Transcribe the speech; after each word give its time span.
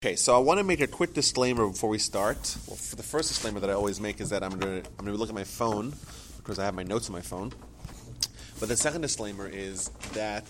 Okay, 0.00 0.14
so 0.14 0.32
I 0.32 0.38
want 0.38 0.58
to 0.58 0.64
make 0.64 0.80
a 0.80 0.86
quick 0.86 1.12
disclaimer 1.12 1.66
before 1.66 1.90
we 1.90 1.98
start. 1.98 2.56
Well, 2.68 2.76
the 2.76 3.02
first 3.02 3.30
disclaimer 3.30 3.58
that 3.58 3.68
I 3.68 3.72
always 3.72 4.00
make 4.00 4.20
is 4.20 4.30
that 4.30 4.44
I'm 4.44 4.56
going 4.56 4.84
to 4.84 4.90
I'm 4.96 5.06
to 5.06 5.10
look 5.10 5.28
at 5.28 5.34
my 5.34 5.42
phone 5.42 5.92
because 6.36 6.60
I 6.60 6.64
have 6.66 6.74
my 6.74 6.84
notes 6.84 7.08
on 7.08 7.14
my 7.14 7.20
phone. 7.20 7.52
But 8.60 8.68
the 8.68 8.76
second 8.76 9.00
disclaimer 9.00 9.48
is 9.48 9.88
that 10.12 10.46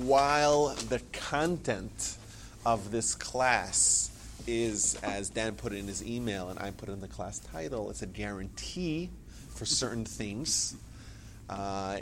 while 0.00 0.74
the 0.90 1.00
content 1.12 2.18
of 2.66 2.90
this 2.90 3.14
class 3.14 4.10
is, 4.46 4.96
as 4.96 5.30
Dan 5.30 5.54
put 5.54 5.72
it 5.72 5.78
in 5.78 5.86
his 5.86 6.04
email 6.04 6.50
and 6.50 6.58
I 6.58 6.70
put 6.70 6.90
it 6.90 6.92
in 6.92 7.00
the 7.00 7.08
class 7.08 7.38
title, 7.38 7.88
it's 7.88 8.02
a 8.02 8.06
guarantee 8.06 9.08
for 9.54 9.64
certain 9.64 10.04
things. 10.04 10.76
Uh, 11.48 12.00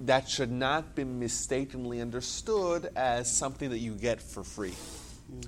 that 0.00 0.26
should 0.26 0.52
not 0.52 0.94
be 0.94 1.04
mistakenly 1.04 2.00
understood 2.00 2.88
as 2.96 3.30
something 3.30 3.68
that 3.68 3.80
you 3.80 3.92
get 3.92 4.22
for 4.22 4.42
free. 4.42 4.72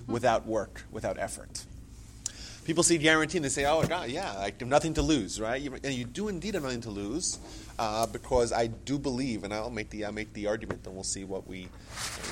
Without 0.07 0.47
work, 0.47 0.85
without 0.91 1.19
effort. 1.19 1.65
People 2.65 2.83
see 2.83 2.99
guarantee 2.99 3.39
and 3.39 3.45
they 3.45 3.49
say, 3.49 3.65
oh, 3.65 3.83
God, 3.83 4.11
yeah, 4.11 4.33
I 4.37 4.53
have 4.59 4.69
nothing 4.69 4.95
to 4.95 5.03
lose, 5.03 5.41
right? 5.41 5.61
You, 5.61 5.75
and 5.83 5.95
you 5.95 6.05
do 6.05 6.29
indeed 6.29 6.55
have 6.55 6.63
nothing 6.63 6.83
to 6.83 6.91
lose 6.91 7.39
uh, 7.79 8.07
because 8.07 8.53
I 8.53 8.67
do 8.67 8.99
believe, 8.99 9.45
and 9.45 9.53
I'll 9.53 9.71
make 9.71 9.91
the, 9.91 10.05
I'll 10.05 10.13
make 10.13 10.33
the 10.35 10.47
argument 10.47 10.87
and 10.87 10.95
we'll 10.95 11.03
see 11.03 11.25
what 11.25 11.49
we, 11.49 11.61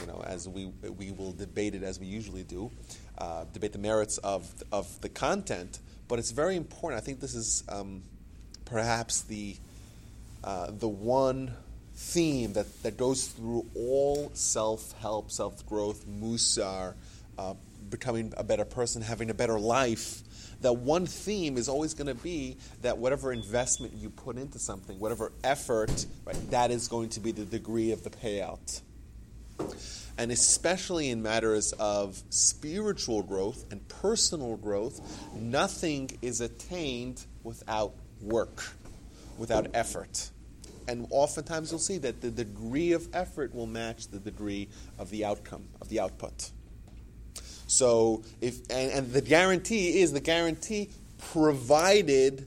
you 0.00 0.06
know, 0.06 0.23
as 0.26 0.46
we, 0.48 0.66
we 0.98 1.12
will 1.12 1.32
debate 1.32 1.74
it 1.74 1.82
as 1.82 1.98
we 1.98 2.06
usually 2.06 2.45
do, 2.45 2.70
uh, 3.16 3.45
debate 3.52 3.73
the 3.73 3.78
merits 3.78 4.18
of, 4.18 4.52
of 4.70 5.01
the 5.01 5.09
content. 5.09 5.80
But 6.09 6.18
it's 6.18 6.30
very 6.30 6.56
important. 6.56 7.02
I 7.02 7.04
think 7.04 7.20
this 7.20 7.34
is 7.34 7.65
um, 7.68 8.02
perhaps 8.66 9.23
the, 9.23 9.56
uh, 10.45 10.70
the 10.70 10.88
one 10.88 11.52
theme 11.95 12.52
that, 12.52 12.82
that 12.82 12.96
goes 12.96 13.26
through 13.26 13.66
all 13.74 14.30
self 14.34 14.92
help, 15.01 15.30
self 15.30 15.66
growth, 15.66 16.06
musar, 16.06 16.95
uh, 17.38 17.55
becoming 17.88 18.34
a 18.37 18.45
better 18.45 18.65
person, 18.65 19.01
having 19.01 19.30
a 19.30 19.34
better 19.34 19.59
life, 19.59 20.23
that 20.60 20.73
one 20.73 21.06
theme 21.06 21.56
is 21.56 21.69
always 21.69 21.95
going 21.95 22.09
to 22.09 22.23
be 22.23 22.57
that 22.82 22.99
whatever 22.99 23.32
investment 23.32 23.95
you 23.95 24.10
put 24.10 24.37
into 24.37 24.59
something, 24.59 24.99
whatever 24.99 25.32
effort, 25.45 26.07
right, 26.24 26.51
that 26.51 26.71
is 26.71 26.88
going 26.88 27.09
to 27.10 27.21
be 27.21 27.30
the 27.32 27.45
degree 27.45 27.93
of 27.93 28.02
the 28.02 28.10
payout. 28.10 28.80
And 30.18 30.32
especially 30.32 31.10
in 31.10 31.23
matters 31.23 31.73
of 31.79 32.21
spiritual 32.30 33.23
growth 33.23 33.65
and 33.71 33.87
personal 33.88 34.57
growth, 34.57 35.01
nothing 35.34 36.10
is 36.23 36.40
attained 36.40 37.24
without 37.45 37.95
work, 38.21 38.65
without 39.38 39.68
effort. 39.74 40.30
And 40.88 41.07
oftentimes 41.10 41.71
you'll 41.71 41.79
see 41.79 41.99
that 41.99 42.21
the 42.21 42.30
degree 42.30 42.93
of 42.93 43.09
effort 43.12 43.55
will 43.55 43.66
match 43.66 44.09
the 44.09 44.18
degree 44.18 44.68
of 44.99 45.10
the 45.10 45.24
outcome, 45.24 45.68
of 45.80 45.88
the 45.88 46.01
output. 46.01 46.51
So 47.69 48.23
if 48.41 48.61
and, 48.71 48.91
and 48.91 49.13
the 49.13 49.21
guarantee 49.21 50.01
is 50.01 50.13
the 50.13 50.21
guarantee 50.21 50.88
provided 51.30 52.47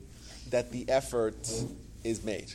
that 0.49 0.71
the 0.71 0.89
effort 0.89 1.49
is 2.03 2.23
made. 2.23 2.51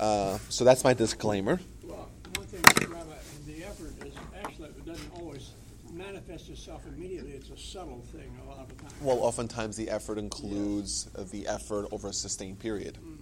Uh, 0.00 0.38
so 0.48 0.64
that's 0.64 0.82
my 0.82 0.94
disclaimer. 0.94 1.60
Well, 1.84 2.08
one 2.34 2.46
thing, 2.46 2.90
Rabbi, 2.90 3.12
the 3.46 3.64
effort 3.64 3.92
is 4.04 4.14
actually 4.42 4.70
it 4.70 4.86
doesn't 4.86 5.12
always 5.14 5.50
manifest 5.92 6.48
itself 6.48 6.82
immediately. 6.86 7.32
It's 7.32 7.50
a 7.50 7.58
subtle 7.58 8.02
thing 8.12 8.38
a 8.42 8.48
lot 8.48 8.60
of 8.60 8.68
the 8.68 8.74
time. 8.82 8.92
Well, 9.02 9.18
oftentimes 9.18 9.76
the 9.76 9.90
effort 9.90 10.16
includes 10.16 11.08
yes. 11.16 11.30
the 11.30 11.46
effort 11.46 11.86
over 11.92 12.08
a 12.08 12.14
sustained 12.14 12.58
period. 12.58 12.98
Mm. 13.04 13.18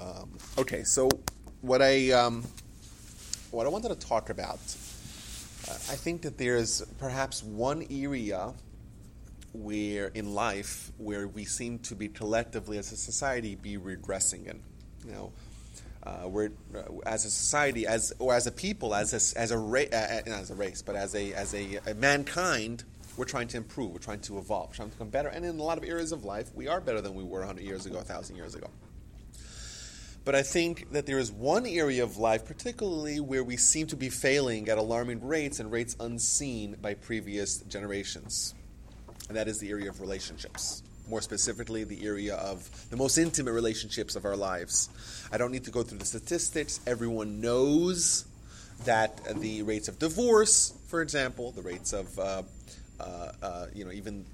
Um, 0.00 0.30
okay, 0.58 0.82
so 0.84 1.08
what 1.60 1.82
I 1.82 2.10
um, 2.10 2.44
what 3.50 3.66
I 3.66 3.70
wanted 3.70 3.88
to 3.88 4.06
talk 4.06 4.30
about, 4.30 4.58
uh, 5.68 5.72
I 5.72 5.96
think 5.96 6.22
that 6.22 6.38
there's 6.38 6.82
perhaps 6.98 7.42
one 7.42 7.86
area 7.90 8.52
where 9.52 10.08
in 10.08 10.34
life 10.34 10.92
where 10.98 11.26
we 11.26 11.44
seem 11.44 11.78
to 11.80 11.94
be 11.94 12.08
collectively 12.08 12.78
as 12.78 12.92
a 12.92 12.96
society 12.96 13.54
be 13.54 13.78
regressing 13.78 14.46
in. 14.46 14.60
You 15.06 15.12
know, 15.12 15.32
uh, 16.02 16.28
we're 16.28 16.50
uh, 16.74 16.82
as 17.06 17.24
a 17.24 17.30
society, 17.30 17.86
as 17.86 18.12
or 18.18 18.34
as 18.34 18.46
a 18.46 18.52
people, 18.52 18.94
as 18.94 19.12
a, 19.12 19.38
as 19.38 19.50
a 19.50 19.58
ra- 19.58 19.82
uh, 19.92 19.96
uh, 19.96 20.20
not 20.26 20.40
as 20.40 20.50
a 20.50 20.54
race, 20.54 20.82
but 20.82 20.96
as 20.96 21.14
a 21.14 21.32
as 21.32 21.54
a, 21.54 21.78
a, 21.86 21.94
mankind, 21.94 22.84
we're 23.16 23.24
trying 23.24 23.48
to 23.48 23.56
improve, 23.56 23.92
we're 23.92 23.98
trying 23.98 24.20
to 24.20 24.38
evolve, 24.38 24.70
we're 24.70 24.76
trying 24.76 24.90
to 24.90 24.94
become 24.94 25.10
better, 25.10 25.28
and 25.28 25.44
in 25.44 25.58
a 25.58 25.62
lot 25.62 25.78
of 25.78 25.84
areas 25.84 26.12
of 26.12 26.24
life, 26.24 26.50
we 26.54 26.68
are 26.68 26.80
better 26.80 27.00
than 27.00 27.14
we 27.14 27.24
were 27.24 27.40
100 27.40 27.64
years 27.64 27.86
ago, 27.86 27.96
1,000 27.96 28.36
years 28.36 28.54
ago. 28.54 28.68
But 30.28 30.34
I 30.34 30.42
think 30.42 30.92
that 30.92 31.06
there 31.06 31.18
is 31.18 31.32
one 31.32 31.64
area 31.64 32.02
of 32.02 32.18
life, 32.18 32.44
particularly 32.44 33.18
where 33.18 33.42
we 33.42 33.56
seem 33.56 33.86
to 33.86 33.96
be 33.96 34.10
failing 34.10 34.68
at 34.68 34.76
alarming 34.76 35.26
rates 35.26 35.58
and 35.58 35.72
rates 35.72 35.96
unseen 35.98 36.76
by 36.82 36.92
previous 36.92 37.62
generations. 37.62 38.54
And 39.28 39.38
that 39.38 39.48
is 39.48 39.58
the 39.58 39.70
area 39.70 39.88
of 39.88 40.02
relationships. 40.02 40.82
More 41.08 41.22
specifically, 41.22 41.82
the 41.84 42.04
area 42.04 42.34
of 42.34 42.68
the 42.90 42.96
most 42.98 43.16
intimate 43.16 43.52
relationships 43.52 44.16
of 44.16 44.26
our 44.26 44.36
lives. 44.36 44.90
I 45.32 45.38
don't 45.38 45.50
need 45.50 45.64
to 45.64 45.70
go 45.70 45.82
through 45.82 45.96
the 45.96 46.04
statistics. 46.04 46.78
Everyone 46.86 47.40
knows 47.40 48.26
that 48.84 49.40
the 49.40 49.62
rates 49.62 49.88
of 49.88 49.98
divorce, 49.98 50.74
for 50.88 51.00
example, 51.00 51.52
the 51.52 51.62
rates 51.62 51.94
of 51.94 52.18
uh, 52.18 52.42
uh, 53.00 53.32
uh, 53.42 53.66
you 53.74 53.82
know 53.82 53.92
even 53.92 54.26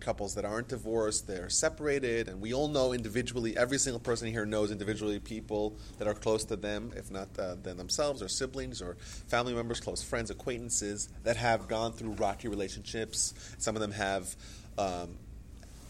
couples 0.00 0.34
that 0.34 0.44
aren't 0.44 0.68
divorced, 0.68 1.26
they're 1.26 1.48
separated, 1.50 2.28
and 2.28 2.40
we 2.40 2.52
all 2.54 2.68
know 2.68 2.92
individually, 2.92 3.56
every 3.56 3.78
single 3.78 4.00
person 4.00 4.28
here 4.28 4.44
knows 4.44 4.70
individually 4.70 5.18
people 5.18 5.76
that 5.98 6.08
are 6.08 6.14
close 6.14 6.44
to 6.44 6.56
them, 6.56 6.92
if 6.96 7.10
not 7.10 7.28
uh, 7.38 7.54
themselves, 7.62 8.22
or 8.22 8.28
siblings, 8.28 8.82
or 8.82 8.94
family 9.28 9.54
members, 9.54 9.80
close 9.80 10.02
friends, 10.02 10.30
acquaintances 10.30 11.08
that 11.24 11.36
have 11.36 11.68
gone 11.68 11.92
through 11.92 12.12
rocky 12.12 12.48
relationships. 12.48 13.34
Some 13.58 13.76
of 13.76 13.82
them 13.82 13.92
have 13.92 14.34
um, 14.78 15.16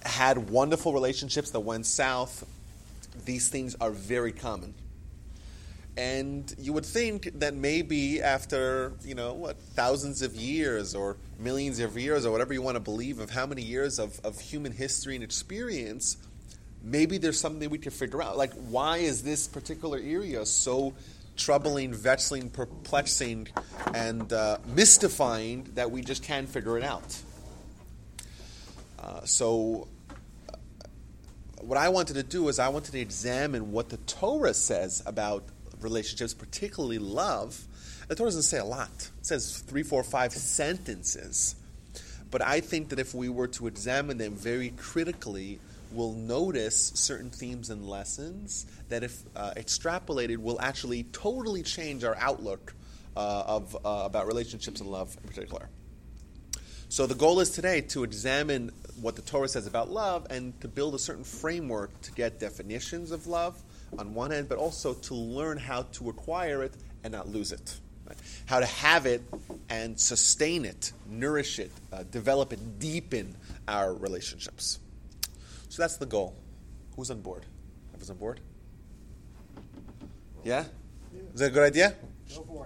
had 0.04 0.50
wonderful 0.50 0.92
relationships 0.92 1.50
that 1.50 1.60
went 1.60 1.86
south. 1.86 2.46
These 3.24 3.48
things 3.48 3.76
are 3.80 3.90
very 3.90 4.32
common. 4.32 4.74
And 5.96 6.54
you 6.58 6.72
would 6.72 6.86
think 6.86 7.38
that 7.40 7.54
maybe 7.54 8.22
after, 8.22 8.94
you 9.04 9.14
know, 9.14 9.34
what, 9.34 9.58
thousands 9.58 10.22
of 10.22 10.34
years 10.34 10.94
or 10.94 11.18
millions 11.38 11.80
of 11.80 11.98
years 11.98 12.24
or 12.24 12.32
whatever 12.32 12.54
you 12.54 12.62
want 12.62 12.76
to 12.76 12.80
believe 12.80 13.18
of 13.18 13.28
how 13.28 13.44
many 13.44 13.60
years 13.60 13.98
of, 13.98 14.18
of 14.24 14.40
human 14.40 14.72
history 14.72 15.14
and 15.14 15.22
experience, 15.22 16.16
maybe 16.82 17.18
there's 17.18 17.38
something 17.38 17.68
we 17.68 17.76
can 17.76 17.92
figure 17.92 18.22
out. 18.22 18.38
Like, 18.38 18.54
why 18.54 18.98
is 18.98 19.22
this 19.22 19.46
particular 19.46 19.98
area 20.02 20.46
so 20.46 20.94
troubling, 21.36 21.92
vexing, 21.92 22.48
perplexing, 22.48 23.48
and 23.94 24.32
uh, 24.32 24.58
mystifying 24.74 25.68
that 25.74 25.90
we 25.90 26.00
just 26.00 26.22
can't 26.22 26.48
figure 26.48 26.78
it 26.78 26.84
out? 26.84 27.20
Uh, 28.98 29.24
so, 29.24 29.88
uh, 30.48 30.56
what 31.60 31.76
I 31.76 31.90
wanted 31.90 32.14
to 32.14 32.22
do 32.22 32.48
is 32.48 32.58
I 32.58 32.68
wanted 32.68 32.92
to 32.92 33.00
examine 33.00 33.72
what 33.72 33.90
the 33.90 33.98
Torah 33.98 34.54
says 34.54 35.02
about 35.04 35.44
relationships, 35.84 36.34
particularly 36.34 36.98
love, 36.98 37.66
the 38.08 38.14
Torah 38.14 38.28
doesn't 38.28 38.42
say 38.42 38.58
a 38.58 38.64
lot. 38.64 39.10
It 39.20 39.26
says 39.26 39.58
three, 39.58 39.82
four, 39.82 40.02
five 40.02 40.32
sentences. 40.32 41.54
But 42.30 42.42
I 42.42 42.60
think 42.60 42.88
that 42.90 42.98
if 42.98 43.14
we 43.14 43.28
were 43.28 43.48
to 43.48 43.66
examine 43.66 44.18
them 44.18 44.34
very 44.34 44.70
critically, 44.70 45.60
we'll 45.92 46.14
notice 46.14 46.92
certain 46.94 47.30
themes 47.30 47.70
and 47.70 47.86
lessons 47.86 48.66
that, 48.88 49.02
if 49.02 49.22
uh, 49.36 49.52
extrapolated, 49.56 50.38
will 50.38 50.60
actually 50.60 51.04
totally 51.04 51.62
change 51.62 52.04
our 52.04 52.16
outlook 52.16 52.74
uh, 53.16 53.44
of, 53.46 53.76
uh, 53.84 54.02
about 54.04 54.26
relationships 54.26 54.80
and 54.80 54.90
love 54.90 55.16
in 55.22 55.28
particular. 55.28 55.68
So 56.88 57.06
the 57.06 57.14
goal 57.14 57.40
is 57.40 57.50
today 57.50 57.80
to 57.80 58.04
examine 58.04 58.70
what 59.00 59.16
the 59.16 59.22
Torah 59.22 59.48
says 59.48 59.66
about 59.66 59.90
love 59.90 60.26
and 60.28 60.58
to 60.60 60.68
build 60.68 60.94
a 60.94 60.98
certain 60.98 61.24
framework 61.24 61.98
to 62.02 62.12
get 62.12 62.38
definitions 62.38 63.10
of 63.10 63.26
love 63.26 63.62
on 63.98 64.14
one 64.14 64.32
end, 64.32 64.48
but 64.48 64.58
also 64.58 64.94
to 64.94 65.14
learn 65.14 65.58
how 65.58 65.82
to 65.82 66.08
acquire 66.08 66.62
it 66.62 66.74
and 67.04 67.12
not 67.12 67.28
lose 67.28 67.52
it. 67.52 67.78
Right? 68.06 68.16
How 68.46 68.60
to 68.60 68.66
have 68.66 69.06
it 69.06 69.22
and 69.68 69.98
sustain 69.98 70.64
it, 70.64 70.92
nourish 71.08 71.58
it, 71.58 71.70
uh, 71.92 72.04
develop 72.10 72.52
it, 72.52 72.78
deepen 72.78 73.36
our 73.68 73.94
relationships. 73.94 74.78
So 75.68 75.82
that's 75.82 75.96
the 75.96 76.06
goal. 76.06 76.36
Who's 76.96 77.10
on 77.10 77.20
board? 77.20 77.46
Everyone's 77.94 78.10
on 78.10 78.16
board? 78.16 78.40
Yeah? 80.44 80.64
Is 81.34 81.40
that 81.40 81.46
a 81.46 81.50
good 81.50 81.62
idea? 81.62 81.94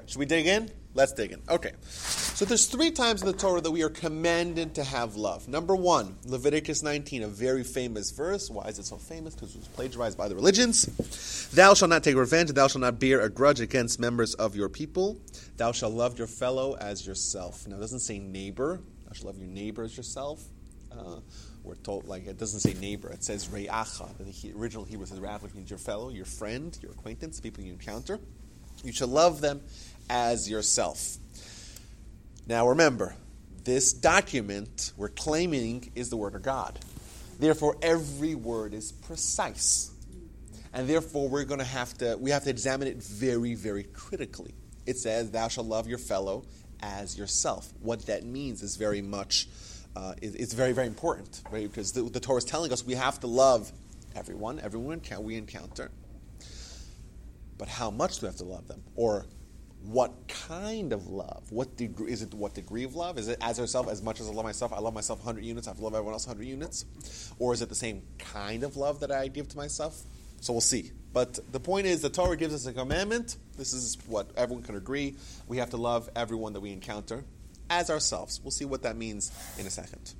Should 0.06 0.18
we 0.18 0.26
dig 0.26 0.46
in? 0.46 0.70
Let's 0.96 1.12
dig 1.12 1.32
in. 1.32 1.42
Okay. 1.50 1.72
So 1.90 2.46
there's 2.46 2.66
three 2.66 2.90
times 2.90 3.20
in 3.20 3.26
the 3.26 3.34
Torah 3.34 3.60
that 3.60 3.70
we 3.70 3.82
are 3.82 3.90
commanded 3.90 4.74
to 4.76 4.82
have 4.82 5.14
love. 5.14 5.46
Number 5.46 5.76
one, 5.76 6.16
Leviticus 6.24 6.82
19, 6.82 7.22
a 7.22 7.28
very 7.28 7.64
famous 7.64 8.10
verse. 8.12 8.48
Why 8.48 8.64
is 8.68 8.78
it 8.78 8.86
so 8.86 8.96
famous? 8.96 9.34
Because 9.34 9.54
it 9.54 9.58
was 9.58 9.68
plagiarized 9.68 10.16
by 10.16 10.26
the 10.28 10.34
religions. 10.34 11.50
Thou 11.52 11.74
shalt 11.74 11.90
not 11.90 12.02
take 12.02 12.16
revenge, 12.16 12.50
thou 12.52 12.66
shalt 12.66 12.80
not 12.80 12.98
bear 12.98 13.20
a 13.20 13.28
grudge 13.28 13.60
against 13.60 14.00
members 14.00 14.32
of 14.34 14.56
your 14.56 14.70
people. 14.70 15.20
Thou 15.58 15.72
shalt 15.72 15.92
love 15.92 16.16
your 16.16 16.26
fellow 16.26 16.76
as 16.76 17.06
yourself. 17.06 17.68
Now 17.68 17.76
it 17.76 17.80
doesn't 17.80 18.00
say 18.00 18.18
neighbor. 18.18 18.80
Thou 19.04 19.12
shalt 19.12 19.26
love 19.26 19.38
your 19.38 19.48
neighbor 19.48 19.82
as 19.82 19.98
yourself. 19.98 20.42
Uh, 20.90 21.20
we're 21.62 21.74
told 21.74 22.08
like 22.08 22.26
it 22.26 22.38
doesn't 22.38 22.60
say 22.60 22.72
neighbor. 22.72 23.10
It 23.10 23.22
says 23.22 23.48
re'acha. 23.48 24.16
The 24.16 24.58
original 24.58 24.84
Hebrew 24.84 25.04
says 25.04 25.20
re'acha, 25.20 25.42
which 25.42 25.54
means 25.54 25.68
your 25.68 25.78
fellow, 25.78 26.08
your 26.08 26.24
friend, 26.24 26.76
your 26.80 26.92
acquaintance, 26.92 27.38
people 27.38 27.62
you 27.62 27.72
encounter. 27.72 28.18
You 28.84 28.92
shall 28.92 29.08
love 29.08 29.40
them 29.40 29.62
as 30.08 30.48
yourself. 30.48 31.16
Now 32.46 32.68
remember, 32.68 33.14
this 33.64 33.92
document 33.92 34.92
we're 34.96 35.08
claiming 35.08 35.90
is 35.94 36.10
the 36.10 36.16
Word 36.16 36.34
of 36.34 36.42
God. 36.42 36.78
Therefore, 37.38 37.76
every 37.82 38.34
word 38.34 38.72
is 38.72 38.92
precise. 38.92 39.90
And 40.72 40.88
therefore, 40.88 41.28
we're 41.28 41.44
going 41.44 41.60
to 41.60 41.66
have 41.66 41.96
to, 41.98 42.16
we 42.18 42.30
have 42.30 42.44
to 42.44 42.50
examine 42.50 42.88
it 42.88 42.96
very, 42.96 43.54
very 43.54 43.84
critically. 43.84 44.54
It 44.86 44.98
says, 44.98 45.30
Thou 45.30 45.48
shalt 45.48 45.66
love 45.66 45.86
your 45.86 45.98
fellow 45.98 46.44
as 46.80 47.16
yourself. 47.16 47.72
What 47.80 48.06
that 48.06 48.24
means 48.24 48.62
is 48.62 48.76
very 48.76 49.02
much, 49.02 49.48
uh, 49.94 50.14
it's 50.20 50.54
very, 50.54 50.72
very 50.72 50.86
important, 50.86 51.42
right? 51.50 51.68
Because 51.68 51.92
the, 51.92 52.02
the 52.02 52.20
Torah 52.20 52.38
is 52.38 52.44
telling 52.44 52.72
us 52.72 52.84
we 52.84 52.94
have 52.94 53.20
to 53.20 53.26
love 53.26 53.72
everyone, 54.14 54.60
everyone 54.60 55.00
we 55.20 55.36
encounter. 55.36 55.90
But 57.58 57.68
how 57.68 57.90
much 57.90 58.18
do 58.18 58.26
we 58.26 58.28
have 58.28 58.36
to 58.36 58.44
love 58.44 58.68
them? 58.68 58.82
Or 58.96 59.24
what 59.86 60.28
kind 60.28 60.92
of 60.92 61.08
love? 61.08 61.44
What 61.50 61.76
degree 61.76 62.12
is 62.12 62.22
it? 62.22 62.34
What 62.34 62.54
degree 62.54 62.84
of 62.84 62.94
love 62.94 63.18
is 63.18 63.28
it? 63.28 63.38
As 63.40 63.60
ourselves, 63.60 63.90
as 63.90 64.02
much 64.02 64.20
as 64.20 64.28
I 64.28 64.32
love 64.32 64.44
myself, 64.44 64.72
I 64.72 64.80
love 64.80 64.94
myself 64.94 65.20
100 65.20 65.44
units. 65.44 65.68
I 65.68 65.72
love 65.72 65.94
everyone 65.94 66.12
else 66.12 66.26
100 66.26 66.46
units, 66.46 66.84
or 67.38 67.52
is 67.54 67.62
it 67.62 67.68
the 67.68 67.74
same 67.74 68.02
kind 68.18 68.62
of 68.62 68.76
love 68.76 69.00
that 69.00 69.10
I 69.10 69.28
give 69.28 69.48
to 69.48 69.56
myself? 69.56 70.02
So 70.40 70.52
we'll 70.52 70.60
see. 70.60 70.92
But 71.12 71.38
the 71.50 71.60
point 71.60 71.86
is, 71.86 72.02
the 72.02 72.10
Torah 72.10 72.36
gives 72.36 72.54
us 72.54 72.66
a 72.66 72.72
commandment. 72.72 73.36
This 73.56 73.72
is 73.72 73.96
what 74.06 74.30
everyone 74.36 74.62
can 74.62 74.76
agree. 74.76 75.16
We 75.48 75.58
have 75.58 75.70
to 75.70 75.76
love 75.76 76.10
everyone 76.14 76.52
that 76.52 76.60
we 76.60 76.72
encounter 76.72 77.24
as 77.70 77.90
ourselves. 77.90 78.40
We'll 78.42 78.50
see 78.50 78.64
what 78.64 78.82
that 78.82 78.96
means 78.96 79.32
in 79.58 79.66
a 79.66 79.70
second. 79.70 80.14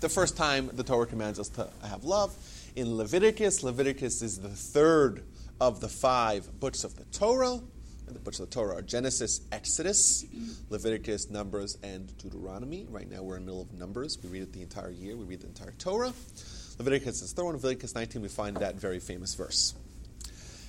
The 0.00 0.08
first 0.08 0.36
time 0.36 0.70
the 0.72 0.84
Torah 0.84 1.06
commands 1.06 1.38
us 1.38 1.48
to 1.50 1.68
have 1.84 2.04
love 2.04 2.34
in 2.76 2.96
Leviticus. 2.96 3.62
Leviticus 3.62 4.22
is 4.22 4.38
the 4.38 4.48
third 4.48 5.24
of 5.60 5.80
the 5.80 5.88
five 5.88 6.58
books 6.58 6.84
of 6.84 6.96
the 6.96 7.04
Torah. 7.04 7.60
The 8.12 8.18
books 8.18 8.40
of 8.40 8.50
the 8.50 8.54
Torah 8.54 8.76
are 8.76 8.82
Genesis, 8.82 9.40
Exodus, 9.52 10.24
Leviticus, 10.68 11.30
Numbers, 11.30 11.78
and 11.82 12.16
Deuteronomy. 12.18 12.86
Right 12.90 13.08
now 13.08 13.22
we're 13.22 13.36
in 13.36 13.42
the 13.42 13.46
middle 13.46 13.62
of 13.62 13.72
Numbers. 13.72 14.18
We 14.20 14.28
read 14.28 14.42
it 14.42 14.52
the 14.52 14.62
entire 14.62 14.90
year. 14.90 15.16
We 15.16 15.24
read 15.24 15.40
the 15.42 15.46
entire 15.46 15.72
Torah. 15.78 16.12
Leviticus 16.78 17.22
is 17.22 17.32
third 17.32 17.44
one. 17.44 17.54
Leviticus 17.54 17.94
19, 17.94 18.22
we 18.22 18.28
find 18.28 18.56
that 18.56 18.74
very 18.74 18.98
famous 18.98 19.34
verse. 19.36 19.74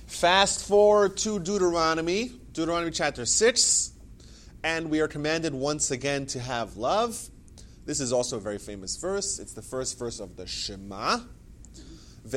Fast 0.06 0.68
forward 0.68 1.16
to 1.18 1.40
Deuteronomy, 1.40 2.30
Deuteronomy 2.52 2.92
chapter 2.92 3.26
6, 3.26 3.92
and 4.62 4.88
we 4.88 5.00
are 5.00 5.08
commanded 5.08 5.52
once 5.52 5.90
again 5.90 6.26
to 6.26 6.38
have 6.38 6.76
love. 6.76 7.28
This 7.86 7.98
is 7.98 8.12
also 8.12 8.36
a 8.36 8.40
very 8.40 8.58
famous 8.58 8.96
verse. 8.96 9.40
It's 9.40 9.54
the 9.54 9.62
first 9.62 9.98
verse 9.98 10.20
of 10.20 10.36
the 10.36 10.46
Shema. 10.46 11.18
In 12.24 12.30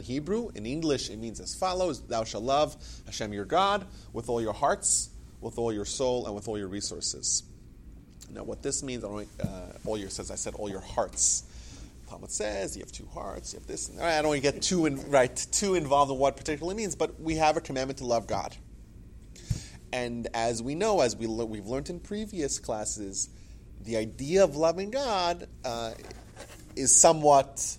Hebrew, 0.00 0.48
in 0.54 0.66
English, 0.66 1.10
it 1.10 1.18
means 1.18 1.40
as 1.40 1.54
follows 1.54 2.00
Thou 2.02 2.24
shalt 2.24 2.44
love 2.44 2.76
Hashem 3.06 3.32
your 3.32 3.44
God 3.44 3.86
with 4.12 4.28
all 4.28 4.40
your 4.40 4.54
hearts, 4.54 5.10
with 5.40 5.58
all 5.58 5.72
your 5.72 5.84
soul, 5.84 6.26
and 6.26 6.34
with 6.34 6.48
all 6.48 6.58
your 6.58 6.68
resources. 6.68 7.44
Now, 8.32 8.42
what 8.42 8.62
this 8.62 8.82
means, 8.82 9.04
uh, 9.04 9.26
all 9.84 9.98
your 9.98 10.08
says 10.08 10.30
I 10.30 10.34
said 10.34 10.54
all 10.54 10.70
your 10.70 10.80
hearts. 10.80 11.44
Talmud 12.08 12.30
says 12.30 12.76
you 12.76 12.82
have 12.82 12.92
two 12.92 13.08
hearts, 13.12 13.52
you 13.52 13.58
have 13.58 13.66
this. 13.66 13.88
And, 13.88 14.00
I 14.00 14.22
don't 14.22 14.28
want 14.28 14.42
to 14.42 14.52
get 14.52 14.62
too 14.62 14.86
in, 14.86 15.10
right 15.10 15.34
too 15.52 15.74
involved 15.74 16.10
in 16.10 16.18
what 16.18 16.36
particularly 16.36 16.74
means, 16.74 16.94
but 16.94 17.20
we 17.20 17.36
have 17.36 17.56
a 17.56 17.60
commandment 17.60 17.98
to 17.98 18.06
love 18.06 18.26
God. 18.26 18.56
And 19.92 20.28
as 20.34 20.62
we 20.62 20.74
know, 20.74 21.00
as 21.00 21.16
we 21.16 21.26
we've 21.26 21.66
learned 21.66 21.90
in 21.90 22.00
previous 22.00 22.58
classes, 22.58 23.28
the 23.82 23.96
idea 23.96 24.42
of 24.42 24.56
loving 24.56 24.90
God 24.90 25.46
uh, 25.64 25.92
is 26.76 26.94
somewhat, 26.94 27.76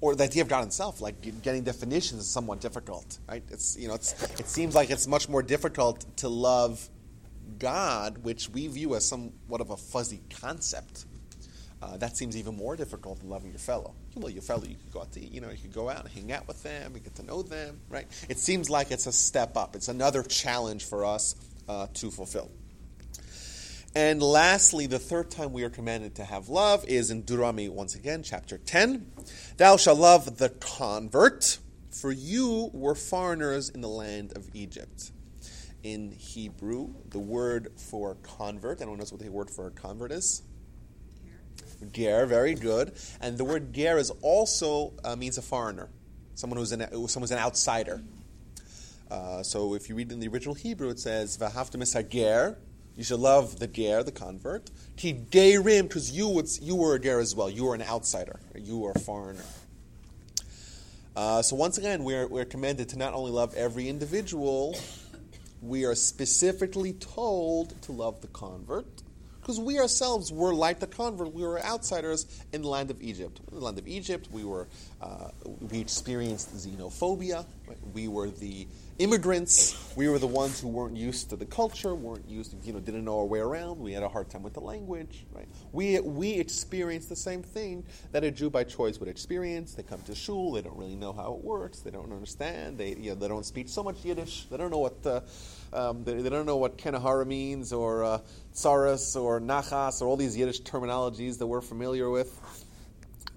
or 0.00 0.14
the 0.14 0.24
idea 0.24 0.42
of 0.42 0.48
God 0.48 0.60
Himself, 0.60 1.00
like 1.00 1.20
getting 1.42 1.64
definitions, 1.64 2.22
is 2.22 2.28
somewhat 2.28 2.60
difficult, 2.60 3.18
right? 3.28 3.42
It's 3.50 3.76
you 3.78 3.88
know, 3.88 3.94
it's, 3.94 4.22
it 4.38 4.48
seems 4.48 4.74
like 4.74 4.90
it's 4.90 5.06
much 5.06 5.28
more 5.28 5.42
difficult 5.42 6.04
to 6.18 6.28
love 6.28 6.88
God, 7.58 8.18
which 8.18 8.48
we 8.50 8.66
view 8.68 8.94
as 8.94 9.06
somewhat 9.06 9.60
of 9.60 9.70
a 9.70 9.76
fuzzy 9.76 10.20
concept. 10.40 11.06
Uh, 11.80 11.96
that 11.96 12.16
seems 12.16 12.36
even 12.36 12.56
more 12.56 12.74
difficult 12.74 13.20
than 13.20 13.28
loving 13.28 13.50
your 13.50 13.58
fellow. 13.58 13.94
Well, 14.16 14.30
your 14.30 14.42
fellow, 14.42 14.64
you 14.64 14.74
could 14.74 14.92
go 14.92 15.00
out 15.00 15.12
to, 15.12 15.20
you 15.24 15.40
know, 15.40 15.50
you 15.50 15.58
could 15.58 15.72
go 15.72 15.88
out 15.88 16.04
and 16.04 16.12
hang 16.12 16.32
out 16.32 16.48
with 16.48 16.60
them, 16.64 16.92
you 16.94 17.00
get 17.00 17.14
to 17.16 17.22
know 17.22 17.42
them, 17.42 17.80
right? 17.88 18.06
It 18.28 18.38
seems 18.38 18.68
like 18.68 18.90
it's 18.90 19.06
a 19.06 19.12
step 19.12 19.56
up. 19.56 19.76
It's 19.76 19.86
another 19.86 20.24
challenge 20.24 20.84
for 20.84 21.04
us 21.04 21.36
uh, 21.68 21.86
to 21.94 22.10
fulfill. 22.10 22.50
And 23.98 24.22
lastly, 24.22 24.86
the 24.86 25.00
third 25.00 25.28
time 25.28 25.52
we 25.52 25.64
are 25.64 25.70
commanded 25.70 26.14
to 26.14 26.24
have 26.24 26.48
love 26.48 26.84
is 26.84 27.10
in 27.10 27.22
Deuteronomy, 27.22 27.68
once 27.68 27.96
again, 27.96 28.22
chapter 28.22 28.56
10. 28.56 29.10
Thou 29.56 29.76
shalt 29.76 29.98
love 29.98 30.38
the 30.38 30.50
convert, 30.50 31.58
for 31.90 32.12
you 32.12 32.70
were 32.72 32.94
foreigners 32.94 33.68
in 33.68 33.80
the 33.80 33.88
land 33.88 34.34
of 34.36 34.50
Egypt. 34.54 35.10
In 35.82 36.12
Hebrew, 36.12 36.94
the 37.08 37.18
word 37.18 37.72
for 37.76 38.14
convert, 38.22 38.80
anyone 38.80 39.00
knows 39.00 39.10
what 39.10 39.20
the 39.20 39.30
word 39.30 39.50
for 39.50 39.68
convert 39.70 40.12
is? 40.12 40.42
Ger, 41.90 42.24
very 42.24 42.54
good. 42.54 42.92
And 43.20 43.36
the 43.36 43.44
word 43.44 43.72
ger 43.72 43.98
is 43.98 44.12
also 44.22 44.92
uh, 45.02 45.16
means 45.16 45.38
a 45.38 45.42
foreigner, 45.42 45.88
someone 46.36 46.58
who's 46.58 46.70
an, 46.70 46.82
someone 47.08 47.22
who's 47.22 47.32
an 47.32 47.38
outsider. 47.38 48.00
Uh, 49.10 49.42
so 49.42 49.74
if 49.74 49.88
you 49.88 49.96
read 49.96 50.12
in 50.12 50.20
the 50.20 50.28
original 50.28 50.54
Hebrew, 50.54 50.88
it 50.90 51.00
says, 51.00 51.36
V'ahavtem 51.36 52.08
ger, 52.08 52.58
you 52.98 53.04
should 53.04 53.20
love 53.20 53.60
the 53.60 53.68
ger, 53.68 54.02
the 54.02 54.10
convert. 54.10 54.70
Ki 54.96 55.14
gerim, 55.30 55.82
because 55.84 56.10
you 56.10 56.42
you 56.60 56.74
were 56.74 56.96
a 56.96 57.00
ger 57.00 57.20
as 57.20 57.32
well. 57.32 57.48
You 57.48 57.66
were 57.66 57.76
an 57.76 57.82
outsider. 57.82 58.40
You 58.56 58.78
were 58.78 58.90
a 58.90 58.98
foreigner. 58.98 59.44
Uh, 61.14 61.40
so 61.40 61.54
once 61.54 61.78
again, 61.78 62.02
we're, 62.02 62.26
we're 62.26 62.44
commanded 62.44 62.88
to 62.88 62.98
not 62.98 63.14
only 63.14 63.30
love 63.30 63.54
every 63.54 63.88
individual, 63.88 64.76
we 65.62 65.84
are 65.84 65.94
specifically 65.94 66.92
told 66.92 67.80
to 67.82 67.92
love 67.92 68.20
the 68.20 68.26
convert. 68.28 68.86
Because 69.48 69.60
we 69.60 69.78
ourselves 69.78 70.30
were 70.30 70.52
like 70.52 70.78
the 70.78 70.86
convert, 70.86 71.32
we 71.32 71.42
were 71.42 71.58
outsiders 71.64 72.26
in 72.52 72.60
the 72.60 72.68
land 72.68 72.90
of 72.90 73.00
Egypt. 73.00 73.40
In 73.50 73.58
the 73.58 73.64
land 73.64 73.78
of 73.78 73.88
Egypt, 73.88 74.28
we 74.30 74.44
were 74.44 74.68
uh, 75.00 75.30
we 75.70 75.80
experienced 75.80 76.54
xenophobia. 76.54 77.46
Right? 77.66 77.78
We 77.94 78.08
were 78.08 78.28
the 78.28 78.68
immigrants. 78.98 79.94
We 79.96 80.06
were 80.08 80.18
the 80.18 80.26
ones 80.26 80.60
who 80.60 80.68
weren't 80.68 80.98
used 80.98 81.30
to 81.30 81.36
the 81.36 81.46
culture, 81.46 81.94
weren't 81.94 82.28
used, 82.28 82.54
you 82.62 82.74
know, 82.74 82.80
didn't 82.80 83.06
know 83.06 83.20
our 83.20 83.24
way 83.24 83.38
around. 83.38 83.78
We 83.78 83.92
had 83.92 84.02
a 84.02 84.08
hard 84.10 84.28
time 84.28 84.42
with 84.42 84.52
the 84.52 84.60
language. 84.60 85.24
Right? 85.32 85.48
We 85.72 85.98
we 86.00 86.32
experienced 86.32 87.08
the 87.08 87.16
same 87.16 87.42
thing 87.42 87.84
that 88.12 88.24
a 88.24 88.30
Jew 88.30 88.50
by 88.50 88.64
choice 88.64 89.00
would 89.00 89.08
experience. 89.08 89.72
They 89.72 89.82
come 89.82 90.02
to 90.02 90.14
shul, 90.14 90.52
they 90.52 90.60
don't 90.60 90.76
really 90.76 90.96
know 90.96 91.14
how 91.14 91.32
it 91.32 91.42
works, 91.42 91.80
they 91.80 91.90
don't 91.90 92.12
understand. 92.12 92.76
They 92.76 92.96
you 92.96 93.10
know, 93.10 93.14
they 93.14 93.28
don't 93.28 93.46
speak 93.46 93.70
so 93.70 93.82
much 93.82 94.04
Yiddish. 94.04 94.44
They 94.50 94.58
don't 94.58 94.70
know 94.70 94.78
what 94.78 95.06
uh, 95.06 95.20
um, 95.72 96.04
they, 96.04 96.14
they, 96.14 96.30
don't 96.30 96.46
know 96.46 96.56
what 96.56 96.78
Kenahara 96.78 97.26
means 97.26 97.72
or 97.72 98.04
uh, 98.04 98.18
tsaras 98.54 99.20
or 99.20 99.40
nachas 99.40 100.00
or 100.00 100.06
all 100.06 100.16
these 100.16 100.36
Yiddish 100.36 100.62
terminologies 100.62 101.38
that 101.38 101.46
we're 101.46 101.60
familiar 101.60 102.08
with. 102.08 102.40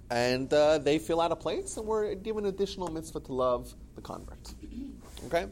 And 0.09 0.53
uh, 0.53 0.77
they 0.77 0.99
feel 0.99 1.21
out 1.21 1.31
of 1.31 1.39
place, 1.39 1.77
and 1.77 1.87
we're 1.87 2.15
given 2.15 2.45
additional 2.45 2.89
mitzvah 2.89 3.21
to 3.21 3.33
love 3.33 3.73
the 3.95 4.01
convert. 4.01 4.53
Okay? 5.27 5.47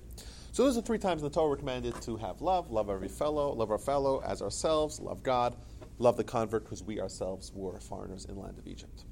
So 0.51 0.63
those 0.65 0.77
are 0.77 0.81
three 0.81 0.98
times 0.98 1.21
in 1.21 1.29
the 1.29 1.33
Torah 1.33 1.50
we're 1.50 1.57
commanded 1.57 2.01
to 2.01 2.17
have 2.17 2.41
love, 2.41 2.69
love 2.69 2.89
every 2.89 3.07
fellow, 3.07 3.53
love 3.53 3.71
our 3.71 3.77
fellow 3.77 4.21
as 4.25 4.41
ourselves, 4.41 5.00
love 5.00 5.24
God, 5.24 5.55
love 5.98 6.17
the 6.17 6.24
convert 6.24 6.63
because 6.63 6.83
we 6.83 7.00
ourselves 7.00 7.51
were 7.53 7.79
foreigners 7.79 8.25
in 8.25 8.36
the 8.36 8.41
land 8.41 8.57
of 8.57 8.67
Egypt. 8.67 9.05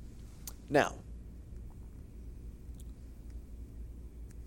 Now, 0.70 0.96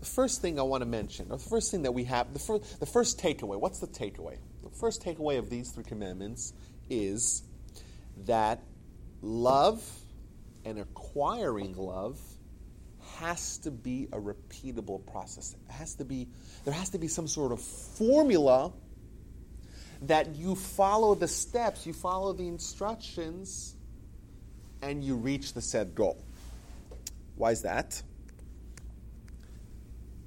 the 0.01 0.07
first 0.07 0.41
thing 0.41 0.59
I 0.59 0.63
want 0.63 0.81
to 0.81 0.87
mention, 0.87 1.27
or 1.29 1.37
the 1.37 1.49
first 1.49 1.69
thing 1.69 1.83
that 1.83 1.93
we 1.93 2.03
have, 2.05 2.33
the, 2.33 2.39
fir- 2.39 2.59
the 2.79 2.87
first 2.87 3.19
takeaway, 3.19 3.59
what's 3.59 3.79
the 3.79 3.87
takeaway? 3.87 4.37
The 4.63 4.69
first 4.71 5.03
takeaway 5.03 5.37
of 5.37 5.49
these 5.49 5.69
three 5.69 5.83
commandments 5.83 6.53
is 6.89 7.43
that 8.25 8.63
love 9.21 9.87
and 10.65 10.79
acquiring 10.79 11.75
love 11.77 12.19
has 13.17 13.59
to 13.59 13.69
be 13.69 14.07
a 14.11 14.19
repeatable 14.19 15.05
process. 15.05 15.55
It 15.69 15.71
has 15.71 15.93
to 15.95 16.05
be, 16.05 16.27
there 16.65 16.73
has 16.73 16.89
to 16.89 16.97
be 16.97 17.07
some 17.07 17.27
sort 17.27 17.51
of 17.51 17.61
formula 17.61 18.73
that 20.03 20.35
you 20.35 20.55
follow 20.55 21.13
the 21.13 21.27
steps, 21.27 21.85
you 21.85 21.93
follow 21.93 22.33
the 22.33 22.47
instructions, 22.47 23.75
and 24.81 25.03
you 25.03 25.15
reach 25.15 25.53
the 25.53 25.61
said 25.61 25.93
goal. 25.93 26.23
Why 27.35 27.51
is 27.51 27.61
that? 27.61 28.01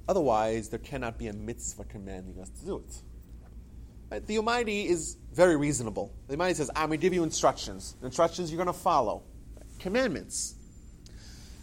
Otherwise, 0.07 0.69
there 0.69 0.79
cannot 0.79 1.17
be 1.17 1.27
a 1.27 1.33
mitzvah 1.33 1.85
commanding 1.85 2.39
us 2.39 2.49
to 2.49 2.65
do 2.65 2.77
it. 2.77 3.01
Right? 4.11 4.25
The 4.25 4.37
Almighty 4.37 4.87
is 4.87 5.17
very 5.33 5.55
reasonable. 5.55 6.13
The 6.27 6.33
Almighty 6.33 6.55
says, 6.55 6.69
I'm 6.75 6.87
going 6.87 6.99
to 6.99 7.01
give 7.01 7.13
you 7.13 7.23
instructions. 7.23 7.95
The 7.99 8.05
instructions 8.05 8.51
you're 8.51 8.63
going 8.63 8.73
to 8.73 8.79
follow. 8.79 9.23
Commandments. 9.79 10.55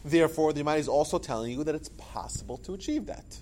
Therefore, 0.04 0.52
the 0.52 0.60
Almighty 0.60 0.80
is 0.80 0.88
also 0.88 1.18
telling 1.18 1.52
you 1.52 1.64
that 1.64 1.74
it's 1.74 1.90
possible 1.90 2.56
to 2.58 2.74
achieve 2.74 3.06
that. 3.06 3.38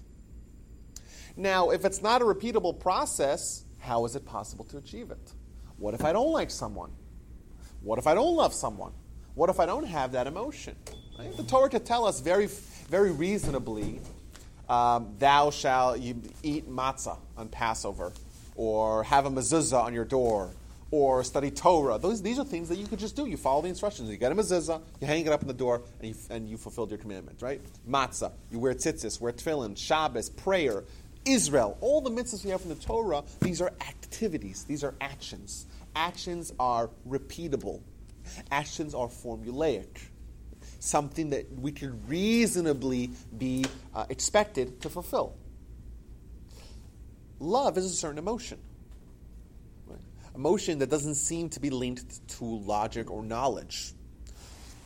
Now, 1.36 1.70
if 1.70 1.84
it's 1.86 2.02
not 2.02 2.20
a 2.20 2.24
repeatable 2.24 2.78
process, 2.78 3.64
how 3.78 4.04
is 4.04 4.14
it 4.14 4.26
possible 4.26 4.64
to 4.66 4.76
achieve 4.76 5.10
it? 5.10 5.32
What 5.78 5.94
if 5.94 6.04
I 6.04 6.12
don't 6.12 6.32
like 6.32 6.50
someone? 6.50 6.90
What 7.80 7.98
if 7.98 8.06
I 8.06 8.12
don't 8.12 8.36
love 8.36 8.52
someone? 8.52 8.92
What 9.34 9.48
if 9.48 9.58
I 9.58 9.64
don't 9.64 9.86
have 9.86 10.12
that 10.12 10.26
emotion? 10.26 10.76
Right? 11.18 11.34
The 11.34 11.44
Torah 11.44 11.70
could 11.70 11.86
tell 11.86 12.04
us 12.04 12.20
very, 12.20 12.46
very 12.90 13.10
reasonably 13.10 14.00
um, 14.70 15.16
thou 15.18 15.50
shalt 15.50 15.98
eat 15.98 16.70
matzah 16.70 17.18
on 17.36 17.48
Passover, 17.48 18.12
or 18.54 19.02
have 19.02 19.26
a 19.26 19.30
mezuzah 19.30 19.82
on 19.82 19.92
your 19.92 20.04
door, 20.04 20.50
or 20.92 21.24
study 21.24 21.50
Torah. 21.50 21.98
Those, 21.98 22.22
these 22.22 22.38
are 22.38 22.44
things 22.44 22.68
that 22.68 22.78
you 22.78 22.86
could 22.86 23.00
just 23.00 23.16
do. 23.16 23.26
You 23.26 23.36
follow 23.36 23.62
the 23.62 23.68
instructions. 23.68 24.08
You 24.08 24.16
get 24.16 24.30
a 24.30 24.34
mezuzah, 24.34 24.80
you 25.00 25.06
hang 25.06 25.26
it 25.26 25.32
up 25.32 25.42
on 25.42 25.48
the 25.48 25.54
door, 25.54 25.82
and 25.98 26.08
you, 26.08 26.14
and 26.30 26.48
you 26.48 26.56
fulfilled 26.56 26.90
your 26.90 26.98
commandment, 26.98 27.42
right? 27.42 27.60
Matzah, 27.88 28.30
you 28.52 28.60
wear 28.60 28.74
tzitzis, 28.74 29.20
wear 29.20 29.32
tefillin, 29.32 29.76
Shabbos, 29.76 30.30
prayer, 30.30 30.84
Israel. 31.24 31.76
All 31.80 32.00
the 32.00 32.10
mitzvahs 32.10 32.44
we 32.44 32.50
have 32.50 32.60
from 32.60 32.70
the 32.70 32.76
Torah, 32.76 33.24
these 33.40 33.60
are 33.60 33.72
activities, 33.80 34.64
these 34.64 34.84
are 34.84 34.94
actions. 35.00 35.66
Actions 35.96 36.52
are 36.60 36.90
repeatable. 37.08 37.80
Actions 38.52 38.94
are 38.94 39.08
formulaic. 39.08 40.09
Something 40.80 41.30
that 41.30 41.46
we 41.52 41.72
could 41.72 42.08
reasonably 42.08 43.10
be 43.36 43.64
uh, 43.94 44.06
expected 44.08 44.80
to 44.82 44.88
fulfill. 44.88 45.36
Love 47.38 47.78
is 47.78 47.84
a 47.86 47.90
certain 47.90 48.18
emotion 48.18 48.58
emotion 50.34 50.78
that 50.78 50.88
doesn't 50.88 51.16
seem 51.16 51.48
to 51.50 51.60
be 51.60 51.70
linked 51.70 52.26
to 52.28 52.44
logic 52.44 53.10
or 53.10 53.22
knowledge 53.22 53.92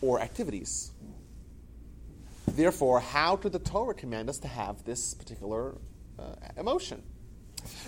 or 0.01 0.21
activities. 0.21 0.91
Therefore, 2.47 3.01
how 3.01 3.37
could 3.37 3.53
the 3.53 3.59
Torah 3.59 3.95
command 3.95 4.29
us 4.29 4.39
to 4.39 4.49
have 4.49 4.85
this 4.85 5.15
particular 5.15 5.77
uh, 6.19 6.35
emotion? 6.57 7.03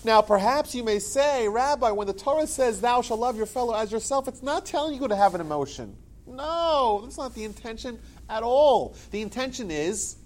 Now, 0.04 0.22
perhaps 0.22 0.74
you 0.74 0.82
may 0.82 0.98
say, 0.98 1.48
Rabbi, 1.48 1.90
when 1.90 2.06
the 2.06 2.14
Torah 2.14 2.46
says, 2.46 2.80
Thou 2.80 3.02
shalt 3.02 3.20
love 3.20 3.36
your 3.36 3.46
fellow 3.46 3.74
as 3.74 3.92
yourself, 3.92 4.26
it's 4.28 4.42
not 4.42 4.64
telling 4.64 5.00
you 5.00 5.08
to 5.08 5.16
have 5.16 5.34
an 5.34 5.40
emotion. 5.40 5.96
No, 6.26 7.00
that's 7.02 7.18
not 7.18 7.34
the 7.34 7.44
intention 7.44 7.98
at 8.28 8.42
all. 8.42 8.96
The 9.10 9.22
intention 9.22 9.70
is 9.70 10.16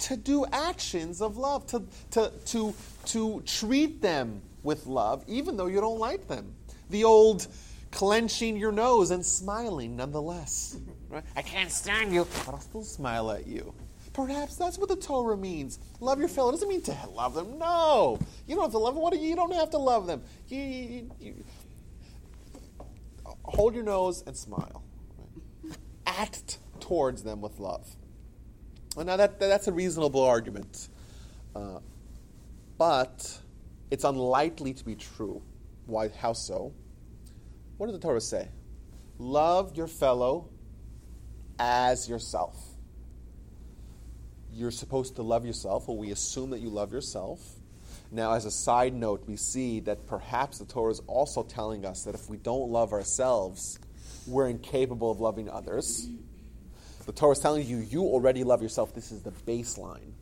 to 0.00 0.16
do 0.16 0.44
actions 0.52 1.22
of 1.22 1.36
love, 1.36 1.66
to, 1.68 1.82
to, 2.12 2.32
to, 2.46 2.74
to 3.06 3.42
treat 3.46 4.02
them 4.02 4.42
with 4.62 4.86
love, 4.86 5.24
even 5.26 5.56
though 5.56 5.66
you 5.66 5.80
don't 5.80 5.98
like 5.98 6.28
them. 6.28 6.54
The 6.90 7.04
old 7.04 7.46
clenching 7.90 8.56
your 8.56 8.72
nose 8.72 9.10
and 9.10 9.24
smiling 9.24 9.96
nonetheless. 9.96 10.76
Right? 11.10 11.22
I 11.36 11.42
can't 11.42 11.70
stand 11.70 12.12
you, 12.12 12.26
but 12.44 12.54
I'll 12.54 12.60
still 12.60 12.82
smile 12.82 13.30
at 13.30 13.46
you. 13.46 13.72
Perhaps 14.14 14.56
that's 14.56 14.78
what 14.78 14.88
the 14.88 14.96
Torah 14.96 15.36
means. 15.36 15.78
Love 16.00 16.18
your 16.18 16.26
fellow 16.26 16.50
doesn't 16.50 16.68
mean 16.68 16.82
to 16.82 16.96
love 17.14 17.34
them. 17.34 17.56
No, 17.56 18.18
you 18.48 18.56
don't 18.56 18.64
have 18.64 18.72
to 18.72 18.78
love 18.78 18.94
them. 18.94 19.02
What 19.02 19.16
you? 19.16 19.28
you 19.28 19.36
don't 19.36 19.52
have 19.52 19.70
to 19.70 19.78
love 19.78 20.08
them. 20.08 20.22
You, 20.48 20.60
you, 20.60 21.10
you, 21.20 21.44
hold 23.44 23.76
your 23.76 23.84
nose 23.84 24.24
and 24.26 24.36
smile. 24.36 24.82
Act 26.06 26.58
towards 26.80 27.22
them 27.22 27.40
with 27.40 27.58
love. 27.58 27.88
Well, 28.96 29.06
now 29.06 29.16
that, 29.16 29.40
that's 29.40 29.66
a 29.66 29.72
reasonable 29.72 30.22
argument, 30.22 30.88
uh, 31.56 31.80
but 32.78 33.40
it's 33.90 34.04
unlikely 34.04 34.74
to 34.74 34.84
be 34.84 34.94
true. 34.94 35.42
Why? 35.86 36.08
How 36.08 36.32
so? 36.32 36.72
What 37.76 37.86
does 37.86 37.94
the 37.94 38.00
Torah 38.00 38.20
say? 38.20 38.48
Love 39.18 39.76
your 39.76 39.86
fellow 39.86 40.48
as 41.58 42.08
yourself. 42.08 42.56
You're 44.52 44.70
supposed 44.70 45.16
to 45.16 45.22
love 45.22 45.44
yourself, 45.44 45.88
or 45.88 45.96
we 45.96 46.12
assume 46.12 46.50
that 46.50 46.60
you 46.60 46.70
love 46.70 46.92
yourself. 46.92 47.40
Now, 48.12 48.34
as 48.34 48.44
a 48.44 48.50
side 48.50 48.94
note, 48.94 49.24
we 49.26 49.36
see 49.36 49.80
that 49.80 50.06
perhaps 50.06 50.58
the 50.58 50.64
Torah 50.64 50.92
is 50.92 51.00
also 51.08 51.42
telling 51.42 51.84
us 51.84 52.04
that 52.04 52.14
if 52.14 52.28
we 52.30 52.36
don't 52.36 52.70
love 52.70 52.92
ourselves, 52.92 53.80
we're 54.26 54.48
incapable 54.48 55.10
of 55.10 55.20
loving 55.20 55.48
others. 55.48 56.08
The 57.06 57.12
Torah 57.12 57.32
is 57.32 57.38
telling 57.38 57.66
you, 57.66 57.78
you 57.78 58.02
already 58.02 58.44
love 58.44 58.62
yourself. 58.62 58.94
This 58.94 59.12
is 59.12 59.22
the 59.22 59.30
baseline. 59.30 60.12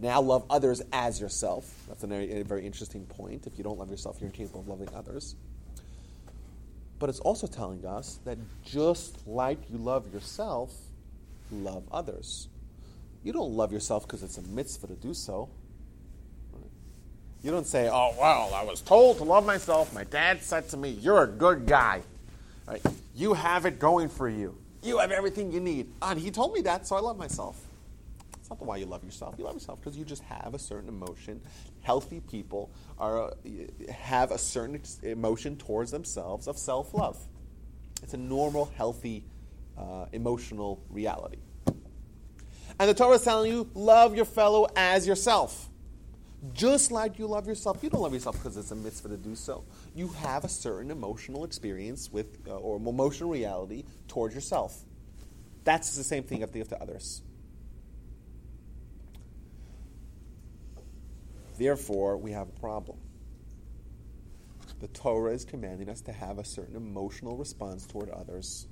Now 0.00 0.20
love 0.20 0.44
others 0.50 0.82
as 0.92 1.20
yourself. 1.20 1.72
That's 1.86 2.02
a 2.02 2.06
very, 2.06 2.40
a 2.40 2.44
very 2.44 2.66
interesting 2.66 3.06
point. 3.06 3.46
If 3.46 3.56
you 3.58 3.64
don't 3.64 3.78
love 3.78 3.90
yourself, 3.90 4.16
you're 4.20 4.30
incapable 4.30 4.60
of 4.60 4.68
loving 4.68 4.88
others. 4.94 5.36
But 6.98 7.08
it's 7.08 7.20
also 7.20 7.46
telling 7.46 7.86
us 7.86 8.18
that 8.24 8.38
just 8.64 9.26
like 9.26 9.58
you 9.70 9.78
love 9.78 10.12
yourself, 10.12 10.72
love 11.50 11.84
others. 11.92 12.48
You 13.22 13.32
don't 13.32 13.52
love 13.52 13.72
yourself 13.72 14.06
because 14.06 14.22
it's 14.22 14.38
a 14.38 14.42
mitzvah 14.42 14.88
to 14.88 14.94
do 14.94 15.14
so. 15.14 15.48
You 17.42 17.50
don't 17.50 17.66
say, 17.66 17.88
oh, 17.88 18.14
well, 18.18 18.54
I 18.54 18.62
was 18.64 18.80
told 18.80 19.18
to 19.18 19.24
love 19.24 19.44
myself. 19.44 19.92
My 19.92 20.04
dad 20.04 20.42
said 20.42 20.68
to 20.70 20.76
me, 20.76 20.90
you're 20.90 21.24
a 21.24 21.28
good 21.28 21.66
guy. 21.66 22.02
Right? 22.66 22.82
You 23.14 23.34
have 23.34 23.66
it 23.66 23.78
going 23.78 24.08
for 24.08 24.28
you. 24.28 24.56
You 24.82 24.98
have 24.98 25.10
everything 25.10 25.52
you 25.52 25.60
need. 25.60 25.92
And 26.00 26.18
he 26.18 26.30
told 26.30 26.52
me 26.54 26.62
that, 26.62 26.86
so 26.86 26.96
I 26.96 27.00
love 27.00 27.18
myself. 27.18 27.60
It's 28.38 28.50
not 28.50 28.58
the 28.58 28.64
why 28.64 28.78
you 28.78 28.86
love 28.86 29.04
yourself. 29.04 29.36
You 29.38 29.44
love 29.44 29.54
yourself 29.54 29.80
because 29.80 29.96
you 29.96 30.04
just 30.04 30.22
have 30.24 30.54
a 30.54 30.58
certain 30.58 30.88
emotion. 30.88 31.40
Healthy 31.82 32.20
people 32.20 32.70
are, 32.98 33.32
have 33.90 34.32
a 34.32 34.38
certain 34.38 34.80
emotion 35.02 35.56
towards 35.56 35.90
themselves 35.90 36.48
of 36.48 36.58
self 36.58 36.92
love. 36.94 37.18
It's 38.02 38.14
a 38.14 38.18
normal, 38.18 38.72
healthy, 38.76 39.24
uh, 39.78 40.06
emotional 40.12 40.82
reality. 40.90 41.38
And 42.80 42.90
the 42.90 42.94
Torah 42.94 43.14
is 43.14 43.22
telling 43.22 43.52
you, 43.52 43.70
love 43.74 44.16
your 44.16 44.24
fellow 44.24 44.66
as 44.74 45.06
yourself. 45.06 45.68
Just 46.52 46.90
like 46.90 47.18
you 47.18 47.28
love 47.28 47.46
yourself, 47.46 47.82
you 47.82 47.90
don't 47.90 48.00
love 48.00 48.12
yourself 48.12 48.36
because 48.36 48.56
it's 48.56 48.72
a 48.72 48.76
mitzvah 48.76 49.10
to 49.10 49.16
do 49.16 49.36
so. 49.36 49.64
You 49.94 50.08
have 50.08 50.44
a 50.44 50.48
certain 50.48 50.90
emotional 50.90 51.44
experience 51.44 52.12
with, 52.12 52.36
uh, 52.48 52.56
or 52.56 52.76
emotional 52.76 53.30
reality 53.30 53.84
towards 54.08 54.34
yourself. 54.34 54.76
That's 55.62 55.96
the 55.96 56.02
same 56.02 56.24
thing 56.24 56.38
you 56.38 56.42
have 56.42 56.52
to 56.52 56.64
to 56.64 56.82
others. 56.82 57.22
Therefore, 61.58 62.16
we 62.16 62.32
have 62.32 62.48
a 62.48 62.60
problem. 62.60 62.98
The 64.80 64.88
Torah 64.88 65.32
is 65.32 65.44
commanding 65.44 65.88
us 65.88 66.00
to 66.02 66.12
have 66.12 66.40
a 66.40 66.44
certain 66.44 66.74
emotional 66.74 67.36
response 67.36 67.86
toward 67.86 68.10
others, 68.10 68.66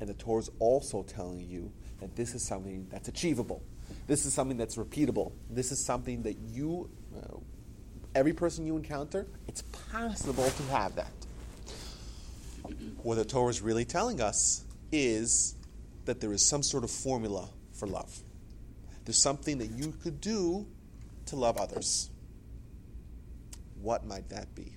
and 0.00 0.08
the 0.08 0.14
Torah 0.14 0.40
is 0.40 0.50
also 0.58 1.02
telling 1.02 1.46
you 1.46 1.70
that 2.00 2.16
this 2.16 2.34
is 2.34 2.42
something 2.42 2.86
that's 2.90 3.08
achievable. 3.08 3.62
This 4.06 4.24
is 4.24 4.32
something 4.32 4.56
that's 4.56 4.76
repeatable. 4.76 5.32
This 5.50 5.72
is 5.72 5.84
something 5.84 6.22
that 6.22 6.38
you, 6.38 6.88
uh, 7.16 7.36
every 8.14 8.32
person 8.32 8.66
you 8.66 8.76
encounter, 8.76 9.26
it's 9.48 9.62
possible 9.90 10.48
to 10.48 10.62
have 10.64 10.94
that. 10.96 11.12
What 13.02 13.16
the 13.16 13.24
Torah 13.24 13.48
is 13.48 13.60
really 13.60 13.84
telling 13.84 14.20
us 14.20 14.64
is 14.90 15.56
that 16.04 16.20
there 16.20 16.32
is 16.32 16.46
some 16.46 16.62
sort 16.62 16.84
of 16.84 16.90
formula 16.90 17.48
for 17.72 17.86
love. 17.86 18.16
There's 19.04 19.18
something 19.20 19.58
that 19.58 19.70
you 19.70 19.92
could 20.02 20.20
do 20.20 20.66
to 21.26 21.36
love 21.36 21.56
others. 21.56 22.10
What 23.80 24.06
might 24.06 24.28
that 24.28 24.54
be? 24.54 24.76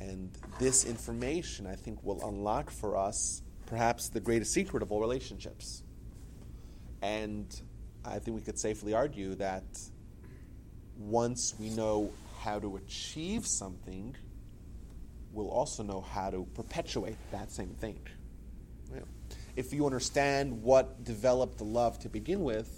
And 0.00 0.30
this 0.58 0.84
information, 0.84 1.66
I 1.66 1.74
think, 1.74 2.04
will 2.04 2.26
unlock 2.26 2.70
for 2.70 2.96
us 2.96 3.42
perhaps 3.66 4.08
the 4.08 4.20
greatest 4.20 4.52
secret 4.52 4.82
of 4.82 4.92
all 4.92 5.00
relationships. 5.00 5.82
And 7.02 7.46
I 8.04 8.18
think 8.18 8.36
we 8.36 8.42
could 8.42 8.58
safely 8.58 8.94
argue 8.94 9.34
that 9.36 9.64
once 10.98 11.54
we 11.58 11.70
know 11.70 12.12
how 12.40 12.58
to 12.58 12.76
achieve 12.76 13.46
something, 13.46 14.14
we'll 15.32 15.48
also 15.48 15.82
know 15.82 16.00
how 16.00 16.30
to 16.30 16.46
perpetuate 16.54 17.16
that 17.30 17.50
same 17.52 17.74
thing. 17.80 18.00
If 19.56 19.72
you 19.72 19.86
understand 19.86 20.62
what 20.62 21.02
developed 21.02 21.58
the 21.58 21.64
love 21.64 21.98
to 22.00 22.08
begin 22.08 22.42
with, 22.42 22.70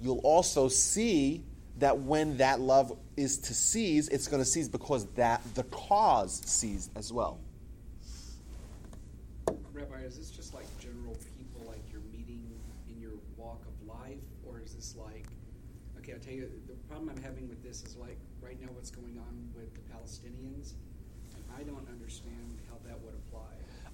you'll 0.00 0.18
also 0.18 0.68
see 0.68 1.44
that 1.78 1.98
when 1.98 2.36
that 2.36 2.60
love 2.60 2.96
is 3.16 3.38
to 3.38 3.54
cease, 3.54 4.08
it's 4.08 4.28
going 4.28 4.42
to 4.42 4.48
cease 4.48 4.68
because 4.68 5.06
that 5.14 5.42
the 5.54 5.62
cause 5.64 6.42
ceased 6.44 6.90
as 6.96 7.10
well. 7.12 7.40
Rabbi, 9.72 10.00
is 10.04 10.18
this 10.18 10.30
just 10.30 10.52
like 10.52 10.66
general 10.78 11.16
people 11.38 11.66
like 11.66 11.80
you're 11.90 12.02
meeting 12.12 12.44
in 12.88 13.00
your 13.00 13.12
walk 13.38 13.62
of 13.66 13.88
life, 13.88 14.20
or 14.46 14.60
is 14.60 14.74
this 14.74 14.94
like, 14.98 15.24
okay, 15.98 16.12
I'll 16.12 16.18
tell 16.18 16.34
you, 16.34 16.50
the 16.66 16.89
problem 17.00 17.16
I'm 17.16 17.22
having 17.22 17.48
with 17.48 17.62
this 17.62 17.82
is 17.82 17.96
like 17.96 18.18
right 18.42 18.60
now 18.60 18.68
what's 18.72 18.90
going 18.90 19.18
on 19.18 19.48
with 19.54 19.72
the 19.74 19.80
Palestinians, 19.92 20.74
and 21.34 21.44
I 21.56 21.62
don't 21.62 21.88
understand 21.88 22.58
how 22.68 22.76
that 22.86 23.00
would 23.00 23.14
apply. 23.14 23.40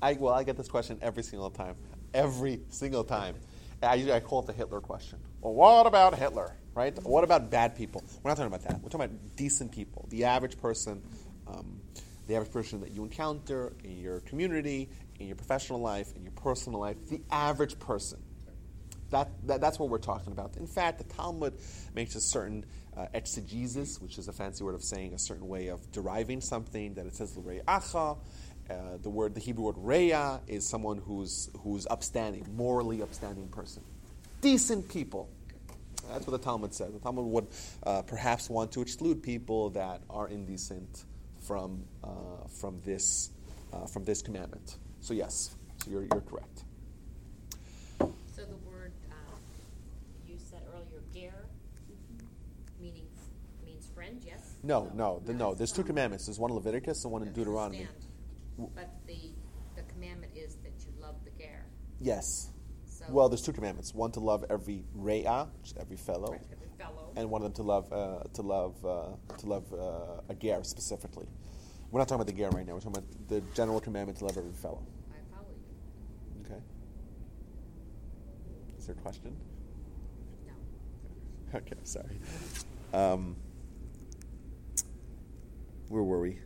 I 0.02 0.14
well, 0.14 0.34
I 0.34 0.42
get 0.42 0.56
this 0.56 0.68
question 0.68 0.98
every 1.02 1.22
single 1.22 1.50
time, 1.50 1.76
every 2.12 2.60
single 2.68 3.04
time. 3.04 3.36
I 3.82 3.94
usually 3.94 4.14
I 4.14 4.20
call 4.20 4.40
it 4.40 4.46
the 4.46 4.52
Hitler 4.52 4.80
question. 4.80 5.20
Well, 5.40 5.54
what 5.54 5.86
about 5.86 6.18
Hitler? 6.18 6.56
Right? 6.74 6.98
What 7.04 7.22
about 7.22 7.48
bad 7.50 7.76
people? 7.76 8.02
We're 8.22 8.30
not 8.30 8.38
talking 8.38 8.52
about 8.52 8.64
that. 8.64 8.82
We're 8.82 8.88
talking 8.88 9.06
about 9.06 9.36
decent 9.36 9.72
people, 9.72 10.06
the 10.10 10.24
average 10.24 10.58
person, 10.58 11.02
um, 11.46 11.80
the 12.26 12.34
average 12.34 12.52
person 12.52 12.80
that 12.80 12.90
you 12.90 13.04
encounter 13.04 13.72
in 13.84 13.98
your 13.98 14.20
community, 14.20 14.90
in 15.20 15.28
your 15.28 15.36
professional 15.36 15.80
life, 15.80 16.12
in 16.16 16.22
your 16.22 16.32
personal 16.32 16.80
life, 16.80 16.96
the 17.08 17.20
average 17.30 17.78
person. 17.78 18.18
That, 19.10 19.30
that, 19.46 19.60
that's 19.60 19.78
what 19.78 19.88
we're 19.88 19.98
talking 19.98 20.32
about. 20.32 20.56
In 20.56 20.66
fact, 20.66 20.98
the 20.98 21.04
Talmud 21.04 21.54
makes 21.94 22.16
a 22.16 22.20
certain 22.20 22.64
uh, 22.96 23.06
exegesis, 23.14 24.00
which 24.00 24.18
is 24.18 24.28
a 24.28 24.32
fancy 24.32 24.64
word 24.64 24.74
of 24.74 24.82
saying 24.82 25.14
a 25.14 25.18
certain 25.18 25.48
way 25.48 25.68
of 25.68 25.90
deriving 25.92 26.40
something, 26.40 26.94
that 26.94 27.06
it 27.06 27.14
says 27.14 27.36
acha. 27.36 28.18
Uh, 28.68 28.74
the 29.00 29.10
word, 29.10 29.32
the 29.34 29.40
Hebrew 29.40 29.64
word 29.64 29.76
reya, 29.76 30.40
is 30.48 30.66
someone 30.66 30.98
who's, 30.98 31.50
who's 31.60 31.86
upstanding, 31.86 32.44
morally 32.56 33.00
upstanding 33.00 33.46
person. 33.48 33.82
Decent 34.40 34.88
people. 34.88 35.28
That's 36.10 36.26
what 36.26 36.32
the 36.32 36.44
Talmud 36.44 36.74
says. 36.74 36.92
The 36.92 36.98
Talmud 36.98 37.26
would 37.26 37.46
uh, 37.84 38.02
perhaps 38.02 38.48
want 38.50 38.72
to 38.72 38.80
exclude 38.80 39.22
people 39.22 39.70
that 39.70 40.02
are 40.10 40.28
indecent 40.28 41.04
from 41.40 41.84
uh, 42.02 42.08
from 42.48 42.80
this 42.84 43.30
uh, 43.72 43.86
from 43.86 44.04
this 44.04 44.22
commandment. 44.22 44.76
So 45.00 45.14
yes, 45.14 45.54
so 45.84 45.90
you're 45.90 46.02
you're 46.02 46.22
correct. 46.22 46.64
So 48.00 48.44
the 48.44 48.56
word, 48.68 48.92
um, 49.10 49.38
you 50.28 50.36
said 50.38 50.62
earlier, 50.74 51.02
ger, 51.14 51.46
meaning, 52.80 53.06
means 53.64 53.86
friend, 53.94 54.22
yes? 54.24 54.55
No, 54.66 54.90
no, 54.94 55.22
the, 55.24 55.32
no. 55.32 55.54
There's 55.54 55.70
two 55.70 55.84
commandments. 55.84 56.26
There's 56.26 56.40
one 56.40 56.50
in 56.50 56.56
Leviticus 56.56 57.04
and 57.04 57.12
one 57.12 57.22
in 57.22 57.32
Deuteronomy. 57.32 57.86
But 58.58 58.90
the, 59.06 59.32
the 59.76 59.82
commandment 59.92 60.32
is 60.34 60.56
that 60.64 60.72
you 60.84 60.92
love 61.00 61.14
the 61.24 61.30
ger. 61.38 61.64
Yes. 62.00 62.50
So. 62.86 63.04
Well, 63.10 63.28
there's 63.28 63.42
two 63.42 63.52
commandments. 63.52 63.94
One 63.94 64.10
to 64.12 64.20
love 64.20 64.44
every 64.50 64.82
re'ah, 64.98 65.48
every 65.78 65.96
fellow, 65.96 66.32
Right, 66.32 66.40
Every 66.50 66.68
fellow. 66.78 67.12
and 67.14 67.30
one 67.30 67.42
of 67.42 67.44
them 67.44 67.52
to 67.54 67.62
love 67.62 67.92
uh, 67.92 68.24
to 68.34 68.42
love 68.42 68.84
uh, 68.84 69.36
to 69.38 69.46
love 69.46 69.72
uh, 69.72 70.22
a 70.28 70.34
ger 70.34 70.64
specifically. 70.64 71.26
We're 71.92 72.00
not 72.00 72.08
talking 72.08 72.22
about 72.22 72.34
the 72.34 72.40
ger 72.42 72.48
right 72.50 72.66
now. 72.66 72.72
We're 72.74 72.80
talking 72.80 72.98
about 73.04 73.28
the 73.28 73.40
general 73.54 73.80
commandment 73.80 74.18
to 74.18 74.24
love 74.24 74.36
every 74.36 74.50
fellow. 74.52 74.82
I 75.12 75.34
follow 75.36 75.46
you. 75.50 76.44
Okay. 76.44 76.60
Is 78.78 78.86
there 78.86 78.96
a 78.98 79.02
question? 79.02 79.36
No. 80.46 80.52
Okay, 81.58 81.76
sorry. 81.84 82.18
Um, 82.92 83.36
where 85.88 86.02
were 86.02 86.20
we? 86.20 86.38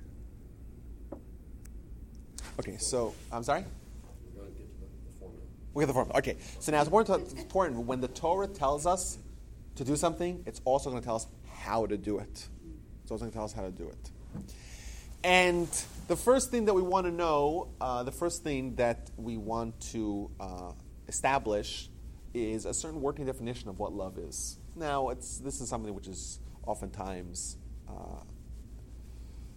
Okay, 2.59 2.77
so 2.77 3.15
I'm 3.33 3.43
sorry. 3.43 3.63
To 3.63 3.67
get 5.79 5.87
the, 5.87 5.93
formula. 5.93 6.19
Okay, 6.19 6.37
so 6.59 6.73
now 6.73 6.79
it's 6.79 6.89
important, 6.89 7.19
to, 7.19 7.25
it's 7.25 7.43
important 7.43 7.87
when 7.87 8.01
the 8.01 8.09
Torah 8.09 8.49
tells 8.49 8.87
us 8.87 9.19
to 9.77 9.85
do 9.85 9.97
something, 9.97 10.43
it's 10.47 10.61
also 10.65 10.91
going 10.91 11.01
to 11.01 11.07
tell 11.07 11.17
us 11.17 11.27
how 11.53 11.87
to 11.87 11.97
do 11.97 12.19
it. 12.19 12.49
It's 13.03 13.11
also 13.11 13.23
going 13.23 13.31
to 13.31 13.37
tell 13.37 13.45
us 13.45 13.53
how 13.53 13.63
to 13.63 13.71
do 13.71 13.89
it. 13.89 14.11
And 15.23 15.69
the 16.09 16.17
first 16.17 16.51
thing 16.51 16.65
that 16.67 16.75
we 16.75 16.83
want 16.83 17.07
to 17.07 17.13
know, 17.13 17.69
uh, 17.81 18.03
the 18.03 18.13
first 18.13 18.43
thing 18.43 18.75
that 18.77 19.11
we 19.17 19.37
want 19.37 19.81
to 19.93 20.31
uh, 20.41 20.73
establish 21.09 21.89
is 22.35 22.65
a 22.65 22.75
certain 22.75 23.01
working 23.01 23.27
definition 23.27 23.69
of 23.69 23.79
what 23.79 23.93
love 23.93 24.19
is. 24.19 24.59
Now, 24.77 25.09
it's, 25.11 25.39
this 25.39 25.61
is 25.61 25.69
something 25.69 25.95
which 25.95 26.09
is 26.09 26.41
oftentimes 26.67 27.57
uh, 27.89 28.23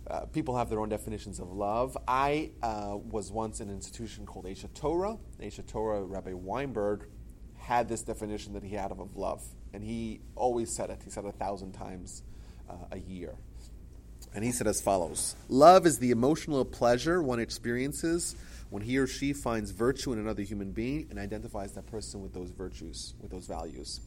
uh, 0.07 0.21
people 0.25 0.57
have 0.57 0.69
their 0.69 0.79
own 0.79 0.89
definitions 0.89 1.39
of 1.39 1.51
love. 1.51 1.97
I 2.07 2.51
uh, 2.61 2.97
was 2.97 3.31
once 3.31 3.61
in 3.61 3.69
an 3.69 3.75
institution 3.75 4.25
called 4.25 4.45
Aish 4.45 4.65
HaTorah. 4.67 5.17
Aish 5.41 5.61
HaTorah, 5.61 6.09
Rabbi 6.09 6.33
Weinberg, 6.33 7.07
had 7.57 7.87
this 7.87 8.03
definition 8.03 8.53
that 8.53 8.63
he 8.63 8.75
had 8.75 8.91
of, 8.91 9.15
love. 9.15 9.43
And 9.73 9.83
he 9.83 10.21
always 10.35 10.75
said 10.75 10.89
it. 10.89 11.01
He 11.03 11.09
said 11.09 11.23
it 11.25 11.29
a 11.29 11.31
thousand 11.31 11.71
times 11.71 12.23
uh, 12.69 12.73
a 12.91 12.99
year. 12.99 13.35
And 14.35 14.43
he 14.43 14.51
said 14.51 14.67
as 14.67 14.81
follows 14.81 15.35
Love 15.49 15.85
is 15.85 15.99
the 15.99 16.11
emotional 16.11 16.65
pleasure 16.65 17.21
one 17.21 17.39
experiences 17.39 18.35
when 18.69 18.81
he 18.81 18.97
or 18.97 19.05
she 19.05 19.33
finds 19.33 19.71
virtue 19.71 20.13
in 20.13 20.19
another 20.19 20.41
human 20.41 20.71
being 20.71 21.07
and 21.09 21.19
identifies 21.19 21.73
that 21.73 21.85
person 21.87 22.21
with 22.21 22.33
those 22.33 22.49
virtues, 22.49 23.13
with 23.21 23.31
those 23.31 23.45
values. 23.45 24.01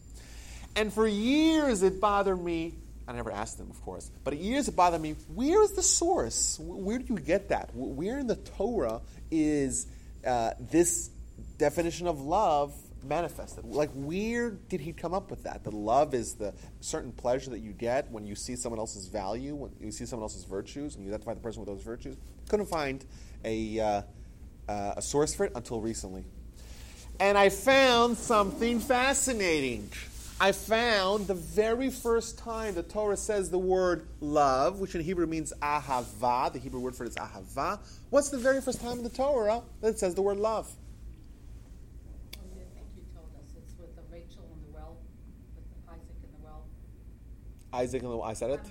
And 0.75 0.93
for 0.93 1.07
years 1.07 1.83
it 1.83 2.01
bothered 2.01 2.43
me. 2.43 2.75
I 3.09 3.13
never 3.13 3.31
asked 3.31 3.61
him, 3.61 3.71
of 3.71 3.81
course, 3.83 4.11
but 4.25 4.37
years 4.37 4.69
it 4.69 4.75
bothered 4.75 5.01
me. 5.01 5.15
Where 5.35 5.63
is 5.63 5.73
the 5.73 5.83
source? 5.83 6.59
Where 6.61 6.99
do 6.99 7.05
you 7.09 7.21
get 7.21 7.51
that? 7.51 7.71
Where 7.75 8.19
in 8.19 8.27
the 8.27 8.37
Torah 8.37 9.01
is 9.31 9.87
uh, 10.27 10.53
this 10.59 11.11
definition 11.59 12.09
of 12.09 12.21
love 12.21 12.75
manifested? 13.05 13.65
Like, 13.65 13.91
where 13.95 14.51
did 14.51 14.81
he 14.81 14.93
come 14.93 15.15
up 15.15 15.31
with 15.31 15.45
that? 15.45 15.63
That 15.63 15.73
love 15.73 16.15
is 16.15 16.35
the 16.35 16.53
certain 16.81 17.13
pleasure 17.13 17.51
that 17.51 17.61
you 17.61 17.73
get 17.73 18.11
when 18.11 18.27
you 18.27 18.35
see 18.35 18.57
someone 18.57 18.81
else's 18.81 19.07
value, 19.07 19.55
when 19.55 19.71
you 19.81 19.93
see 19.93 20.05
someone 20.05 20.25
else's 20.25 20.45
virtues, 20.45 20.97
and 20.97 21.05
you 21.05 21.11
identify 21.11 21.35
the 21.35 21.41
person 21.41 21.61
with 21.61 21.69
those 21.69 21.83
virtues. 21.85 22.17
Couldn't 22.49 22.67
find 22.67 23.05
a, 23.45 23.79
uh, 23.79 24.03
uh, 24.69 24.95
a 24.97 25.03
source 25.03 25.33
for 25.33 25.47
it 25.47 25.53
until 25.55 25.81
recently. 25.81 26.25
And 27.21 27.39
I 27.39 27.51
found 27.51 28.19
something 28.19 28.81
fascinating. 28.81 29.91
I 30.39 30.53
found 30.53 31.29
the 31.29 31.35
very 31.35 31.89
first 31.89 32.37
time 32.39 32.75
the 32.75 32.83
Torah 32.83 33.17
says 33.17 33.49
the 33.51 33.59
word 33.59 34.07
love, 34.21 34.81
which 34.81 34.95
in 34.95 35.01
Hebrew 35.01 35.27
means 35.27 35.51
ahava, 35.63 36.53
the 36.53 36.59
Hebrew 36.59 36.81
word 36.81 36.95
for 36.95 37.05
it 37.05 37.09
is 37.09 37.17
ahava. 37.17 37.79
What's 38.11 38.29
the 38.29 38.37
very 38.37 38.61
first 38.61 38.83
time 38.83 38.99
in 38.99 39.03
the 39.05 39.09
Torah 39.09 39.63
that 39.81 39.89
it 39.89 39.99
says 39.99 40.15
the 40.15 40.21
word 40.21 40.37
love? 40.37 40.71
I 42.35 42.39
think 42.75 42.87
you 42.97 43.03
told 43.15 43.29
us, 43.39 43.51
it's 43.57 43.79
with 43.79 43.89
Rachel 44.13 44.45
and 44.53 44.63
the 44.63 44.75
well, 44.79 44.99
with 45.57 45.65
Isaac 45.89 46.17
and 46.23 46.35
the 46.35 46.45
well. 46.45 46.67
Isaac 47.73 48.03
and 48.03 48.13
the, 48.13 48.19
I 48.21 48.33
said 48.35 48.51
it? 48.51 48.61
Um, 48.61 48.67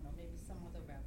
I 0.00 0.04
don't 0.06 0.16
maybe 0.16 0.38
some 0.48 0.56
other 0.66 0.80
rabbis. 0.88 1.02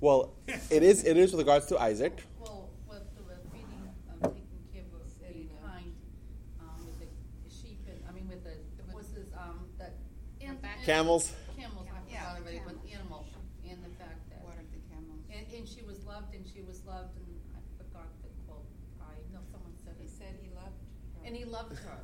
Well, 0.00 0.34
it 0.70 0.84
is, 0.84 1.02
it 1.04 1.16
is 1.16 1.32
with 1.32 1.40
regards 1.40 1.66
to 1.66 1.78
Isaac. 1.80 2.22
Well, 2.38 2.70
with 2.88 3.02
the 3.16 3.24
with 3.24 3.38
feeding, 3.50 3.90
um, 4.08 4.20
taking 4.30 4.46
care 4.72 4.82
of, 4.94 5.20
being 5.20 5.50
kind, 5.66 5.92
um, 6.60 6.86
with 6.86 7.00
the 7.00 7.06
the 7.42 7.50
sheep 7.52 7.80
and, 7.88 7.98
I 8.08 8.12
mean, 8.12 8.28
with 8.28 8.44
the 8.44 8.54
the 8.82 8.92
horses, 8.92 9.26
um, 9.36 9.66
that. 9.78 9.94
and- 10.40 10.58
and- 10.62 10.75
Camels. 10.86 11.32
Camels, 11.58 11.86
I 11.90 11.98
Yeah, 12.12 12.20
forgot 12.30 12.40
already, 12.42 12.58
with 12.64 12.78
camels. 12.86 12.94
animals, 12.94 13.26
and 13.68 13.78
the 13.82 13.90
fact 13.98 14.22
that. 14.30 14.44
Watered 14.44 14.70
the 14.70 14.78
camels. 14.94 15.20
And, 15.34 15.44
and 15.58 15.66
she 15.68 15.82
was 15.82 15.98
loved, 16.06 16.32
and 16.34 16.44
she 16.46 16.62
was 16.62 16.80
loved, 16.86 17.10
and 17.18 17.26
I 17.54 17.60
forgot 17.82 18.06
the 18.22 18.28
quote, 18.46 18.64
I 19.02 19.18
know 19.34 19.40
someone 19.50 19.72
said 19.84 19.94
He 19.98 20.06
it. 20.06 20.10
said 20.16 20.38
he 20.40 20.48
loved 20.54 20.78
her. 20.78 21.26
And 21.26 21.34
he 21.36 21.44
loved 21.44 21.74
her. 21.78 21.98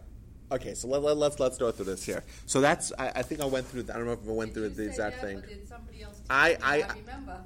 Okay, 0.50 0.74
so 0.74 0.88
let, 0.88 1.00
let, 1.02 1.16
let's 1.16 1.38
let's 1.40 1.56
go 1.56 1.70
through 1.70 1.86
this 1.86 2.04
here. 2.04 2.22
So 2.44 2.60
that's 2.60 2.92
I, 2.98 3.08
I 3.16 3.22
think 3.22 3.40
I 3.40 3.46
went 3.46 3.66
through. 3.68 3.82
I 3.88 3.96
don't 3.96 4.04
know 4.04 4.12
if 4.12 4.28
I 4.28 4.32
went 4.32 4.52
Did 4.52 4.54
through 4.54 4.62
you 4.64 4.68
the 4.70 4.74
say 4.84 4.88
exact 4.90 5.20
that, 5.22 5.26
thing. 5.26 5.38
or 5.38 5.46
did 5.46 5.66
somebody 5.68 6.02
else 6.02 6.20
I- 6.28 6.54
tell 6.54 6.76
you? 6.78 6.84
I- 6.84 6.88
remember. 6.98 7.40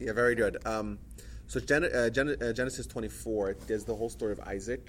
Yeah, 0.00 0.12
very 0.12 0.34
good. 0.34 0.56
Um, 0.66 0.98
so 1.46 1.60
Gen- 1.60 1.84
uh, 1.84 2.08
Gen- 2.10 2.36
uh, 2.42 2.52
Genesis 2.52 2.86
24, 2.86 3.56
there's 3.68 3.84
the 3.84 3.94
whole 3.94 4.08
story 4.08 4.32
of 4.32 4.40
Isaac, 4.40 4.88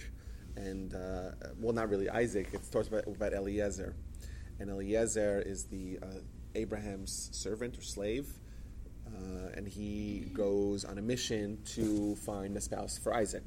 and 0.55 0.93
uh, 0.95 1.31
well, 1.59 1.73
not 1.73 1.89
really 1.89 2.09
Isaac. 2.09 2.47
It 2.53 2.61
talks 2.71 2.87
about, 2.87 3.05
about 3.07 3.33
Eliezer, 3.33 3.93
and 4.59 4.69
Eliezer 4.69 5.41
is 5.45 5.65
the 5.65 5.99
uh, 6.01 6.05
Abraham's 6.55 7.29
servant 7.31 7.77
or 7.77 7.81
slave, 7.81 8.27
uh, 9.07 9.49
and 9.55 9.67
he 9.67 10.29
goes 10.33 10.85
on 10.85 10.97
a 10.97 11.01
mission 11.01 11.59
to 11.65 12.15
find 12.17 12.55
a 12.57 12.61
spouse 12.61 12.97
for 12.97 13.13
Isaac. 13.13 13.43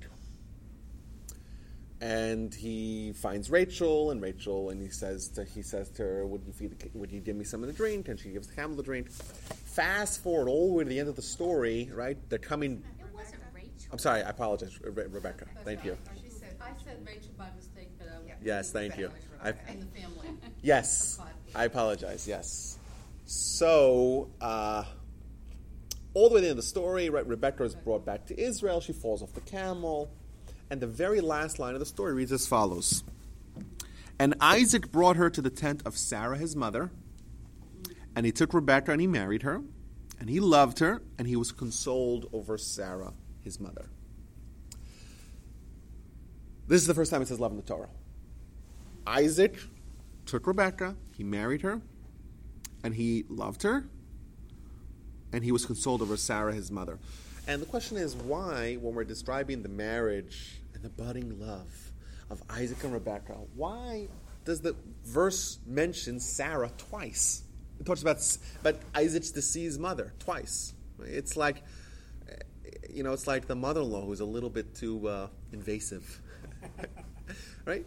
And 2.01 2.53
he 2.53 3.13
finds 3.13 3.49
Rachel, 3.49 4.11
and 4.11 4.21
Rachel, 4.21 4.71
and 4.71 4.83
he 4.83 4.89
says 4.89 5.29
to 5.31 5.45
he 5.45 5.63
says 5.63 5.89
to 5.91 6.03
her, 6.03 6.27
"Would 6.27 6.45
you 6.45 6.53
feed? 6.53 6.77
The, 6.77 6.99
would 6.99 7.13
you 7.13 7.21
give 7.21 7.37
me 7.37 7.45
some 7.45 7.63
of 7.63 7.69
the 7.69 7.73
drink?" 7.73 8.09
And 8.09 8.19
she 8.19 8.31
gives 8.31 8.49
the 8.49 8.55
camel 8.57 8.77
the 8.77 8.83
drink. 8.83 9.09
Fast 9.09 10.21
forward 10.21 10.49
all 10.49 10.69
the 10.69 10.75
way 10.75 10.85
to 10.85 10.91
the 10.91 10.99
end 10.99 11.09
of 11.09 11.15
the 11.15 11.23
story, 11.23 11.91
right? 11.95 12.19
They're 12.29 12.41
coming. 12.41 12.83
It 12.99 13.07
wasn't 13.15 13.43
Rachel. 13.55 13.71
I'm 13.93 13.99
sorry, 13.99 14.23
I 14.23 14.31
apologize, 14.31 14.81
Re- 14.83 15.07
Rebecca. 15.07 15.47
Thank 15.65 15.85
you. 15.85 15.97
She 16.21 16.29
said. 16.29 16.57
I 16.61 16.71
said 16.85 17.07
Rachel 17.07 17.31
by 17.39 17.47
mistake, 17.55 17.91
but 17.99 18.09
I. 18.09 18.27
Yeah. 18.27 18.35
Yes, 18.43 18.73
thank 18.73 18.99
you. 18.99 19.09
I, 19.43 19.49
In 19.51 19.81
the 19.81 20.01
family. 20.01 20.29
yes, 20.63 21.19
I 21.55 21.65
apologize. 21.65 22.27
Yes. 22.29 22.79
So, 23.25 24.31
uh, 24.41 24.85
all 26.15 26.29
the 26.29 26.35
way 26.35 26.41
to 26.41 26.45
the 26.45 26.51
end 26.51 26.59
of 26.59 26.65
the 26.65 26.69
story, 26.69 27.11
right? 27.11 27.27
Rebecca 27.27 27.65
is 27.65 27.75
brought 27.75 28.05
back 28.05 28.27
to 28.27 28.41
Israel. 28.41 28.81
She 28.81 28.93
falls 28.93 29.23
off 29.23 29.33
the 29.33 29.41
camel, 29.41 30.11
and 30.71 30.81
the 30.81 30.87
very 30.87 31.21
last 31.21 31.59
line 31.59 31.75
of 31.75 31.81
the 31.81 31.87
story 31.87 32.15
reads 32.15 32.33
as 32.33 32.47
follows: 32.47 33.03
And 34.19 34.35
Isaac 34.41 34.93
brought 34.93 35.17
her 35.17 35.31
to 35.31 35.43
the 35.43 35.51
tent 35.51 35.83
of 35.85 35.97
Sarah, 35.97 36.39
his 36.39 36.55
mother, 36.55 36.91
and 38.15 38.27
he 38.27 38.33
took 38.33 38.55
Rebecca 38.55 38.93
and 38.93 39.01
he 39.01 39.07
married 39.07 39.43
her, 39.43 39.63
and 40.21 40.29
he 40.29 40.41
loved 40.41 40.79
her, 40.79 41.03
and 41.19 41.27
he 41.27 41.37
was 41.37 41.51
consoled 41.51 42.29
over 42.33 42.59
Sarah, 42.59 43.13
his 43.41 43.59
mother. 43.59 43.87
This 46.69 46.81
is 46.81 46.87
the 46.87 46.95
first 46.95 47.11
time 47.11 47.23
it 47.23 47.29
says 47.29 47.41
love 47.41 47.51
in 47.51 47.57
the 47.57 47.63
Torah. 47.63 47.89
Isaac 49.07 49.59
took 50.27 50.47
Rebecca, 50.47 50.97
he 51.17 51.25
married 51.25 51.63
her, 51.63 51.81
and 52.85 52.95
he 52.95 53.25
loved 53.29 53.63
her, 53.63 53.85
and 55.33 55.45
he 55.45 55.53
was 55.53 55.67
consoled 55.67 56.03
over 56.03 56.17
Sarah, 56.17 56.53
his 56.53 56.71
mother. 56.71 56.99
And 57.47 57.61
the 57.61 57.67
question 57.67 57.97
is 57.97 58.15
why, 58.15 58.75
when 58.81 58.95
we're 58.95 59.05
describing 59.05 59.63
the 59.63 59.69
marriage 59.69 60.61
and 60.75 60.83
the 60.83 60.89
budding 60.89 61.41
love 61.41 61.93
of 62.31 62.43
Isaac 62.49 62.83
and 62.85 62.93
Rebecca, 62.93 63.37
why 63.55 64.09
does 64.45 64.61
the 64.61 64.77
verse 65.05 65.59
mention 65.67 66.21
Sarah 66.21 66.71
twice? 66.77 67.43
It 67.81 67.87
talks 67.87 68.03
about, 68.03 68.19
about 68.61 68.77
Isaac's 68.95 69.31
deceased 69.31 69.81
mother 69.81 70.13
twice. 70.21 70.75
It's 71.01 71.37
like, 71.37 71.63
you 72.89 73.03
know, 73.03 73.13
it's 73.13 73.27
like 73.27 73.47
the 73.47 73.57
mother-in-law 73.57 74.07
who's 74.07 74.21
a 74.21 74.25
little 74.25 74.51
bit 74.51 74.75
too 74.75 75.09
uh, 75.09 75.27
invasive, 75.53 76.21
right? 77.65 77.85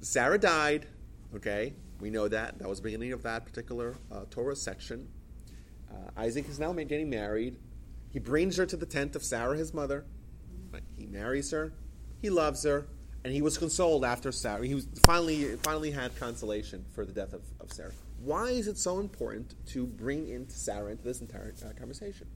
Sarah 0.00 0.38
died. 0.38 0.86
Okay, 1.34 1.74
we 2.00 2.10
know 2.10 2.28
that. 2.28 2.58
That 2.58 2.68
was 2.68 2.78
the 2.78 2.84
beginning 2.84 3.12
of 3.12 3.22
that 3.22 3.44
particular 3.44 3.96
uh, 4.10 4.24
Torah 4.30 4.56
section. 4.56 5.08
Uh, 5.90 6.10
Isaac 6.16 6.48
is 6.48 6.58
now 6.58 6.72
getting 6.72 7.10
married. 7.10 7.56
He 8.10 8.18
brings 8.18 8.56
her 8.56 8.66
to 8.66 8.76
the 8.76 8.86
tent 8.86 9.16
of 9.16 9.22
Sarah, 9.22 9.56
his 9.56 9.74
mother. 9.74 10.04
He 10.96 11.06
marries 11.06 11.50
her. 11.50 11.72
He 12.20 12.30
loves 12.30 12.62
her, 12.64 12.86
and 13.24 13.32
he 13.32 13.42
was 13.42 13.58
consoled 13.58 14.04
after 14.04 14.32
Sarah. 14.32 14.66
He 14.66 14.74
was 14.74 14.86
finally 15.06 15.56
finally 15.62 15.90
had 15.90 16.18
consolation 16.18 16.84
for 16.94 17.04
the 17.04 17.12
death 17.12 17.32
of, 17.32 17.42
of 17.60 17.72
Sarah. 17.72 17.92
Why 18.20 18.48
is 18.48 18.66
it 18.66 18.76
so 18.76 18.98
important 18.98 19.54
to 19.68 19.86
bring 19.86 20.28
in 20.28 20.48
Sarah 20.48 20.90
into 20.90 21.04
this 21.04 21.20
entire 21.20 21.54
uh, 21.64 21.72
conversation? 21.78 22.26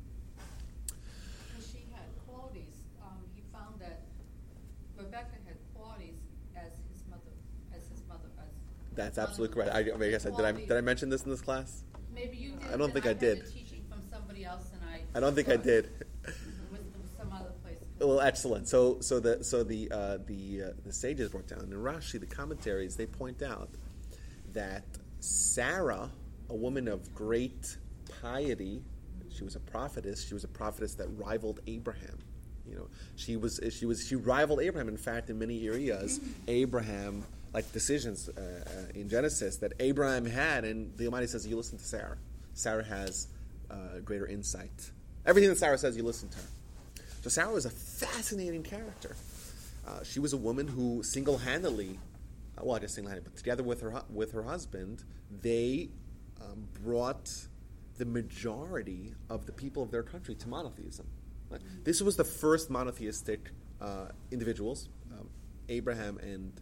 Because 0.87 1.71
she 1.73 1.85
had 1.93 2.07
qualities, 2.29 2.75
um, 3.03 3.19
he 3.35 3.43
found 3.53 3.81
that 3.81 4.03
Rebecca 4.97 5.37
had 5.45 5.57
qualities 5.75 6.19
as 6.55 6.71
his 6.93 7.03
mother, 7.11 7.35
as 7.75 7.83
his 7.91 8.03
mother, 8.09 8.31
as. 8.39 8.47
That's 8.95 9.19
absolutely 9.19 9.55
correct. 9.55 9.75
I, 9.75 9.79
I 9.81 10.11
guess 10.11 10.27
I, 10.27 10.31
did 10.31 10.45
I 10.45 10.53
did 10.53 10.73
I 10.73 10.81
mention 10.81 11.09
this 11.09 11.23
in 11.23 11.31
this 11.31 11.41
class? 11.41 11.85
Maybe 12.15 12.37
you 12.37 12.53
did. 12.53 12.73
I 12.73 12.77
don't 12.77 12.93
think 12.93 13.07
I 13.07 13.09
had 13.09 13.19
did. 13.19 13.51
teaching 13.51 13.85
from 13.89 14.03
somebody 14.11 14.45
else 14.45 14.71
and 14.75 14.83
I. 14.89 15.01
I 15.17 15.21
don't 15.21 15.35
think 15.35 15.49
I 15.49 15.57
did. 15.57 15.91
With 16.71 16.83
some 17.17 17.33
other 17.33 17.53
place. 17.63 17.79
Well, 17.99 18.21
excellent. 18.21 18.69
So, 18.69 19.01
so 19.01 19.21
the 19.21 19.43
so 19.43 19.65
the 19.65 19.91
uh, 19.91 20.19
the 20.27 20.63
uh, 20.63 20.71
the 20.85 20.93
sages 20.93 21.31
brought 21.31 21.47
down 21.47 21.61
in 21.61 21.71
Rashi, 21.71 22.21
the 22.21 22.27
commentaries, 22.27 22.97
they 22.97 23.07
point 23.07 23.43
out 23.43 23.71
that 24.53 24.85
Sarah, 25.21 26.11
a 26.51 26.55
woman 26.55 26.89
of 26.89 27.15
great 27.15 27.77
piety, 28.21 28.83
she 29.31 29.45
was 29.45 29.57
a 29.57 29.61
prophetess. 29.61 30.27
She 30.27 30.35
was 30.35 30.45
a 30.45 30.49
prophetess 30.49 30.95
that 30.95 31.09
rivaled 31.17 31.61
Abraham. 31.67 32.19
You 32.69 32.77
know, 32.77 32.89
she 33.17 33.37
was 33.37 33.61
she 33.71 33.87
was 33.87 34.07
she 34.07 34.17
rivaled 34.17 34.61
Abraham. 34.61 34.89
In 34.89 34.97
fact, 34.97 35.31
in 35.31 35.39
many 35.39 35.67
areas, 35.67 36.21
Abraham 36.47 37.25
like 37.55 37.71
decisions 37.73 38.29
uh, 38.29 38.41
uh, 38.41 38.99
in 38.99 39.09
Genesis 39.09 39.57
that 39.59 39.73
Abraham 39.81 40.25
had, 40.25 40.65
and 40.65 40.97
the 40.97 41.07
Almighty 41.07 41.27
says, 41.27 41.47
"You 41.47 41.57
listen 41.57 41.79
to 41.79 41.85
Sarah. 41.85 42.19
Sarah 42.55 42.85
has 42.85 43.29
uh, 43.71 44.01
greater 44.05 44.27
insight. 44.27 44.91
Everything 45.27 45.51
that 45.51 45.59
Sarah 45.59 45.79
says, 45.79 45.97
you 45.97 46.03
listen 46.03 46.29
to 46.31 46.39
her." 46.39 46.45
So 47.23 47.31
Sarah 47.31 47.53
was 47.53 47.67
a 47.67 47.71
fascinating 47.71 48.63
character. 48.63 49.17
Uh, 49.87 50.03
she 50.03 50.21
was 50.21 50.33
a 50.33 50.37
woman 50.37 50.67
who 50.69 51.03
single-handedly, 51.03 51.99
uh, 52.57 52.63
well, 52.65 52.77
I 52.77 52.81
guess 52.81 52.95
single-handedly, 52.95 53.31
but 53.31 53.37
together 53.37 53.63
with 53.63 53.81
her 53.81 54.03
with 54.11 54.33
her 54.33 54.43
husband, 54.43 55.05
they 55.43 55.91
um, 56.41 56.69
brought 56.83 57.31
the 57.99 58.05
majority 58.05 59.15
of 59.29 59.47
the 59.47 59.53
people 59.53 59.83
of 59.83 59.91
their 59.91 60.03
country 60.03 60.35
to 60.37 60.49
monotheism. 60.49 61.07
This 61.85 62.01
was 62.01 62.17
the 62.17 62.25
first 62.25 62.71
monotheistic 62.71 63.51
uh, 63.81 64.07
individuals, 64.31 64.89
um, 65.13 65.29
Abraham 65.69 66.17
and 66.19 66.53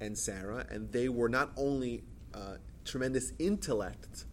and 0.00 0.16
Sarah, 0.16 0.66
and 0.70 0.90
they 0.92 1.08
were 1.08 1.28
not 1.28 1.50
only 1.56 2.04
uh, 2.34 2.56
tremendous 2.84 3.32
intellect 3.38 4.24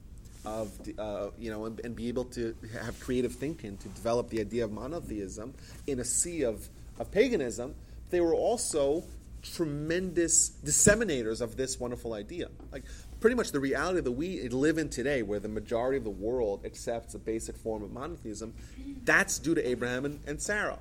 of 0.45 0.71
uh, 0.99 1.29
you 1.37 1.49
know 1.49 1.65
and, 1.65 1.79
and 1.83 1.95
be 1.95 2.09
able 2.09 2.25
to 2.25 2.55
have 2.81 2.99
creative 2.99 3.33
thinking 3.33 3.77
to 3.77 3.87
develop 3.89 4.29
the 4.29 4.41
idea 4.41 4.65
of 4.65 4.71
monotheism 4.71 5.53
in 5.87 5.99
a 5.99 6.03
sea 6.05 6.43
of, 6.43 6.67
of 6.99 7.09
paganism 7.11 7.73
they 8.09 8.21
were 8.21 8.35
also 8.35 9.03
tremendous 9.41 10.51
disseminators 10.63 11.41
of 11.41 11.57
this 11.57 11.79
wonderful 11.79 12.13
idea. 12.13 12.47
Like 12.71 12.83
pretty 13.19 13.35
much 13.35 13.51
the 13.51 13.59
reality 13.59 14.01
that 14.01 14.11
we 14.11 14.47
live 14.49 14.77
in 14.77 14.89
today 14.89 15.23
where 15.23 15.39
the 15.39 15.49
majority 15.49 15.97
of 15.97 16.03
the 16.03 16.11
world 16.11 16.63
accepts 16.63 17.15
a 17.15 17.19
basic 17.19 17.57
form 17.57 17.81
of 17.81 17.91
monotheism 17.91 18.53
that's 19.03 19.39
due 19.39 19.55
to 19.55 19.67
abraham 19.67 20.05
and, 20.05 20.19
and 20.27 20.41
sarah. 20.41 20.77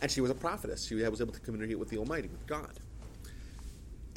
And 0.00 0.10
she 0.10 0.20
was 0.20 0.30
a 0.30 0.34
prophetess. 0.34 0.86
She 0.86 0.94
was 0.94 1.20
able 1.20 1.32
to 1.32 1.40
communicate 1.40 1.78
with 1.78 1.90
the 1.90 1.98
almighty 1.98 2.28
with 2.28 2.46
god 2.46 2.72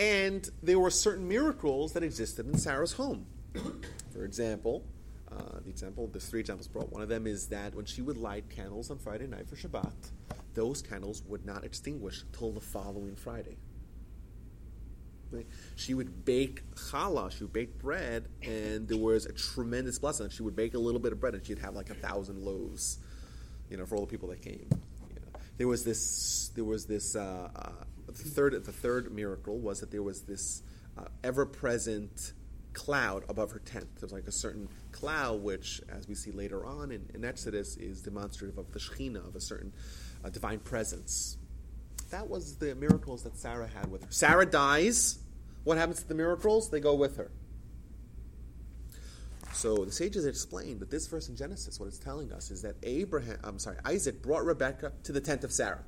and 0.01 0.49
there 0.63 0.79
were 0.79 0.89
certain 0.89 1.27
miracles 1.27 1.93
that 1.93 2.03
existed 2.03 2.45
in 2.47 2.57
sarah's 2.57 2.93
home 2.93 3.25
for 4.11 4.25
example, 4.25 4.83
uh, 5.31 5.59
the 5.63 5.69
example, 5.69 6.07
there's 6.07 6.25
three 6.25 6.39
examples 6.39 6.67
brought. 6.67 6.91
One 6.91 7.01
of 7.01 7.09
them 7.09 7.27
is 7.27 7.47
that 7.47 7.75
when 7.75 7.85
she 7.85 8.01
would 8.01 8.17
light 8.17 8.49
candles 8.49 8.91
on 8.91 8.97
Friday 8.97 9.27
night 9.27 9.47
for 9.47 9.55
Shabbat, 9.55 9.93
those 10.53 10.81
candles 10.81 11.23
would 11.27 11.45
not 11.45 11.63
extinguish 11.63 12.23
till 12.37 12.51
the 12.51 12.59
following 12.59 13.15
Friday. 13.15 13.57
She 15.77 15.93
would 15.93 16.25
bake 16.25 16.69
challah, 16.75 17.31
she 17.31 17.45
would 17.45 17.53
bake 17.53 17.79
bread, 17.79 18.27
and 18.43 18.85
there 18.85 18.97
was 18.97 19.25
a 19.25 19.31
tremendous 19.31 19.97
blessing. 19.97 20.29
She 20.29 20.43
would 20.43 20.57
bake 20.57 20.73
a 20.73 20.77
little 20.77 20.99
bit 20.99 21.13
of 21.13 21.21
bread, 21.21 21.35
and 21.35 21.45
she'd 21.45 21.59
have 21.59 21.73
like 21.73 21.89
a 21.89 21.93
thousand 21.93 22.43
loaves, 22.43 22.99
you 23.69 23.77
know, 23.77 23.85
for 23.85 23.95
all 23.95 24.01
the 24.01 24.11
people 24.11 24.27
that 24.27 24.41
came. 24.41 24.67
You 25.07 25.15
know. 25.15 25.39
There 25.57 25.69
was 25.69 25.85
this. 25.85 26.51
There 26.53 26.65
was 26.65 26.85
this. 26.85 27.15
Uh, 27.15 27.47
uh, 27.55 27.71
the 28.19 28.29
third. 28.29 28.53
The 28.63 28.71
third 28.71 29.13
miracle 29.13 29.59
was 29.59 29.79
that 29.79 29.91
there 29.91 30.03
was 30.03 30.21
this 30.23 30.63
uh, 30.97 31.05
ever-present 31.23 32.33
cloud 32.73 33.23
above 33.27 33.51
her 33.51 33.59
tent. 33.59 33.87
There's 33.99 34.13
like 34.13 34.27
a 34.27 34.31
certain 34.31 34.69
cloud, 34.91 35.41
which, 35.41 35.81
as 35.89 36.07
we 36.07 36.15
see 36.15 36.31
later 36.31 36.65
on 36.65 36.91
in, 36.91 37.09
in 37.13 37.25
Exodus, 37.25 37.77
is 37.77 38.01
demonstrative 38.01 38.57
of 38.57 38.71
the 38.71 38.79
Shekhinah, 38.79 39.27
of 39.27 39.35
a 39.35 39.41
certain 39.41 39.73
uh, 40.23 40.29
divine 40.29 40.59
presence. 40.59 41.37
That 42.11 42.29
was 42.29 42.55
the 42.57 42.75
miracles 42.75 43.23
that 43.23 43.37
Sarah 43.37 43.67
had 43.67 43.91
with 43.91 44.03
her. 44.03 44.11
Sarah 44.11 44.45
dies. 44.45 45.19
What 45.63 45.77
happens 45.77 46.01
to 46.01 46.07
the 46.07 46.15
miracles? 46.15 46.69
They 46.69 46.79
go 46.79 46.95
with 46.95 47.17
her. 47.17 47.31
So 49.53 49.85
the 49.85 49.91
sages 49.91 50.25
explain 50.25 50.79
that 50.79 50.89
this 50.89 51.07
verse 51.07 51.29
in 51.29 51.35
Genesis, 51.35 51.79
what 51.79 51.87
it's 51.87 51.99
telling 51.99 52.31
us 52.31 52.51
is 52.51 52.61
that 52.63 52.75
Abraham, 52.83 53.37
I'm 53.43 53.59
sorry, 53.59 53.77
Isaac 53.85 54.21
brought 54.21 54.45
Rebekah 54.45 54.93
to 55.03 55.11
the 55.11 55.21
tent 55.21 55.43
of 55.43 55.51
Sarah. 55.51 55.83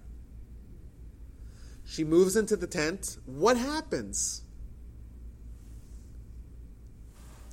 She 1.85 2.03
moves 2.03 2.35
into 2.35 2.55
the 2.55 2.67
tent. 2.67 3.17
What 3.25 3.57
happens? 3.57 4.43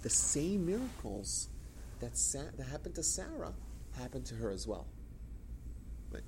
the 0.03 0.11
same 0.11 0.67
miracles 0.67 1.49
that, 2.01 2.17
Sa- 2.17 2.51
that 2.57 2.67
happened 2.67 2.95
to 2.95 3.03
Sarah 3.03 3.53
happened 3.99 4.27
to 4.27 4.35
her 4.37 4.51
as 4.51 4.67
well. 4.67 4.87
Right? 6.11 6.23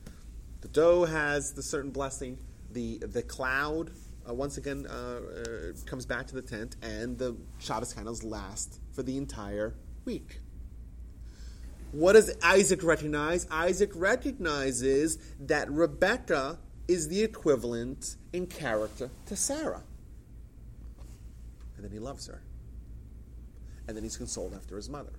The 0.61 0.69
dough 0.69 1.05
has 1.05 1.53
the 1.53 1.63
certain 1.63 1.91
blessing. 1.91 2.39
The 2.71 2.99
the 2.99 3.23
cloud 3.23 3.91
uh, 4.29 4.33
once 4.33 4.57
again 4.57 4.87
uh, 4.89 4.93
uh, 4.93 5.73
comes 5.85 6.07
back 6.07 6.27
to 6.29 6.35
the 6.35 6.43
tent, 6.43 6.77
and 6.83 7.19
the 7.19 7.37
Shabbos 7.59 7.93
candles 7.93 8.23
last 8.23 8.81
for 8.93 9.03
the 9.03 9.17
entire 9.17 9.75
week. 10.05 10.41
What 11.91 12.15
does 12.15 12.35
Isaac 12.43 12.83
recognize? 12.83 13.47
Isaac 13.51 13.91
recognizes 13.95 15.19
that 15.41 15.71
Rebecca 15.71 16.59
is 16.93 17.09
the 17.09 17.23
equivalent 17.23 18.17
in 18.33 18.47
character 18.47 19.09
to 19.27 19.35
Sarah. 19.35 19.83
And 21.77 21.85
then 21.85 21.91
he 21.91 21.99
loves 21.99 22.27
her 22.27 22.43
and 23.89 23.97
then 23.97 24.05
he's 24.05 24.17
consoled 24.17 24.55
after 24.55 24.77
his 24.77 24.89
mother. 24.89 25.13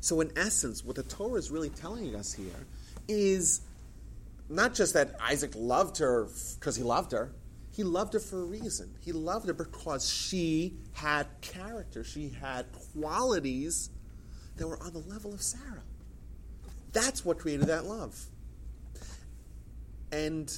So, 0.00 0.20
in 0.20 0.30
essence, 0.36 0.84
what 0.84 0.96
the 0.96 1.02
Torah 1.02 1.38
is 1.38 1.50
really 1.50 1.70
telling 1.70 2.14
us 2.14 2.32
here 2.32 2.66
is 3.08 3.62
not 4.48 4.74
just 4.74 4.94
that 4.94 5.16
Isaac 5.20 5.52
loved 5.56 5.98
her 5.98 6.28
because 6.58 6.76
he 6.76 6.82
loved 6.82 7.12
her, 7.12 7.32
he 7.70 7.82
loved 7.82 8.12
her 8.12 8.20
for 8.20 8.42
a 8.42 8.44
reason. 8.44 8.94
He 9.00 9.12
loved 9.12 9.46
her 9.48 9.54
because 9.54 10.08
she 10.08 10.76
had 10.92 11.26
character, 11.40 12.04
she 12.04 12.28
had 12.28 12.66
qualities 12.92 13.90
that 14.56 14.68
were 14.68 14.80
on 14.82 14.92
the 14.92 14.98
level 15.00 15.32
of 15.32 15.40
Sarah. 15.40 15.82
That's 16.92 17.24
what 17.24 17.38
created 17.38 17.68
that 17.68 17.86
love. 17.86 18.26
And 20.12 20.52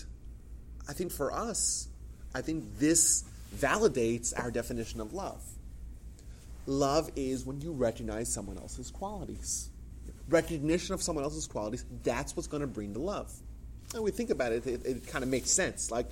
I 0.89 0.93
think 0.93 1.13
for 1.13 1.33
us, 1.33 1.89
I 2.35 2.43
think 2.43 2.79
this 2.79 3.25
validates 3.57 4.33
our 4.37 4.51
definition 4.51 5.01
of 5.01 5.15
love. 5.15 5.43
Love 6.67 7.11
is 7.15 7.45
when 7.45 7.61
you 7.61 7.73
recognize 7.73 8.33
someone 8.33 8.59
else's 8.59 8.91
qualities. 8.91 9.69
Recognition 10.29 10.95
of 10.95 11.03
someone 11.03 11.25
else's 11.25 11.47
qualities, 11.47 11.85
that's 12.03 12.35
what's 12.35 12.49
going 12.49 12.63
to 12.63 12.67
bring 12.67 12.93
the 12.93 12.99
love. 12.99 13.33
And 13.95 14.03
we 14.03 14.11
think 14.11 14.31
about 14.31 14.53
it, 14.53 14.67
it, 14.67 14.85
it 14.85 15.07
kind 15.07 15.23
of 15.23 15.31
makes 15.31 15.51
sense. 15.51 15.91
Like, 15.91 16.07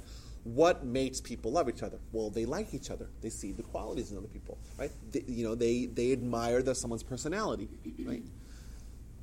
what 0.44 0.84
makes 0.84 1.20
people 1.20 1.52
love 1.52 1.68
each 1.68 1.82
other? 1.82 1.98
Well, 2.12 2.30
they 2.30 2.44
like 2.44 2.74
each 2.74 2.90
other. 2.90 3.08
They 3.22 3.30
see 3.30 3.52
the 3.52 3.62
qualities 3.62 4.10
in 4.10 4.18
other 4.18 4.28
people, 4.28 4.58
right? 4.78 4.90
They, 5.10 5.24
you 5.26 5.44
know, 5.44 5.54
they, 5.54 5.86
they 5.86 6.12
admire 6.12 6.62
the, 6.62 6.74
someone's 6.74 7.02
personality, 7.02 7.68
right? 8.04 8.22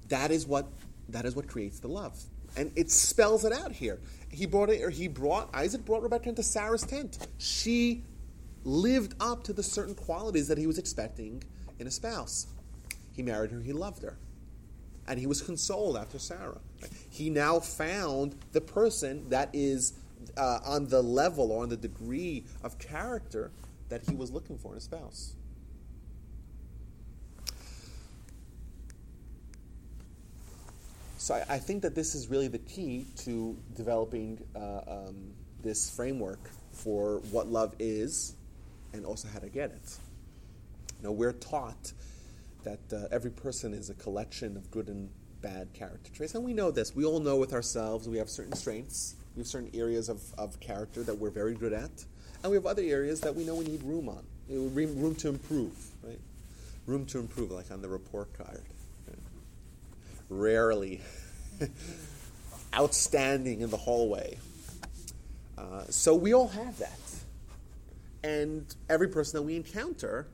That 0.08 0.32
is 0.32 0.48
what 0.48 0.68
that 1.10 1.26
is 1.26 1.36
what 1.36 1.48
creates 1.48 1.80
the 1.80 1.88
love, 1.88 2.20
and 2.56 2.72
it 2.76 2.92
spells 2.92 3.46
it 3.46 3.54
out 3.54 3.72
here. 3.72 4.00
He 4.32 4.46
brought 4.46 4.70
it, 4.70 4.82
or 4.82 4.90
he 4.90 5.08
brought 5.08 5.50
Isaac 5.54 5.86
brought 5.86 6.04
Rebecca 6.04 6.30
into 6.30 6.44
Sarah's 6.44 6.84
tent. 6.84 7.28
She 7.38 8.04
lived 8.64 9.16
up 9.20 9.44
to 9.46 9.54
the 9.54 9.64
certain 9.64 9.96
qualities 9.96 10.48
that 10.48 10.58
he 10.58 10.68
was 10.68 10.78
expecting 10.78 11.44
in 11.80 11.88
a 11.88 11.92
spouse. 11.92 12.48
He 13.14 13.24
married 13.24 13.52
her, 13.52 13.60
he 13.60 13.74
loved 13.74 14.04
her. 14.04 14.18
And 15.08 15.20
he 15.20 15.26
was 15.26 15.42
consoled 15.42 15.98
after 15.98 16.20
Sarah. 16.20 16.60
He 17.10 17.30
now 17.30 17.60
found 17.60 18.36
the 18.52 18.62
person 18.62 19.28
that 19.30 19.50
is 19.54 19.94
uh, 20.38 20.60
on 20.64 20.88
the 20.88 21.02
level 21.02 21.52
or 21.52 21.64
on 21.64 21.70
the 21.70 21.78
degree 21.78 22.46
of 22.64 22.78
character 22.78 23.52
that 23.90 24.04
he 24.08 24.16
was 24.16 24.32
looking 24.32 24.58
for 24.58 24.74
in 24.74 24.78
a 24.78 24.82
spouse. 24.82 25.34
So 31.20 31.36
I, 31.36 31.56
I 31.56 31.58
think 31.58 31.82
that 31.82 31.96
this 31.96 32.16
is 32.16 32.30
really 32.30 32.48
the 32.48 32.60
key 32.60 33.06
to 33.18 33.56
developing 33.76 34.40
uh, 34.56 34.82
um, 34.88 35.34
this 35.62 35.90
framework 35.90 36.40
for 36.72 37.20
what 37.32 37.48
love 37.48 37.76
is 37.78 38.36
and 38.94 39.06
also 39.06 39.28
how 39.28 39.40
to 39.40 39.50
get 39.50 39.72
it. 39.72 39.98
You 40.98 41.04
know, 41.04 41.12
we're 41.12 41.34
taught 41.34 41.92
that 42.64 42.80
uh, 42.94 43.08
every 43.12 43.32
person 43.32 43.74
is 43.74 43.90
a 43.90 43.96
collection 43.96 44.56
of 44.56 44.72
good 44.72 44.88
and 44.88 45.10
bad 45.42 45.74
character 45.74 46.10
traits, 46.14 46.36
and 46.36 46.44
we 46.44 46.54
know 46.54 46.72
this. 46.72 46.96
We 46.96 47.04
all 47.04 47.20
know 47.20 47.36
with 47.36 47.54
ourselves 47.54 48.08
we 48.08 48.18
have 48.18 48.30
certain 48.30 48.56
strengths, 48.56 49.16
we 49.36 49.42
have 49.42 49.48
certain 49.48 49.72
areas 49.74 50.08
of, 50.08 50.22
of 50.38 50.58
character 50.62 51.04
that 51.04 51.18
we're 51.18 51.32
very 51.32 51.54
good 51.54 51.74
at, 51.74 51.92
and 52.44 52.50
we 52.50 52.56
have 52.56 52.66
other 52.66 52.84
areas 52.84 53.20
that 53.22 53.36
we 53.36 53.44
know 53.44 53.56
we 53.56 53.66
need 53.66 53.84
room 53.84 54.08
on. 54.08 54.24
room 54.50 55.16
to 55.16 55.28
improve, 55.28 55.76
right? 56.02 56.20
Room 56.86 57.06
to 57.08 57.20
improve, 57.20 57.52
like 57.52 57.72
on 57.72 57.82
the 57.82 57.90
report 57.90 58.34
card. 58.38 58.64
Rarely 60.30 61.02
outstanding 62.76 63.62
in 63.62 63.70
the 63.70 63.78
hallway. 63.78 64.38
Uh, 65.58 65.84
so 65.90 66.16
we 66.16 66.34
all 66.34 66.48
have 66.48 66.78
that. 66.80 67.00
And 68.24 68.74
every 68.90 69.08
person 69.08 69.38
that 69.38 69.44
we 69.44 69.56
encounter 69.56 70.28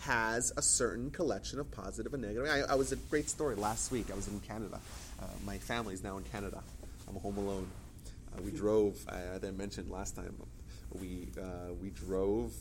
has 0.00 0.52
a 0.56 0.62
certain 0.62 1.10
collection 1.10 1.58
of 1.58 1.70
positive 1.70 2.12
and 2.12 2.22
negative. 2.22 2.48
I, 2.48 2.72
I 2.72 2.74
was 2.74 2.92
a 2.92 2.96
great 2.96 3.30
story 3.30 3.54
last 3.54 3.90
week. 3.90 4.06
I 4.12 4.14
was 4.14 4.28
in 4.28 4.38
Canada. 4.40 4.80
Uh, 5.20 5.26
my 5.44 5.58
is 5.90 6.02
now 6.02 6.18
in 6.18 6.24
Canada. 6.24 6.62
I'm 7.08 7.16
home 7.16 7.38
alone. 7.38 7.66
Uh, 8.36 8.42
we 8.42 8.50
drove. 8.50 8.96
I, 9.08 9.46
I 9.46 9.50
mentioned 9.50 9.90
last 9.90 10.16
time. 10.16 10.34
We 10.92 11.28
uh, 11.40 11.72
we 11.80 11.90
drove 11.90 12.52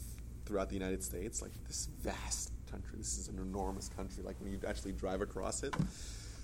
throughout 0.45 0.69
the 0.69 0.75
United 0.75 1.03
States, 1.03 1.41
like 1.41 1.51
this 1.67 1.87
vast 2.01 2.51
country. 2.71 2.97
This 2.97 3.17
is 3.17 3.27
an 3.27 3.37
enormous 3.39 3.89
country. 3.89 4.23
Like 4.23 4.35
when 4.39 4.51
you 4.51 4.59
actually 4.67 4.93
drive 4.93 5.21
across 5.21 5.63
it. 5.63 5.75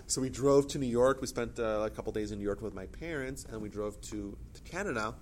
So 0.09 0.21
we 0.21 0.29
drove 0.29 0.67
to 0.69 0.79
New 0.79 0.87
York. 0.87 1.21
We 1.21 1.27
spent 1.27 1.59
uh, 1.59 1.83
a 1.85 1.89
couple 1.91 2.11
days 2.11 2.31
in 2.31 2.39
New 2.39 2.43
York 2.43 2.63
with 2.63 2.73
my 2.73 2.87
parents, 2.87 3.45
and 3.45 3.61
we 3.61 3.69
drove 3.69 4.01
to, 4.09 4.35
to 4.55 4.61
Canada, 4.61 5.13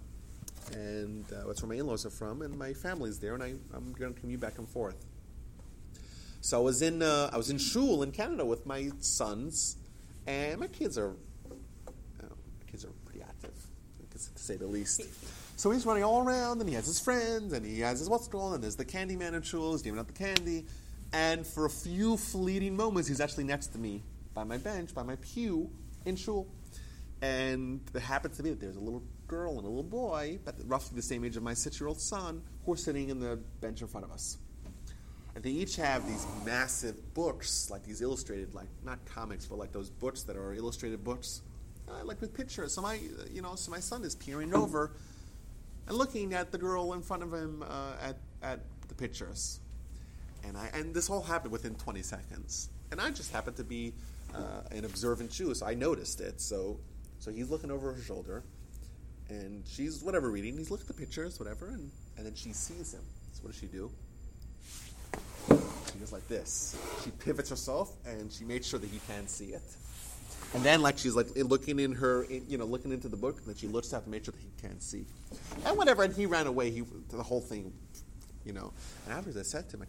and 0.72 1.26
uh, 1.30 1.46
that's 1.46 1.62
where 1.62 1.68
my 1.68 1.76
in-laws 1.76 2.06
are 2.06 2.10
from, 2.10 2.42
and 2.42 2.58
my 2.58 2.72
family's 2.72 3.20
there, 3.20 3.34
and 3.34 3.44
I, 3.44 3.48
I'm 3.74 3.92
going 3.92 4.14
to 4.14 4.20
commute 4.22 4.40
back 4.40 4.60
and 4.60 4.70
forth. 4.70 5.06
So 6.40 6.58
I 6.58 6.62
was 6.62 6.82
in 6.82 7.02
uh, 7.02 7.30
I 7.34 7.36
was 7.36 7.50
in 7.50 7.58
shul 7.58 8.02
in 8.02 8.14
Canada 8.14 8.46
with 8.46 8.66
my 8.66 8.90
sons, 9.02 9.76
and 10.26 10.58
my 10.58 10.68
kids 10.68 10.98
are 10.98 11.18
my 12.22 12.72
kids 12.72 12.86
are 12.86 12.94
pretty 13.04 13.24
active, 13.24 13.52
to 14.12 14.20
say 14.40 14.56
the 14.56 14.68
least. 14.68 15.02
So 15.58 15.70
he's 15.70 15.86
running 15.86 16.06
all 16.06 16.26
around, 16.26 16.62
and 16.62 16.70
he 16.70 16.76
has 16.76 16.86
his 16.86 17.02
friends, 17.02 17.52
and 17.52 17.66
he 17.66 17.82
has 17.82 18.00
his 18.00 18.10
what's 18.10 18.30
going, 18.30 18.54
and 18.54 18.64
there's 18.64 18.78
the 18.78 18.86
candy 18.86 19.18
man 19.18 19.36
in 19.36 19.42
shul, 19.42 19.74
he's 19.74 19.82
giving 19.82 20.00
out 20.00 20.08
the 20.08 20.14
candy, 20.14 20.66
and 21.12 21.46
for 21.46 21.66
a 21.66 21.70
few 21.70 22.16
fleeting 22.16 22.78
moments, 22.78 23.10
he's 23.10 23.20
actually 23.20 23.44
next 23.44 23.68
to 23.74 23.80
me 23.80 24.02
by 24.38 24.44
my 24.44 24.58
bench, 24.60 24.94
by 24.94 25.02
my 25.02 25.16
pew 25.16 25.68
in 26.06 26.16
shul. 26.16 26.48
And 27.24 27.82
it 27.96 28.00
happens 28.00 28.38
to 28.38 28.44
be 28.44 28.52
that 28.52 28.60
there's 28.60 28.76
a 28.76 28.80
little 28.80 29.02
girl 29.26 29.58
and 29.58 29.66
a 29.66 29.68
little 29.68 29.82
boy, 29.82 30.38
but 30.46 30.54
roughly 30.68 30.96
the 30.96 31.02
same 31.02 31.26
age 31.26 31.36
of 31.38 31.42
my 31.42 31.56
six 31.56 31.80
year 31.80 31.88
old 31.88 32.00
son, 32.00 32.44
who 32.64 32.74
are 32.74 32.78
sitting 32.78 33.10
in 33.10 33.20
the 33.20 33.40
bench 33.62 33.82
in 33.82 33.88
front 33.88 34.06
of 34.06 34.12
us. 34.12 34.38
And 35.34 35.44
they 35.44 35.50
each 35.50 35.76
have 35.78 36.08
these 36.08 36.28
massive 36.46 37.16
books, 37.16 37.72
like 37.72 37.84
these 37.84 38.04
illustrated, 38.04 38.54
like 38.54 38.68
not 38.86 39.04
comics, 39.06 39.48
but 39.48 39.58
like 39.58 39.72
those 39.72 39.90
books 39.90 40.22
that 40.24 40.38
are 40.38 40.54
illustrated 40.54 41.04
books, 41.04 41.42
uh, 41.90 42.06
like 42.06 42.22
with 42.22 42.32
pictures. 42.36 42.76
So 42.76 42.84
my, 42.84 43.00
you 43.32 43.42
know, 43.42 43.56
so 43.56 43.72
my 43.72 43.80
son 43.80 44.04
is 44.04 44.14
peering 44.14 44.54
over 44.54 44.92
and 45.88 45.98
looking 45.98 46.36
at 46.36 46.52
the 46.52 46.60
girl 46.60 46.94
in 46.94 47.02
front 47.02 47.24
of 47.24 47.34
him 47.34 47.64
uh, 47.68 47.94
at 48.00 48.18
at 48.44 48.60
the 48.88 48.94
pictures. 48.94 49.62
And 50.44 50.56
I 50.56 50.70
and 50.76 50.94
this 50.94 51.10
all 51.10 51.24
happened 51.24 51.52
within 51.52 51.74
20 51.74 52.04
seconds. 52.04 52.70
And 52.92 53.02
I 53.02 53.10
just 53.10 53.32
happened 53.32 53.58
to 53.58 53.64
be 53.64 53.94
uh, 54.34 54.62
an 54.72 54.86
observant 54.86 55.32
Jew, 55.32 55.54
so 55.54 55.66
I 55.66 55.74
noticed 55.74 56.22
it. 56.22 56.42
So, 56.42 56.80
so 57.20 57.32
he's 57.32 57.50
looking 57.50 57.72
over 57.72 57.94
her 57.94 58.02
shoulder, 58.02 58.44
and 59.30 59.64
she's 59.66 60.04
whatever 60.04 60.30
reading. 60.30 60.58
He's 60.58 60.72
looking 60.72 60.86
at 60.90 60.96
the 60.96 61.00
pictures, 61.00 61.40
whatever, 61.40 61.68
and, 61.68 61.92
and 62.18 62.26
then 62.26 62.36
she 62.36 62.54
sees 62.54 62.94
him. 62.94 63.04
So 63.34 63.44
what 63.44 63.52
does 63.52 63.60
she 63.60 63.68
do? 63.68 63.92
She 65.92 66.00
goes 66.00 66.12
like 66.12 66.28
this. 66.28 66.78
She 67.04 67.12
pivots 67.12 67.50
herself, 67.50 67.94
and 68.06 68.32
she 68.32 68.44
makes 68.44 68.68
sure 68.68 68.80
that 68.80 68.90
he 68.90 69.00
can't 69.08 69.30
see 69.30 69.48
it. 69.48 69.64
And 70.54 70.64
then, 70.64 70.82
like 70.82 70.98
she's 70.98 71.16
like 71.16 71.28
looking 71.36 71.80
in 71.80 71.94
her, 71.94 72.26
you 72.30 72.58
know, 72.58 72.66
looking 72.66 72.92
into 72.92 73.10
the 73.10 73.18
book, 73.18 73.38
and 73.38 73.48
then 73.48 73.56
she 73.56 73.68
looks 73.68 73.94
out 73.94 74.04
to 74.04 74.10
make 74.10 74.26
sure 74.26 74.34
that 74.34 74.42
he 74.42 74.52
can't 74.62 74.82
see. 74.82 75.06
And 75.66 75.78
whatever, 75.78 76.04
and 76.04 76.14
he 76.16 76.26
ran 76.26 76.48
away. 76.48 76.72
He 76.72 76.84
the 77.10 77.24
whole 77.24 77.42
thing, 77.42 77.74
you 78.46 78.54
know. 78.54 78.72
And 79.06 79.14
afterwards, 79.14 79.38
I 79.38 79.44
said 79.44 79.70
to 79.70 79.78
him, 79.78 79.86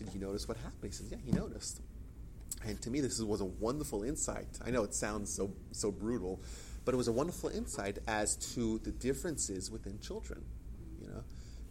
did 0.00 0.14
you 0.14 0.20
notice 0.20 0.48
what 0.48 0.56
happened? 0.56 0.82
He 0.82 0.90
says, 0.90 1.10
Yeah, 1.10 1.18
he 1.22 1.30
noticed. 1.30 1.80
And 2.66 2.80
to 2.82 2.90
me, 2.90 3.00
this 3.00 3.20
was 3.20 3.40
a 3.40 3.46
wonderful 3.46 4.02
insight. 4.02 4.58
I 4.64 4.70
know 4.70 4.84
it 4.84 4.94
sounds 4.94 5.34
so 5.34 5.52
so 5.72 5.90
brutal, 5.90 6.40
but 6.84 6.94
it 6.94 6.96
was 6.96 7.08
a 7.08 7.12
wonderful 7.12 7.48
insight 7.50 7.98
as 8.06 8.36
to 8.54 8.78
the 8.80 8.90
differences 8.90 9.70
within 9.70 9.98
children. 10.00 10.44
You 11.00 11.08
know, 11.08 11.24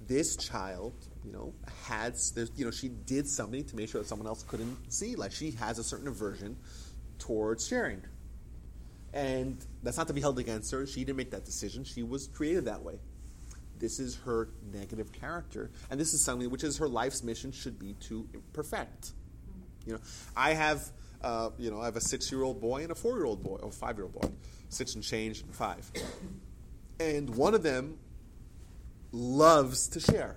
this 0.07 0.35
child, 0.35 0.93
you 1.23 1.31
know, 1.31 1.53
had 1.85 2.15
you 2.55 2.65
know 2.65 2.71
she 2.71 2.89
did 2.89 3.27
something 3.27 3.63
to 3.65 3.75
make 3.75 3.89
sure 3.89 4.01
that 4.01 4.07
someone 4.07 4.27
else 4.27 4.43
couldn't 4.43 4.91
see. 4.91 5.15
Like 5.15 5.31
she 5.31 5.51
has 5.51 5.77
a 5.77 5.83
certain 5.83 6.07
aversion 6.07 6.57
towards 7.19 7.67
sharing, 7.67 8.01
and 9.13 9.63
that's 9.83 9.97
not 9.97 10.07
to 10.07 10.13
be 10.13 10.21
held 10.21 10.39
against 10.39 10.71
her. 10.71 10.87
She 10.87 11.01
didn't 11.01 11.17
make 11.17 11.31
that 11.31 11.45
decision. 11.45 11.83
She 11.83 12.01
was 12.01 12.27
created 12.27 12.65
that 12.65 12.81
way. 12.81 12.99
This 13.77 13.99
is 13.99 14.15
her 14.25 14.49
negative 14.73 15.13
character, 15.13 15.69
and 15.91 15.99
this 15.99 16.13
is 16.15 16.23
something 16.25 16.49
which 16.49 16.63
is 16.63 16.77
her 16.77 16.89
life's 16.89 17.23
mission 17.23 17.51
should 17.51 17.77
be 17.77 17.93
to 18.07 18.27
perfect 18.53 19.11
you 19.89 19.95
know, 19.95 20.01
I 20.37 20.53
have, 20.53 20.87
uh, 21.23 21.49
you 21.57 21.71
know, 21.71 21.81
I 21.81 21.85
have 21.85 21.95
a 21.95 22.01
six-year-old 22.01 22.61
boy 22.61 22.83
and 22.83 22.91
a 22.91 22.95
four-year-old 22.95 23.43
boy, 23.43 23.57
or 23.63 23.71
five-year-old 23.71 24.13
boy, 24.13 24.29
six 24.69 24.93
and 24.93 25.03
change 25.03 25.41
and 25.41 25.53
five, 25.53 25.91
and 26.99 27.35
one 27.35 27.55
of 27.55 27.63
them 27.63 27.97
loves 29.11 29.87
to 29.87 29.99
share, 29.99 30.35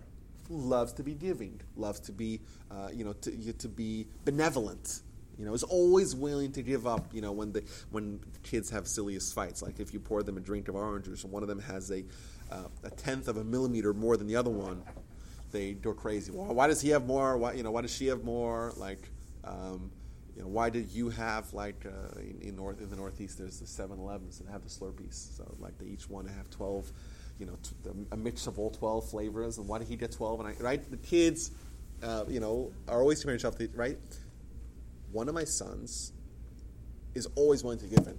loves 0.49 0.95
to 0.95 1.03
be 1.03 1.13
giving, 1.13 1.61
loves 1.77 2.01
to 2.01 2.13
be, 2.13 2.41
uh, 2.71 2.89
you 2.95 3.05
know, 3.05 3.13
to, 3.13 3.53
to 3.53 3.69
be 3.69 4.07
benevolent. 4.25 5.03
You 5.39 5.47
know, 5.47 5.55
is 5.55 5.63
always 5.63 6.15
willing 6.15 6.53
to 6.53 6.63
give 6.63 6.87
up. 6.87 7.13
You 7.13 7.21
know, 7.21 7.33
when 7.33 7.53
the 7.53 7.65
when 7.91 8.21
kids 8.43 8.71
have 8.71 8.87
silliest 8.87 9.35
fights, 9.35 9.63
like 9.63 9.81
if 9.81 9.93
you 9.93 9.99
pour 9.99 10.23
them 10.23 10.37
a 10.37 10.41
drink 10.41 10.69
of 10.69 10.77
orange 10.77 11.07
juice 11.07 11.25
and 11.25 11.33
one 11.33 11.43
of 11.43 11.49
them 11.49 11.59
has 11.61 11.91
a 11.91 12.05
uh, 12.51 12.69
a 12.85 12.91
tenth 12.91 13.29
of 13.29 13.39
a 13.39 13.45
millimeter 13.45 13.93
more 13.93 14.17
than 14.17 14.27
the 14.27 14.37
other 14.37 14.51
one, 14.51 14.83
they 15.51 15.73
go 15.73 15.95
crazy. 15.95 16.31
Why, 16.31 16.53
why 16.53 16.67
does 16.67 16.83
he 16.83 16.91
have 16.91 17.07
more? 17.07 17.39
Why 17.39 17.55
you 17.55 17.63
know? 17.63 17.71
Why 17.71 17.81
does 17.81 17.95
she 17.95 18.07
have 18.09 18.23
more? 18.25 18.73
Like 18.77 19.09
um, 19.45 19.91
you 20.37 20.43
know, 20.43 20.49
why 20.49 20.71
did 20.71 20.91
you 20.91 21.11
have 21.11 21.53
like 21.53 21.85
uh, 21.87 22.19
in, 22.19 22.39
in, 22.43 22.57
north 22.57 22.81
in 22.81 22.89
the 22.89 22.97
Northeast? 22.97 23.39
There's 23.39 23.59
the 23.59 23.67
7-Elevens 23.67 24.39
that 24.39 24.51
have 24.51 24.63
the 24.63 24.71
Slurpees, 24.71 25.37
so 25.37 25.55
like 25.59 25.79
they 25.79 25.87
each 25.87 26.09
to 26.09 26.33
have 26.37 26.49
12, 26.51 26.91
you 27.39 27.47
know, 27.47 27.59
a 28.13 28.17
mix 28.17 28.47
of 28.47 28.59
all 28.59 28.71
12 28.71 29.11
flavors. 29.11 29.59
And 29.59 29.69
why 29.69 29.79
did 29.79 29.89
he 29.89 29.97
get 29.97 30.13
12? 30.13 30.41
And 30.41 30.49
I, 30.49 30.63
right, 30.63 30.91
the 30.91 30.97
kids, 30.97 31.51
uh, 32.03 32.25
you 32.29 32.41
know, 32.41 32.73
are 32.89 33.01
always 33.01 33.21
comparing 33.21 33.39
themselves 33.39 33.59
to 33.59 33.69
right. 33.77 33.99
One 35.11 35.29
of 35.29 35.35
my 35.35 35.45
sons 35.45 36.13
is 37.15 37.29
always 37.35 37.63
willing 37.63 37.81
to 37.81 37.87
give 37.87 38.07
in, 38.07 38.19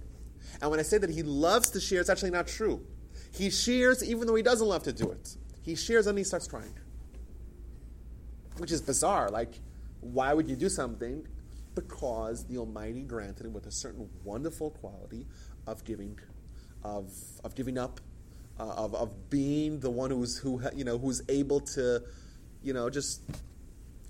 and 0.60 0.70
when 0.70 0.78
I 0.78 0.84
say 0.84 0.98
that 0.98 1.10
he 1.10 1.22
loves 1.24 1.70
to 1.70 1.80
share, 1.80 2.00
it's 2.00 2.10
actually 2.10 2.30
not 2.30 2.46
true. 2.46 2.80
He 3.32 3.50
shares 3.50 4.04
even 4.04 4.28
though 4.28 4.36
he 4.36 4.42
doesn't 4.42 4.66
love 4.66 4.84
to 4.84 4.92
do 4.92 5.10
it. 5.10 5.36
He 5.62 5.74
shares 5.74 6.06
and 6.06 6.16
he 6.16 6.22
starts 6.22 6.46
crying, 6.46 6.74
which 8.58 8.70
is 8.70 8.80
bizarre. 8.80 9.30
Like 9.30 9.58
why 10.04 10.34
would 10.34 10.48
you 10.48 10.56
do 10.56 10.68
something? 10.68 11.26
Because 11.74 12.46
the 12.46 12.58
Almighty 12.58 13.02
granted 13.02 13.46
him 13.46 13.52
with 13.52 13.66
a 13.66 13.72
certain 13.72 14.08
wonderful 14.22 14.70
quality 14.70 15.26
of 15.66 15.84
giving, 15.84 16.18
of, 16.84 17.12
of 17.42 17.54
giving 17.54 17.78
up, 17.78 18.00
uh, 18.60 18.68
of, 18.68 18.94
of 18.94 19.30
being 19.30 19.80
the 19.80 19.90
one 19.90 20.10
who's 20.10 20.38
who 20.38 20.62
you 20.74 20.84
know 20.84 20.96
who's 20.96 21.22
able 21.28 21.58
to, 21.58 22.02
you 22.62 22.72
know, 22.72 22.88
just 22.88 23.22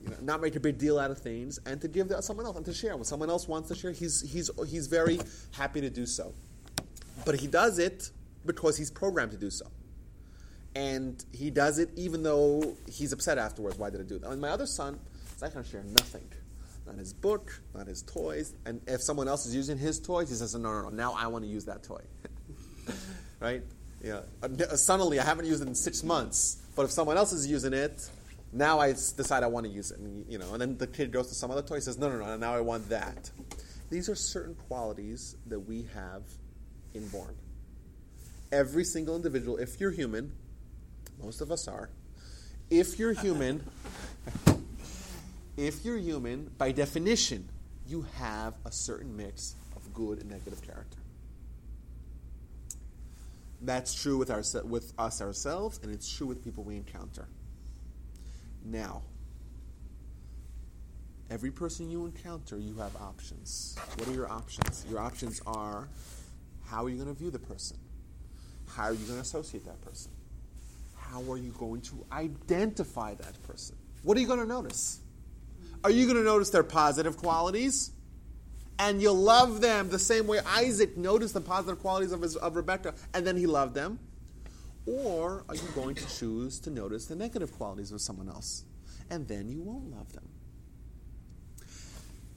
you 0.03 0.11
know, 0.11 0.17
not 0.21 0.43
make 0.43 0.55
a 0.55 0.61
big 0.61 0.77
deal 0.77 0.99
out 0.99 1.11
of 1.11 1.19
things 1.19 1.59
and 1.65 1.81
to 1.81 1.89
give 1.89 2.09
to 2.09 2.21
someone 2.21 2.45
else 2.45 2.57
and 2.57 2.67
to 2.67 2.75
share. 2.75 2.95
When 2.95 3.05
someone 3.05 3.31
else 3.31 3.49
wants 3.49 3.69
to 3.69 3.75
share, 3.75 3.93
he's 3.93 4.21
he's 4.31 4.51
he's 4.69 4.87
very 4.87 5.19
happy 5.53 5.81
to 5.81 5.89
do 5.89 6.05
so. 6.05 6.35
But 7.25 7.37
he 7.37 7.47
does 7.47 7.79
it 7.79 8.11
because 8.45 8.77
he's 8.77 8.91
programmed 8.91 9.31
to 9.31 9.39
do 9.39 9.49
so. 9.49 9.67
And 10.77 11.25
he 11.33 11.51
does 11.51 11.79
it 11.79 11.91
even 11.97 12.23
though 12.23 12.77
he's 12.91 13.13
upset 13.13 13.39
afterwards. 13.39 13.79
Why 13.79 13.91
did 13.91 14.01
I 14.01 14.05
do 14.05 14.19
that? 14.19 14.29
And 14.29 14.41
my 14.41 14.51
other 14.51 14.67
son, 14.67 14.99
I 15.45 15.51
can 15.51 15.65
share 15.65 15.83
nothing. 15.85 16.29
Not 16.87 16.97
his 16.97 17.13
book, 17.13 17.61
not 17.75 17.87
his 17.87 18.03
toys. 18.03 18.55
And 18.67 18.81
if 18.87 19.03
someone 19.03 19.29
else 19.29 19.47
is 19.47 19.55
using 19.55 19.79
his 19.79 19.99
toys, 20.01 20.29
he 20.29 20.35
says, 20.35 20.55
no, 20.55 20.61
no, 20.61 20.83
no, 20.83 20.89
now 20.91 21.15
I 21.17 21.27
want 21.29 21.45
to 21.45 21.51
use 21.51 21.65
that 21.67 21.83
toy. 21.83 22.03
right? 23.41 23.63
Yeah. 24.03 24.21
Uh, 24.43 24.49
suddenly, 24.77 25.19
I 25.19 25.25
haven't 25.25 25.47
used 25.47 25.63
it 25.63 25.69
in 25.69 25.75
six 25.75 26.03
months, 26.03 26.59
but 26.77 26.85
if 26.85 26.91
someone 26.91 27.17
else 27.17 27.33
is 27.33 27.47
using 27.47 27.73
it, 27.73 28.09
now 28.53 28.79
I 28.79 28.93
decide 28.93 29.43
I 29.43 29.47
want 29.47 29.67
to 29.67 29.73
use 29.73 29.91
it. 29.91 29.99
And, 29.99 30.25
you 30.31 30.39
know, 30.39 30.53
and 30.53 30.61
then 30.61 30.77
the 30.77 30.87
kid 30.87 31.11
goes 31.11 31.29
to 31.29 31.35
some 31.35 31.51
other 31.51 31.63
toy, 31.63 31.79
says, 31.79 31.99
no, 31.99 32.09
no, 32.11 32.19
no, 32.19 32.37
now 32.37 32.55
I 32.55 32.61
want 32.61 32.89
that. 32.91 33.31
These 33.91 34.09
are 34.09 34.15
certain 34.15 34.55
qualities 34.55 35.37
that 35.47 35.61
we 35.61 35.87
have 35.95 36.23
inborn. 36.95 37.35
Every 38.53 38.85
single 38.85 39.17
individual, 39.17 39.57
if 39.57 39.81
you're 39.81 39.91
human, 39.91 40.33
most 41.23 41.41
of 41.41 41.51
us 41.51 41.67
are, 41.67 41.91
if 42.71 42.99
you're 42.99 43.13
human, 43.13 43.65
if 45.57 45.85
you're 45.85 45.99
human, 45.99 46.51
by 46.59 46.73
definition, 46.73 47.49
you 47.87 48.07
have 48.17 48.55
a 48.65 48.73
certain 48.73 49.17
mix 49.17 49.55
of 49.77 49.93
good 49.95 50.21
and 50.21 50.31
negative 50.31 50.63
character. 50.63 50.99
That's 53.61 53.95
true 53.95 54.19
with, 54.19 54.31
our, 54.31 54.43
with 54.65 54.93
us 54.99 55.23
ourselves, 55.23 55.81
and 55.83 55.93
it's 55.93 56.11
true 56.11 56.27
with 56.27 56.45
people 56.45 56.65
we 56.65 56.77
encounter. 56.77 57.29
Now, 58.65 59.03
every 61.31 61.51
person 61.51 61.91
you 61.91 62.05
encounter, 62.05 62.59
you 62.59 62.77
have 62.77 62.95
options. 62.97 63.77
What 63.97 64.09
are 64.09 64.13
your 64.13 64.31
options? 64.31 64.85
Your 64.91 65.01
options 65.01 65.41
are 65.47 65.89
how 66.67 66.85
are 66.85 66.89
you 66.89 66.97
going 66.97 67.15
to 67.15 67.19
view 67.19 67.31
the 67.31 67.39
person? 67.39 67.77
How 68.69 68.85
are 68.85 68.93
you 68.93 69.05
going 69.05 69.17
to 69.17 69.21
associate 69.21 69.65
that 69.67 69.81
person? 69.83 70.11
How 70.97 71.21
are 71.31 71.37
you 71.37 71.55
going 71.59 71.83
to 71.83 72.05
identify 72.11 73.15
that 73.15 73.43
person? 73.47 73.77
what 74.05 74.19
are 74.19 74.21
you 74.21 74.27
going 74.27 74.39
to 74.41 74.47
notice? 74.47 75.01
Are 75.85 75.91
you 75.91 76.07
going 76.07 76.17
to 76.17 76.25
notice 76.25 76.49
their 76.49 76.63
positive 76.63 77.19
qualities? 77.19 77.91
And 78.79 79.03
you'll 79.03 79.15
love 79.15 79.61
them 79.61 79.91
the 79.91 79.99
same 79.99 80.27
way 80.27 80.41
Isaac 80.47 80.97
noticed 80.97 81.35
the 81.35 81.43
positive 81.43 81.79
qualities 81.81 82.11
of, 82.11 82.23
his, 82.23 82.37
of 82.37 82.57
Rebecca 82.57 82.95
and 83.13 83.27
then 83.27 83.37
he 83.37 83.47
loved 83.47 83.75
them? 83.75 83.99
Or 84.87 85.45
are 85.49 85.55
you 85.55 85.69
going 85.75 85.95
to 85.95 86.19
choose 86.19 86.59
to 86.61 86.71
notice 86.71 87.07
the 87.07 87.15
negative 87.15 87.53
qualities 87.53 87.93
of 87.93 88.01
someone 88.01 88.29
else? 88.29 88.65
And 89.11 89.29
then 89.29 89.49
you 89.49 89.61
won't 89.61 89.91
love 89.91 90.13
them. 90.13 90.27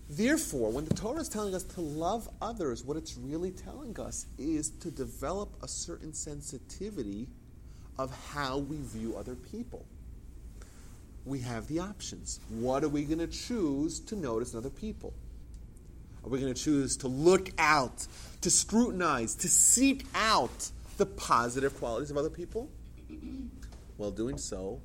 Therefore, 0.09 0.71
when 0.71 0.85
the 0.85 0.93
Torah 0.93 1.19
is 1.19 1.29
telling 1.29 1.53
us 1.55 1.63
to 1.63 1.81
love 1.81 2.29
others, 2.41 2.83
what 2.83 2.97
it's 2.97 3.17
really 3.17 3.51
telling 3.51 3.99
us 3.99 4.25
is 4.37 4.69
to 4.69 4.91
develop 4.91 5.49
a 5.61 5.67
certain 5.67 6.13
sensitivity 6.13 7.27
of 7.97 8.11
how 8.31 8.59
we 8.59 8.77
view 8.77 9.15
other 9.17 9.35
people. 9.35 9.85
We 11.27 11.41
have 11.41 11.67
the 11.67 11.79
options. 11.79 12.39
What 12.47 12.85
are 12.85 12.89
we 12.89 13.03
going 13.03 13.19
to 13.19 13.27
choose 13.27 13.99
to 13.99 14.15
notice 14.15 14.53
in 14.53 14.59
other 14.59 14.69
people? 14.69 15.13
Are 16.23 16.29
we 16.29 16.39
going 16.39 16.53
to 16.53 16.59
choose 16.59 16.95
to 16.97 17.09
look 17.09 17.49
out, 17.57 18.07
to 18.41 18.49
scrutinize, 18.49 19.35
to 19.35 19.49
seek 19.49 20.05
out 20.15 20.71
the 20.95 21.05
positive 21.05 21.77
qualities 21.77 22.11
of 22.11 22.17
other 22.17 22.29
people? 22.29 22.69
Well, 23.97 24.11
doing 24.11 24.37
so 24.37 24.81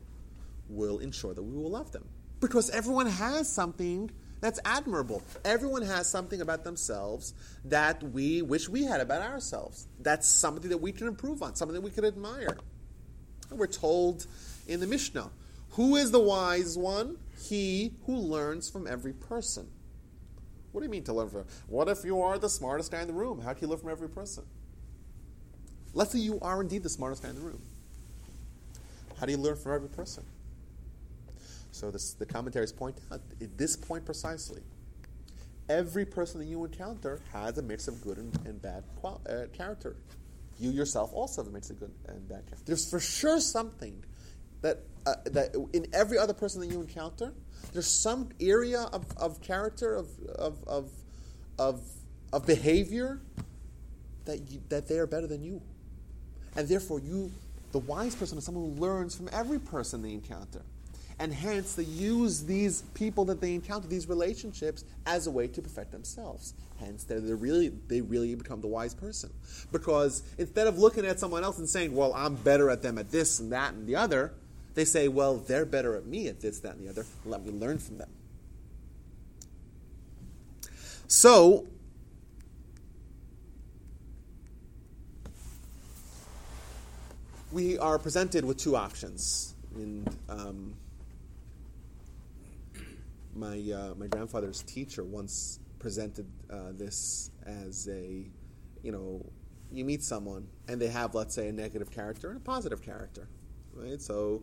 will 0.68 0.98
ensure 0.98 1.32
that 1.32 1.42
we 1.42 1.56
will 1.56 1.70
love 1.70 1.92
them. 1.92 2.08
Because 2.40 2.70
everyone 2.70 3.06
has 3.06 3.48
something 3.48 4.10
that's 4.40 4.58
admirable. 4.64 5.22
Everyone 5.44 5.82
has 5.82 6.08
something 6.08 6.40
about 6.40 6.64
themselves 6.64 7.34
that 7.66 8.02
we 8.02 8.42
wish 8.42 8.68
we 8.68 8.82
had 8.82 9.00
about 9.00 9.22
ourselves. 9.22 9.86
That's 10.00 10.26
something 10.26 10.70
that 10.70 10.78
we 10.78 10.90
can 10.90 11.06
improve 11.06 11.40
on, 11.40 11.54
something 11.54 11.74
that 11.74 11.82
we 11.82 11.92
can 11.92 12.04
admire. 12.04 12.58
We're 13.48 13.68
told 13.68 14.26
in 14.66 14.80
the 14.80 14.88
Mishnah 14.88 15.30
who 15.72 15.96
is 15.96 16.10
the 16.10 16.20
wise 16.20 16.76
one? 16.76 17.18
He 17.40 17.94
who 18.06 18.16
learns 18.16 18.70
from 18.70 18.86
every 18.86 19.12
person. 19.12 19.68
What 20.72 20.80
do 20.80 20.86
you 20.86 20.90
mean 20.90 21.04
to 21.04 21.12
learn 21.12 21.28
from? 21.28 21.44
What 21.66 21.88
if 21.88 22.04
you 22.04 22.22
are 22.22 22.38
the 22.38 22.48
smartest 22.48 22.90
guy 22.90 23.02
in 23.02 23.06
the 23.06 23.12
room? 23.12 23.40
How 23.40 23.52
can 23.52 23.62
you 23.62 23.68
learn 23.68 23.80
from 23.80 23.90
every 23.90 24.08
person? 24.08 24.44
Let's 25.94 26.12
say 26.12 26.18
you 26.18 26.38
are 26.40 26.60
indeed 26.60 26.82
the 26.82 26.88
smartest 26.88 27.22
guy 27.22 27.30
in 27.30 27.36
the 27.36 27.42
room. 27.42 27.60
How 29.18 29.26
do 29.26 29.32
you 29.32 29.38
learn 29.38 29.56
from 29.56 29.72
every 29.72 29.88
person? 29.88 30.24
So 31.72 31.90
this, 31.90 32.14
the 32.14 32.26
commentaries 32.26 32.72
point 32.72 32.96
out 33.10 33.20
at 33.40 33.58
this 33.58 33.76
point 33.76 34.04
precisely. 34.04 34.62
Every 35.68 36.04
person 36.04 36.40
that 36.40 36.46
you 36.46 36.64
encounter 36.64 37.20
has 37.32 37.56
a 37.56 37.62
mix 37.62 37.88
of 37.88 38.02
good 38.02 38.18
and, 38.18 38.34
and 38.46 38.60
bad 38.60 38.84
qual- 38.96 39.22
uh, 39.28 39.46
character. 39.52 39.96
You 40.58 40.70
yourself 40.70 41.12
also 41.14 41.42
have 41.42 41.50
a 41.50 41.54
mix 41.54 41.70
of 41.70 41.78
good 41.80 41.92
and 42.08 42.28
bad 42.28 42.46
character. 42.46 42.64
There's 42.66 42.88
for 42.88 43.00
sure 43.00 43.40
something 43.40 44.04
that 44.62 44.78
uh, 45.06 45.14
that 45.26 45.54
in 45.72 45.86
every 45.92 46.16
other 46.16 46.32
person 46.32 46.60
that 46.60 46.68
you 46.68 46.80
encounter, 46.80 47.32
there's 47.72 47.88
some 47.88 48.28
area 48.40 48.82
of, 48.92 49.04
of 49.16 49.40
character 49.40 49.94
of 49.94 50.08
of 50.36 50.56
of 50.66 50.90
of, 51.58 51.82
of 52.32 52.46
behavior 52.46 53.20
that 54.24 54.50
you, 54.50 54.60
that 54.68 54.88
they 54.88 54.98
are 54.98 55.06
better 55.06 55.26
than 55.26 55.42
you, 55.42 55.60
and 56.56 56.68
therefore 56.68 57.00
you, 57.00 57.30
the 57.72 57.78
wise 57.78 58.14
person, 58.14 58.38
is 58.38 58.44
someone 58.44 58.74
who 58.74 58.80
learns 58.80 59.14
from 59.14 59.28
every 59.32 59.58
person 59.58 60.02
they 60.02 60.12
encounter. 60.12 60.62
And 61.18 61.32
hence 61.32 61.74
they 61.74 61.84
use 61.84 62.42
these 62.44 62.82
people 62.94 63.24
that 63.26 63.40
they 63.40 63.54
encounter, 63.54 63.86
these 63.86 64.08
relationships, 64.08 64.82
as 65.06 65.26
a 65.26 65.30
way 65.30 65.46
to 65.46 65.62
perfect 65.62 65.92
themselves. 65.92 66.54
Hence, 66.80 67.04
they 67.04 67.16
really 67.16 67.68
they 67.86 68.00
really 68.00 68.34
become 68.34 68.60
the 68.60 68.66
wise 68.66 68.94
person. 68.94 69.30
Because 69.70 70.22
instead 70.38 70.66
of 70.66 70.78
looking 70.78 71.06
at 71.06 71.20
someone 71.20 71.44
else 71.44 71.58
and 71.58 71.68
saying, 71.68 71.94
"Well, 71.94 72.12
I'm 72.14 72.34
better 72.34 72.70
at 72.70 72.82
them 72.82 72.98
at 72.98 73.10
this 73.10 73.38
and 73.38 73.52
that 73.52 73.74
and 73.74 73.86
the 73.86 73.94
other," 73.94 74.32
they 74.74 74.84
say, 74.84 75.08
"Well, 75.08 75.38
they're 75.38 75.66
better 75.66 75.96
at 75.96 76.06
me 76.06 76.28
at 76.28 76.40
this, 76.40 76.60
that, 76.60 76.76
and 76.76 76.86
the 76.86 76.90
other. 76.90 77.06
Let 77.24 77.44
me 77.44 77.52
learn 77.52 77.78
from 77.78 77.98
them." 77.98 78.10
So. 81.06 81.66
We 87.50 87.78
are 87.78 87.98
presented 87.98 88.46
with 88.46 88.56
two 88.56 88.76
options. 88.76 89.52
And 89.74 90.08
um, 90.30 90.74
my 93.34 93.58
uh, 93.58 93.94
my 93.96 94.06
grandfather's 94.06 94.62
teacher 94.62 95.04
once 95.04 95.58
presented 95.78 96.26
uh, 96.50 96.72
this 96.72 97.30
as 97.44 97.88
a, 97.88 98.24
you 98.82 98.92
know, 98.92 99.24
you 99.72 99.84
meet 99.84 100.02
someone 100.02 100.46
and 100.68 100.80
they 100.80 100.86
have, 100.86 101.14
let's 101.14 101.34
say, 101.34 101.48
a 101.48 101.52
negative 101.52 101.90
character 101.90 102.28
and 102.28 102.36
a 102.36 102.40
positive 102.40 102.82
character, 102.82 103.28
right? 103.74 104.00
So, 104.00 104.42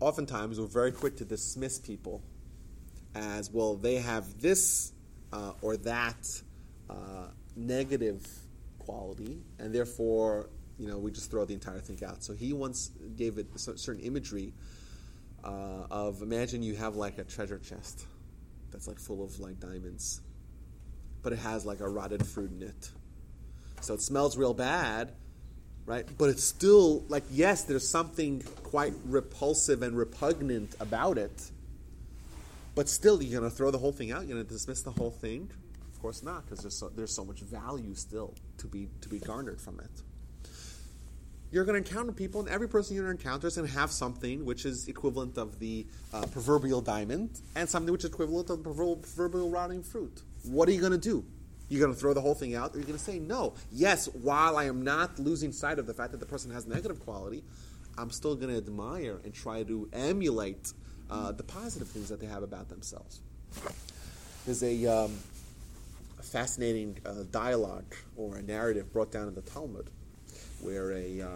oftentimes 0.00 0.60
we're 0.60 0.66
very 0.66 0.92
quick 0.92 1.16
to 1.16 1.24
dismiss 1.24 1.78
people 1.78 2.22
as 3.14 3.50
well. 3.50 3.76
They 3.76 3.96
have 3.96 4.40
this 4.40 4.92
uh, 5.32 5.52
or 5.62 5.76
that 5.78 6.26
uh, 6.88 7.28
negative 7.56 8.26
quality, 8.78 9.42
and 9.58 9.74
therefore, 9.74 10.48
you 10.78 10.88
know, 10.88 10.98
we 10.98 11.10
just 11.10 11.30
throw 11.30 11.44
the 11.44 11.54
entire 11.54 11.80
thing 11.80 11.98
out. 12.06 12.22
So 12.22 12.32
he 12.32 12.52
once 12.52 12.90
gave 13.16 13.38
it 13.38 13.46
certain 13.56 14.02
imagery 14.02 14.52
uh, 15.44 15.86
of 15.90 16.22
imagine 16.22 16.62
you 16.62 16.74
have 16.76 16.96
like 16.96 17.18
a 17.18 17.24
treasure 17.24 17.58
chest 17.58 18.06
that's 18.70 18.86
like 18.86 18.98
full 18.98 19.22
of 19.22 19.38
like 19.40 19.60
diamonds, 19.60 20.20
but 21.22 21.32
it 21.32 21.38
has 21.38 21.64
like 21.64 21.80
a 21.80 21.88
rotted 21.88 22.26
fruit 22.26 22.50
in 22.52 22.62
it. 22.62 22.90
So 23.80 23.94
it 23.94 24.02
smells 24.02 24.36
real 24.36 24.54
bad, 24.54 25.12
right? 25.88 26.06
But 26.18 26.28
it's 26.28 26.44
still 26.44 27.04
like 27.08 27.24
yes, 27.30 27.64
there's 27.64 27.88
something 27.88 28.42
quite 28.62 28.92
repulsive 29.06 29.82
and 29.82 29.96
repugnant 29.96 30.76
about 30.78 31.18
it. 31.18 31.50
But 32.74 32.88
still, 32.88 33.20
you're 33.20 33.40
going 33.40 33.50
to 33.50 33.56
throw 33.56 33.72
the 33.72 33.78
whole 33.78 33.90
thing 33.90 34.12
out. 34.12 34.20
You're 34.26 34.36
going 34.36 34.46
to 34.46 34.52
dismiss 34.52 34.82
the 34.82 34.92
whole 34.92 35.10
thing. 35.10 35.50
Of 35.92 36.00
course 36.00 36.22
not, 36.22 36.44
because 36.44 36.60
there's 36.60 36.76
so, 36.76 36.90
there's 36.90 37.12
so 37.12 37.24
much 37.24 37.40
value 37.40 37.94
still 37.94 38.34
to 38.58 38.68
be 38.68 38.88
to 39.00 39.08
be 39.08 39.18
garnered 39.18 39.60
from 39.60 39.80
it 39.80 40.02
you're 41.50 41.64
going 41.64 41.82
to 41.82 41.88
encounter 41.88 42.12
people, 42.12 42.40
and 42.40 42.48
every 42.48 42.68
person 42.68 42.94
you 42.94 43.06
encounter 43.06 43.46
is 43.46 43.56
going 43.56 43.66
to 43.66 43.74
have 43.74 43.90
something 43.90 44.44
which 44.44 44.66
is 44.66 44.86
equivalent 44.88 45.38
of 45.38 45.58
the 45.58 45.86
uh, 46.12 46.26
proverbial 46.26 46.80
diamond 46.80 47.40
and 47.56 47.68
something 47.68 47.90
which 47.90 48.04
is 48.04 48.10
equivalent 48.10 48.50
of 48.50 48.62
the 48.62 48.70
proverbial 48.70 49.50
rotting 49.50 49.82
fruit. 49.82 50.22
What 50.44 50.68
are 50.68 50.72
you 50.72 50.80
going 50.80 50.92
to 50.92 50.98
do? 50.98 51.24
You're 51.68 51.80
going 51.80 51.92
to 51.92 51.98
throw 51.98 52.14
the 52.14 52.20
whole 52.20 52.34
thing 52.34 52.54
out, 52.54 52.74
or 52.74 52.78
you're 52.78 52.86
going 52.86 52.98
to 52.98 53.04
say, 53.04 53.18
no, 53.18 53.54
yes, 53.70 54.06
while 54.08 54.56
I 54.56 54.64
am 54.64 54.82
not 54.82 55.18
losing 55.18 55.52
sight 55.52 55.78
of 55.78 55.86
the 55.86 55.94
fact 55.94 56.12
that 56.12 56.20
the 56.20 56.26
person 56.26 56.50
has 56.50 56.66
negative 56.66 57.00
quality, 57.00 57.44
I'm 57.98 58.10
still 58.10 58.34
going 58.34 58.50
to 58.50 58.56
admire 58.56 59.20
and 59.24 59.34
try 59.34 59.64
to 59.64 59.88
emulate 59.92 60.72
uh, 61.10 61.32
the 61.32 61.42
positive 61.42 61.88
things 61.88 62.08
that 62.08 62.20
they 62.20 62.26
have 62.26 62.42
about 62.42 62.68
themselves. 62.68 63.20
There's 64.46 64.62
a, 64.62 64.86
um, 64.86 65.12
fascinating 66.22 66.98
uh, 67.06 67.24
dialogue 67.30 67.94
or 68.16 68.36
a 68.36 68.42
narrative 68.42 68.92
brought 68.92 69.10
down 69.10 69.28
in 69.28 69.34
the 69.34 69.42
Talmud 69.42 69.88
where 70.60 70.92
a 70.92 71.22
uh, 71.22 71.28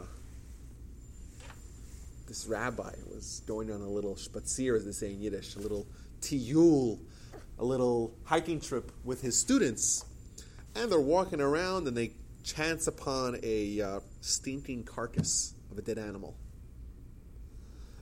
this 2.26 2.46
rabbi 2.46 2.92
was 3.12 3.42
going 3.46 3.70
on 3.70 3.80
a 3.80 3.88
little 3.88 4.14
spazier, 4.14 4.76
as 4.76 4.84
they 4.84 4.92
say 4.92 5.12
in 5.12 5.20
Yiddish, 5.20 5.56
a 5.56 5.58
little 5.58 5.86
tiyul, 6.20 6.98
a 7.58 7.64
little 7.64 8.14
hiking 8.24 8.60
trip 8.60 8.90
with 9.04 9.20
his 9.20 9.38
students, 9.38 10.04
and 10.74 10.90
they're 10.90 11.00
walking 11.00 11.40
around 11.40 11.86
and 11.86 11.96
they 11.96 12.12
chance 12.42 12.86
upon 12.86 13.38
a 13.42 13.80
uh, 13.80 14.00
stinking 14.20 14.84
carcass 14.84 15.54
of 15.70 15.78
a 15.78 15.82
dead 15.82 15.98
animal. 15.98 16.36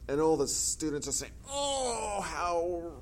And 0.08 0.20
all 0.20 0.36
the 0.36 0.48
students 0.48 1.06
are 1.06 1.12
saying, 1.12 1.32
"Oh, 1.48 2.20
how 2.20 2.92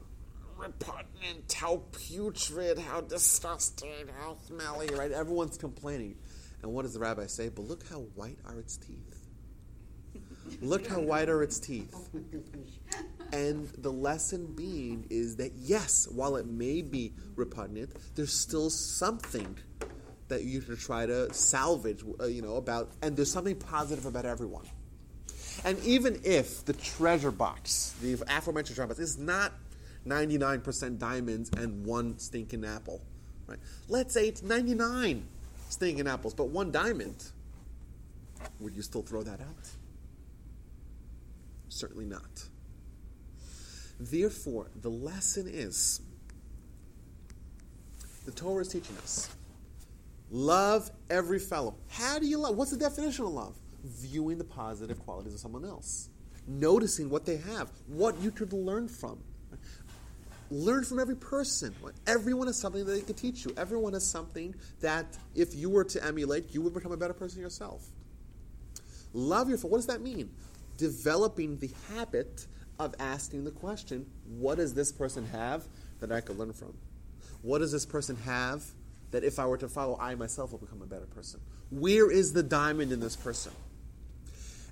repugnant, 0.58 1.52
how 1.52 1.82
putrid, 1.92 2.78
how 2.78 3.00
disgusting, 3.00 4.08
how 4.20 4.36
smelly!" 4.46 4.88
Right? 4.94 5.10
Everyone's 5.10 5.56
complaining. 5.56 6.16
And 6.62 6.72
what 6.72 6.82
does 6.82 6.92
the 6.92 7.00
rabbi 7.00 7.26
say? 7.26 7.48
But 7.48 7.62
look 7.62 7.88
how 7.88 8.00
white 8.14 8.38
are 8.44 8.58
its 8.58 8.76
teeth. 8.76 9.18
Look 10.60 10.86
how 10.86 11.00
white 11.00 11.28
are 11.28 11.42
its 11.42 11.58
teeth. 11.60 11.94
And 13.32 13.68
the 13.78 13.92
lesson 13.92 14.54
being 14.54 15.06
is 15.10 15.36
that 15.36 15.52
yes, 15.56 16.08
while 16.10 16.36
it 16.36 16.46
may 16.46 16.82
be 16.82 17.12
repugnant, 17.36 17.90
there's 18.14 18.32
still 18.32 18.70
something 18.70 19.56
that 20.28 20.44
you 20.44 20.60
should 20.60 20.78
try 20.78 21.06
to 21.06 21.32
salvage, 21.32 22.02
uh, 22.20 22.26
you 22.26 22.42
know, 22.42 22.56
about, 22.56 22.90
and 23.02 23.16
there's 23.16 23.32
something 23.32 23.56
positive 23.56 24.06
about 24.06 24.24
everyone. 24.24 24.66
And 25.64 25.78
even 25.84 26.20
if 26.24 26.64
the 26.64 26.72
treasure 26.72 27.30
box, 27.30 27.94
the 28.00 28.14
aforementioned 28.28 28.76
treasure 28.76 28.88
box, 28.88 29.00
is 29.00 29.18
not 29.18 29.52
99% 30.06 30.98
diamonds 30.98 31.50
and 31.56 31.84
one 31.84 32.18
stinking 32.18 32.64
apple, 32.64 33.02
right? 33.46 33.58
Let's 33.88 34.14
say 34.14 34.28
it's 34.28 34.42
99 34.42 35.26
stinking 35.68 36.06
apples, 36.06 36.34
but 36.34 36.48
one 36.48 36.70
diamond, 36.70 37.24
would 38.60 38.76
you 38.76 38.82
still 38.82 39.02
throw 39.02 39.22
that 39.22 39.40
out? 39.40 39.68
Certainly 41.68 42.06
not. 42.06 42.48
Therefore, 44.00 44.70
the 44.80 44.90
lesson 44.90 45.48
is 45.48 46.00
the 48.24 48.32
Torah 48.32 48.62
is 48.62 48.68
teaching 48.68 48.96
us 48.98 49.28
love 50.30 50.90
every 51.10 51.38
fellow. 51.38 51.74
How 51.88 52.18
do 52.18 52.26
you 52.26 52.38
love? 52.38 52.56
What's 52.56 52.70
the 52.70 52.76
definition 52.76 53.24
of 53.24 53.32
love? 53.32 53.56
Viewing 53.84 54.38
the 54.38 54.44
positive 54.44 54.98
qualities 55.00 55.34
of 55.34 55.40
someone 55.40 55.64
else. 55.64 56.10
noticing 56.48 57.10
what 57.10 57.26
they 57.26 57.36
have, 57.36 57.70
what 57.86 58.18
you 58.20 58.30
could 58.30 58.52
learn 58.52 58.88
from. 58.88 59.18
Learn 60.50 60.82
from 60.82 60.98
every 60.98 61.14
person. 61.14 61.74
Everyone 62.06 62.46
has 62.46 62.56
something 62.56 62.84
that 62.86 62.92
they 62.92 63.02
could 63.02 63.18
teach 63.18 63.44
you. 63.44 63.52
Everyone 63.58 63.92
has 63.92 64.06
something 64.06 64.54
that, 64.80 65.04
if 65.34 65.54
you 65.54 65.68
were 65.68 65.84
to 65.84 66.02
emulate, 66.02 66.54
you 66.54 66.62
would 66.62 66.72
become 66.72 66.90
a 66.90 66.96
better 66.96 67.12
person 67.12 67.42
yourself. 67.42 67.86
Love 69.12 69.50
your. 69.50 69.58
Fellow. 69.58 69.72
What 69.72 69.78
does 69.78 69.86
that 69.88 70.00
mean? 70.00 70.30
Developing 70.78 71.58
the 71.58 71.70
habit 71.94 72.46
of 72.78 72.94
asking 72.98 73.44
the 73.44 73.50
question: 73.50 74.06
What 74.26 74.56
does 74.56 74.74
this 74.74 74.92
person 74.92 75.26
have 75.26 75.64
that 76.00 76.12
I 76.12 76.20
could 76.20 76.38
learn 76.38 76.52
from? 76.52 76.74
What 77.42 77.58
does 77.58 77.72
this 77.72 77.86
person 77.86 78.16
have 78.24 78.64
that, 79.10 79.24
if 79.24 79.38
I 79.38 79.46
were 79.46 79.58
to 79.58 79.68
follow, 79.68 79.96
I 80.00 80.14
myself 80.14 80.52
will 80.52 80.58
become 80.58 80.82
a 80.82 80.86
better 80.86 81.06
person? 81.06 81.40
Where 81.70 82.10
is 82.10 82.32
the 82.32 82.42
diamond 82.42 82.92
in 82.92 83.00
this 83.00 83.16
person? 83.16 83.52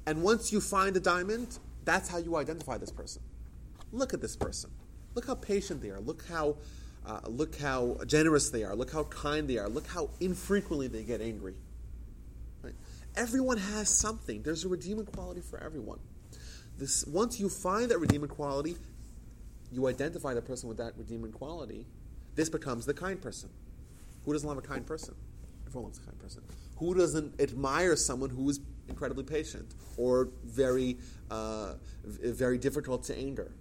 And 0.06 0.22
once 0.22 0.52
you 0.52 0.60
find 0.60 0.94
the 0.94 1.00
diamond, 1.00 1.58
that's 1.84 2.08
how 2.08 2.18
you 2.18 2.36
identify 2.36 2.78
this 2.78 2.90
person. 2.90 3.22
Look 3.92 4.14
at 4.14 4.20
this 4.20 4.36
person. 4.36 4.70
Look 5.14 5.26
how 5.26 5.34
patient 5.34 5.80
they 5.82 5.90
are. 5.90 6.00
Look 6.00 6.24
how, 6.28 6.56
uh, 7.06 7.20
look 7.26 7.56
how 7.58 7.98
generous 8.06 8.50
they 8.50 8.64
are. 8.64 8.74
Look 8.74 8.92
how 8.92 9.04
kind 9.04 9.48
they 9.48 9.58
are. 9.58 9.68
Look 9.68 9.86
how 9.86 10.10
infrequently 10.20 10.88
they 10.88 11.02
get 11.02 11.20
angry. 11.20 11.54
Right? 12.62 12.74
Everyone 13.16 13.56
has 13.56 13.88
something. 13.88 14.42
There's 14.42 14.64
a 14.64 14.68
redeeming 14.68 15.06
quality 15.06 15.40
for 15.40 15.58
everyone. 15.62 15.98
This, 16.78 17.06
once 17.06 17.40
you 17.40 17.48
find 17.48 17.90
that 17.90 17.98
redeeming 17.98 18.28
quality, 18.28 18.76
you 19.72 19.86
identify 19.86 20.34
the 20.34 20.42
person 20.42 20.68
with 20.68 20.78
that 20.78 20.92
redeeming 20.96 21.32
quality. 21.32 21.86
This 22.34 22.48
becomes 22.48 22.84
the 22.84 22.94
kind 22.94 23.20
person. 23.20 23.48
Who 24.24 24.32
doesn't 24.32 24.48
love 24.48 24.58
a 24.58 24.62
kind 24.62 24.86
person? 24.86 25.14
Everyone 25.66 25.86
loves 25.86 25.98
a 25.98 26.02
kind 26.02 26.18
person. 26.18 26.42
Who 26.76 26.94
doesn't 26.94 27.40
admire 27.40 27.96
someone 27.96 28.30
who 28.30 28.48
is 28.50 28.60
incredibly 28.88 29.24
patient 29.24 29.74
or 29.96 30.28
very, 30.44 30.98
uh, 31.30 31.74
very 32.04 32.58
difficult 32.58 33.04
to 33.04 33.16
anger? 33.16 33.52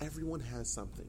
Everyone 0.00 0.40
has 0.40 0.70
something. 0.70 1.08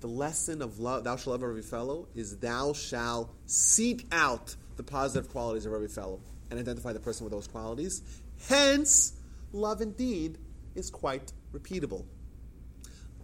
The 0.00 0.06
lesson 0.06 0.62
of 0.62 0.78
love, 0.78 1.04
thou 1.04 1.16
shalt 1.16 1.40
love 1.40 1.42
every 1.42 1.62
fellow, 1.62 2.08
is 2.14 2.38
thou 2.38 2.72
shalt 2.72 3.34
seek 3.46 4.06
out 4.10 4.56
the 4.76 4.82
positive 4.82 5.30
qualities 5.30 5.66
of 5.66 5.72
every 5.72 5.88
fellow 5.88 6.20
and 6.50 6.58
identify 6.58 6.92
the 6.92 7.00
person 7.00 7.24
with 7.24 7.32
those 7.32 7.46
qualities. 7.46 8.02
Hence, 8.48 9.14
love 9.52 9.80
indeed 9.80 10.38
is 10.74 10.90
quite 10.90 11.32
repeatable. 11.52 12.04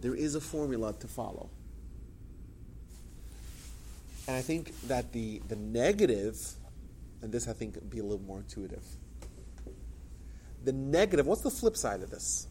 There 0.01 0.15
is 0.15 0.35
a 0.35 0.41
formula 0.41 0.93
to 0.99 1.07
follow. 1.07 1.49
And 4.27 4.35
I 4.35 4.41
think 4.41 4.73
that 4.87 5.11
the, 5.13 5.41
the 5.47 5.55
negative, 5.55 6.37
and 7.21 7.31
this 7.31 7.47
I 7.47 7.53
think 7.53 7.75
would 7.75 7.89
be 7.89 7.99
a 7.99 8.03
little 8.03 8.25
more 8.25 8.39
intuitive. 8.39 8.83
The 10.63 10.73
negative, 10.73 11.27
what's 11.27 11.41
the 11.41 11.51
flip 11.51 11.77
side 11.77 12.01
of 12.01 12.09
this? 12.09 12.47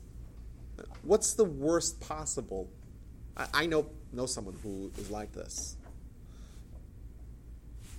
What's 1.02 1.34
the 1.34 1.44
worst 1.44 2.00
possible? 2.00 2.70
I, 3.36 3.46
I 3.54 3.66
know 3.66 3.86
know 4.12 4.26
someone 4.26 4.56
who 4.62 4.90
is 4.98 5.10
like 5.10 5.32
this. 5.32 5.76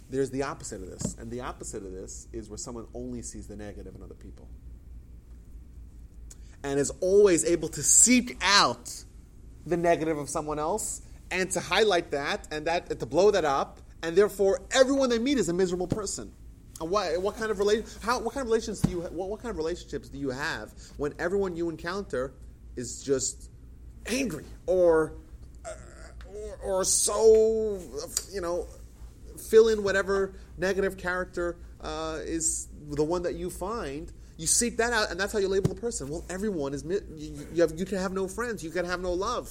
There's 0.10 0.30
the 0.30 0.44
opposite 0.44 0.82
of 0.82 0.90
this, 0.90 1.16
and 1.20 1.32
the 1.32 1.42
opposite 1.42 1.84
of 1.84 1.92
this 1.92 2.28
is 2.32 2.50
where 2.50 2.58
someone 2.58 2.86
only 2.94 3.22
sees 3.22 3.48
the 3.48 3.56
negative 3.56 3.96
in 3.96 4.04
other 4.04 4.14
people, 4.14 4.48
and 6.64 6.80
is 6.80 6.92
always 7.02 7.44
able 7.46 7.70
to 7.70 7.84
seek 7.84 8.38
out 8.42 9.04
the 9.66 9.78
negative 9.78 10.18
of 10.18 10.30
someone 10.30 10.60
else 10.60 11.02
and 11.32 11.50
to 11.52 11.60
highlight 11.60 12.12
that 12.12 12.48
and 12.52 12.68
that 12.68 13.00
to 13.00 13.06
blow 13.06 13.32
that 13.32 13.46
up, 13.46 13.80
and 14.04 14.16
therefore 14.16 14.62
everyone 14.72 15.10
they 15.10 15.20
meet 15.20 15.38
is 15.38 15.50
a 15.50 15.54
miserable 15.54 15.88
person. 15.88 16.32
And 16.80 16.90
what, 16.90 17.22
what 17.22 17.38
kind 17.38 17.52
of 17.52 17.60
relation? 17.60 17.86
How, 18.02 18.20
what 18.20 18.34
kind 18.34 18.42
of 18.42 18.48
relations 18.48 18.82
do 18.82 18.90
you? 18.90 19.02
What, 19.02 19.30
what 19.30 19.42
kind 19.42 19.50
of 19.50 19.58
relationships 19.58 20.10
do 20.10 20.18
you 20.18 20.30
have 20.30 20.72
when 20.98 21.14
everyone 21.20 21.56
you 21.56 21.70
encounter 21.70 22.34
is 22.76 23.02
just 23.02 23.50
angry 24.08 24.46
or, 24.68 25.14
uh, 25.66 25.70
or, 26.28 26.58
or 26.64 26.84
so 26.84 27.80
you 28.32 28.42
know 28.42 28.68
fill 29.50 29.70
in 29.70 29.84
whatever 29.84 30.34
negative 30.58 30.98
character 30.98 31.58
uh, 31.82 32.20
is 32.22 32.68
the 32.90 33.04
one 33.04 33.24
that 33.24 33.36
you 33.36 33.50
find. 33.50 34.12
You 34.38 34.48
seek 34.48 34.78
that 34.78 34.92
out, 34.92 35.12
and 35.12 35.20
that's 35.20 35.32
how 35.32 35.40
you 35.40 35.48
label 35.48 35.74
the 35.74 35.80
person. 35.80 36.10
Well, 36.10 36.26
everyone 36.30 36.74
is 36.74 36.84
you, 36.84 37.48
you, 37.54 37.62
have, 37.62 37.78
you 37.78 37.86
can 37.86 37.98
have 37.98 38.12
no 38.12 38.28
friends. 38.28 38.64
You 38.64 38.70
can 38.70 38.86
have 38.86 39.00
no 39.00 39.14
love. 39.14 39.50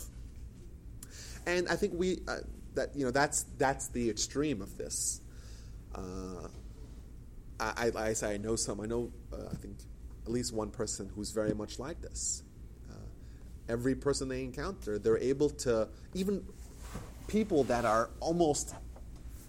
And 1.46 1.68
I 1.68 1.76
think 1.76 1.94
we 1.94 2.20
uh, 2.28 2.38
that 2.74 2.94
you 2.94 3.04
know 3.04 3.10
that's 3.10 3.44
that's 3.58 3.88
the 3.88 4.10
extreme 4.10 4.60
of 4.60 4.76
this. 4.76 5.20
Uh, 5.94 6.48
I, 7.60 7.90
I, 7.96 8.02
I, 8.08 8.12
say 8.12 8.34
I 8.34 8.36
know 8.36 8.56
some. 8.56 8.80
I 8.80 8.86
know 8.86 9.10
uh, 9.32 9.36
I 9.50 9.54
think 9.54 9.76
at 10.26 10.32
least 10.32 10.52
one 10.52 10.70
person 10.70 11.10
who's 11.14 11.30
very 11.30 11.54
much 11.54 11.78
like 11.78 12.00
this. 12.00 12.42
Uh, 12.90 12.94
every 13.68 13.94
person 13.94 14.28
they 14.28 14.42
encounter, 14.42 14.98
they're 14.98 15.18
able 15.18 15.50
to 15.50 15.88
even 16.14 16.44
people 17.26 17.64
that 17.64 17.84
are 17.84 18.10
almost 18.20 18.74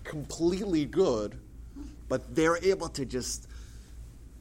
completely 0.06 0.86
good, 0.86 1.38
but 2.08 2.34
they're 2.36 2.58
able 2.64 2.88
to 2.90 3.06
just 3.06 3.48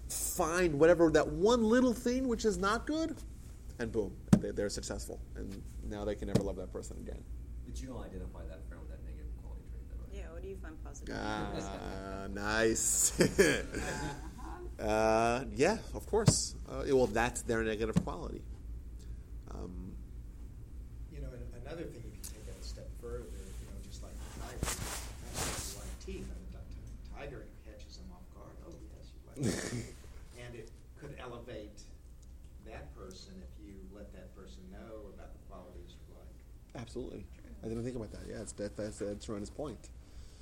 find 0.08 0.78
whatever 0.78 1.10
that 1.10 1.26
one 1.28 1.64
little 1.64 1.92
thing 1.92 2.28
which 2.28 2.44
is 2.44 2.56
not 2.58 2.86
good, 2.86 3.16
and 3.78 3.90
boom, 3.90 4.14
they, 4.38 4.50
they're 4.52 4.68
successful, 4.68 5.20
and 5.36 5.62
now 5.88 6.04
they 6.04 6.14
can 6.14 6.28
never 6.28 6.42
love 6.42 6.56
that 6.56 6.72
person 6.72 6.96
again. 6.98 7.22
But 7.66 7.80
you 7.80 7.88
don't 7.88 8.02
identify 8.04 8.44
that 8.48 8.62
friend 8.68 8.82
with 8.82 8.90
that 8.90 9.02
negative 9.04 9.32
quality 9.42 9.64
trait, 9.72 9.82
though, 9.90 10.04
right? 10.04 10.14
Yeah, 10.22 10.32
what 10.32 10.42
do 10.42 10.48
you 10.48 10.56
find 10.56 10.76
positive? 10.84 11.16
Ah, 11.18 12.26
nice. 12.32 13.18
uh, 14.80 15.44
yeah, 15.56 15.78
of 15.94 16.06
course. 16.06 16.54
Uh, 16.68 16.84
well, 16.88 17.06
that's 17.06 17.42
their 17.42 17.62
negative 17.64 17.96
quality. 18.04 18.42
Um, 19.50 19.96
You 21.12 21.20
know, 21.22 21.28
another 21.64 21.84
thing, 21.84 22.02
you 22.04 22.12
can 22.12 22.22
take 22.22 22.46
that 22.46 22.56
a 22.60 22.64
step 22.64 22.88
further, 23.00 23.24
you 23.26 23.66
know, 23.70 23.78
just 23.82 24.02
like 24.02 24.12
the 24.12 24.40
tiger, 24.40 24.78
has 25.34 25.76
like 25.78 25.92
teeth, 26.04 26.26
and 26.28 26.42
the 26.52 26.58
ti- 26.68 26.94
tiger 27.16 27.46
catches 27.64 27.96
them 27.96 28.06
off 28.12 28.26
guard, 28.34 28.54
oh, 28.68 28.74
yes, 28.92 29.10
you 29.14 29.20
like 29.26 29.38
that. 29.50 30.44
And 30.44 30.54
it 30.54 30.70
could 31.00 31.14
elevate 31.22 31.80
that 32.66 32.94
person 32.96 33.32
if 33.40 33.52
you 33.64 33.74
let 33.94 34.12
that 34.12 34.34
person 34.36 34.60
know 34.72 35.06
about 35.14 35.32
the 35.32 35.42
qualities 35.48 35.94
you 36.08 36.14
like. 36.18 36.34
Absolutely. 36.94 37.26
I 37.58 37.66
didn't 37.66 37.82
think 37.82 37.96
about 37.96 38.12
that. 38.12 38.22
Yeah, 38.30 38.46
it's, 38.46 38.52
that, 38.54 38.76
that's, 38.76 39.02
that's 39.02 39.26
Rena's 39.28 39.50
point. 39.50 39.90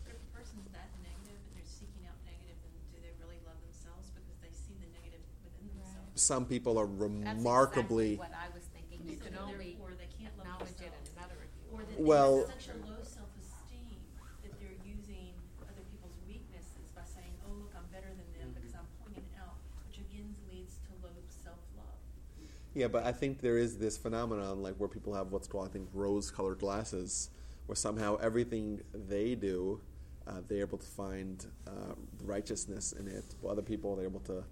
If 0.05 0.13
a 0.13 0.37
person's 0.37 0.69
that 0.77 0.93
negative 1.01 1.41
and 1.41 1.53
they're 1.57 1.65
seeking 1.65 2.05
out 2.05 2.21
negative, 2.29 2.61
then 2.61 2.77
do 2.93 3.01
they 3.01 3.17
really 3.25 3.41
love 3.49 3.57
themselves 3.65 4.13
because 4.13 4.37
they 4.45 4.53
see 4.53 4.77
the 4.85 4.91
negative 4.93 5.25
within 5.49 5.73
themselves? 5.73 6.13
Some 6.21 6.45
people 6.45 6.77
are 6.77 6.85
That's 6.85 7.41
exactly 7.41 8.21
what 8.21 8.37
I 8.37 8.53
was 8.53 8.69
thinking. 8.69 9.01
You 9.01 9.17
So 9.17 9.33
can 9.33 9.35
only 9.41 9.81
therefore, 9.81 9.97
they 9.97 10.13
can't 10.13 10.37
love 10.37 10.61
acknowledge 10.61 10.77
it 10.77 10.93
in 10.93 10.93
themselves. 10.93 11.17
another 11.17 11.41
Or 11.73 11.81
that 11.89 11.97
Well- 11.97 12.45
such 12.53 12.69
a 12.69 12.77
low 12.85 13.01
self-esteem 13.01 13.97
that 14.45 14.53
they're 14.61 14.81
using 14.85 15.33
other 15.65 15.85
people's 15.89 16.21
weaknesses 16.29 16.85
by 16.93 17.09
saying, 17.09 17.33
"Oh, 17.49 17.65
look, 17.65 17.73
I'm 17.73 17.89
better 17.89 18.13
than 18.13 18.29
them 18.37 18.53
because 18.53 18.77
I'm 18.77 18.85
pointing 19.01 19.25
it 19.25 19.41
out," 19.41 19.57
which 19.89 20.05
again 20.05 20.37
leads 20.53 20.77
to 20.85 20.93
low 21.01 21.17
self-love. 21.33 21.97
Yeah, 22.75 22.89
but 22.89 23.05
I 23.05 23.13
think 23.13 23.41
there 23.41 23.59
is 23.59 23.77
this 23.79 23.99
phenomenon, 23.99 24.63
like 24.63 24.77
where 24.77 24.89
people 24.89 25.15
have 25.15 25.31
what's 25.31 25.47
called, 25.47 25.69
I 25.69 25.73
think, 25.73 25.89
rose-colored 25.93 26.59
glasses, 26.59 27.29
where 27.67 27.77
somehow 27.77 28.17
everything 28.17 28.81
they 29.09 29.35
do, 29.35 29.81
uh, 30.27 30.41
they're 30.49 30.61
able 30.61 30.79
to 30.79 30.87
find 30.87 31.45
uh, 31.67 31.71
righteousness 32.25 32.93
in 32.93 33.09
it. 33.09 33.25
While 33.41 33.53
other 33.53 33.63
people, 33.63 33.95
they're 33.97 34.07
able 34.07 34.21
to, 34.21 34.43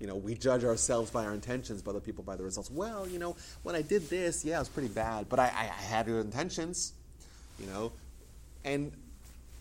you 0.00 0.06
know, 0.06 0.16
we 0.16 0.34
judge 0.34 0.64
ourselves 0.64 1.10
by 1.10 1.26
our 1.26 1.34
intentions, 1.34 1.82
but 1.82 1.90
other 1.90 2.00
people 2.00 2.24
by 2.24 2.36
the 2.36 2.44
results. 2.44 2.70
Well, 2.70 3.06
you 3.06 3.18
know, 3.18 3.36
when 3.62 3.74
I 3.74 3.82
did 3.82 4.08
this, 4.08 4.42
yeah, 4.44 4.56
it 4.56 4.60
was 4.60 4.68
pretty 4.70 4.88
bad, 4.88 5.28
but 5.28 5.38
I, 5.38 5.44
I, 5.48 5.62
I 5.64 5.82
had 5.82 6.06
good 6.06 6.24
intentions, 6.24 6.94
you 7.60 7.66
know, 7.66 7.92
and 8.64 8.90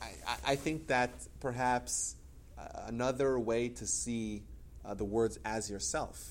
I, 0.01 0.05
I- 0.27 0.51
I 0.51 0.55
think 0.55 0.87
that 0.87 1.09
perhaps 1.41 2.15
uh, 2.57 2.63
another 2.87 3.37
way 3.39 3.69
to 3.69 3.85
see 3.85 4.43
uh, 4.85 4.93
the 4.93 5.03
words 5.03 5.37
as 5.43 5.69
yourself 5.69 6.29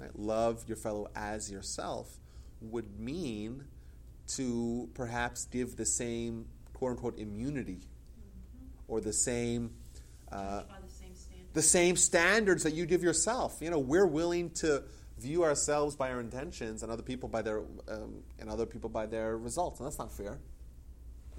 Right? 0.00 0.18
Love 0.18 0.64
your 0.66 0.76
fellow 0.76 1.08
as 1.14 1.50
yourself 1.50 2.18
would 2.60 2.98
mean 2.98 3.64
to 4.28 4.88
perhaps 4.94 5.46
give 5.46 5.76
the 5.76 5.86
same 5.86 6.46
quote 6.74 6.92
unquote 6.92 7.18
immunity 7.18 7.80
or 8.88 9.00
the 9.00 9.12
same 9.12 9.72
uh, 10.32 10.62
the 10.62 10.88
same 10.88 11.14
the 11.52 11.62
same 11.62 11.96
standards 11.96 12.62
that 12.62 12.74
you 12.74 12.86
give 12.86 13.02
yourself. 13.02 13.58
You 13.60 13.70
know, 13.70 13.78
we're 13.78 14.06
willing 14.06 14.50
to 14.50 14.84
view 15.18 15.44
ourselves 15.44 15.96
by 15.96 16.10
our 16.10 16.20
intentions 16.20 16.82
and 16.82 16.90
other 16.90 17.02
people 17.02 17.28
by 17.28 17.42
their 17.42 17.58
um, 17.88 18.22
and 18.38 18.48
other 18.48 18.66
people 18.66 18.88
by 18.88 19.06
their 19.06 19.36
results, 19.36 19.80
and 19.80 19.86
that's 19.86 19.98
not 19.98 20.12
fair. 20.12 20.38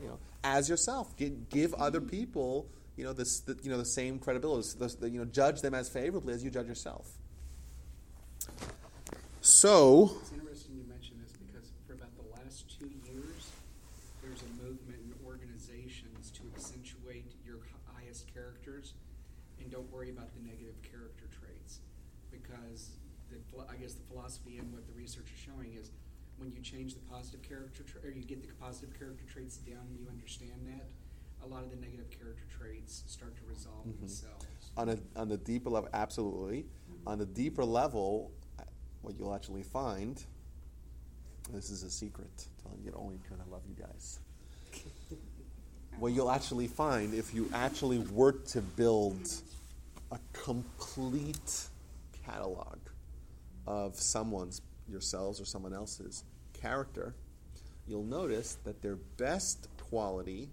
You 0.01 0.07
know, 0.07 0.19
as 0.43 0.67
yourself, 0.67 1.15
give, 1.15 1.49
give 1.49 1.73
other 1.75 2.01
people 2.01 2.67
you 2.97 3.03
know 3.03 3.13
this 3.13 3.39
the, 3.41 3.57
you 3.63 3.69
know 3.69 3.77
the 3.77 3.85
same 3.85 4.19
credibility. 4.19 4.67
The, 4.77 4.87
the, 4.99 5.09
you 5.09 5.19
know, 5.19 5.25
judge 5.25 5.61
them 5.61 5.73
as 5.73 5.89
favorably 5.89 6.33
as 6.33 6.43
you 6.43 6.49
judge 6.49 6.67
yourself. 6.67 7.07
So, 9.41 10.11
It's 10.21 10.31
interesting 10.31 10.77
you 10.77 10.85
mention 10.87 11.17
this 11.21 11.33
because 11.33 11.71
for 11.87 11.93
about 11.93 12.13
the 12.15 12.27
last 12.41 12.69
two 12.79 12.89
years, 13.09 13.49
there's 14.21 14.41
a 14.43 14.51
movement 14.63 14.99
in 15.01 15.13
organizations 15.25 16.31
to 16.31 16.41
accentuate 16.55 17.25
your 17.45 17.57
highest 17.93 18.31
characters 18.33 18.93
and 19.59 19.69
don't 19.71 19.91
worry 19.91 20.09
about 20.11 20.29
the 20.33 20.41
negative 20.47 20.75
character 20.83 21.25
traits. 21.39 21.79
because 22.31 22.91
the, 23.29 23.37
I 23.69 23.75
guess 23.75 23.93
the 23.93 24.03
philosophy 24.03 24.57
and 24.57 24.71
what 24.73 24.85
the 24.87 24.93
research 24.93 25.27
is 25.33 25.39
showing 25.39 25.73
is 25.79 25.91
when 26.37 26.51
you 26.51 26.61
change 26.61 26.93
the 26.93 26.99
positive 27.09 27.41
character 27.41 27.83
tra- 27.83 28.01
or 28.03 28.11
you 28.11 28.23
get 28.23 28.41
the 28.45 28.53
positive 28.59 28.97
character 28.97 29.23
traits 29.31 29.57
down 29.57 29.85
and 29.89 29.99
you 29.99 30.07
understand 30.09 30.51
that, 30.67 30.85
a 31.43 31.47
lot 31.47 31.63
of 31.63 31.69
the 31.71 31.75
negative 31.77 32.09
character 32.11 32.43
traits 32.57 33.03
start 33.07 33.35
to 33.37 33.41
resolve 33.49 33.85
Mhm. 33.85 33.99
themselves. 33.99 34.45
On 34.77 34.89
a 34.89 34.97
on 35.15 35.27
the 35.29 35.37
deeper 35.37 35.69
level, 35.69 35.89
absolutely. 35.93 36.65
On 37.07 37.17
the 37.17 37.25
deeper 37.25 37.65
level, 37.65 38.31
what 39.01 39.15
you'll 39.17 39.33
actually 39.33 39.63
find. 39.63 40.23
This 41.51 41.69
is 41.69 41.83
a 41.83 41.89
secret, 41.89 42.47
telling 42.61 42.81
you 42.83 42.93
only 42.95 43.17
because 43.17 43.39
I 43.39 43.49
love 43.51 43.63
you 43.67 43.75
guys. 43.75 44.19
what 45.99 46.13
you'll 46.13 46.31
actually 46.31 46.67
find 46.67 47.13
if 47.13 47.33
you 47.33 47.49
actually 47.53 47.99
work 47.99 48.45
to 48.47 48.61
build 48.61 49.19
a 50.11 50.19
complete 50.33 51.67
catalog 52.25 52.77
of 53.65 53.99
someone's, 53.99 54.61
yourselves 54.87 55.41
or 55.41 55.45
someone 55.45 55.73
else's 55.73 56.23
character, 56.53 57.15
you'll 57.87 58.03
notice 58.03 58.57
that 58.63 58.81
their 58.81 58.97
best 59.17 59.67
quality 59.89 60.49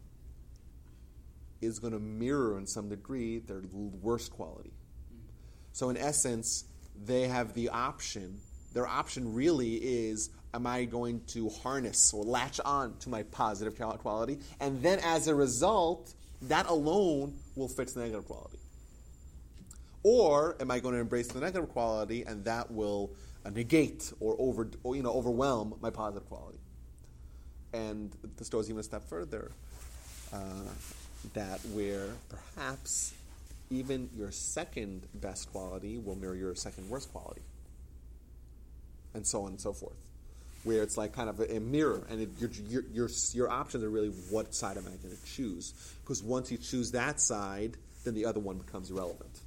is 1.60 1.78
going 1.78 1.92
to 1.92 1.98
mirror 1.98 2.56
in 2.56 2.66
some 2.66 2.88
degree 2.88 3.38
their 3.38 3.62
worst 3.72 4.30
quality. 4.30 4.72
So, 5.78 5.90
in 5.90 5.96
essence, 5.96 6.64
they 7.06 7.28
have 7.28 7.54
the 7.54 7.68
option. 7.68 8.40
Their 8.74 8.88
option 8.88 9.32
really 9.32 9.74
is 9.76 10.28
am 10.52 10.66
I 10.66 10.86
going 10.86 11.20
to 11.28 11.50
harness 11.50 12.12
or 12.12 12.24
latch 12.24 12.58
on 12.64 12.96
to 12.98 13.08
my 13.08 13.22
positive 13.22 13.78
quality? 14.00 14.40
And 14.58 14.82
then 14.82 14.98
as 15.04 15.28
a 15.28 15.36
result, 15.36 16.12
that 16.42 16.66
alone 16.66 17.34
will 17.54 17.68
fix 17.68 17.92
the 17.92 18.00
negative 18.00 18.26
quality. 18.26 18.58
Or 20.02 20.56
am 20.58 20.72
I 20.72 20.80
going 20.80 20.94
to 20.96 21.00
embrace 21.00 21.28
the 21.28 21.38
negative 21.38 21.68
quality 21.68 22.24
and 22.24 22.44
that 22.44 22.72
will 22.72 23.12
uh, 23.46 23.50
negate 23.50 24.12
or, 24.18 24.34
over, 24.40 24.68
or 24.82 24.96
you 24.96 25.04
know, 25.04 25.12
overwhelm 25.12 25.76
my 25.80 25.90
positive 25.90 26.28
quality? 26.28 26.58
And 27.72 28.10
this 28.36 28.48
goes 28.48 28.68
even 28.68 28.80
a 28.80 28.82
step 28.82 29.08
further. 29.08 29.52
Uh, 30.32 30.72
that 31.34 31.60
where 31.66 32.08
perhaps 32.28 33.14
even 33.70 34.10
your 34.16 34.30
second 34.30 35.06
best 35.14 35.50
quality 35.52 35.98
will 35.98 36.16
mirror 36.16 36.34
your 36.34 36.54
second 36.54 36.88
worst 36.88 37.12
quality, 37.12 37.42
and 39.14 39.26
so 39.26 39.42
on 39.42 39.50
and 39.50 39.60
so 39.60 39.72
forth. 39.72 39.96
Where 40.64 40.82
it's 40.82 40.96
like 40.96 41.12
kind 41.12 41.28
of 41.28 41.40
a, 41.40 41.56
a 41.56 41.60
mirror, 41.60 42.06
and 42.10 42.22
it, 42.22 42.28
your, 42.38 42.50
your, 42.68 42.82
your, 42.92 43.08
your 43.32 43.50
options 43.50 43.84
are 43.84 43.90
really 43.90 44.08
what 44.30 44.54
side 44.54 44.76
am 44.76 44.84
I 44.86 44.90
going 44.90 45.16
to 45.16 45.24
choose? 45.24 45.72
Because 46.02 46.22
once 46.22 46.50
you 46.50 46.58
choose 46.58 46.90
that 46.92 47.20
side, 47.20 47.76
then 48.04 48.14
the 48.14 48.24
other 48.24 48.40
one 48.40 48.58
becomes 48.58 48.90
irrelevant. 48.90 49.40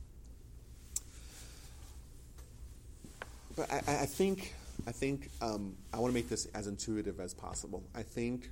But 3.55 3.72
I, 3.72 3.78
I 3.78 4.05
think 4.05 4.53
I 4.88 4.91
think 4.91 5.30
um, 5.41 5.76
I 5.93 5.99
want 5.99 6.11
to 6.11 6.15
make 6.15 6.30
this 6.30 6.47
as 6.53 6.67
intuitive 6.67 7.19
as 7.19 7.34
possible. 7.34 7.84
I 7.93 8.03
think 8.03 8.49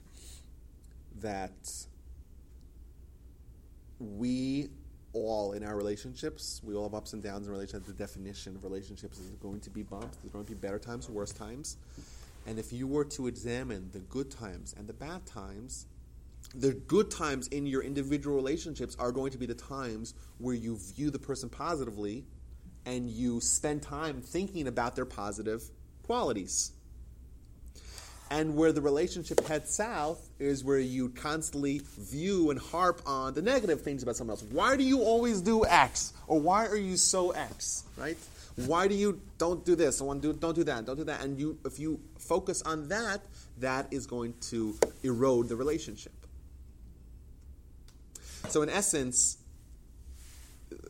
that 1.22 1.51
we 3.99 4.70
all 5.14 5.53
in 5.53 5.64
our 5.64 5.76
relationships, 5.76 6.62
we 6.64 6.76
all 6.76 6.84
have 6.84 6.93
ups 6.93 7.14
and 7.14 7.24
downs 7.24 7.47
in 7.47 7.51
relationships. 7.51 7.88
The 7.88 7.93
definition 7.93 8.55
of 8.55 8.64
relationships 8.64 9.20
is 9.20 9.30
going 9.32 9.60
to 9.62 9.70
be 9.70 9.84
bumps. 9.84 10.18
There's 10.18 10.32
going 10.32 10.45
to 10.45 10.51
be 10.51 10.57
better 10.57 10.80
times, 10.80 11.10
worse 11.10 11.32
times. 11.32 11.78
And 12.45 12.57
if 12.60 12.72
you 12.72 12.88
were 12.88 13.05
to 13.05 13.28
examine 13.28 13.89
the 13.91 13.99
good 13.99 14.32
times 14.32 14.74
and 14.78 14.88
the 14.88 14.93
bad 14.93 15.26
times, 15.26 15.86
the 16.55 16.74
good 16.74 17.12
times 17.12 17.47
in 17.47 17.66
your 17.66 17.84
individual 17.84 18.36
relationships 18.36 18.95
are 18.99 19.12
going 19.12 19.32
to 19.32 19.38
be 19.38 19.45
the 19.45 19.53
times 19.53 20.14
where 20.38 20.55
you 20.55 20.78
view 20.95 21.12
the 21.12 21.20
person 21.20 21.49
positively 21.49 22.26
and 22.86 23.10
you 23.10 23.39
spend 23.41 23.82
time 23.82 24.22
thinking 24.22 24.68
about 24.68 24.95
their 24.95 25.05
positive 25.05 25.70
qualities. 26.03 26.72
And 28.32 28.55
where 28.55 28.71
the 28.71 28.82
relationship 28.82 29.45
heads 29.47 29.73
south 29.73 30.30
is 30.38 30.63
where 30.63 30.77
you 30.80 31.09
constantly 31.09 31.82
view 31.97 32.51
and 32.51 32.59
harp 32.59 33.01
on 33.05 33.34
the 33.34 33.41
negative 33.41 33.82
things 33.82 34.03
about 34.03 34.17
someone 34.17 34.34
else. 34.34 34.43
Why 34.51 34.77
do 34.77 34.84
you 34.84 35.01
always 35.01 35.41
do 35.41 35.65
X? 35.65 36.13
Or 36.27 36.39
why 36.39 36.67
are 36.67 36.75
you 36.75 36.95
so 36.95 37.32
X? 37.32 37.86
Right? 37.97 38.17
Why 38.67 38.88
do 38.88 38.93
you 38.93 39.21
don't 39.38 39.65
do 39.65 39.75
this? 39.75 39.99
Don't 39.99 40.21
do 40.21 40.34
don't 40.34 40.55
do 40.55 40.63
that. 40.65 40.86
Don't 40.86 40.97
do 40.97 41.05
that. 41.05 41.23
And 41.23 41.39
you 41.39 41.57
if 41.65 41.80
you 41.80 41.99
focus 42.17 42.61
on 42.61 42.89
that, 42.89 43.21
that 43.59 43.88
is 43.91 44.05
going 44.05 44.34
to 44.49 44.75
erode 45.03 45.49
the 45.49 45.55
relationship. 45.55 46.13
So 48.49 48.61
in 48.61 48.69
essence, 48.69 49.38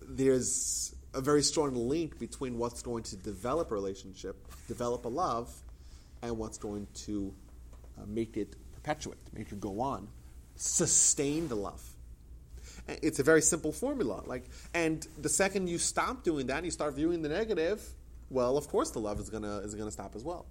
there's 0.07 0.95
a 1.13 1.21
very 1.21 1.43
strong 1.43 1.75
link 1.75 2.19
between 2.19 2.57
what's 2.57 2.81
going 2.81 3.03
to 3.03 3.15
develop 3.15 3.71
a 3.71 3.73
relationship, 3.73 4.35
develop 4.67 5.05
a 5.05 5.09
love, 5.09 5.53
and 6.21 6.37
what's 6.37 6.57
going 6.57 6.87
to 6.93 7.33
uh, 7.97 8.05
make 8.07 8.37
it 8.37 8.55
perpetuate, 8.73 9.19
make 9.33 9.51
it 9.51 9.59
go 9.59 9.81
on, 9.81 10.07
sustain 10.55 11.47
the 11.47 11.55
love. 11.55 11.83
It's 12.87 13.19
a 13.19 13.23
very 13.23 13.41
simple 13.41 13.71
formula. 13.71 14.23
Like, 14.25 14.45
and 14.73 15.05
the 15.17 15.29
second 15.29 15.67
you 15.67 15.77
stop 15.77 16.23
doing 16.23 16.47
that, 16.47 16.57
and 16.57 16.65
you 16.65 16.71
start 16.71 16.95
viewing 16.95 17.21
the 17.21 17.29
negative. 17.29 17.81
Well, 18.29 18.57
of 18.57 18.67
course, 18.67 18.91
the 18.91 18.99
love 18.99 19.19
is 19.19 19.29
gonna 19.29 19.57
is 19.59 19.75
gonna 19.75 19.91
stop 19.91 20.15
as 20.15 20.23
well. 20.23 20.45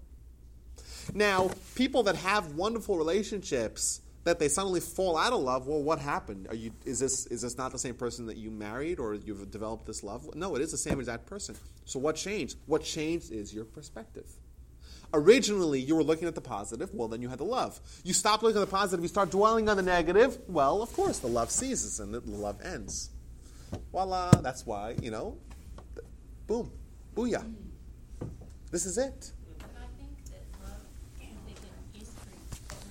Now, 1.14 1.50
people 1.74 2.04
that 2.04 2.16
have 2.16 2.54
wonderful 2.54 2.96
relationships 2.96 4.00
that 4.24 4.38
they 4.38 4.48
suddenly 4.48 4.80
fall 4.80 5.16
out 5.16 5.32
of 5.32 5.40
love. 5.40 5.66
Well, 5.66 5.82
what 5.82 5.98
happened? 5.98 6.48
Are 6.48 6.54
you 6.54 6.72
is 6.84 6.98
this 6.98 7.26
is 7.26 7.42
this 7.42 7.56
not 7.56 7.72
the 7.72 7.78
same 7.78 7.94
person 7.94 8.26
that 8.26 8.36
you 8.36 8.50
married 8.50 8.98
or 8.98 9.14
you've 9.14 9.50
developed 9.50 9.86
this 9.86 10.02
love? 10.02 10.34
No, 10.34 10.54
it 10.54 10.62
is 10.62 10.70
the 10.70 10.78
same 10.78 10.98
exact 11.00 11.26
person. 11.26 11.56
So 11.84 11.98
what 11.98 12.16
changed? 12.16 12.58
What 12.66 12.82
changed 12.82 13.32
is 13.32 13.54
your 13.54 13.64
perspective. 13.64 14.30
Originally, 15.14 15.80
you 15.80 15.96
were 15.96 16.02
looking 16.02 16.28
at 16.28 16.34
the 16.34 16.40
positive. 16.40 16.90
Well, 16.92 17.08
then 17.08 17.22
you 17.22 17.28
had 17.30 17.38
the 17.38 17.44
love. 17.44 17.80
You 18.04 18.12
stop 18.12 18.42
looking 18.42 18.60
at 18.60 18.68
the 18.68 18.70
positive. 18.70 19.02
You 19.02 19.08
start 19.08 19.30
dwelling 19.30 19.68
on 19.68 19.76
the 19.78 19.82
negative. 19.82 20.38
Well, 20.48 20.82
of 20.82 20.92
course, 20.92 21.18
the 21.18 21.28
love 21.28 21.50
ceases 21.50 21.98
and 21.98 22.12
the 22.12 22.20
love 22.20 22.60
ends. 22.62 23.10
Voila! 23.90 24.30
That's 24.42 24.66
why 24.66 24.96
you 25.02 25.10
know. 25.10 25.38
Boom, 26.46 26.70
booyah. 27.14 27.44
This 28.70 28.84
is 28.84 28.98
it. 28.98 29.32
But 29.58 29.68
I 29.76 29.88
think 29.96 30.12
that 30.26 30.44
love 30.62 30.80
can 31.18 31.36
take 31.46 31.56
an 31.56 31.98
history 31.98 32.36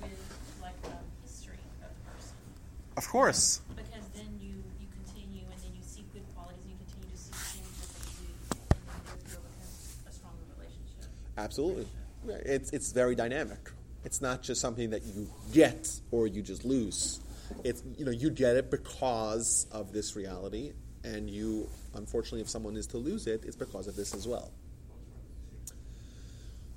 with 0.01 0.61
like 0.61 0.73
a 0.85 0.97
history 1.25 1.57
of. 1.83 2.97
Of 2.97 3.07
course. 3.09 3.61
Because 3.75 4.05
then 4.15 4.39
you, 4.39 4.63
you 4.79 4.87
continue 5.05 5.45
and 5.45 5.61
then 5.61 5.71
you 5.75 5.81
see 5.85 6.03
good 6.13 6.25
qualities 6.35 6.65
and 6.65 6.69
you 6.69 6.77
continue 6.85 7.13
to 7.13 7.17
see 7.17 7.33
things 7.33 7.77
that 7.81 7.89
they 7.97 8.09
do 8.21 8.29
and 8.49 8.89
then 8.89 8.93
therefore 8.97 9.41
becomes 9.41 9.97
a 10.05 10.11
stronger 10.11 10.45
relationship. 10.57 11.09
Absolutely. 11.37 11.87
It's, 12.27 12.71
it's 12.71 12.91
very 12.91 13.15
dynamic. 13.15 13.71
It's 14.03 14.21
not 14.21 14.41
just 14.41 14.61
something 14.61 14.91
that 14.91 15.03
you 15.03 15.29
get 15.53 15.89
or 16.11 16.27
you 16.27 16.41
just 16.41 16.65
lose. 16.65 17.19
It's, 17.63 17.83
you 17.97 18.05
know, 18.05 18.11
you 18.11 18.29
get 18.29 18.55
it 18.55 18.69
because 18.69 19.67
of 19.71 19.93
this 19.93 20.15
reality, 20.15 20.73
and 21.03 21.29
you, 21.29 21.69
unfortunately, 21.95 22.41
if 22.41 22.49
someone 22.49 22.75
is 22.75 22.87
to 22.87 22.97
lose 22.97 23.27
it, 23.27 23.43
it's 23.45 23.55
because 23.55 23.87
of 23.87 23.95
this 23.95 24.13
as 24.13 24.27
well. 24.27 24.51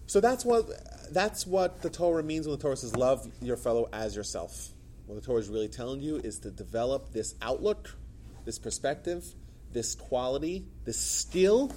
So 0.07 0.21
that's 0.21 0.45
what, 0.45 0.67
that's 1.13 1.47
what 1.47 1.83
the 1.83 1.91
Torah 1.91 2.23
means 2.23 2.47
when 2.47 2.57
the 2.57 2.63
Torah 2.63 2.77
says, 2.77 2.97
love 2.97 3.29
your 3.41 3.57
fellow 3.57 3.89
as 3.93 4.17
yourself. 4.17 4.71
What 5.07 5.15
the 5.15 5.27
Torah 5.27 5.39
is 5.41 5.49
really 5.49 5.69
telling 5.69 6.01
you 6.01 6.17
is 6.17 6.39
to 6.41 6.51
develop 6.51 7.13
this 7.13 7.35
outlook, 7.43 7.97
this 8.45 8.59
perspective, 8.59 9.25
this 9.73 9.95
quality, 9.95 10.65
this 10.85 10.99
skill 10.99 11.73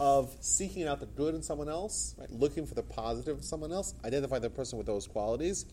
of 0.00 0.34
seeking 0.40 0.86
out 0.88 1.00
the 1.00 1.06
good 1.06 1.34
in 1.34 1.42
someone 1.42 1.68
else, 1.68 2.14
right? 2.18 2.30
looking 2.30 2.66
for 2.66 2.74
the 2.74 2.82
positive 2.82 3.38
in 3.38 3.42
someone 3.42 3.72
else, 3.72 3.94
identify 4.04 4.38
the 4.38 4.50
person 4.50 4.76
with 4.76 4.86
those 4.86 5.06
qualities, 5.06 5.66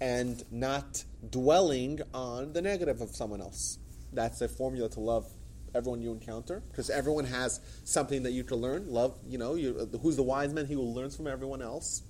and 0.00 0.44
not 0.50 1.04
dwelling 1.30 2.00
on 2.12 2.52
the 2.52 2.60
negative 2.60 3.00
of 3.00 3.10
someone 3.10 3.40
else. 3.40 3.78
That's 4.12 4.40
a 4.40 4.48
formula 4.48 4.88
to 4.90 5.00
love 5.00 5.26
everyone 5.74 6.02
you 6.02 6.12
encounter, 6.12 6.62
because 6.70 6.90
everyone 6.90 7.24
has 7.24 7.60
something 7.84 8.24
that 8.24 8.32
you 8.32 8.44
can 8.44 8.58
learn. 8.58 8.92
Love, 8.92 9.16
you 9.26 9.38
know, 9.38 9.54
you, 9.54 9.88
uh, 9.94 9.98
who's 9.98 10.16
the 10.16 10.22
wise 10.22 10.52
man? 10.52 10.66
He 10.66 10.74
who 10.74 10.82
learns 10.82 11.16
from 11.16 11.26
everyone 11.26 11.62
else. 11.62 12.02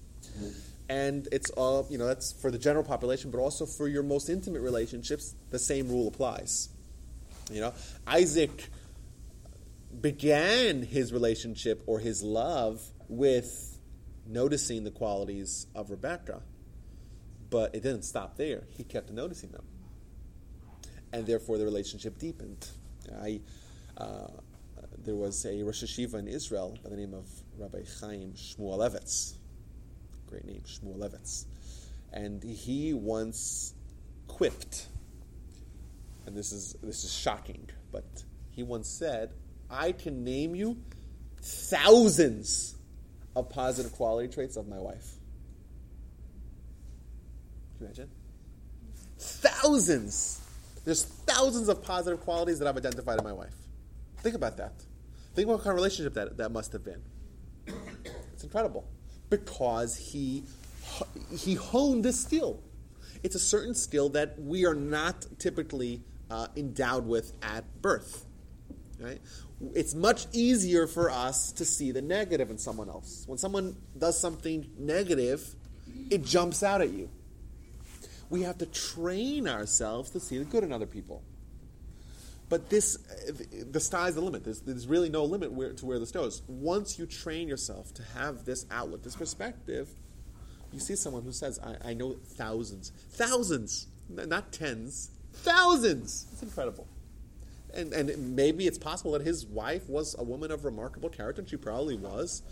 And 0.88 1.28
it's 1.30 1.50
all, 1.50 1.86
you 1.90 1.96
know, 1.98 2.06
that's 2.06 2.32
for 2.32 2.50
the 2.50 2.58
general 2.58 2.84
population, 2.84 3.30
but 3.30 3.38
also 3.38 3.66
for 3.66 3.88
your 3.88 4.02
most 4.02 4.28
intimate 4.28 4.60
relationships, 4.60 5.34
the 5.50 5.58
same 5.58 5.88
rule 5.88 6.08
applies. 6.08 6.68
You 7.50 7.60
know, 7.60 7.74
Isaac 8.06 8.68
began 10.00 10.82
his 10.82 11.12
relationship 11.12 11.82
or 11.86 11.98
his 11.98 12.22
love 12.22 12.82
with 13.08 13.78
noticing 14.26 14.84
the 14.84 14.90
qualities 14.90 15.66
of 15.74 15.90
Rebecca, 15.90 16.42
but 17.50 17.74
it 17.74 17.82
didn't 17.82 18.02
stop 18.02 18.36
there. 18.36 18.64
He 18.70 18.84
kept 18.84 19.10
noticing 19.10 19.50
them, 19.50 19.64
and 21.12 21.26
therefore 21.26 21.58
the 21.58 21.64
relationship 21.64 22.18
deepened. 22.18 22.66
I, 23.20 23.40
uh, 23.96 24.28
there 25.04 25.16
was 25.16 25.44
a 25.44 25.62
Rosh 25.62 25.82
Yeshiva 25.82 26.14
in 26.14 26.28
Israel 26.28 26.78
by 26.82 26.90
the 26.90 26.96
name 26.96 27.12
of 27.12 27.26
Rabbi 27.58 27.82
Chaim 28.00 28.32
Shmuelevitz, 28.32 29.34
great 30.26 30.46
name 30.46 30.62
Shmuelevitz, 30.66 31.44
and 32.12 32.42
he 32.42 32.94
once 32.94 33.74
quipped, 34.28 34.86
and 36.26 36.36
this 36.36 36.52
is 36.52 36.76
this 36.82 37.04
is 37.04 37.12
shocking, 37.12 37.68
but 37.90 38.04
he 38.52 38.62
once 38.62 38.88
said, 38.88 39.32
I 39.72 39.92
can 39.92 40.22
name 40.22 40.54
you 40.54 40.76
thousands 41.40 42.76
of 43.34 43.48
positive 43.48 43.92
quality 43.92 44.28
traits 44.28 44.56
of 44.56 44.68
my 44.68 44.78
wife. 44.78 45.14
Can 47.78 47.80
you 47.80 47.86
imagine? 47.86 48.10
Thousands. 49.18 50.40
There's 50.84 51.04
thousands 51.04 51.68
of 51.68 51.82
positive 51.82 52.20
qualities 52.20 52.58
that 52.58 52.68
I've 52.68 52.76
identified 52.76 53.18
in 53.18 53.24
my 53.24 53.32
wife. 53.32 53.54
Think 54.18 54.34
about 54.34 54.58
that. 54.58 54.74
Think 55.34 55.46
about 55.46 55.54
what 55.54 55.64
kind 55.64 55.70
of 55.70 55.76
relationship 55.76 56.14
that, 56.14 56.36
that 56.36 56.52
must 56.52 56.72
have 56.72 56.84
been. 56.84 57.02
It's 58.34 58.44
incredible. 58.44 58.84
Because 59.30 59.96
he 59.96 60.42
he 61.30 61.54
honed 61.54 62.04
this 62.04 62.20
skill. 62.20 62.60
It's 63.22 63.36
a 63.36 63.38
certain 63.38 63.74
skill 63.74 64.08
that 64.10 64.36
we 64.40 64.66
are 64.66 64.74
not 64.74 65.26
typically 65.38 66.02
uh, 66.28 66.48
endowed 66.56 67.06
with 67.06 67.32
at 67.40 67.64
birth. 67.80 68.26
Right? 68.98 69.20
It's 69.74 69.94
much 69.94 70.26
easier 70.32 70.86
for 70.86 71.10
us 71.10 71.52
to 71.52 71.64
see 71.64 71.92
the 71.92 72.02
negative 72.02 72.50
in 72.50 72.58
someone 72.58 72.88
else. 72.88 73.24
When 73.26 73.38
someone 73.38 73.76
does 73.96 74.18
something 74.18 74.68
negative, 74.78 75.54
it 76.10 76.24
jumps 76.24 76.62
out 76.62 76.80
at 76.80 76.90
you. 76.90 77.08
We 78.28 78.42
have 78.42 78.58
to 78.58 78.66
train 78.66 79.46
ourselves 79.46 80.10
to 80.10 80.20
see 80.20 80.38
the 80.38 80.44
good 80.44 80.64
in 80.64 80.72
other 80.72 80.86
people. 80.86 81.22
But 82.48 82.68
this, 82.68 82.98
the 83.70 83.80
sky's 83.80 84.14
the 84.14 84.20
limit. 84.20 84.44
There's, 84.44 84.60
there's 84.60 84.86
really 84.86 85.08
no 85.08 85.24
limit 85.24 85.52
where, 85.52 85.72
to 85.72 85.86
where 85.86 85.98
this 85.98 86.10
goes. 86.10 86.42
Once 86.48 86.98
you 86.98 87.06
train 87.06 87.48
yourself 87.48 87.94
to 87.94 88.02
have 88.14 88.44
this 88.44 88.66
outlook, 88.70 89.02
this 89.02 89.16
perspective, 89.16 89.88
you 90.72 90.80
see 90.80 90.96
someone 90.96 91.22
who 91.22 91.32
says, 91.32 91.58
I, 91.60 91.90
I 91.90 91.94
know 91.94 92.16
thousands, 92.36 92.92
thousands, 93.10 93.86
not 94.08 94.52
tens, 94.52 95.10
thousands. 95.32 96.26
It's 96.32 96.42
incredible. 96.42 96.86
And, 97.74 97.92
and 97.92 98.36
maybe 98.36 98.66
it's 98.66 98.78
possible 98.78 99.12
that 99.12 99.22
his 99.22 99.46
wife 99.46 99.88
was 99.88 100.14
a 100.18 100.22
woman 100.22 100.50
of 100.50 100.64
remarkable 100.64 101.08
character, 101.08 101.40
and 101.40 101.48
she 101.48 101.56
probably 101.56 101.96
was. 101.96 102.42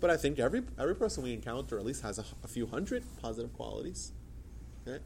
But 0.00 0.10
I 0.10 0.16
think 0.16 0.38
every, 0.38 0.62
every 0.78 0.96
person 0.96 1.22
we 1.22 1.34
encounter 1.34 1.78
at 1.78 1.84
least 1.84 2.02
has 2.02 2.18
a, 2.18 2.24
a 2.42 2.48
few 2.48 2.66
hundred 2.66 3.04
positive 3.20 3.52
qualities. 3.52 4.12
Okay? 4.86 5.02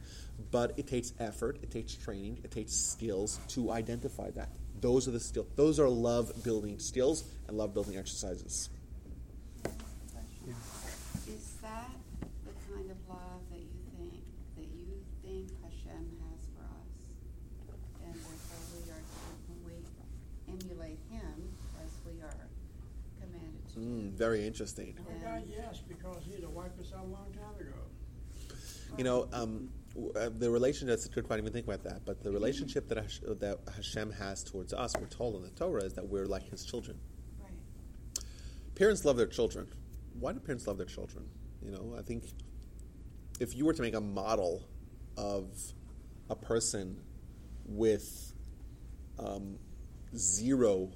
But 0.51 0.72
it 0.77 0.87
takes 0.87 1.12
effort, 1.18 1.59
it 1.62 1.70
takes 1.70 1.95
training, 1.95 2.39
it 2.45 2.51
takes 2.51 2.72
skills 2.72 3.41
to 3.49 3.72
identify 3.72 4.31
that. 4.33 4.51
Those 4.81 5.09
are 5.09 5.12
the 5.12 5.20
skill. 5.20 5.47
Those 5.57 5.81
are 5.81 5.89
love 5.89 6.45
building 6.45 6.79
skills 6.79 7.25
and 7.49 7.57
love 7.57 7.72
building 7.75 7.97
exercises. 7.97 8.68
Is 11.27 11.55
that 11.62 11.91
the 12.20 12.53
kind 12.75 12.91
of 12.91 12.97
love 13.09 13.41
that 13.51 13.59
you 13.59 13.81
think 13.97 14.12
that 14.57 14.68
you 14.77 15.01
think 15.22 15.49
Hashem 15.62 16.05
has 16.20 16.41
for 16.53 16.64
us, 16.68 16.95
and 18.05 18.14
therefore 18.14 18.62
we 18.77 18.81
are 18.93 19.01
to, 19.01 19.25
when 19.49 19.61
we 19.64 19.77
emulate 20.53 20.99
Him 21.11 21.49
as 21.83 21.91
we 22.05 22.20
are 22.20 22.47
commanded 23.20 23.64
to? 23.74 23.74
Mm, 23.85 24.12
very 24.12 24.47
interesting. 24.47 24.99
Oh, 24.99 25.12
God, 25.22 25.43
yes, 25.47 25.82
because 25.87 26.24
he'd 26.24 26.43
have 26.43 26.51
wiped 26.51 26.80
us 26.80 26.93
out 26.97 27.05
a 27.05 27.09
long 27.09 27.32
time 27.32 27.61
ago. 27.61 28.57
You 28.97 29.05
know, 29.05 29.28
um, 29.32 29.68
uh, 30.16 30.30
the 30.30 30.51
relationship, 30.51 30.89
that's 30.89 31.07
a 31.07 31.09
good 31.09 31.24
point, 31.24 31.32
I 31.32 31.37
didn't 31.37 31.49
even 31.49 31.64
think 31.64 31.66
about 31.66 31.93
that, 31.93 32.05
but 32.07 32.22
the 32.22 32.30
relationship 32.30 32.89
that, 32.89 32.99
Hash- 32.99 33.20
that 33.26 33.59
Hashem 33.76 34.12
has 34.12 34.43
towards 34.43 34.72
us, 34.72 34.95
we're 34.99 35.07
told 35.07 35.37
in 35.37 35.43
the 35.43 35.51
Torah, 35.51 35.85
is 35.85 35.95
that 35.95 36.09
we're 36.09 36.26
like 36.26 36.49
His 36.49 36.64
children. 36.64 36.99
Right. 37.43 38.24
Parents 38.74 39.05
love 39.05 39.16
their 39.16 39.26
children. 39.26 39.66
Why 40.18 40.32
do 40.32 40.41
parents 40.41 40.66
love 40.66 40.78
their 40.78 40.87
children? 40.87 41.28
You 41.61 41.72
know, 41.72 41.95
I 41.99 42.03
think 42.03 42.24
if 43.41 43.55
you 43.55 43.66
were 43.66 43.72
to 43.72 43.82
make 43.82 43.95
a 43.95 44.01
model 44.01 44.66
of 45.16 45.51
a 46.30 46.37
person 46.37 47.01
with 47.66 48.32
um, 49.18 49.59
zero 50.16 50.91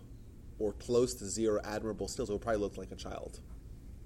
or 0.59 0.73
close 0.73 1.15
to 1.15 1.25
zero 1.25 1.61
admirable 1.65 2.09
skills, 2.09 2.29
it 2.31 2.33
would 2.33 2.43
probably 2.43 2.61
look 2.61 2.77
like 2.77 2.91
a 2.93 2.97
child. 2.97 3.41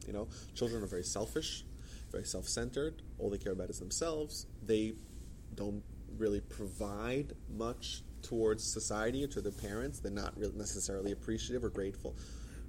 You 0.06 0.12
know, 0.12 0.28
children 0.54 0.82
are 0.82 0.86
very 0.86 1.04
selfish, 1.04 1.64
very 2.10 2.24
self-centered. 2.24 3.02
All 3.18 3.30
they 3.30 3.38
care 3.38 3.52
about 3.52 3.70
is 3.70 3.78
themselves. 3.78 4.46
They 4.64 4.94
don't 5.54 5.82
really 6.18 6.40
provide 6.40 7.32
much 7.56 8.02
towards 8.22 8.64
society 8.64 9.24
or 9.24 9.28
to 9.28 9.40
their 9.40 9.52
parents. 9.52 10.00
They're 10.00 10.12
not 10.12 10.36
really 10.38 10.56
necessarily 10.56 11.12
appreciative 11.12 11.64
or 11.64 11.70
grateful. 11.70 12.14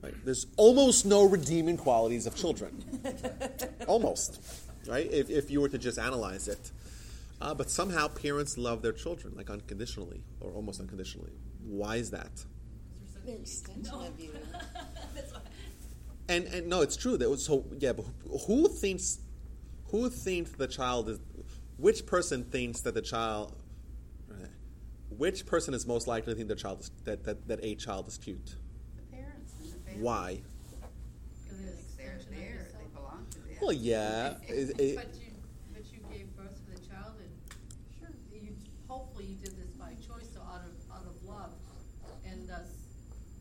Right? 0.02 0.14
There's 0.26 0.48
almost 0.58 1.06
no 1.06 1.24
redeeming 1.24 1.78
qualities 1.78 2.26
of 2.26 2.36
children. 2.36 2.84
almost, 3.88 4.42
right? 4.88 5.10
If, 5.12 5.30
if 5.30 5.50
you 5.50 5.62
were 5.62 5.70
to 5.70 5.78
just 5.78 5.98
analyze 5.98 6.48
it. 6.48 6.72
Uh, 7.42 7.54
but 7.54 7.70
somehow 7.70 8.08
parents 8.08 8.58
love 8.58 8.82
their 8.82 8.92
children, 8.94 9.34
like 9.36 9.50
unconditionally 9.50 10.24
or 10.40 10.52
almost 10.52 10.80
unconditionally. 10.80 11.32
Why 11.66 11.98
is 11.98 12.12
that? 12.12 12.46
They're 13.26 13.36
extension 13.38 13.94
of 13.94 14.20
you. 14.20 14.32
And 16.30 16.46
and 16.46 16.68
no, 16.68 16.80
it's 16.82 16.96
true. 16.96 17.18
That 17.18 17.30
was 17.30 17.46
so 17.46 17.66
yeah. 17.80 17.92
But 17.92 18.06
who- 18.30 18.38
who 18.38 18.68
thinks 18.70 19.20
who 19.92 20.10
thinks 20.10 20.52
the 20.52 20.68
child 20.68 21.10
is? 21.10 21.20
Which 21.78 22.06
person 22.06 22.46
thinks 22.46 22.80
that 22.82 22.94
the 22.94 23.02
child? 23.02 23.54
Which 25.18 25.46
person 25.46 25.74
is 25.74 25.86
most 25.86 26.08
likely 26.08 26.34
to 26.34 26.38
think 26.38 26.48
the 26.48 26.56
child 26.56 26.80
is, 26.80 26.92
that, 27.04 27.24
that 27.26 27.46
that 27.50 27.60
a 27.62 27.76
child 27.76 28.08
is 28.08 28.18
cute? 28.18 28.56
The 28.96 29.04
parents 29.18 29.54
and 29.62 29.74
the 29.74 29.78
family. 29.86 30.02
Why? 30.02 30.42
Because 31.44 31.84
they're 31.98 32.20
there, 32.32 32.68
they 32.80 32.88
belong 32.96 33.28
to 33.32 33.38
them. 33.40 33.58
Well, 33.62 33.74
yeah. 33.74 34.36
It- 34.48 34.80
it- 34.80 34.96
But 34.96 35.14
you, 35.20 35.28
but 35.74 35.84
you 35.92 36.00
gave 36.10 36.34
birth 36.38 36.56
to 36.56 36.72
the 36.72 36.88
child 36.88 37.14
and 37.20 37.30
sure, 38.00 38.10
you, 38.32 38.56
hopefully 38.88 39.26
you 39.26 39.36
did 39.36 39.56
this 39.58 39.70
by 39.78 39.92
choice 40.08 40.32
or 40.40 40.42
out 40.50 40.64
of, 40.66 40.74
out 40.90 41.06
of 41.06 41.16
love. 41.28 41.52
And 42.26 42.48
thus, 42.50 42.72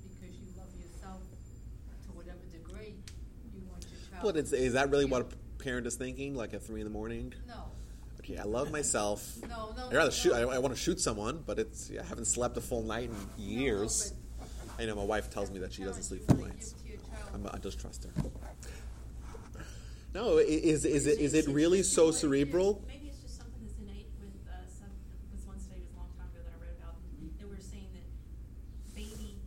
because 0.02 0.34
you 0.36 0.48
love 0.58 0.68
yourself 0.76 1.22
to 2.04 2.08
whatever 2.12 2.44
degree, 2.52 2.94
you 3.54 3.62
child. 4.22 4.34
but 4.34 4.36
is, 4.42 4.52
is 4.52 4.72
that 4.74 4.90
really 4.90 5.04
what 5.04 5.22
a 5.22 5.62
parent 5.62 5.86
is 5.86 5.94
thinking? 5.96 6.34
Like 6.34 6.54
at 6.54 6.62
three 6.62 6.80
in 6.80 6.86
the 6.86 6.92
morning? 6.92 7.32
No, 7.46 7.54
Okay, 8.20 8.38
I 8.38 8.44
love 8.44 8.70
myself. 8.70 9.36
no, 9.48 9.74
no. 9.76 9.88
I 9.90 9.94
rather 9.94 10.04
no, 10.06 10.10
shoot. 10.10 10.32
I, 10.34 10.40
no. 10.42 10.50
I 10.50 10.58
want 10.58 10.74
to 10.74 10.80
shoot 10.80 11.00
someone, 11.00 11.42
but 11.46 11.58
it's 11.58 11.90
I 11.90 12.04
haven't 12.04 12.26
slept 12.26 12.56
a 12.56 12.60
full 12.60 12.82
night 12.82 13.10
in 13.10 13.42
years. 13.44 14.12
I 14.78 14.86
know 14.86 14.94
my 14.96 15.04
wife 15.04 15.28
tells 15.30 15.50
me 15.50 15.58
that 15.60 15.72
she 15.72 15.84
doesn't 15.84 16.02
sleep 16.04 16.26
full 16.26 16.36
nights. 16.38 16.74
you 16.84 16.92
wanna 16.92 16.98
give 16.98 17.00
to 17.00 17.08
your 17.10 17.18
child 17.18 17.30
I'm, 17.34 17.50
I 17.54 17.58
just 17.58 17.78
trust 17.80 18.04
her. 18.04 18.10
No, 20.14 20.38
i- 20.38 20.42
is 20.42 20.84
is 20.84 21.06
it 21.06 21.18
is 21.20 21.32
it 21.34 21.48
really 21.48 21.82
so 21.82 22.10
cerebral? 22.10 22.84
Maybe 22.86 23.08
it's 23.08 23.20
just 23.24 23.36
something 23.40 23.56
that's 23.64 23.76
innate 23.80 24.08
with 24.20 24.32
uh, 24.48 24.60
some. 24.68 24.92
This 25.32 25.40
one 25.48 25.56
study 25.60 25.80
was 25.80 25.92
a 25.96 25.98
long 26.04 26.12
time 26.20 26.28
ago 26.32 26.44
that 26.44 26.52
I 26.52 26.58
read 26.60 26.76
about. 26.76 27.00
and 27.20 27.32
They 27.40 27.48
were 27.48 27.56
saying 27.60 27.88
that 27.96 28.04
baby, 28.92 29.40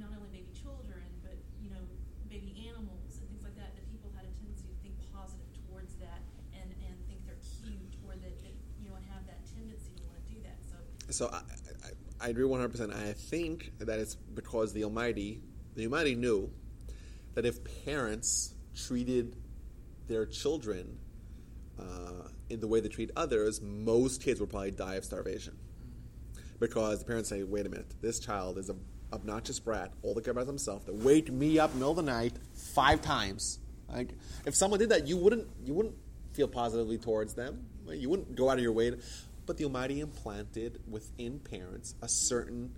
not 0.00 0.08
only 0.16 0.28
baby 0.32 0.48
children, 0.56 1.04
but 1.20 1.36
you 1.60 1.68
know, 1.68 1.84
baby 2.32 2.52
animals 2.64 3.20
and 3.20 3.28
things 3.28 3.44
like 3.44 3.56
that. 3.60 3.76
That 3.76 3.84
people 3.92 4.08
had 4.16 4.24
a 4.24 4.32
tendency 4.40 4.72
to 4.72 4.76
think 4.80 4.96
positive 5.12 5.44
towards 5.68 5.92
that 6.00 6.24
and 6.56 6.68
and 6.80 6.96
think 7.08 7.20
they're 7.28 7.40
cute 7.60 7.92
or 8.08 8.16
that, 8.16 8.32
that 8.40 8.56
you 8.80 8.88
know 8.88 8.96
and 8.96 9.04
have 9.12 9.20
that 9.28 9.44
tendency 9.52 9.92
to 10.00 10.04
want 10.08 10.16
to 10.16 10.24
do 10.32 10.40
that. 10.48 10.56
So 11.16 11.30
I, 11.32 11.36
I, 11.38 12.26
I 12.26 12.28
agree 12.28 12.44
100. 12.44 12.68
percent 12.68 12.92
I 12.92 13.14
think 13.14 13.72
that 13.78 13.98
it's 13.98 14.14
because 14.14 14.74
the 14.74 14.84
Almighty, 14.84 15.40
the 15.74 15.84
Almighty 15.84 16.14
knew 16.14 16.50
that 17.34 17.46
if 17.46 17.60
parents 17.86 18.52
treated 18.74 19.34
their 20.08 20.26
children 20.26 20.98
uh, 21.80 22.28
in 22.50 22.60
the 22.60 22.68
way 22.68 22.80
they 22.80 22.88
treat 22.88 23.10
others, 23.16 23.62
most 23.62 24.22
kids 24.22 24.40
would 24.40 24.50
probably 24.50 24.72
die 24.72 24.96
of 24.96 25.06
starvation. 25.06 25.56
Because 26.60 26.98
the 26.98 27.06
parents 27.06 27.30
say, 27.30 27.42
"Wait 27.44 27.64
a 27.64 27.70
minute, 27.70 27.94
this 28.02 28.18
child 28.18 28.58
is 28.58 28.68
a 28.68 28.76
obnoxious 29.10 29.58
brat. 29.58 29.94
All 30.02 30.12
the 30.12 30.20
care 30.20 30.32
about 30.32 30.46
themselves. 30.46 30.84
They 30.84 30.92
wake 30.92 31.32
me 31.32 31.58
up 31.58 31.72
middle 31.72 31.92
of 31.92 31.96
the 31.96 32.02
night 32.02 32.34
five 32.52 33.00
times. 33.00 33.58
Like, 33.88 34.10
if 34.44 34.54
someone 34.54 34.80
did 34.80 34.90
that, 34.90 35.06
you 35.06 35.16
wouldn't 35.16 35.48
you 35.64 35.72
wouldn't 35.72 35.94
feel 36.34 36.48
positively 36.48 36.98
towards 36.98 37.32
them. 37.32 37.64
You 37.88 38.10
wouldn't 38.10 38.34
go 38.36 38.50
out 38.50 38.58
of 38.58 38.62
your 38.62 38.72
way. 38.72 38.90
To, 38.90 38.98
but 39.46 39.56
the 39.56 39.64
Almighty 39.64 40.00
implanted 40.00 40.80
within 40.88 41.38
parents 41.38 41.94
a 42.02 42.08
certain 42.08 42.76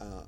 uh, 0.00 0.22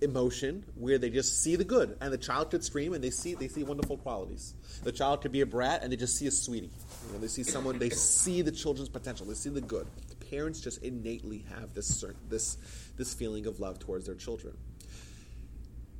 emotion 0.00 0.64
where 0.74 0.98
they 0.98 1.10
just 1.10 1.42
see 1.42 1.56
the 1.56 1.64
good, 1.64 1.96
and 2.00 2.12
the 2.12 2.18
child 2.18 2.50
could 2.50 2.64
scream, 2.64 2.92
and 2.92 3.02
they 3.02 3.10
see 3.10 3.34
they 3.34 3.48
see 3.48 3.62
wonderful 3.62 3.96
qualities. 3.96 4.54
The 4.82 4.92
child 4.92 5.22
could 5.22 5.32
be 5.32 5.40
a 5.40 5.46
brat, 5.46 5.82
and 5.82 5.92
they 5.92 5.96
just 5.96 6.16
see 6.16 6.26
a 6.26 6.30
sweetie. 6.30 6.70
You 7.06 7.12
know, 7.12 7.18
they 7.18 7.28
see 7.28 7.42
someone, 7.42 7.78
they 7.78 7.90
see 7.90 8.42
the 8.42 8.52
children's 8.52 8.88
potential, 8.88 9.26
they 9.26 9.34
see 9.34 9.50
the 9.50 9.60
good. 9.60 9.86
Parents 10.30 10.60
just 10.60 10.82
innately 10.82 11.44
have 11.56 11.74
this 11.74 11.86
certain, 11.86 12.20
this 12.28 12.58
this 12.96 13.14
feeling 13.14 13.46
of 13.46 13.60
love 13.60 13.78
towards 13.78 14.06
their 14.06 14.14
children. 14.14 14.56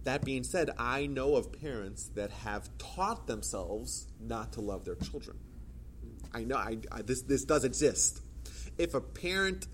That 0.04 0.24
being 0.24 0.44
said, 0.44 0.70
I 0.78 1.06
know 1.06 1.36
of 1.36 1.50
parents 1.60 2.10
that 2.14 2.30
have 2.30 2.68
taught 2.76 3.26
themselves 3.26 4.06
not 4.20 4.52
to 4.54 4.60
love 4.60 4.84
their 4.84 4.96
children. 4.96 5.38
I 6.32 6.44
know 6.44 6.56
I, 6.56 6.78
I, 6.92 7.02
this 7.02 7.22
this 7.22 7.44
does 7.44 7.64
exist. 7.64 8.20
If 8.78 8.94
a 8.94 9.00
parent 9.00 9.66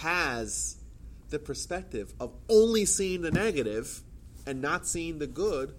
has 0.00 0.76
the 1.30 1.38
perspective 1.38 2.12
of 2.20 2.32
only 2.48 2.84
seeing 2.84 3.22
the 3.22 3.30
negative 3.30 4.00
and 4.46 4.62
not 4.62 4.86
seeing 4.86 5.18
the 5.18 5.26
good, 5.26 5.74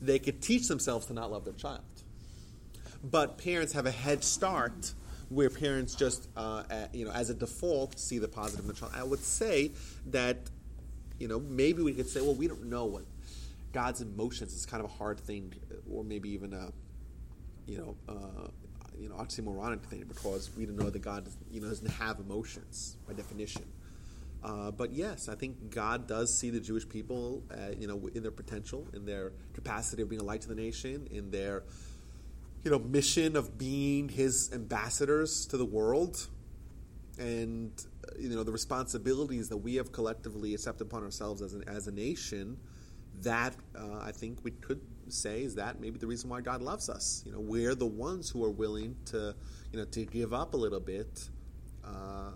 they 0.00 0.18
could 0.18 0.42
teach 0.42 0.68
themselves 0.68 1.06
to 1.06 1.12
not 1.12 1.30
love 1.30 1.44
their 1.44 1.54
child. 1.54 1.82
But 3.02 3.38
parents 3.38 3.72
have 3.72 3.86
a 3.86 3.90
head 3.90 4.24
start 4.24 4.92
where 5.28 5.50
parents 5.50 5.94
just, 5.94 6.28
uh, 6.36 6.64
uh, 6.70 6.86
you 6.92 7.04
know, 7.04 7.12
as 7.12 7.30
a 7.30 7.34
default, 7.34 7.98
see 7.98 8.18
the 8.18 8.28
positive 8.28 8.64
in 8.64 8.68
the 8.68 8.74
child. 8.74 8.92
I 8.94 9.04
would 9.04 9.22
say 9.22 9.72
that, 10.06 10.38
you 11.18 11.28
know, 11.28 11.38
maybe 11.38 11.82
we 11.82 11.92
could 11.92 12.08
say, 12.08 12.20
well, 12.20 12.34
we 12.34 12.48
don't 12.48 12.66
know 12.66 12.86
what. 12.86 13.04
God's 13.72 14.00
emotions 14.00 14.54
is 14.54 14.64
kind 14.64 14.82
of 14.82 14.90
a 14.90 14.94
hard 14.94 15.20
thing, 15.20 15.52
or 15.90 16.02
maybe 16.02 16.30
even 16.30 16.54
a, 16.54 16.72
you 17.66 17.76
know, 17.78 17.96
uh, 18.08 18.48
you 19.00 19.08
know, 19.08 19.16
oxymoronic 19.16 19.82
thing 19.82 20.04
because 20.08 20.50
we 20.56 20.66
don't 20.66 20.76
know 20.76 20.90
that 20.90 21.02
God, 21.02 21.28
you 21.50 21.60
know, 21.60 21.68
doesn't 21.68 21.90
have 21.90 22.18
emotions 22.18 22.96
by 23.06 23.14
definition. 23.14 23.64
Uh, 24.42 24.70
but 24.70 24.92
yes, 24.92 25.28
I 25.28 25.34
think 25.34 25.70
God 25.70 26.06
does 26.06 26.36
see 26.36 26.50
the 26.50 26.60
Jewish 26.60 26.88
people, 26.88 27.42
uh, 27.50 27.72
you 27.78 27.88
know, 27.88 28.08
in 28.14 28.22
their 28.22 28.30
potential, 28.30 28.86
in 28.94 29.04
their 29.04 29.32
capacity 29.52 30.02
of 30.02 30.08
being 30.08 30.20
a 30.20 30.24
light 30.24 30.42
to 30.42 30.48
the 30.48 30.54
nation, 30.54 31.08
in 31.10 31.30
their, 31.30 31.64
you 32.64 32.70
know, 32.70 32.78
mission 32.78 33.34
of 33.36 33.58
being 33.58 34.08
His 34.08 34.50
ambassadors 34.52 35.46
to 35.46 35.56
the 35.56 35.64
world, 35.64 36.28
and 37.18 37.72
you 38.18 38.28
know 38.28 38.44
the 38.44 38.52
responsibilities 38.52 39.48
that 39.48 39.56
we 39.56 39.74
have 39.74 39.90
collectively 39.90 40.54
accepted 40.54 40.86
upon 40.86 41.02
ourselves 41.02 41.42
as 41.42 41.54
an, 41.54 41.64
as 41.68 41.88
a 41.88 41.92
nation. 41.92 42.58
That 43.22 43.56
uh, 43.76 43.98
I 44.00 44.12
think 44.12 44.38
we 44.44 44.52
could 44.52 44.80
say 45.12 45.42
is 45.42 45.54
that 45.56 45.80
maybe 45.80 45.98
the 45.98 46.06
reason 46.06 46.30
why 46.30 46.40
God 46.40 46.62
loves 46.62 46.88
us. 46.88 47.22
You 47.26 47.32
know, 47.32 47.40
we're 47.40 47.74
the 47.74 47.86
ones 47.86 48.30
who 48.30 48.44
are 48.44 48.50
willing 48.50 48.96
to, 49.06 49.34
you 49.72 49.78
know, 49.78 49.84
to 49.86 50.04
give 50.04 50.32
up 50.32 50.54
a 50.54 50.56
little 50.56 50.80
bit. 50.80 51.28
Uh, 51.84 52.32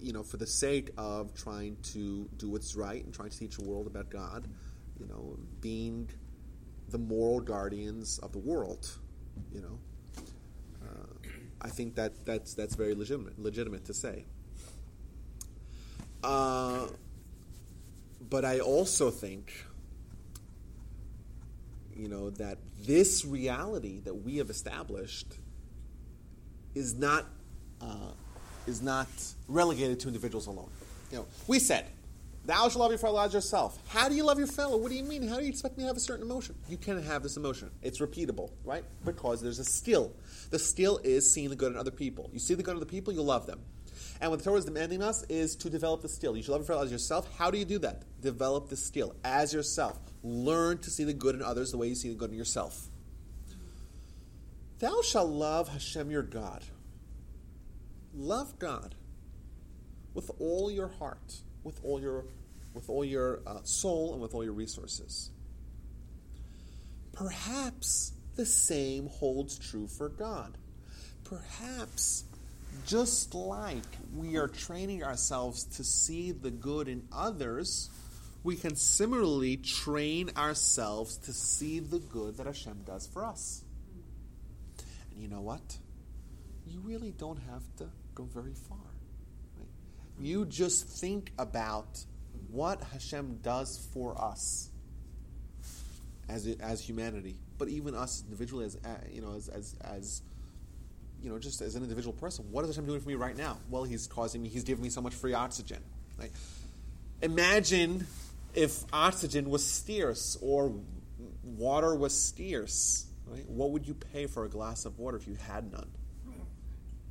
you 0.00 0.12
know, 0.12 0.22
for 0.22 0.36
the 0.36 0.46
sake 0.46 0.90
of 0.96 1.34
trying 1.34 1.76
to 1.82 2.28
do 2.36 2.50
what's 2.50 2.74
right 2.74 3.04
and 3.04 3.12
trying 3.12 3.30
to 3.30 3.38
teach 3.38 3.56
the 3.56 3.64
world 3.64 3.86
about 3.86 4.10
God, 4.10 4.48
you 4.98 5.06
know, 5.06 5.38
being 5.60 6.08
the 6.88 6.98
moral 6.98 7.40
guardians 7.40 8.18
of 8.18 8.32
the 8.32 8.38
world, 8.38 8.98
you 9.52 9.60
know, 9.60 9.78
uh, 10.82 11.06
I 11.60 11.68
think 11.68 11.94
that 11.96 12.24
that's 12.24 12.54
that's 12.54 12.74
very 12.74 12.94
legitimate 12.94 13.38
legitimate 13.38 13.84
to 13.86 13.94
say. 13.94 14.26
Uh, 16.22 16.86
but 18.30 18.44
I 18.44 18.60
also 18.60 19.10
think, 19.10 19.52
you 21.96 22.08
know, 22.08 22.30
that 22.30 22.58
this 22.80 23.24
reality 23.24 24.00
that 24.00 24.14
we 24.14 24.36
have 24.36 24.50
established 24.50 25.38
is 26.74 26.94
not. 26.94 27.26
Uh, 27.80 28.12
is 28.66 28.80
not 28.80 29.08
relegated 29.48 30.00
to 30.00 30.08
individuals 30.08 30.46
alone. 30.46 30.70
You 31.10 31.18
know, 31.18 31.26
we 31.46 31.58
said, 31.58 31.86
"Thou 32.46 32.68
shalt 32.68 32.76
love 32.76 32.90
your 32.90 32.98
fellow 32.98 33.20
as 33.20 33.34
yourself." 33.34 33.78
How 33.88 34.08
do 34.08 34.14
you 34.14 34.24
love 34.24 34.38
your 34.38 34.46
fellow? 34.46 34.76
What 34.78 34.90
do 34.90 34.96
you 34.96 35.04
mean? 35.04 35.28
How 35.28 35.36
do 35.36 35.42
you 35.42 35.50
expect 35.50 35.76
me 35.76 35.82
to 35.82 35.88
have 35.88 35.96
a 35.96 36.00
certain 36.00 36.24
emotion? 36.24 36.54
You 36.68 36.78
can 36.78 37.02
have 37.02 37.22
this 37.22 37.36
emotion. 37.36 37.70
It's 37.82 37.98
repeatable, 37.98 38.50
right? 38.64 38.84
Because 39.04 39.42
there's 39.42 39.58
a 39.58 39.64
skill. 39.64 40.12
The 40.50 40.58
skill 40.58 40.98
is 41.04 41.30
seeing 41.30 41.50
the 41.50 41.56
good 41.56 41.72
in 41.72 41.78
other 41.78 41.90
people. 41.90 42.30
You 42.32 42.38
see 42.38 42.54
the 42.54 42.62
good 42.62 42.70
in 42.72 42.76
other 42.78 42.86
people, 42.86 43.12
you 43.12 43.22
love 43.22 43.46
them. 43.46 43.60
And 44.20 44.30
what 44.30 44.38
the 44.38 44.44
Torah 44.44 44.58
is 44.58 44.64
demanding 44.64 45.02
us 45.02 45.24
is 45.28 45.56
to 45.56 45.68
develop 45.68 46.00
the 46.00 46.08
skill. 46.08 46.36
You 46.36 46.42
should 46.42 46.52
love 46.52 46.62
your 46.62 46.66
fellow 46.66 46.84
as 46.84 46.90
yourself. 46.90 47.28
How 47.36 47.50
do 47.50 47.58
you 47.58 47.64
do 47.64 47.78
that? 47.80 48.04
Develop 48.22 48.68
the 48.68 48.76
skill 48.76 49.14
as 49.24 49.52
yourself. 49.52 49.98
Learn 50.24 50.78
to 50.78 50.90
see 50.90 51.04
the 51.04 51.12
good 51.12 51.36
in 51.36 51.42
others 51.42 51.70
the 51.70 51.78
way 51.78 51.86
you 51.86 51.94
see 51.94 52.08
the 52.08 52.14
good 52.14 52.30
in 52.30 52.36
yourself. 52.36 52.88
Thou 54.80 55.02
shalt 55.02 55.28
love 55.28 55.68
Hashem 55.68 56.10
your 56.10 56.22
God 56.22 56.64
love 58.16 58.58
God 58.58 58.94
with 60.14 60.30
all 60.38 60.70
your 60.70 60.88
heart, 60.88 61.40
with 61.62 61.80
all 61.82 62.00
your, 62.00 62.24
with 62.72 62.88
all 62.88 63.04
your 63.04 63.40
uh, 63.46 63.58
soul, 63.64 64.12
and 64.12 64.22
with 64.22 64.34
all 64.34 64.44
your 64.44 64.52
resources. 64.52 65.30
Perhaps 67.12 68.12
the 68.36 68.46
same 68.46 69.08
holds 69.08 69.58
true 69.58 69.86
for 69.86 70.08
God. 70.08 70.56
Perhaps 71.24 72.24
just 72.86 73.34
like 73.34 73.84
we 74.14 74.36
are 74.36 74.48
training 74.48 75.04
ourselves 75.04 75.64
to 75.64 75.84
see 75.84 76.32
the 76.32 76.50
good 76.50 76.88
in 76.88 77.06
others, 77.12 77.88
we 78.44 78.56
can 78.56 78.76
similarly 78.76 79.56
train 79.56 80.30
ourselves 80.36 81.16
to 81.16 81.32
see 81.32 81.80
the 81.80 81.98
good 81.98 82.36
that 82.36 82.46
Hashem 82.46 82.82
does 82.86 83.06
for 83.06 83.24
us. 83.24 83.64
And 85.10 85.22
you 85.22 85.28
know 85.28 85.40
what? 85.40 85.78
You 86.66 86.80
really 86.80 87.12
don't 87.12 87.38
have 87.50 87.62
to 87.78 87.86
go 88.14 88.24
very 88.24 88.52
far. 88.68 88.76
Right? 89.58 89.66
You 90.20 90.44
just 90.44 90.86
think 90.86 91.32
about 91.38 92.04
what 92.50 92.82
Hashem 92.92 93.38
does 93.42 93.88
for 93.94 94.20
us 94.20 94.68
as 96.28 96.46
as 96.60 96.80
humanity, 96.80 97.36
but 97.58 97.68
even 97.68 97.94
us 97.94 98.22
individually, 98.24 98.66
as 98.66 98.76
uh, 98.76 98.88
you 99.10 99.22
know, 99.22 99.34
as, 99.34 99.48
as 99.48 99.74
as 99.80 100.22
you 101.22 101.30
know, 101.30 101.38
just 101.38 101.62
as 101.62 101.74
an 101.76 101.82
individual 101.82 102.12
person. 102.12 102.44
What 102.50 102.64
is 102.64 102.70
Hashem 102.70 102.86
doing 102.86 103.00
for 103.00 103.08
me 103.08 103.14
right 103.14 103.36
now? 103.36 103.58
Well, 103.70 103.84
He's 103.84 104.06
causing 104.06 104.42
me. 104.42 104.50
He's 104.50 104.64
giving 104.64 104.82
me 104.82 104.90
so 104.90 105.00
much 105.00 105.14
free 105.14 105.34
oxygen. 105.34 105.82
Right? 106.18 106.30
Imagine 107.22 108.06
if 108.54 108.84
oxygen 108.92 109.50
was 109.50 109.66
scarce 109.66 110.36
or 110.40 110.74
water 111.42 111.94
was 111.94 112.18
scarce. 112.18 113.06
Right? 113.26 113.48
What 113.48 113.70
would 113.70 113.86
you 113.86 113.94
pay 113.94 114.26
for 114.26 114.44
a 114.44 114.48
glass 114.48 114.84
of 114.84 114.98
water 114.98 115.16
if 115.16 115.26
you 115.26 115.34
had 115.34 115.70
none? 115.72 115.90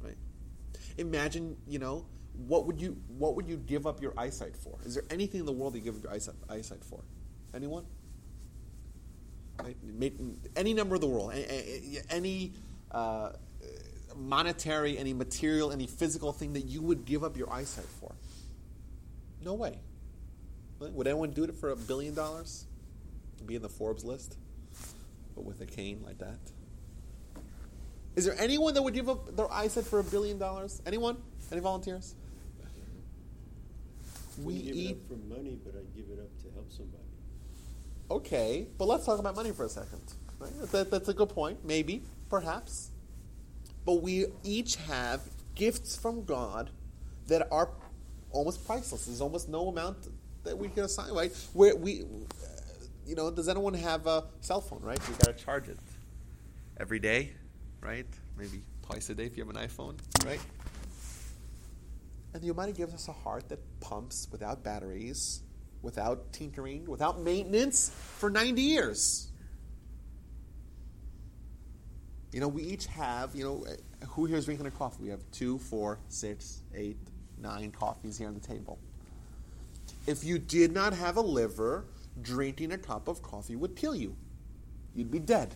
Right? 0.04 0.18
imagine, 0.98 1.58
you 1.68 1.80
know, 1.80 2.06
what 2.48 2.66
would 2.66 2.82
you 2.82 2.98
what 3.08 3.36
would 3.36 3.48
you 3.48 3.58
give 3.58 3.86
up 3.86 4.02
your 4.02 4.14
eyesight 4.18 4.56
for? 4.56 4.78
Is 4.86 4.96
there 4.96 5.04
anything 5.10 5.40
in 5.42 5.46
the 5.46 5.52
world 5.52 5.76
you 5.76 5.82
give 5.82 5.96
up 5.96 6.04
your 6.04 6.14
eyesight, 6.14 6.84
for? 6.84 7.04
Anyone? 7.54 7.86
Right? 9.62 9.78
Any 10.56 10.74
number 10.74 10.96
of 10.96 11.02
the 11.02 11.08
world, 11.08 11.34
any 12.10 12.54
uh, 12.92 13.32
monetary, 14.16 14.98
any 14.98 15.14
material, 15.14 15.72
any 15.72 15.86
physical 15.86 16.34
thing 16.34 16.54
that 16.54 16.66
you 16.66 16.82
would 16.82 17.06
give 17.06 17.24
up 17.24 17.38
your 17.38 17.52
eyesight 17.52 17.86
for? 17.86 18.14
No 19.44 19.54
way. 19.54 19.78
Would 20.92 21.08
anyone 21.08 21.32
do 21.32 21.44
it 21.44 21.56
for 21.56 21.70
a 21.70 21.76
billion 21.76 22.14
dollars? 22.14 22.66
Be 23.46 23.56
in 23.56 23.62
the 23.62 23.70
Forbes 23.70 24.06
list, 24.06 24.38
but 25.36 25.44
with 25.44 25.60
a 25.60 25.66
cane 25.66 26.02
like 26.06 26.18
that? 26.20 26.40
Is 28.16 28.26
there 28.26 28.36
anyone 28.40 28.74
that 28.76 28.82
would 28.82 28.94
give 28.94 29.10
up 29.10 29.36
their 29.36 29.52
eyesight 29.52 29.86
for 29.86 30.00
a 30.00 30.04
billion 30.04 30.38
dollars? 30.38 30.82
Anyone? 30.86 31.18
Any 31.52 31.62
volunteers? 31.62 32.16
We 34.42 34.62
give 34.62 34.76
eat 34.76 34.90
it 34.90 34.94
up 34.94 35.08
for 35.08 35.36
money, 35.36 35.58
but 35.64 35.74
I 35.76 35.84
give 35.96 36.06
it 36.10 36.20
up 36.20 36.30
to 36.44 36.54
help 36.54 36.72
somebody. 36.72 37.04
Okay, 38.10 38.68
but 38.78 38.88
let's 38.88 39.06
talk 39.06 39.20
about 39.20 39.36
money 39.36 39.52
for 39.52 39.66
a 39.66 39.70
second. 39.70 40.02
Right? 40.40 40.52
That, 40.72 40.90
that's 40.90 41.10
a 41.10 41.14
good 41.14 41.30
point. 41.30 41.66
Maybe, 41.66 42.02
perhaps, 42.30 42.92
but 43.86 44.02
we 44.02 44.26
each 44.44 44.76
have 44.78 45.22
gifts 45.56 45.96
from 45.96 46.24
God 46.24 46.70
that 47.28 47.48
are 47.52 47.70
almost 48.32 48.66
priceless. 48.66 49.06
There's 49.06 49.22
almost 49.22 49.50
no 49.50 49.68
amount 49.68 50.08
that 50.44 50.58
we 50.58 50.70
can 50.70 50.84
assign. 50.84 51.14
Right? 51.14 51.32
Where 51.54 51.76
we, 51.76 52.04
you 53.06 53.16
know, 53.16 53.32
does 53.32 53.50
anyone 53.50 53.74
have 53.74 54.08
a 54.08 54.26
cell 54.42 54.62
phone? 54.62 54.82
Right? 54.82 55.00
You 55.08 55.16
got 55.16 55.38
to 55.38 55.44
charge 55.44 55.70
it 55.70 55.80
every 56.80 57.00
day 57.00 57.34
right? 57.84 58.06
Maybe 58.38 58.64
twice 58.86 59.10
a 59.10 59.16
day 59.16 59.26
if 59.26 59.38
you 59.38 59.46
have 59.46 59.56
an 59.56 59.62
iPhone, 59.62 59.98
right? 60.26 60.40
And 62.34 62.42
the 62.42 62.50
Almighty 62.50 62.72
gives 62.72 62.94
us 62.94 63.08
a 63.08 63.12
heart 63.12 63.50
that 63.50 63.60
pumps 63.80 64.28
without 64.32 64.64
batteries, 64.64 65.42
without 65.82 66.32
tinkering, 66.34 66.86
without 66.90 67.22
maintenance 67.22 67.90
for 67.90 68.30
90 68.30 68.62
years. 68.62 69.30
You 72.32 72.40
know, 72.40 72.48
we 72.48 72.64
each 72.64 72.88
have, 72.88 73.36
you 73.36 73.44
know, 73.44 73.66
who 74.10 74.26
here 74.26 74.38
is 74.38 74.46
drinking 74.46 74.66
a 74.66 74.72
coffee? 74.72 75.04
We 75.04 75.10
have 75.10 75.24
two, 75.32 75.60
four, 75.60 76.00
six, 76.08 76.62
eight, 76.74 76.98
nine 77.38 77.72
coffees 77.72 78.18
here 78.18 78.28
on 78.28 78.34
the 78.34 78.40
table. 78.40 78.80
If 80.06 80.24
you 80.24 80.38
did 80.38 80.74
not 80.74 80.94
have 80.94 81.18
a 81.18 81.22
liver, 81.22 81.86
drinking 82.22 82.72
a 82.72 82.78
cup 82.78 83.08
of 83.08 83.22
coffee 83.22 83.56
would 83.56 83.76
kill 83.76 83.96
you. 83.96 84.16
You'd 84.96 85.12
be 85.12 85.20
dead. 85.20 85.56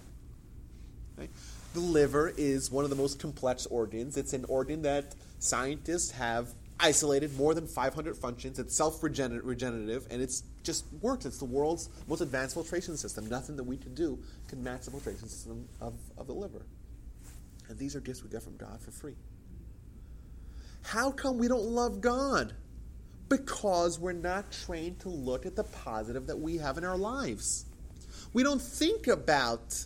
Right? 1.17 1.29
the 1.77 1.83
liver 1.83 2.33
is 2.37 2.71
one 2.71 2.83
of 2.83 2.89
the 2.89 2.95
most 2.95 3.19
complex 3.19 3.65
organs. 3.67 4.17
It's 4.17 4.33
an 4.33 4.45
organ 4.45 4.81
that 4.81 5.13
scientists 5.39 6.11
have 6.11 6.53
isolated 6.79 7.35
more 7.37 7.53
than 7.53 7.67
500 7.67 8.17
functions. 8.17 8.57
It's 8.57 8.75
self 8.75 9.03
regenerative 9.03 10.07
and 10.09 10.21
it's 10.21 10.43
just 10.63 10.85
works. 11.01 11.25
It's 11.25 11.37
the 11.37 11.45
world's 11.45 11.89
most 12.07 12.21
advanced 12.21 12.55
filtration 12.55 12.97
system. 12.97 13.27
Nothing 13.27 13.55
that 13.57 13.63
we 13.63 13.77
can 13.77 13.93
do 13.93 14.17
can 14.47 14.63
match 14.63 14.85
the 14.85 14.91
filtration 14.91 15.27
system 15.27 15.67
of, 15.79 15.93
of 16.17 16.25
the 16.25 16.33
liver. 16.33 16.65
And 17.69 17.77
these 17.77 17.95
are 17.95 17.99
gifts 17.99 18.23
we 18.23 18.29
get 18.29 18.41
from 18.41 18.57
God 18.57 18.81
for 18.81 18.91
free. 18.91 19.15
How 20.81 21.11
come 21.11 21.37
we 21.37 21.47
don't 21.47 21.65
love 21.65 22.01
God? 22.01 22.53
Because 23.29 23.99
we're 23.99 24.13
not 24.13 24.51
trained 24.51 24.99
to 25.01 25.09
look 25.09 25.45
at 25.45 25.55
the 25.55 25.63
positive 25.63 26.27
that 26.27 26.39
we 26.39 26.57
have 26.57 26.77
in 26.77 26.85
our 26.85 26.97
lives. 26.97 27.65
We 28.33 28.43
don't 28.43 28.61
think 28.61 29.07
about 29.07 29.85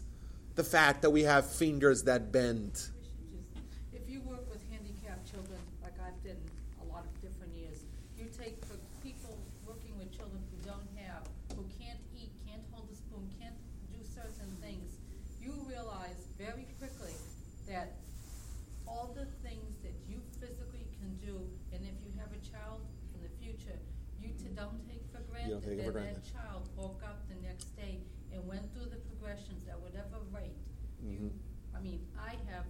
the 0.56 0.64
fact 0.64 1.02
that 1.02 1.10
we 1.10 1.24
have 1.24 1.50
fingers 1.50 2.04
that 2.04 2.32
bend. 2.32 2.89
If 3.94 4.10
you 4.10 4.20
work 4.22 4.44
with 4.52 4.60
handicapped 4.70 5.24
children, 5.32 5.60
like 5.82 5.96
I've 6.04 6.20
done 6.22 6.42
a 6.84 6.86
lot 6.92 7.06
of 7.06 7.14
different 7.22 7.56
years, 7.56 7.86
you 8.20 8.28
take 8.36 8.60
for 8.66 8.76
people 9.00 9.38
working 9.66 9.96
with 9.98 10.12
children 10.12 10.44
who 10.52 10.58
don't 10.68 10.89
have, 11.00 11.24
who 11.56 11.64
can't 11.80 12.00
eat, 12.12 12.30
can't 12.44 12.62
hold 12.76 12.89
a 12.92 12.96
spoon, 12.96 13.24
can't 13.39 13.56
do 13.96 14.04
certain 14.04 14.52
things, 14.60 15.00
you 15.39 15.56
realize 15.64 16.20
very 16.38 16.68
quickly 16.78 17.16
that 17.72 17.96
all 18.86 19.16
the 19.16 19.26
things 19.48 19.80
that 19.88 19.96
you 20.12 20.20
physically 20.36 20.84
can 21.00 21.16
do, 21.24 21.39
and 21.72 21.80
if 21.88 21.96
you 22.04 22.12
have 22.20 22.30
a 22.36 22.42
child 22.44 22.84
in 23.16 23.24
the 23.24 23.32
future, 23.39 23.80
you 24.20 24.36
t- 24.36 24.52
don't 24.54 24.84
take 24.84 25.02
for 25.16 25.24
granted 25.32 25.64
take 25.64 25.80
it 25.80 25.88
that 25.88 25.88
for 25.88 25.96
that 25.96 26.20
granted. 26.20 26.28
child 26.28 26.68
woke 26.76 27.00
up 27.08 27.24
the 27.32 27.39
next 27.39 27.72
I 31.82 31.84
mean, 31.84 32.06
I 32.14 32.38
have 32.54 32.70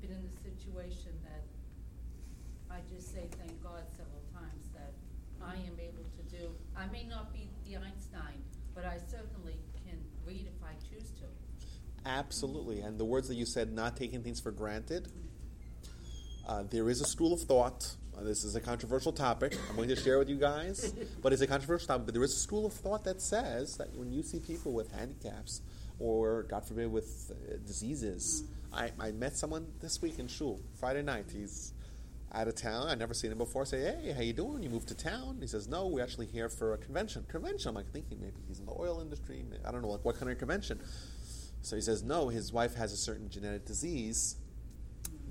been 0.00 0.14
in 0.14 0.22
a 0.22 0.34
situation 0.46 1.10
that 1.26 1.42
I 2.70 2.78
just 2.86 3.10
say 3.10 3.26
thank 3.34 3.50
God 3.66 3.82
several 3.98 4.22
times 4.30 4.70
that 4.78 4.94
I 5.42 5.58
am 5.58 5.74
able 5.74 6.06
to 6.06 6.22
do, 6.30 6.54
I 6.86 6.92
may 6.92 7.04
not 7.04 7.32
be 7.32 7.48
the 7.64 7.76
Einstein, 7.76 8.42
but 8.74 8.84
I 8.84 8.98
certainly 9.10 9.56
can 9.86 9.98
read 10.24 10.46
if 10.46 10.62
I 10.62 10.72
choose 10.88 11.10
to. 11.12 11.26
Absolutely. 12.04 12.80
And 12.80 12.98
the 12.98 13.04
words 13.04 13.28
that 13.28 13.34
you 13.34 13.46
said, 13.46 13.72
not 13.72 13.96
taking 13.96 14.22
things 14.22 14.40
for 14.40 14.52
granted, 14.52 15.08
uh, 16.46 16.62
there 16.70 16.88
is 16.88 17.00
a 17.00 17.04
school 17.04 17.32
of 17.32 17.40
thought. 17.40 17.96
Uh, 18.16 18.22
this 18.22 18.44
is 18.44 18.54
a 18.54 18.60
controversial 18.60 19.12
topic. 19.12 19.56
I'm 19.68 19.76
going 19.76 19.88
to 19.88 19.96
share 19.96 20.18
with 20.18 20.28
you 20.28 20.36
guys, 20.36 20.94
but 21.22 21.32
it's 21.32 21.42
a 21.42 21.46
controversial 21.46 21.88
topic. 21.88 22.06
But 22.06 22.14
there 22.14 22.22
is 22.22 22.32
a 22.32 22.38
school 22.38 22.66
of 22.66 22.72
thought 22.72 23.04
that 23.04 23.20
says 23.20 23.76
that 23.78 23.94
when 23.96 24.12
you 24.12 24.22
see 24.22 24.38
people 24.38 24.72
with 24.72 24.92
handicaps 24.92 25.62
or, 25.98 26.44
God 26.44 26.64
forbid, 26.66 26.92
with 26.92 27.32
uh, 27.32 27.56
diseases, 27.66 28.44
I, 28.72 28.92
I 29.00 29.10
met 29.10 29.36
someone 29.36 29.66
this 29.80 30.00
week 30.00 30.18
in 30.18 30.28
shul, 30.28 30.60
Friday 30.78 31.02
night. 31.02 31.26
He's 31.32 31.72
out 32.32 32.48
of 32.48 32.54
town. 32.54 32.88
I'd 32.88 32.98
never 32.98 33.14
seen 33.14 33.32
him 33.32 33.38
before. 33.38 33.62
I 33.62 33.64
say, 33.64 33.80
hey, 33.80 34.12
how 34.12 34.20
you 34.20 34.32
doing? 34.32 34.62
You 34.62 34.70
moved 34.70 34.88
to 34.88 34.94
town? 34.94 35.38
He 35.40 35.46
says, 35.46 35.68
no, 35.68 35.86
we're 35.86 36.02
actually 36.02 36.26
here 36.26 36.48
for 36.48 36.74
a 36.74 36.78
convention. 36.78 37.24
Convention? 37.28 37.70
I'm 37.70 37.74
like 37.74 37.90
thinking 37.92 38.20
maybe 38.20 38.36
he's 38.46 38.58
in 38.58 38.66
the 38.66 38.74
oil 38.78 39.00
industry. 39.00 39.44
I 39.66 39.70
don't 39.72 39.82
know 39.82 39.88
like, 39.88 40.04
what 40.04 40.18
kind 40.18 40.30
of 40.30 40.38
convention. 40.38 40.80
So 41.62 41.76
he 41.76 41.82
says, 41.82 42.02
no, 42.02 42.28
his 42.28 42.52
wife 42.52 42.74
has 42.74 42.92
a 42.92 42.96
certain 42.96 43.28
genetic 43.28 43.64
disease, 43.64 44.36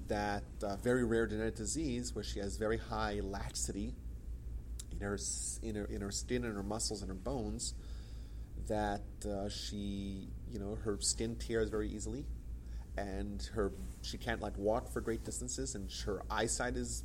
that 0.08 0.44
uh, 0.62 0.76
very 0.78 1.04
rare 1.04 1.26
genetic 1.26 1.56
disease 1.56 2.14
where 2.14 2.24
she 2.24 2.40
has 2.40 2.58
very 2.58 2.78
high 2.78 3.22
laxity 3.24 3.96
in 4.92 5.00
her, 5.00 5.18
in 5.64 5.76
her, 5.76 5.86
in 5.86 6.02
her 6.02 6.12
skin 6.12 6.44
and 6.44 6.56
her 6.56 6.64
muscles 6.64 7.02
and 7.02 7.10
her 7.10 7.16
bones, 7.16 7.74
that 8.68 9.02
uh, 9.26 9.50
she, 9.50 10.30
you 10.52 10.60
know, 10.60 10.78
her 10.84 10.98
skin 11.00 11.36
tears 11.36 11.70
very 11.70 11.90
easily, 11.90 12.26
and 12.98 13.42
her 13.54 13.72
she 14.02 14.18
can't 14.18 14.42
like 14.42 14.58
walk 14.58 14.92
for 14.92 15.02
great 15.02 15.24
distances, 15.24 15.76
and 15.76 15.92
her 16.06 16.22
eyesight 16.30 16.76
is, 16.76 17.04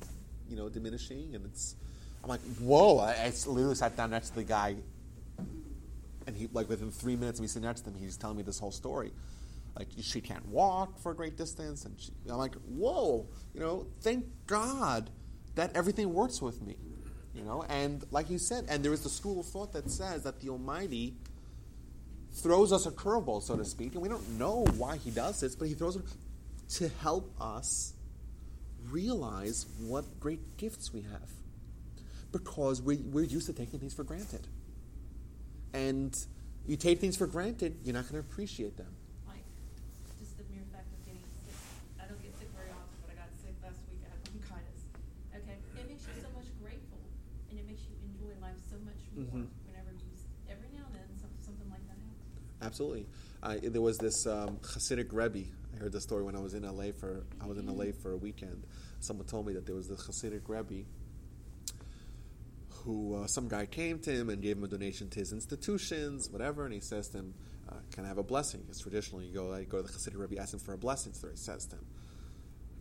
you 0.48 0.56
know, 0.56 0.68
diminishing, 0.68 1.34
and 1.34 1.44
it's. 1.46 1.76
I'm 2.22 2.28
like, 2.28 2.42
whoa! 2.58 2.98
I, 2.98 3.12
I 3.12 3.32
literally 3.46 3.74
sat 3.74 3.96
down 3.96 4.10
next 4.10 4.30
to 4.30 4.36
the 4.36 4.44
guy 4.44 4.76
and 6.30 6.36
he 6.36 6.48
like 6.52 6.68
within 6.68 6.90
three 6.90 7.16
minutes 7.16 7.38
of 7.38 7.42
me 7.42 7.48
sitting 7.48 7.66
next 7.66 7.82
to 7.82 7.90
him, 7.90 7.96
he's 7.98 8.16
telling 8.16 8.36
me 8.36 8.42
this 8.42 8.58
whole 8.58 8.70
story. 8.70 9.12
Like 9.76 9.88
she 10.00 10.20
can't 10.20 10.46
walk 10.48 10.98
for 10.98 11.12
a 11.12 11.14
great 11.14 11.36
distance, 11.36 11.84
and 11.84 11.98
she, 11.98 12.12
I'm 12.28 12.36
like, 12.36 12.54
whoa, 12.66 13.26
you 13.54 13.60
know, 13.60 13.86
thank 14.00 14.24
God 14.46 15.10
that 15.54 15.74
everything 15.74 16.12
works 16.12 16.40
with 16.42 16.62
me, 16.62 16.76
you 17.34 17.42
know. 17.42 17.64
And 17.68 18.04
like 18.10 18.30
you 18.30 18.38
said, 18.38 18.66
and 18.68 18.84
there 18.84 18.92
is 18.92 19.02
the 19.02 19.08
school 19.08 19.40
of 19.40 19.46
thought 19.46 19.72
that 19.72 19.90
says 19.90 20.22
that 20.24 20.40
the 20.40 20.48
Almighty 20.50 21.14
throws 22.32 22.72
us 22.72 22.86
a 22.86 22.90
curveball, 22.90 23.42
so 23.42 23.56
to 23.56 23.64
speak, 23.64 23.92
and 23.94 24.02
we 24.02 24.08
don't 24.08 24.28
know 24.38 24.64
why 24.76 24.96
He 24.96 25.10
does 25.10 25.40
this, 25.40 25.54
but 25.56 25.68
He 25.68 25.74
throws 25.74 25.96
it 25.96 26.02
to 26.70 26.88
help 27.02 27.30
us 27.40 27.94
realize 28.90 29.66
what 29.80 30.04
great 30.20 30.56
gifts 30.56 30.92
we 30.92 31.02
have, 31.02 31.28
because 32.32 32.80
we, 32.80 32.96
we're 32.96 33.24
used 33.24 33.46
to 33.46 33.52
taking 33.52 33.78
things 33.80 33.94
for 33.94 34.04
granted 34.04 34.46
and 35.72 36.16
you 36.66 36.76
take 36.76 36.98
things 37.00 37.16
for 37.16 37.26
granted, 37.26 37.76
you're 37.84 37.94
not 37.94 38.02
going 38.10 38.20
to 38.22 38.26
appreciate 38.28 38.76
them. 38.76 38.90
Like, 39.26 39.42
just 40.18 40.34
the 40.38 40.42
mere 40.50 40.62
fact 40.74 40.86
of 40.90 40.98
getting 41.06 41.22
sick. 41.46 41.54
I 42.02 42.06
don't 42.10 42.18
get 42.22 42.34
sick 42.38 42.50
very 42.58 42.70
often, 42.74 42.94
but 43.06 43.14
I 43.14 43.22
got 43.22 43.30
sick 43.38 43.54
last 43.62 43.78
week. 43.86 44.02
I 44.02 44.10
had 44.10 44.18
bronchitis. 44.26 44.82
Okay, 45.30 45.58
it 45.78 45.86
makes 45.86 46.02
you 46.10 46.14
so 46.22 46.30
much 46.34 46.50
grateful, 46.58 46.98
and 47.50 47.58
it 47.58 47.66
makes 47.70 47.86
you 47.86 47.94
enjoy 48.02 48.34
life 48.42 48.58
so 48.66 48.76
much 48.82 48.98
more 49.14 49.30
Mhm. 49.30 49.46
whenever 49.66 49.90
you. 49.94 50.10
s- 50.14 50.26
Every 50.50 50.68
now 50.74 50.84
and 50.90 50.94
then, 50.98 51.08
some, 51.22 51.30
something 51.42 51.70
like 51.70 51.82
that 51.86 51.98
happens. 52.02 52.34
Absolutely. 52.70 53.04
Uh, 53.42 53.56
there 53.64 53.82
was 53.82 53.98
this 53.98 54.28
um, 54.28 54.58
Hasidic 54.58 55.08
Rebbe. 55.10 55.48
I 55.74 55.76
heard 55.82 55.90
the 55.90 56.00
story 56.00 56.22
when 56.22 56.36
I 56.36 56.38
was 56.38 56.54
in 56.54 56.62
LA 56.62 56.92
for 56.96 57.24
I 57.40 57.46
was 57.46 57.58
in 57.58 57.66
LA 57.66 57.86
for 58.00 58.12
a 58.12 58.16
weekend. 58.16 58.64
Someone 59.00 59.26
told 59.26 59.48
me 59.48 59.54
that 59.54 59.66
there 59.66 59.74
was 59.74 59.88
this 59.88 60.06
Hasidic 60.06 60.42
Rebbe 60.46 60.86
who 62.84 63.16
uh, 63.16 63.26
some 63.26 63.48
guy 63.48 63.66
came 63.66 63.98
to 63.98 64.12
him 64.12 64.30
and 64.30 64.40
gave 64.40 64.56
him 64.56 64.62
a 64.62 64.68
donation 64.68 65.10
to 65.10 65.18
his 65.18 65.32
institutions, 65.32 66.30
whatever, 66.30 66.64
and 66.64 66.72
he 66.72 66.78
says 66.78 67.08
to 67.08 67.18
him, 67.18 67.34
uh, 67.68 67.74
"Can 67.90 68.04
I 68.04 68.08
have 68.08 68.18
a 68.18 68.22
blessing?" 68.22 68.60
Because 68.60 68.80
traditionally, 68.80 69.26
you 69.26 69.34
go, 69.34 69.52
I 69.52 69.64
go 69.64 69.82
to 69.82 69.82
the 69.82 69.92
Hasidic 69.92 70.16
Rebbe, 70.16 70.40
ask 70.40 70.54
him 70.54 70.60
for 70.60 70.74
a 70.74 70.78
blessing. 70.78 71.12
So 71.12 71.26
he 71.26 71.36
says 71.36 71.66
to 71.66 71.74
him, 71.74 71.86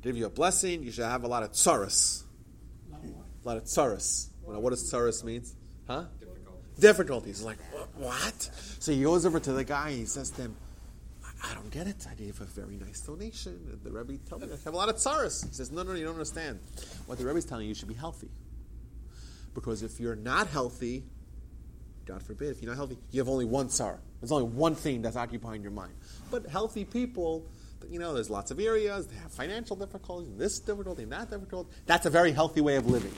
"Give 0.03 0.15
you 0.15 0.27
a 0.27 0.29
blessing. 0.29 0.83
You 0.83 0.91
should 0.91 1.05
have 1.05 1.23
a 1.23 1.27
lot 1.27 1.41
of 1.41 1.53
tsaras, 1.53 2.25
a 2.93 3.47
lot 3.47 3.57
of 3.57 3.63
tsaras. 3.63 4.27
Well, 4.43 4.61
what 4.61 4.69
does 4.69 4.93
tsaras 4.93 5.23
means? 5.23 5.55
Huh? 5.87 6.05
Difficult. 6.79 7.25
difficulties. 7.25 7.37
He's 7.37 7.45
like, 7.45 7.59
what? 7.97 8.49
So 8.79 8.91
he 8.91 9.03
goes 9.03 9.25
over 9.25 9.39
to 9.39 9.51
the 9.51 9.63
guy. 9.63 9.91
He 9.91 10.05
says 10.05 10.29
to 10.31 10.43
him, 10.43 10.55
I 11.43 11.53
don't 11.53 11.69
get 11.69 11.87
it. 11.87 12.05
I 12.09 12.15
gave 12.15 12.39
a 12.41 12.45
very 12.45 12.75
nice 12.75 13.01
donation. 13.01 13.79
The 13.83 13.91
Rebbe 13.91 14.17
told 14.27 14.41
me 14.41 14.47
I 14.47 14.57
have 14.63 14.73
a 14.73 14.77
lot 14.77 14.89
of 14.89 14.95
tsaras. 14.95 15.47
He 15.47 15.53
says, 15.53 15.71
no, 15.71 15.83
no, 15.83 15.93
you 15.93 16.03
don't 16.03 16.13
understand. 16.13 16.59
What 17.05 17.17
the 17.17 17.25
Rebbe's 17.25 17.45
telling 17.45 17.63
you, 17.63 17.69
you 17.69 17.75
should 17.75 17.87
be 17.87 17.93
healthy. 17.93 18.29
Because 19.53 19.83
if 19.83 19.99
you're 19.99 20.15
not 20.15 20.47
healthy, 20.47 21.03
God 22.05 22.21
forbid, 22.23 22.49
if 22.49 22.61
you're 22.61 22.71
not 22.71 22.77
healthy, 22.77 22.97
you 23.11 23.19
have 23.21 23.29
only 23.29 23.45
one 23.45 23.69
tsar. 23.69 23.99
There's 24.19 24.31
only 24.31 24.49
one 24.49 24.75
thing 24.75 25.01
that's 25.01 25.15
occupying 25.15 25.61
your 25.61 25.71
mind. 25.71 25.93
But 26.29 26.47
healthy 26.47 26.83
people, 26.83 27.45
you 27.89 27.99
know, 27.99 28.13
there's 28.13 28.29
lots 28.29 28.51
of 28.51 28.59
areas. 28.59 29.07
They 29.07 29.15
have 29.17 29.31
financial 29.31 29.75
difficulties, 29.75 30.35
this 30.35 30.59
difficulty, 30.59 31.03
and 31.03 31.11
that 31.11 31.29
difficulty. 31.29 31.69
That's 31.85 32.05
a 32.05 32.09
very 32.09 32.31
healthy 32.31 32.61
way 32.61 32.75
of 32.75 32.87
living. 32.87 33.13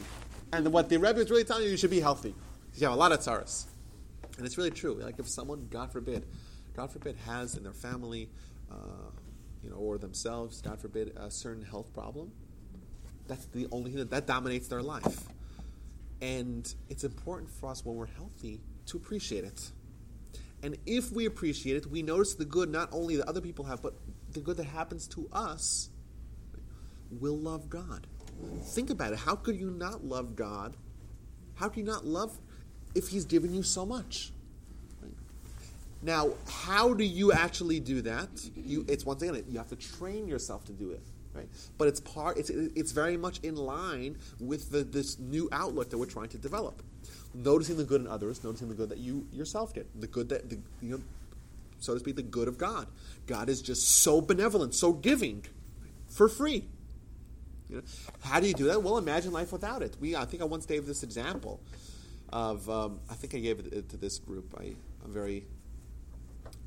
And 0.53 0.71
what 0.71 0.89
the 0.89 0.97
Rebbe 0.97 1.19
is 1.19 1.31
really 1.31 1.43
telling 1.43 1.63
you, 1.63 1.71
you 1.71 1.77
should 1.77 1.89
be 1.89 2.01
healthy. 2.01 2.35
You 2.75 2.87
have 2.87 2.93
a 2.93 2.99
lot 2.99 3.11
of 3.11 3.19
tsaras. 3.19 3.65
And 4.37 4.45
it's 4.45 4.57
really 4.57 4.71
true. 4.71 4.95
Like 4.95 5.19
if 5.19 5.27
someone, 5.27 5.67
God 5.69 5.91
forbid, 5.91 6.25
God 6.75 6.91
forbid, 6.91 7.15
has 7.25 7.55
in 7.55 7.63
their 7.63 7.73
family, 7.73 8.29
uh, 8.71 9.11
you 9.61 9.69
know, 9.69 9.75
or 9.75 9.97
themselves, 9.97 10.61
God 10.61 10.79
forbid, 10.79 11.13
a 11.17 11.29
certain 11.29 11.63
health 11.63 11.93
problem, 11.93 12.31
that's 13.27 13.45
the 13.47 13.67
only 13.71 13.91
thing 13.91 13.99
that, 13.99 14.09
that 14.11 14.27
dominates 14.27 14.67
their 14.67 14.81
life. 14.81 15.25
And 16.21 16.73
it's 16.89 17.03
important 17.03 17.49
for 17.49 17.69
us 17.69 17.83
when 17.83 17.95
we're 17.95 18.05
healthy 18.05 18.61
to 18.87 18.97
appreciate 18.97 19.43
it. 19.43 19.71
And 20.63 20.77
if 20.85 21.11
we 21.11 21.25
appreciate 21.25 21.77
it, 21.77 21.87
we 21.87 22.03
notice 22.03 22.35
the 22.35 22.45
good 22.45 22.69
not 22.69 22.89
only 22.91 23.15
that 23.17 23.27
other 23.27 23.41
people 23.41 23.65
have, 23.65 23.81
but 23.81 23.95
the 24.31 24.39
good 24.39 24.57
that 24.57 24.67
happens 24.67 25.07
to 25.09 25.27
us, 25.31 25.89
we'll 27.09 27.37
love 27.37 27.69
God. 27.69 28.07
Think 28.63 28.89
about 28.89 29.13
it. 29.13 29.19
How 29.19 29.35
could 29.35 29.55
you 29.55 29.71
not 29.71 30.03
love 30.03 30.35
God? 30.35 30.77
How 31.55 31.69
can 31.69 31.85
you 31.85 31.91
not 31.91 32.05
love 32.05 32.37
if 32.95 33.09
He's 33.09 33.25
given 33.25 33.53
you 33.53 33.63
so 33.63 33.85
much? 33.85 34.31
Right? 35.01 35.11
Now, 36.01 36.31
how 36.49 36.93
do 36.93 37.03
you 37.03 37.31
actually 37.31 37.79
do 37.79 38.01
that? 38.01 38.29
You, 38.55 38.85
it's 38.87 39.05
once 39.05 39.21
again, 39.21 39.43
you 39.49 39.57
have 39.57 39.69
to 39.69 39.75
train 39.75 40.27
yourself 40.27 40.65
to 40.65 40.71
do 40.71 40.91
it, 40.91 41.01
right? 41.33 41.47
But 41.77 41.87
it's 41.87 41.99
part. 41.99 42.37
It's 42.37 42.49
it's 42.49 42.91
very 42.91 43.17
much 43.17 43.39
in 43.39 43.55
line 43.55 44.17
with 44.39 44.71
the, 44.71 44.83
this 44.83 45.19
new 45.19 45.49
outlook 45.51 45.89
that 45.89 45.97
we're 45.97 46.05
trying 46.05 46.29
to 46.29 46.37
develop. 46.37 46.81
Noticing 47.33 47.77
the 47.77 47.85
good 47.85 48.01
in 48.01 48.07
others, 48.07 48.43
noticing 48.43 48.67
the 48.67 48.75
good 48.75 48.89
that 48.89 48.97
you 48.97 49.25
yourself 49.31 49.73
get, 49.73 49.87
the 49.99 50.07
good 50.07 50.29
that 50.29 50.49
the, 50.49 50.57
you 50.81 50.97
know, 50.97 51.01
so 51.79 51.93
to 51.93 51.99
speak, 51.99 52.15
the 52.15 52.21
good 52.21 52.47
of 52.47 52.57
God. 52.57 52.87
God 53.25 53.49
is 53.49 53.61
just 53.61 53.87
so 53.87 54.21
benevolent, 54.21 54.75
so 54.75 54.93
giving, 54.93 55.45
for 56.09 56.29
free. 56.29 56.65
You 57.69 57.77
know, 57.77 57.83
how 58.21 58.39
do 58.39 58.47
you 58.47 58.53
do 58.53 58.65
that? 58.65 58.83
Well, 58.83 58.97
imagine 58.97 59.31
life 59.31 59.51
without 59.51 59.81
it. 59.81 59.95
We, 59.99 60.15
I 60.15 60.25
think 60.25 60.41
I 60.41 60.45
once 60.45 60.65
gave 60.65 60.85
this 60.85 61.03
example 61.03 61.59
of, 62.31 62.69
um, 62.69 62.99
I 63.09 63.13
think 63.13 63.35
I 63.35 63.39
gave 63.39 63.59
it 63.59 63.89
to 63.89 63.97
this 63.97 64.19
group. 64.19 64.55
I, 64.59 64.73
I'm 65.03 65.11
very 65.11 65.45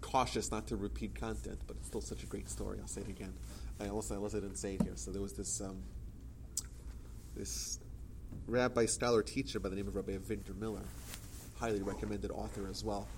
cautious 0.01 0.51
not 0.51 0.67
to 0.69 0.77
repeat 0.77 1.15
content, 1.15 1.61
but 1.67 1.77
it's 1.77 1.87
still 1.87 2.01
such 2.01 2.23
a 2.23 2.27
great 2.27 2.49
story. 2.51 2.79
I'll 2.81 2.87
say 2.87 3.01
it 3.01 3.09
again, 3.09 3.33
I, 3.81 3.85
unless, 3.85 4.11
unless 4.11 4.35
I 4.35 4.41
didn't 4.41 4.57
say 4.57 4.75
it 4.75 4.83
here. 4.83 4.97
So 4.97 5.11
there 5.11 5.23
was 5.23 5.33
this 5.33 5.61
um, 5.61 5.83
this 7.37 7.81
rabbi, 8.47 8.87
scholar, 8.87 9.23
teacher 9.23 9.59
by 9.59 9.69
the 9.69 9.77
name 9.77 9.89
of 9.89 9.97
Rabbi 9.97 10.13
Avigdor 10.13 10.57
Miller, 10.57 10.83
highly 11.59 11.83
recommended 11.83 12.31
author 12.31 12.69
as 12.71 12.85
well. 12.85 13.09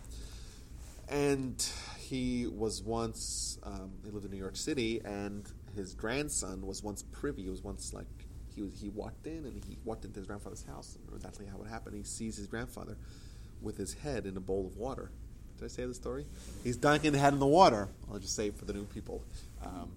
And 1.09 1.65
he 1.99 2.47
was 2.47 2.83
once, 2.83 3.59
um, 3.63 3.93
he 4.05 4.11
lived 4.11 4.25
in 4.25 4.31
New 4.31 4.39
York 4.39 4.57
City, 4.57 5.01
and 5.05 5.47
his 5.75 5.95
grandson 5.95 6.67
was 6.67 6.83
once 6.83 7.03
privy. 7.03 7.43
He 7.43 7.51
was 7.51 7.63
once 7.63 7.93
like, 7.93 8.26
he, 8.57 8.63
was, 8.63 8.81
he 8.81 8.89
walked 8.89 9.27
in 9.27 9.45
and 9.45 9.63
he 9.69 9.77
walked 9.85 10.05
into 10.05 10.19
his 10.19 10.27
grandfather's 10.27 10.65
house. 10.65 10.97
And 10.97 11.15
exactly 11.15 11.47
how 11.47 11.63
it 11.63 11.69
happened. 11.69 11.95
He 11.95 12.03
sees 12.03 12.37
his 12.37 12.47
grandfather 12.47 12.97
with 13.61 13.77
his 13.77 13.93
head 13.95 14.27
in 14.27 14.37
a 14.37 14.41
bowl 14.41 14.67
of 14.67 14.77
water. 14.77 15.11
Did 15.59 15.67
I 15.67 15.69
say 15.69 15.85
the 15.85 15.95
story? 15.95 16.27
He's 16.65 16.77
dunking 16.77 17.13
the 17.13 17.19
head 17.19 17.33
in 17.33 17.39
the 17.39 17.47
water. 17.47 17.89
I'll 18.11 18.19
just 18.19 18.35
say 18.35 18.49
it 18.49 18.57
for 18.57 18.65
the 18.65 18.73
new 18.73 18.85
people. 18.85 19.23
Um, 19.65 19.93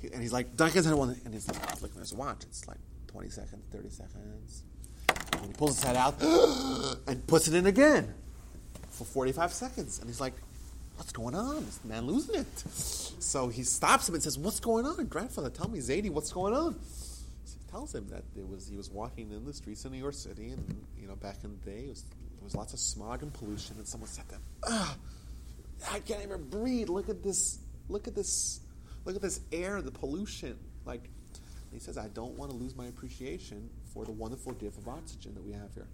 he, 0.00 0.08
and 0.12 0.22
he's 0.22 0.32
like, 0.32 0.54
dunking 0.56 0.76
his 0.76 0.84
head 0.84 0.92
in 0.92 0.98
water. 0.98 1.16
And 1.24 1.32
he's 1.32 1.48
like, 1.48 1.82
looking 1.82 1.96
at 1.96 2.02
his 2.02 2.14
watch. 2.14 2.42
It's 2.44 2.68
like 2.68 2.78
20 3.08 3.30
seconds, 3.30 3.64
30 3.72 3.90
seconds. 3.90 4.62
And 5.32 5.46
he 5.46 5.52
pulls 5.54 5.76
his 5.76 5.84
head 5.84 5.96
out 5.96 6.22
and 7.06 7.26
puts 7.26 7.48
it 7.48 7.54
in 7.54 7.66
again 7.66 8.12
for 8.90 9.04
45 9.04 9.52
seconds. 9.52 9.98
And 9.98 10.08
he's 10.08 10.20
like, 10.20 10.34
What's 10.96 11.10
going 11.10 11.34
on? 11.34 11.56
Is 11.64 11.78
the 11.78 11.88
man 11.88 12.06
losing 12.06 12.36
it? 12.36 12.58
So 12.58 13.48
he 13.48 13.64
stops 13.64 14.08
him 14.08 14.14
and 14.14 14.22
says, 14.22 14.38
What's 14.38 14.60
going 14.60 14.86
on? 14.86 15.04
Grandfather, 15.06 15.50
tell 15.50 15.68
me, 15.68 15.80
Zadie, 15.80 16.10
what's 16.10 16.32
going 16.32 16.54
on? 16.54 16.76
Tells 17.74 17.94
him 17.94 18.06
that 18.08 18.22
it 18.36 18.48
was 18.48 18.68
he 18.68 18.76
was 18.76 18.90
walking 18.90 19.32
in 19.32 19.44
the 19.44 19.52
streets 19.52 19.84
of 19.84 19.90
New 19.90 19.98
York 19.98 20.14
City, 20.14 20.50
and 20.50 20.86
you 20.96 21.08
know, 21.08 21.16
back 21.16 21.38
in 21.42 21.50
the 21.50 21.70
day, 21.70 21.86
it 21.86 21.90
was, 21.90 22.02
there 22.02 22.44
was 22.44 22.54
lots 22.54 22.72
of 22.72 22.78
smog 22.78 23.22
and 23.22 23.34
pollution, 23.34 23.76
and 23.78 23.88
someone 23.88 24.08
said 24.08 24.24
to 24.28 24.36
him, 24.36 24.42
I 25.90 25.98
can't 26.00 26.22
even 26.22 26.48
breathe. 26.48 26.88
Look 26.88 27.08
at 27.08 27.22
this. 27.22 27.58
Look 27.88 28.06
at 28.06 28.14
this 28.14 28.60
Look 29.04 29.16
at 29.16 29.22
this 29.22 29.40
air, 29.52 29.82
the 29.82 29.90
pollution. 29.90 30.58
Like, 30.84 31.10
he 31.72 31.78
says, 31.78 31.98
I 31.98 32.08
don't 32.08 32.36
want 32.38 32.50
to 32.50 32.56
lose 32.56 32.74
my 32.74 32.86
appreciation 32.86 33.68
for 33.92 34.04
the 34.04 34.12
wonderful 34.12 34.52
gift 34.52 34.78
of 34.78 34.88
oxygen 34.88 35.34
that 35.34 35.44
we 35.44 35.52
have 35.52 35.74
here. 35.74 35.88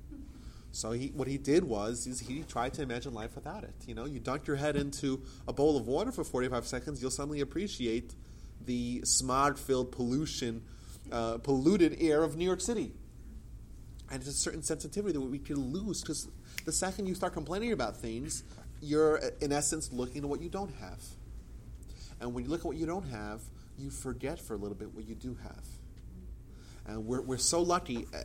So 0.73 0.93
he, 0.93 1.09
what 1.09 1.27
he 1.27 1.37
did 1.37 1.65
was, 1.65 2.07
is 2.07 2.21
he 2.21 2.45
tried 2.45 2.75
to 2.75 2.83
imagine 2.83 3.13
life 3.13 3.35
without 3.35 3.65
it. 3.65 3.75
You 3.87 3.95
know, 3.95 4.05
you 4.05 4.21
dunk 4.21 4.47
your 4.47 4.57
head 4.57 4.77
into 4.77 5.23
a 5.49 5.53
bowl 5.53 5.77
of 5.77 5.89
water 5.89 6.13
for 6.13 6.23
45 6.23 6.67
seconds, 6.67 7.03
you'll 7.03 7.11
suddenly 7.11 7.41
appreciate 7.41 8.15
the 8.65 9.01
smog-filled 9.05 9.91
pollution, 9.91 10.63
uh, 11.13 11.39
polluted 11.39 11.97
air 12.01 12.23
of 12.23 12.37
New 12.37 12.45
York 12.45 12.61
City. 12.61 12.93
And 14.11 14.21
it's 14.21 14.29
a 14.29 14.33
certain 14.33 14.63
sensitivity 14.63 15.13
that 15.13 15.21
we 15.21 15.39
can 15.39 15.73
lose 15.73 16.01
because 16.01 16.29
the 16.65 16.73
second 16.73 17.07
you 17.07 17.15
start 17.15 17.33
complaining 17.33 17.73
about 17.73 17.97
things, 17.97 18.43
you're 18.81 19.21
in 19.41 19.53
essence 19.53 19.93
looking 19.93 20.25
at 20.25 20.29
what 20.29 20.41
you 20.41 20.49
don't 20.49 20.75
have. 20.77 21.01
And 22.21 22.35
when 22.35 22.45
you 22.45 22.51
look 22.51 22.61
at 22.61 22.67
what 22.67 22.77
you 22.77 22.87
don't 22.87 23.09
have, 23.09 23.41
you 23.79 23.91
forget 23.91 24.41
for 24.41 24.55
a 24.55 24.57
little 24.57 24.75
bit 24.75 24.95
what 24.95 25.07
you 25.07 25.15
do 25.15 25.37
have. 25.43 25.65
And 26.87 27.07
we're, 27.07 27.23
we're 27.23 27.39
so 27.39 27.63
lucky. 27.63 28.07
uh, 28.13 28.23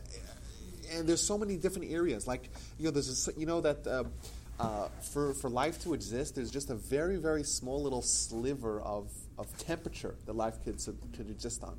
And 0.92 1.08
there's 1.08 1.22
so 1.22 1.38
many 1.38 1.56
different 1.56 1.90
areas. 1.90 2.26
Like, 2.26 2.50
you 2.78 2.86
know, 2.86 2.90
there's 2.90 3.28
you 3.36 3.46
know 3.46 3.60
that 3.60 3.86
uh, 3.86 4.04
uh, 4.58 4.88
for, 5.12 5.34
for 5.34 5.50
life 5.50 5.82
to 5.82 5.94
exist, 5.94 6.34
there's 6.34 6.50
just 6.50 6.70
a 6.70 6.74
very, 6.74 7.16
very 7.16 7.42
small 7.42 7.82
little 7.82 8.02
sliver 8.02 8.80
of, 8.80 9.10
of 9.38 9.56
temperature 9.58 10.16
that 10.26 10.34
life 10.34 10.54
could, 10.64 10.78
could 11.16 11.30
exist 11.30 11.62
on. 11.62 11.78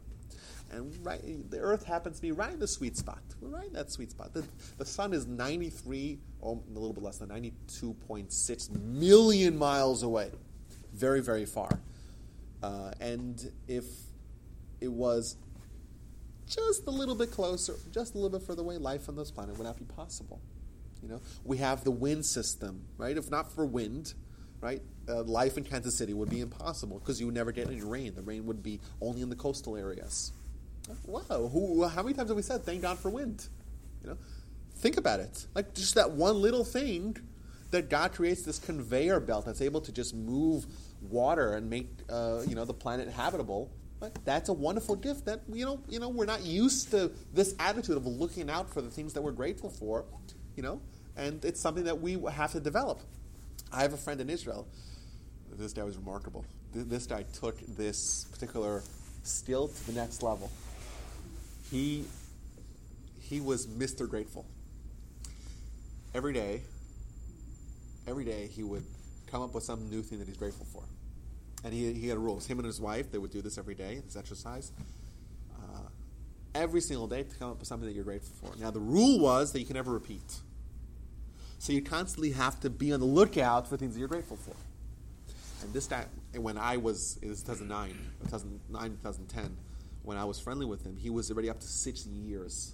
And 0.72 0.93
right, 1.05 1.22
the 1.49 1.59
Earth 1.59 1.86
happens 1.86 2.18
to 2.18 2.22
be 2.22 2.32
right 2.32 2.51
in 2.51 2.59
the 2.59 2.68
sweet 2.68 2.97
spot. 2.97 3.22
We're 3.41 3.49
right 3.49 3.68
in 3.68 3.74
that 3.74 3.91
sweet 3.91 4.11
spot. 4.11 4.34
The, 4.34 4.43
the 4.78 4.86
sun 4.86 5.13
is 5.13 5.26
93, 5.28 6.20
or 6.41 6.59
a 6.70 6.74
little 6.74 6.93
bit 6.93 7.03
less 7.03 7.18
than 7.18 7.30
92.6 7.30 8.72
million 8.82 9.57
miles 9.57 10.03
away. 10.03 10.32
Very, 10.93 11.22
very 11.22 11.45
far. 11.45 11.70
Uh, 12.61 12.91
and 12.99 13.51
if 13.68 13.86
it 14.82 14.91
was 14.91 15.38
just 16.47 16.88
a 16.88 16.91
little 16.91 17.15
bit 17.15 17.32
closer, 17.32 17.76
just 17.91 18.15
a 18.15 18.18
little 18.18 18.38
bit 18.38 18.45
further 18.45 18.61
away, 18.61 18.78
life 18.78 19.09
on 19.09 19.15
this 19.15 19.32
planet 19.32 19.57
would 19.57 19.65
not 19.65 19.78
be 19.78 19.86
possible. 19.86 20.41
You 21.01 21.09
know, 21.09 21.22
we 21.43 21.57
have 21.57 21.84
the 21.84 21.91
wind 21.91 22.26
system, 22.26 22.82
right? 22.97 23.15
If 23.15 23.30
not 23.30 23.51
for 23.51 23.65
wind, 23.65 24.13
right, 24.61 24.82
uh, 25.07 25.24
life 25.24 25.57
in 25.57 25.63
Kansas 25.63 25.95
City 25.95 26.13
would 26.13 26.30
be 26.30 26.41
impossible 26.41 26.99
because 26.99 27.20
you 27.20 27.28
would 27.28 27.36
never 27.36 27.51
get 27.51 27.68
any 27.68 27.82
rain. 27.82 28.15
The 28.15 28.24
rain 28.24 28.45
would 28.47 28.63
be 28.63 28.80
only 29.01 29.22
in 29.22 29.30
the 29.30 29.36
coastal 29.36 29.78
areas. 29.78 30.32
Wow, 31.05 31.49
who? 31.51 31.85
How 31.88 32.03
many 32.03 32.15
times 32.15 32.29
have 32.29 32.35
we 32.35 32.43
said 32.43 32.63
thank 32.63 32.81
God 32.81 32.97
for 32.99 33.09
wind? 33.09 33.47
You 34.03 34.11
know, 34.11 34.17
think 34.77 34.97
about 34.97 35.19
it. 35.19 35.45
Like 35.55 35.73
just 35.73 35.95
that 35.95 36.11
one 36.11 36.41
little 36.41 36.63
thing 36.63 37.17
that 37.71 37.89
God 37.89 38.13
creates 38.13 38.43
this 38.43 38.59
conveyor 38.59 39.19
belt 39.19 39.45
that's 39.45 39.61
able 39.61 39.81
to 39.81 39.91
just 39.91 40.15
move 40.15 40.65
water 41.01 41.53
and 41.53 41.69
make 41.69 41.89
uh, 42.09 42.41
you 42.47 42.55
know 42.55 42.65
the 42.65 42.73
planet 42.73 43.09
habitable. 43.09 43.69
But 43.99 44.13
that's 44.25 44.49
a 44.49 44.53
wonderful 44.53 44.95
gift 44.95 45.25
that 45.25 45.41
you 45.51 45.65
know 45.65 45.81
you 45.89 45.99
know 45.99 46.09
we're 46.09 46.25
not 46.25 46.43
used 46.43 46.91
to 46.91 47.11
this 47.33 47.55
attitude 47.59 47.97
of 47.97 48.05
looking 48.05 48.49
out 48.49 48.69
for 48.69 48.81
the 48.81 48.89
things 48.89 49.13
that 49.13 49.21
we're 49.21 49.31
grateful 49.31 49.69
for, 49.69 50.05
you 50.55 50.63
know, 50.63 50.81
and 51.15 51.43
it's 51.43 51.59
something 51.59 51.85
that 51.85 51.99
we 51.99 52.17
have 52.31 52.51
to 52.51 52.59
develop. 52.59 53.01
I 53.71 53.81
have 53.81 53.93
a 53.93 53.97
friend 53.97 54.21
in 54.21 54.29
Israel. 54.29 54.67
This 55.57 55.73
guy 55.73 55.83
was 55.83 55.97
remarkable. 55.97 56.45
This 56.73 57.07
guy 57.07 57.23
took 57.33 57.59
this 57.75 58.27
particular 58.31 58.83
skill 59.23 59.67
to 59.69 59.88
the 59.88 59.93
next 59.93 60.21
level. 60.21 60.51
He 61.72 62.05
he 63.20 63.41
was 63.41 63.68
Mr. 63.68 64.09
Grateful. 64.09 64.45
Every 66.13 66.34
day, 66.34 66.61
every 68.07 68.24
day 68.24 68.47
he 68.47 68.63
would 68.63 68.84
come 69.28 69.41
up 69.41 69.53
with 69.53 69.63
some 69.63 69.89
new 69.89 70.01
thing 70.01 70.20
that 70.20 70.28
he's 70.28 70.38
grateful 70.38 70.65
for. 70.65 70.84
And 71.63 71.74
he, 71.74 71.91
he 71.93 72.07
had 72.07 72.18
rules. 72.18 72.47
Him 72.47 72.59
and 72.59 72.65
his 72.65 72.80
wife, 72.80 73.11
they 73.11 73.18
would 73.18 73.32
do 73.32 73.41
this 73.41 73.57
every 73.57 73.76
day, 73.76 74.01
this 74.05 74.15
exercise. 74.15 74.72
Uh, 75.53 75.89
every 76.55 76.80
single 76.80 77.07
day 77.07 77.24
to 77.24 77.36
come 77.36 77.51
up 77.51 77.59
with 77.59 77.68
something 77.68 77.88
that 77.88 77.93
you're 77.93 78.05
grateful 78.05 78.49
for. 78.49 78.57
Now, 78.57 78.72
the 78.72 78.80
rule 78.80 79.20
was 79.20 79.51
that 79.51 79.59
you 79.59 79.65
can 79.65 79.76
never 79.76 79.91
repeat. 79.91 80.39
So 81.59 81.74
you 81.74 81.82
constantly 81.82 82.32
have 82.32 82.59
to 82.61 82.70
be 82.70 82.93
on 82.93 82.99
the 82.99 83.05
lookout 83.05 83.68
for 83.68 83.76
things 83.76 83.95
that 83.95 83.99
you're 83.99 84.07
grateful 84.07 84.38
for. 84.38 84.55
And 85.63 85.74
this 85.74 85.88
guy, 85.88 86.05
when 86.36 86.57
I 86.57 86.78
was, 86.78 87.18
it 87.22 87.28
was 87.28 87.41
2009, 87.41 87.89
2009, 88.24 88.89
2010, 89.03 89.57
when 90.08 90.18
I 90.18 90.24
was 90.24 90.39
friendly 90.39 90.66
with 90.66 90.86
him, 90.86 90.95
he 90.95 91.10
was 91.10 91.30
already 91.30 91.49
up 91.49 91.60
to 91.60 91.68
six 91.68 92.05
years. 92.05 92.74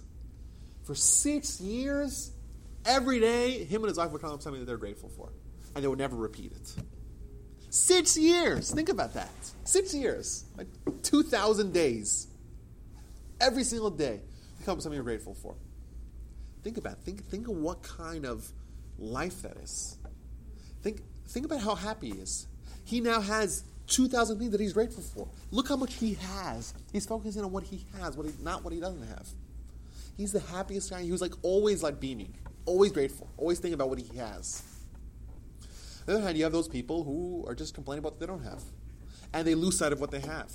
For 0.84 0.94
six 0.94 1.60
years, 1.60 2.30
every 2.86 3.18
day, 3.18 3.64
him 3.64 3.82
and 3.82 3.88
his 3.88 3.98
wife 3.98 4.12
would 4.12 4.20
come 4.20 4.30
up 4.30 4.36
with 4.36 4.42
something 4.44 4.60
that 4.60 4.66
they're 4.66 4.76
grateful 4.76 5.08
for. 5.08 5.32
And 5.74 5.82
they 5.82 5.88
would 5.88 5.98
never 5.98 6.14
repeat 6.14 6.52
it. 6.52 6.74
Six 7.70 8.16
years! 8.16 8.70
Think 8.70 8.88
about 8.88 9.14
that. 9.14 9.32
Six 9.64 9.92
years. 9.92 10.44
Like 10.56 10.68
2,000 11.02 11.72
days. 11.72 12.28
Every 13.40 13.64
single 13.64 13.90
day, 13.90 14.20
you 14.60 14.64
come 14.64 14.72
up 14.72 14.76
with 14.76 14.84
something 14.84 14.96
you're 14.96 15.02
grateful 15.02 15.34
for. 15.34 15.56
Think 16.62 16.78
about 16.78 16.92
it. 16.92 16.98
Think, 17.00 17.24
think 17.26 17.48
of 17.48 17.56
what 17.56 17.82
kind 17.82 18.24
of 18.24 18.48
life 18.96 19.42
that 19.42 19.56
is. 19.56 19.96
Think, 20.82 21.00
think 21.26 21.46
about 21.46 21.62
how 21.62 21.74
happy 21.74 22.12
he 22.12 22.18
is. 22.18 22.46
He 22.84 23.00
now 23.00 23.20
has 23.20 23.64
2,000 23.86 24.38
things 24.38 24.50
that 24.52 24.60
he's 24.60 24.72
grateful 24.72 25.02
for. 25.02 25.28
Look 25.50 25.68
how 25.68 25.76
much 25.76 25.94
he 25.94 26.14
has. 26.14 26.74
He's 26.92 27.06
focusing 27.06 27.44
on 27.44 27.52
what 27.52 27.64
he 27.64 27.84
has, 27.98 28.16
what 28.16 28.26
he, 28.26 28.32
not 28.42 28.64
what 28.64 28.72
he 28.72 28.80
doesn't 28.80 29.06
have. 29.08 29.28
He's 30.16 30.32
the 30.32 30.40
happiest 30.40 30.90
guy. 30.90 31.02
He 31.02 31.12
was 31.12 31.20
like 31.20 31.32
always 31.42 31.82
like 31.82 32.00
beaming, 32.00 32.34
always 32.66 32.92
grateful, 32.92 33.28
always 33.36 33.58
thinking 33.58 33.74
about 33.74 33.90
what 33.90 33.98
he 33.98 34.16
has. 34.16 34.62
On 36.06 36.06
the 36.06 36.12
other 36.14 36.22
hand, 36.22 36.38
you 36.38 36.44
have 36.44 36.52
those 36.52 36.68
people 36.68 37.02
who 37.04 37.44
are 37.46 37.54
just 37.54 37.74
complaining 37.74 38.00
about 38.00 38.12
what 38.12 38.20
they 38.20 38.26
don't 38.26 38.44
have. 38.44 38.62
And 39.32 39.46
they 39.46 39.54
lose 39.54 39.78
sight 39.78 39.92
of 39.92 40.00
what 40.00 40.10
they 40.10 40.20
have. 40.20 40.52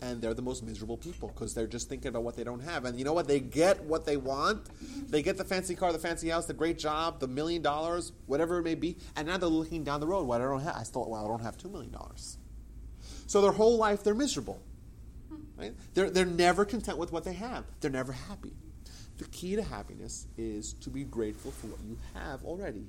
And 0.00 0.22
they're 0.22 0.34
the 0.34 0.42
most 0.42 0.62
miserable 0.62 0.96
people 0.96 1.28
because 1.28 1.54
they're 1.54 1.66
just 1.66 1.88
thinking 1.88 2.08
about 2.08 2.22
what 2.22 2.36
they 2.36 2.44
don't 2.44 2.60
have. 2.60 2.84
And 2.84 2.98
you 2.98 3.04
know 3.04 3.12
what? 3.12 3.26
They 3.26 3.40
get 3.40 3.82
what 3.82 4.06
they 4.06 4.16
want. 4.16 4.68
They 5.10 5.22
get 5.22 5.36
the 5.36 5.44
fancy 5.44 5.74
car, 5.74 5.92
the 5.92 5.98
fancy 5.98 6.28
house, 6.28 6.46
the 6.46 6.54
great 6.54 6.78
job, 6.78 7.18
the 7.18 7.26
million 7.26 7.62
dollars, 7.62 8.12
whatever 8.26 8.58
it 8.58 8.62
may 8.62 8.76
be. 8.76 8.96
And 9.16 9.26
now 9.26 9.38
they're 9.38 9.48
looking 9.48 9.82
down 9.82 10.00
the 10.00 10.06
road. 10.06 10.24
What 10.24 10.40
I 10.40 10.44
don't 10.44 10.60
have, 10.60 10.76
I 10.76 10.84
still, 10.84 11.08
well, 11.10 11.24
I 11.24 11.28
don't 11.28 11.42
have 11.42 11.56
two 11.56 11.68
million 11.68 11.90
dollars. 11.90 12.38
So 13.26 13.40
their 13.40 13.52
whole 13.52 13.76
life 13.76 14.04
they're 14.04 14.14
miserable. 14.14 14.62
Right? 15.56 15.74
They're, 15.94 16.10
they're 16.10 16.24
never 16.24 16.64
content 16.64 16.98
with 16.98 17.10
what 17.10 17.24
they 17.24 17.32
have. 17.32 17.64
They're 17.80 17.90
never 17.90 18.12
happy. 18.12 18.52
The 19.18 19.24
key 19.24 19.56
to 19.56 19.62
happiness 19.62 20.28
is 20.36 20.74
to 20.74 20.90
be 20.90 21.02
grateful 21.02 21.50
for 21.50 21.66
what 21.66 21.80
you 21.84 21.98
have 22.14 22.44
already. 22.44 22.86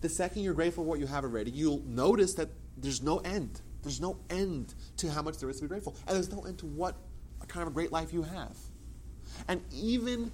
The 0.00 0.08
second 0.08 0.42
you're 0.42 0.54
grateful 0.54 0.84
for 0.84 0.88
what 0.88 0.98
you 0.98 1.06
have 1.06 1.24
already, 1.24 1.50
you'll 1.50 1.82
notice 1.86 2.34
that 2.34 2.48
there's 2.78 3.02
no 3.02 3.18
end. 3.18 3.60
There's 3.82 4.00
no 4.00 4.18
end 4.28 4.74
to 4.98 5.10
how 5.10 5.22
much 5.22 5.38
there 5.38 5.48
is 5.48 5.56
to 5.56 5.62
be 5.62 5.68
grateful. 5.68 5.96
And 6.06 6.16
there's 6.16 6.30
no 6.30 6.42
end 6.42 6.58
to 6.58 6.66
what 6.66 6.96
kind 7.48 7.62
of 7.62 7.68
a 7.68 7.74
great 7.74 7.92
life 7.92 8.12
you 8.12 8.22
have. 8.22 8.56
And 9.48 9.62
even 9.72 10.30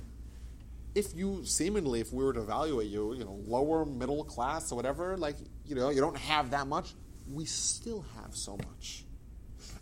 if 0.94 1.14
you 1.14 1.44
seemingly, 1.44 2.00
if 2.00 2.12
we 2.12 2.24
were 2.24 2.32
to 2.32 2.40
evaluate 2.40 2.88
you, 2.88 3.14
you 3.14 3.24
know, 3.24 3.38
lower 3.46 3.84
middle 3.84 4.24
class 4.24 4.72
or 4.72 4.76
whatever, 4.76 5.16
like, 5.16 5.36
you 5.66 5.74
know, 5.74 5.90
you 5.90 6.00
don't 6.00 6.16
have 6.16 6.50
that 6.50 6.66
much, 6.66 6.94
we 7.30 7.44
still 7.44 8.04
have 8.16 8.34
so 8.34 8.56
much. 8.56 9.04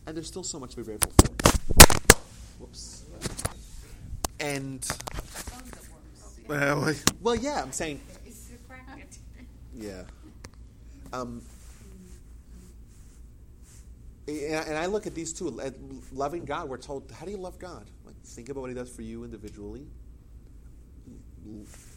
And 0.06 0.16
there's 0.16 0.26
still 0.26 0.42
so 0.42 0.58
much 0.58 0.72
to 0.72 0.76
be 0.78 0.82
grateful 0.82 1.12
for. 1.18 1.32
Whoops. 2.58 3.04
And, 4.40 4.86
well, 6.48 6.92
well 7.22 7.34
yeah, 7.34 7.62
I'm 7.62 7.72
saying, 7.72 8.00
yeah. 9.72 10.02
Um, 11.12 11.42
and 14.26 14.76
I 14.76 14.86
look 14.86 15.06
at 15.06 15.14
these 15.14 15.32
two. 15.32 15.60
Loving 16.12 16.44
God, 16.44 16.68
we're 16.68 16.78
told, 16.78 17.10
how 17.18 17.26
do 17.26 17.30
you 17.30 17.36
love 17.36 17.58
God? 17.58 17.84
Like, 18.06 18.16
think 18.24 18.48
about 18.48 18.62
what 18.62 18.70
He 18.70 18.74
does 18.74 18.94
for 18.94 19.02
you 19.02 19.24
individually. 19.24 19.86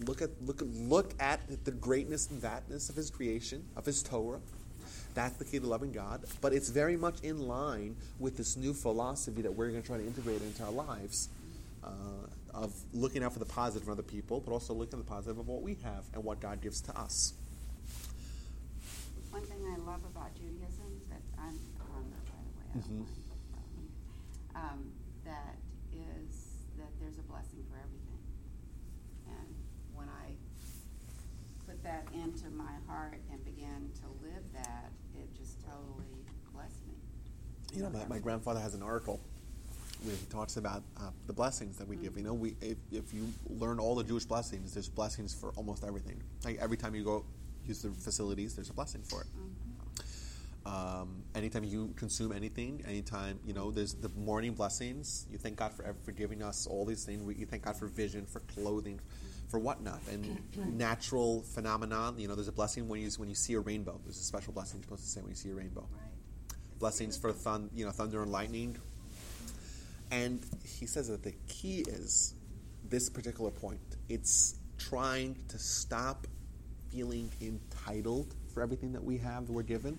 Look 0.02 0.22
at 0.22 0.30
look 0.42 0.62
look 0.62 1.14
at 1.22 1.40
the 1.64 1.72
greatness 1.72 2.30
and 2.30 2.42
vastness 2.42 2.90
of 2.90 2.96
His 2.96 3.10
creation, 3.10 3.64
of 3.78 3.86
His 3.86 4.04
Torah. 4.04 4.42
That's 5.14 5.38
the 5.38 5.46
key 5.46 5.60
to 5.60 5.66
loving 5.66 5.92
God. 5.92 6.26
But 6.42 6.54
it's 6.54 6.70
very 6.70 6.98
much 6.98 7.22
in 7.22 7.48
line 7.48 7.96
with 8.20 8.36
this 8.36 8.58
new 8.58 8.74
philosophy 8.74 9.42
that 9.42 9.54
we're 9.54 9.70
going 9.70 9.82
to 9.82 9.88
try 9.88 9.98
to 9.98 10.06
integrate 10.06 10.42
into 10.42 10.64
our 10.64 10.72
lives. 10.72 11.30
Uh, 11.84 11.90
of 12.54 12.74
looking 12.92 13.24
out 13.24 13.32
for 13.32 13.40
the 13.40 13.46
positive 13.46 13.88
of 13.88 13.92
other 13.94 14.04
people, 14.04 14.40
but 14.40 14.52
also 14.52 14.74
looking 14.74 15.00
at 15.00 15.06
the 15.06 15.10
positive 15.10 15.38
of 15.38 15.48
what 15.48 15.62
we 15.62 15.76
have 15.84 16.04
and 16.14 16.24
what 16.24 16.40
God 16.40 16.60
gives 16.60 16.82
to 16.82 17.00
us. 17.00 17.34
One 19.30 19.44
thing 19.44 19.60
I 19.64 19.78
love 19.78 20.02
about 20.04 20.34
Judaism 20.34 21.00
that 21.10 21.22
I'm 21.38 21.60
on 21.94 22.04
by 22.10 22.18
the 22.26 22.32
way, 22.34 22.57
I 22.74 22.80
don't 22.80 22.90
Mhm. 22.90 23.00
mind, 23.00 23.90
um, 24.56 24.92
that 25.26 25.56
is 25.94 26.36
that 26.78 26.92
there's 27.00 27.18
a 27.18 27.24
blessing 27.24 27.64
for 27.70 27.78
everything. 27.78 28.22
And 29.28 29.56
when 29.96 30.08
I 30.10 30.36
put 31.66 31.82
that 31.84 32.08
into 32.14 32.50
my 32.52 32.74
heart 32.88 33.20
and 33.32 33.44
began 33.44 33.90
to 34.02 34.08
live 34.26 34.44
that, 34.54 34.92
it 35.16 35.34
just 35.36 35.60
totally 35.66 36.24
blessed 36.54 36.86
me. 36.88 36.94
You 37.74 37.84
know, 37.84 37.90
my, 37.90 38.06
my 38.08 38.20
grandfather 38.20 38.60
has 38.60 38.74
an 38.76 38.84
article 38.84 39.20
where 40.04 40.16
he 40.16 40.26
talks 40.28 40.58
about 40.58 40.84
uh, 40.98 41.10
the 41.26 41.34
blessings 41.34 41.78
that 41.78 41.88
we 41.88 41.96
give. 41.96 42.16
You 42.16 42.24
know, 42.24 42.34
we 42.34 42.56
if, 42.62 42.78
if 42.92 43.14
you 43.14 43.28
learn 43.50 43.80
all 43.80 43.96
the 43.96 44.04
Jewish 44.04 44.26
blessings, 44.26 44.74
there's 44.74 44.88
blessings 44.90 45.34
for 45.34 45.50
almost 45.56 45.84
everything. 45.84 46.22
Like 46.46 46.58
every 46.60 46.78
time 46.78 46.94
you 46.96 47.04
go 47.04 47.26
use 47.66 47.82
the 47.82 47.90
facilities, 47.90 48.56
there's 48.56 48.70
a 48.70 48.74
blessing 48.74 49.02
for 49.04 49.22
it. 49.22 49.28
Um, 50.68 51.24
anytime 51.34 51.64
you 51.64 51.94
consume 51.96 52.34
anything, 52.34 52.84
anytime 52.86 53.40
you 53.46 53.54
know, 53.54 53.72
there's 53.72 53.94
the 53.94 54.10
morning 54.10 54.54
blessings. 54.54 55.26
You 55.32 55.38
thank 55.38 55.56
God 55.56 55.72
for 55.72 55.84
ever- 55.84 55.98
for 56.04 56.12
giving 56.12 56.44
us 56.44 56.68
all 56.68 56.84
these 56.84 57.06
things. 57.06 57.22
We, 57.24 57.36
you 57.36 57.46
thank 57.46 57.64
God 57.64 57.78
for 57.78 57.88
vision, 57.88 58.26
for 58.26 58.42
clothing, 58.42 59.00
for 59.48 59.60
whatnot, 59.60 60.02
and 60.12 60.42
natural 60.78 61.44
phenomenon. 61.44 62.20
You 62.20 62.28
know, 62.28 62.36
there's 62.36 62.50
a 62.50 62.52
blessing 62.52 62.90
when 62.90 63.00
you 63.00 63.10
when 63.12 63.30
you 63.30 63.36
see 63.36 63.54
a 63.54 63.62
rainbow. 63.62 63.98
There's 64.04 64.20
a 64.20 64.24
special 64.24 64.52
blessing 64.52 64.80
you're 64.80 64.84
supposed 64.84 65.04
to 65.04 65.10
say 65.10 65.22
when 65.22 65.30
you 65.30 65.36
see 65.38 65.52
a 65.52 65.56
rainbow. 65.56 65.88
Right. 65.90 66.60
Blessings 66.80 67.16
for 67.16 67.32
thun, 67.32 67.70
you 67.74 67.86
know, 67.86 67.92
thunder 67.92 68.22
and 68.22 68.32
lightning. 68.32 68.78
And 70.12 70.46
he 70.66 70.86
says 70.86 71.08
that 71.08 71.24
the 71.24 71.34
key 71.48 71.86
is 71.88 72.34
this 72.90 73.10
particular 73.10 73.52
point. 73.52 73.80
It's 74.10 74.56
trying 74.78 75.38
to 75.48 75.58
stop 75.58 76.28
feeling 76.92 77.32
entitled 77.42 78.34
for 78.54 78.62
everything 78.62 78.94
that 78.94 79.04
we 79.04 79.18
have 79.18 79.48
that 79.48 79.54
we're 79.54 79.64
given 79.64 79.98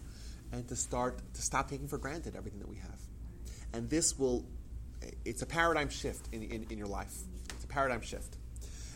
and 0.52 0.66
to 0.68 0.76
start 0.76 1.20
to 1.34 1.42
stop 1.42 1.68
taking 1.70 1.88
for 1.88 1.98
granted 1.98 2.36
everything 2.36 2.60
that 2.60 2.68
we 2.68 2.76
have. 2.76 3.00
And 3.72 3.88
this 3.88 4.18
will 4.18 4.44
it's 5.24 5.42
a 5.42 5.46
paradigm 5.46 5.88
shift 5.88 6.28
in, 6.32 6.42
in, 6.42 6.66
in 6.70 6.78
your 6.78 6.86
life. 6.86 7.14
It's 7.50 7.64
a 7.64 7.68
paradigm 7.68 8.00
shift. 8.00 8.36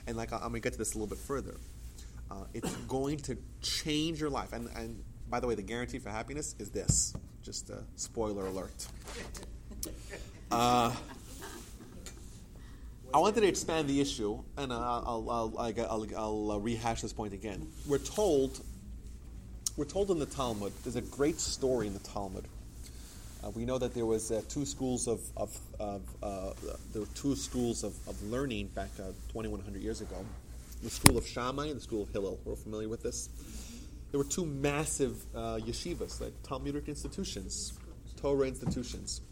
And 0.07 0.17
like 0.17 0.33
I'm 0.33 0.41
going 0.41 0.55
to 0.55 0.61
get 0.61 0.73
to 0.73 0.79
this 0.79 0.95
a 0.95 0.99
little 0.99 1.07
bit 1.07 1.19
further. 1.19 1.57
Uh, 2.31 2.45
it's 2.55 2.75
going 2.89 3.19
to 3.19 3.37
change 3.61 4.21
your 4.21 4.31
life. 4.31 4.53
And, 4.53 4.69
and 4.77 5.03
by 5.29 5.41
the 5.41 5.47
way, 5.47 5.55
the 5.55 5.63
guarantee 5.63 5.99
for 5.99 6.11
happiness 6.11 6.55
is 6.59 6.71
this. 6.71 7.15
Just 7.43 7.71
a 7.71 7.83
spoiler 7.97 8.47
alert. 8.47 8.87
Uh, 10.51 10.95
I 13.15 13.19
wanted 13.19 13.41
to 13.43 13.47
expand 13.47 13.89
the 13.89 14.01
issue, 14.01 14.43
and 14.57 14.73
I'll, 14.73 15.27
I'll, 15.29 15.55
I'll, 15.59 16.07
I'll, 16.17 16.61
rehash 16.61 17.03
this 17.03 17.13
point 17.13 17.35
again. 17.35 17.69
We're 17.87 17.99
told, 17.99 18.61
we're 19.77 19.85
told 19.85 20.11
in 20.11 20.19
the 20.19 20.27
Talmud. 20.27 20.73
There's 20.85 20.97
a 20.97 21.01
great 21.01 21.41
story 21.41 21.87
in 21.87 21.95
the 21.95 22.01
Talmud. 22.01 22.45
Uh, 23.43 23.51
we 23.51 23.65
know 23.65 23.79
that 23.79 23.95
there 23.95 24.07
was 24.07 24.31
uh, 24.31 24.43
two 24.49 24.65
schools 24.65 25.09
of, 25.09 25.21
of, 25.37 25.59
of 25.81 26.03
uh, 26.23 26.53
there 26.93 27.03
were 27.03 27.09
two 27.15 27.35
schools 27.35 27.83
of, 27.83 27.95
of 28.07 28.21
learning 28.25 28.69
back 28.69 28.91
uh, 29.01 29.07
2,100 29.29 29.83
years 29.83 30.01
ago. 30.01 30.25
The 30.83 30.91
school 30.91 31.17
of 31.17 31.27
Shammai 31.27 31.67
and 31.67 31.77
the 31.77 31.81
school 31.81 32.03
of 32.03 32.11
Hillel. 32.11 32.39
We're 32.45 32.55
familiar 32.55 32.89
with 32.89 33.03
this. 33.03 33.29
There 34.11 34.19
were 34.19 34.25
two 34.25 34.45
massive 34.45 35.25
uh, 35.35 35.57
yeshivas, 35.57 36.21
like 36.21 36.35
Talmudic 36.43 36.89
institutions, 36.89 37.73
Torah 38.21 38.47
institutions. 38.47 39.23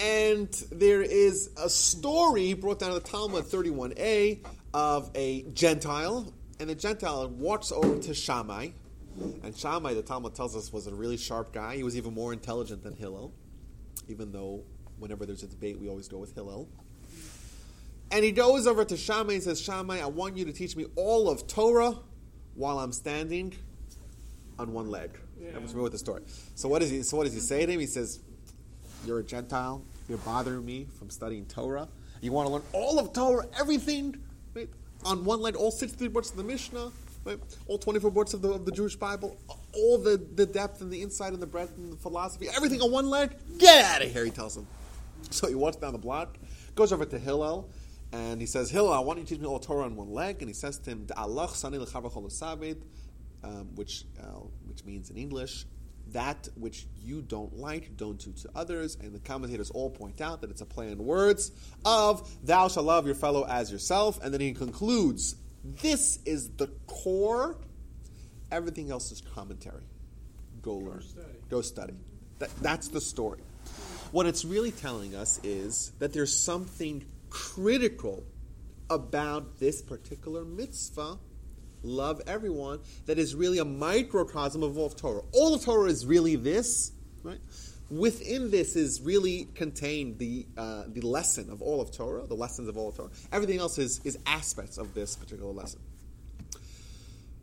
And 0.00 0.48
there 0.72 1.02
is 1.02 1.50
a 1.56 1.68
story 1.68 2.54
brought 2.54 2.78
down 2.78 2.90
in 2.90 2.94
the 2.94 3.00
Talmud 3.00 3.44
31a 3.44 4.38
of 4.72 5.10
a 5.14 5.42
Gentile, 5.52 6.32
and 6.60 6.68
the 6.68 6.74
Gentile 6.74 7.28
walks 7.28 7.72
over 7.72 7.98
to 7.98 8.14
Shammai. 8.14 8.68
And 9.42 9.56
Shammai, 9.56 9.94
the 9.94 10.02
Talmud 10.02 10.34
tells 10.34 10.54
us, 10.54 10.72
was 10.72 10.86
a 10.86 10.94
really 10.94 11.16
sharp 11.16 11.52
guy. 11.52 11.76
He 11.76 11.82
was 11.82 11.96
even 11.96 12.14
more 12.14 12.32
intelligent 12.32 12.82
than 12.84 12.94
Hillel, 12.94 13.32
even 14.08 14.30
though 14.30 14.62
whenever 14.98 15.26
there's 15.26 15.42
a 15.42 15.48
debate, 15.48 15.78
we 15.78 15.88
always 15.88 16.08
go 16.08 16.18
with 16.18 16.34
Hillel. 16.34 16.68
And 18.10 18.24
he 18.24 18.32
goes 18.32 18.66
over 18.66 18.84
to 18.84 18.96
Shammai 18.96 19.34
and 19.34 19.42
says, 19.42 19.60
Shammai, 19.60 20.00
I 20.00 20.06
want 20.06 20.36
you 20.36 20.44
to 20.44 20.52
teach 20.52 20.76
me 20.76 20.86
all 20.96 21.28
of 21.28 21.46
Torah 21.46 21.94
while 22.54 22.78
I'm 22.78 22.92
standing 22.92 23.54
on 24.58 24.72
one 24.72 24.88
leg. 24.88 25.10
Yeah. 25.38 25.48
Everyone's 25.48 25.70
familiar 25.70 25.84
with 25.84 25.92
the 25.92 25.98
story. 25.98 26.22
So 26.54 26.68
what, 26.68 26.82
is 26.82 26.90
he, 26.90 27.02
so 27.02 27.16
what 27.16 27.24
does 27.24 27.34
he 27.34 27.40
say 27.40 27.66
to 27.66 27.72
him? 27.72 27.80
He 27.80 27.86
says, 27.86 28.20
You're 29.04 29.18
a 29.18 29.24
Gentile. 29.24 29.82
You're 30.08 30.18
bothering 30.18 30.64
me 30.64 30.86
from 30.98 31.10
studying 31.10 31.44
Torah. 31.46 31.88
You 32.20 32.32
want 32.32 32.46
to 32.48 32.52
learn 32.52 32.62
all 32.72 32.98
of 32.98 33.12
Torah, 33.12 33.46
everything? 33.58 34.16
On 35.04 35.24
one 35.24 35.40
leg, 35.40 35.54
all 35.54 35.70
63 35.70 36.08
books 36.08 36.30
of 36.30 36.36
the 36.36 36.44
Mishnah, 36.44 36.90
right? 37.24 37.38
All 37.66 37.78
24 37.78 38.10
books 38.10 38.34
of 38.34 38.42
the, 38.42 38.50
of 38.50 38.64
the 38.64 38.72
Jewish 38.72 38.96
Bible, 38.96 39.36
all 39.74 39.98
the, 39.98 40.16
the 40.34 40.46
depth 40.46 40.80
and 40.80 40.90
the 40.90 41.00
insight 41.02 41.32
and 41.32 41.40
the 41.40 41.46
breadth 41.46 41.76
and 41.76 41.92
the 41.92 41.96
philosophy, 41.96 42.48
everything 42.54 42.80
on 42.80 42.90
one 42.90 43.08
leg? 43.08 43.34
Get 43.58 43.84
out 43.84 44.02
of 44.02 44.12
here, 44.12 44.24
he 44.24 44.30
tells 44.30 44.56
him. 44.56 44.66
So 45.30 45.46
he 45.48 45.54
walks 45.54 45.76
down 45.76 45.92
the 45.92 45.98
block, 45.98 46.36
goes 46.74 46.92
over 46.92 47.04
to 47.04 47.18
Hillel, 47.18 47.68
and 48.12 48.40
he 48.40 48.46
says, 48.46 48.70
Hillel, 48.70 48.92
I 48.92 49.00
want 49.00 49.18
you 49.18 49.24
to 49.24 49.30
teach 49.30 49.40
me 49.40 49.46
all 49.46 49.58
Torah 49.58 49.84
on 49.84 49.94
one 49.94 50.10
leg. 50.10 50.36
And 50.40 50.48
he 50.48 50.54
says 50.54 50.78
to 50.78 50.90
him, 50.90 51.06
um, 53.44 53.68
which, 53.74 54.04
uh, 54.18 54.40
which 54.66 54.84
means 54.84 55.10
in 55.10 55.16
English, 55.16 55.66
that 56.12 56.48
which 56.56 56.86
you 57.02 57.22
don't 57.22 57.56
like, 57.56 57.96
don't 57.96 58.18
do 58.18 58.32
to 58.32 58.50
others. 58.54 58.96
And 59.00 59.14
the 59.14 59.18
commentators 59.18 59.70
all 59.70 59.90
point 59.90 60.20
out 60.20 60.40
that 60.40 60.50
it's 60.50 60.60
a 60.60 60.66
play 60.66 60.90
on 60.90 60.98
words 60.98 61.52
of 61.84 62.28
thou 62.44 62.68
shalt 62.68 62.86
love 62.86 63.06
your 63.06 63.14
fellow 63.14 63.44
as 63.46 63.70
yourself. 63.70 64.22
And 64.22 64.32
then 64.32 64.40
he 64.40 64.52
concludes, 64.52 65.36
this 65.64 66.18
is 66.24 66.50
the 66.50 66.68
core. 66.86 67.58
Everything 68.50 68.90
else 68.90 69.12
is 69.12 69.20
commentary. 69.34 69.82
Go 70.62 70.76
learn. 70.76 71.02
study. 71.02 71.26
Go 71.48 71.60
study. 71.60 71.94
That, 72.38 72.50
that's 72.62 72.88
the 72.88 73.00
story. 73.00 73.40
What 74.10 74.26
it's 74.26 74.44
really 74.44 74.70
telling 74.70 75.14
us 75.14 75.38
is 75.42 75.92
that 75.98 76.12
there's 76.12 76.36
something 76.36 77.04
critical 77.30 78.24
about 78.88 79.58
this 79.58 79.82
particular 79.82 80.44
mitzvah, 80.44 81.18
love 81.82 82.20
everyone, 82.26 82.80
that 83.06 83.18
is 83.18 83.34
really 83.34 83.58
a 83.58 83.64
microcosm 83.64 84.62
of 84.62 84.76
all 84.78 84.86
of 84.86 84.96
Torah. 84.96 85.22
All 85.32 85.54
of 85.54 85.64
Torah 85.64 85.90
is 85.90 86.06
really 86.06 86.36
this, 86.36 86.92
right? 87.22 87.38
Within 87.90 88.50
this 88.50 88.76
is 88.76 89.00
really 89.00 89.48
contained 89.54 90.18
the 90.18 90.46
uh, 90.56 90.84
the 90.88 91.00
lesson 91.00 91.50
of 91.50 91.62
all 91.62 91.80
of 91.80 91.90
Torah, 91.90 92.26
the 92.26 92.34
lessons 92.34 92.68
of 92.68 92.76
all 92.76 92.90
of 92.90 92.96
Torah. 92.96 93.10
Everything 93.32 93.58
else 93.58 93.78
is, 93.78 94.00
is 94.04 94.18
aspects 94.26 94.76
of 94.76 94.92
this 94.94 95.16
particular 95.16 95.52
lesson. 95.52 95.80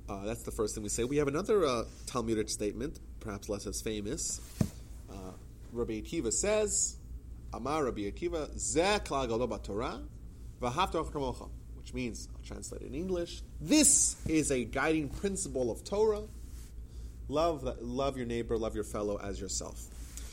Uh, 0.07 0.23
that's 0.23 0.43
the 0.43 0.51
first 0.51 0.75
thing 0.75 0.83
we 0.83 0.89
say. 0.89 1.03
We 1.03 1.17
have 1.17 1.27
another 1.27 1.65
uh, 1.65 1.85
Talmudic 2.05 2.49
statement, 2.49 2.99
perhaps 3.21 3.49
less 3.49 3.65
as 3.65 3.81
famous. 3.81 4.39
Uh, 5.09 5.31
Rabbi 5.73 5.93
Akiva 5.93 6.31
says, 6.31 6.97
Amar 7.51 7.85
Rabbi 7.85 8.01
Akiva, 8.01 8.53
Zeh 8.55 9.03
klal 9.03 9.27
gadol 9.27 9.47
b'Torah, 9.47 10.03
v'ahavta 10.61 11.11
kamocha, 11.11 11.49
which 11.85 11.93
means, 11.93 12.27
I'll 12.35 12.41
translate 12.43 12.81
it 12.81 12.87
in 12.87 12.95
English, 12.95 13.43
this 13.61 14.15
is 14.25 14.49
a 14.49 14.63
guiding 14.63 15.07
principle 15.07 15.69
of 15.69 15.83
Torah. 15.83 16.23
Love, 17.27 17.77
love 17.79 18.17
your 18.17 18.25
neighbor, 18.25 18.57
love 18.57 18.73
your 18.73 18.83
fellow 18.83 19.19
as 19.21 19.39
yourself. 19.39 19.85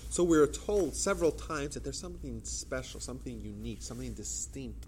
So 0.09 0.25
we're 0.25 0.47
told 0.47 0.97
several 0.97 1.31
times 1.31 1.75
that 1.75 1.85
there's 1.85 1.99
something 1.99 2.41
special, 2.45 3.01
something 3.01 3.39
unique, 3.39 3.83
something 3.83 4.15
distinct 4.15 4.87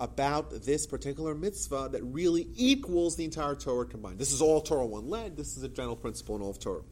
about 0.00 0.62
this 0.62 0.86
particular 0.86 1.34
mitzvah 1.34 1.90
that 1.92 2.02
really 2.04 2.48
equals 2.56 3.16
the 3.16 3.24
entire 3.24 3.54
Torah 3.54 3.84
combined. 3.84 4.18
This 4.18 4.32
is 4.32 4.40
all 4.40 4.62
Torah 4.62 4.86
one 4.86 5.10
leg. 5.10 5.36
This 5.36 5.58
is 5.58 5.62
a 5.62 5.68
general 5.68 5.96
principle 5.96 6.36
in 6.36 6.42
all 6.42 6.50
of 6.50 6.58
Torah. 6.58 6.82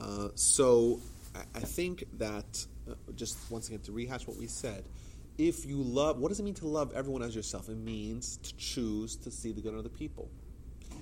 Uh, 0.00 0.28
so 0.34 0.98
I, 1.36 1.42
I 1.54 1.60
think 1.60 2.02
that 2.18 2.66
uh, 2.90 2.94
just 3.14 3.38
once 3.48 3.68
again 3.68 3.80
to 3.82 3.92
rehash 3.92 4.26
what 4.26 4.36
we 4.36 4.48
said, 4.48 4.82
if 5.38 5.64
you 5.64 5.80
love, 5.80 6.18
what 6.18 6.28
does 6.28 6.40
it 6.40 6.42
mean 6.42 6.54
to 6.54 6.66
love 6.66 6.92
everyone 6.94 7.22
as 7.22 7.34
yourself? 7.34 7.68
It 7.68 7.78
means 7.78 8.36
to 8.38 8.56
choose 8.56 9.16
to 9.18 9.30
see 9.30 9.52
the 9.52 9.60
good 9.60 9.72
in 9.72 9.78
other 9.78 9.88
people. 9.88 10.28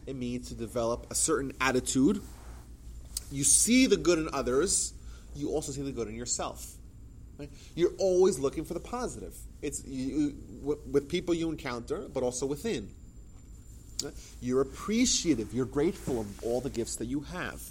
It 0.07 0.15
means 0.15 0.49
to 0.49 0.55
develop 0.55 1.07
a 1.11 1.15
certain 1.15 1.53
attitude. 1.61 2.21
You 3.33 3.45
see 3.45 3.87
the 3.87 3.97
good 3.97 4.19
in 4.19 4.29
others. 4.33 4.93
You 5.35 5.51
also 5.51 5.73
see 5.73 5.83
the 5.83 5.91
good 5.91 6.09
in 6.09 6.15
yourself. 6.15 6.75
Right? 7.39 7.51
You're 7.75 7.95
always 7.99 8.39
looking 8.39 8.65
for 8.65 8.75
the 8.75 8.81
positive. 8.81 9.35
It's 9.63 9.83
you, 9.87 10.35
with, 10.63 11.09
people 11.09 11.35
you 11.35 11.51
encounter, 11.51 12.07
but 12.13 12.23
also 12.23 12.47
within. 12.47 12.89
You're 14.41 14.61
appreciative. 14.61 15.55
You're 15.55 15.65
grateful 15.65 16.21
of 16.21 16.45
all 16.45 16.61
the 16.61 16.71
gifts 16.71 16.97
that 16.97 17.07
you 17.07 17.21
have. 17.21 17.63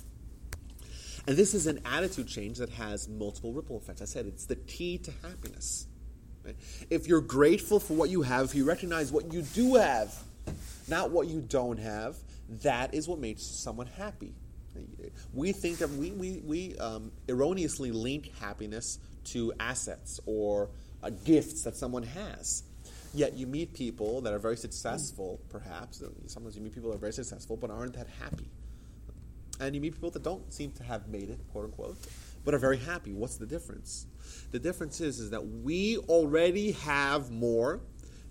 And 1.27 1.37
this 1.37 1.53
is 1.53 1.67
an 1.67 1.79
attitude 1.85 2.27
change 2.27 2.57
that 2.57 2.69
has 2.69 3.07
multiple 3.07 3.53
ripple 3.53 3.77
effects. 3.77 4.01
I 4.01 4.05
said 4.05 4.25
it's 4.25 4.45
the 4.45 4.55
key 4.55 4.97
to 4.99 5.11
happiness. 5.23 5.87
If 6.89 7.07
you're 7.07 7.22
grateful 7.22 7.80
for 7.80 7.93
what 7.93 8.09
you 8.09 8.22
have, 8.22 8.45
if 8.45 8.55
you 8.55 8.65
recognize 8.65 9.11
what 9.11 9.34
you 9.34 9.41
do 9.41 9.76
have, 9.76 10.13
not 10.88 11.11
what 11.11 11.27
you 11.27 11.41
don't 11.41 11.77
have, 11.80 12.15
that 12.61 12.93
is 12.93 13.07
what 13.07 13.19
makes 13.19 13.43
someone 13.43 13.88
happy. 13.88 14.34
We 15.34 15.51
think 15.53 15.77
that 15.80 15.89
we, 15.89 16.11
we, 16.11 16.41
we 16.45 16.77
um, 16.77 17.11
erroneously 17.27 17.91
link 17.91 18.31
happiness 18.39 18.99
to 19.26 19.53
assets 19.59 20.19
or 20.26 20.69
uh, 21.01 21.11
gifts 21.23 21.63
that 21.63 21.77
someone 21.77 22.03
has. 22.03 22.63
Yet 23.13 23.34
you 23.34 23.47
meet 23.47 23.73
people 23.73 24.19
that 24.22 24.34
are 24.34 24.39
very 24.39 24.57
successful, 24.57 25.39
perhaps. 25.49 26.03
Sometimes 26.27 26.57
you 26.57 26.61
meet 26.61 26.73
people 26.73 26.89
that 26.89 26.97
are 26.97 26.99
very 26.99 27.13
successful 27.13 27.55
but 27.55 27.72
aren't 27.72 27.93
that 27.93 28.07
happy. 28.19 28.49
And 29.61 29.73
you 29.73 29.80
meet 29.80 29.93
people 29.93 30.11
that 30.11 30.23
don't 30.23 30.53
seem 30.53 30.72
to 30.73 30.84
have 30.84 31.07
made 31.07 31.30
it, 31.30 31.39
quote 31.53 31.65
unquote, 31.65 31.97
but 32.45 32.53
are 32.53 32.59
very 32.59 32.77
happy. 32.77 33.11
What's 33.11 33.38
the 33.38 33.45
difference? 33.45 34.05
The 34.51 34.59
difference 34.59 35.01
is, 35.01 35.19
is 35.19 35.31
that 35.31 35.45
we 35.45 35.97
already 35.97 36.72
have 36.73 37.31
more 37.31 37.81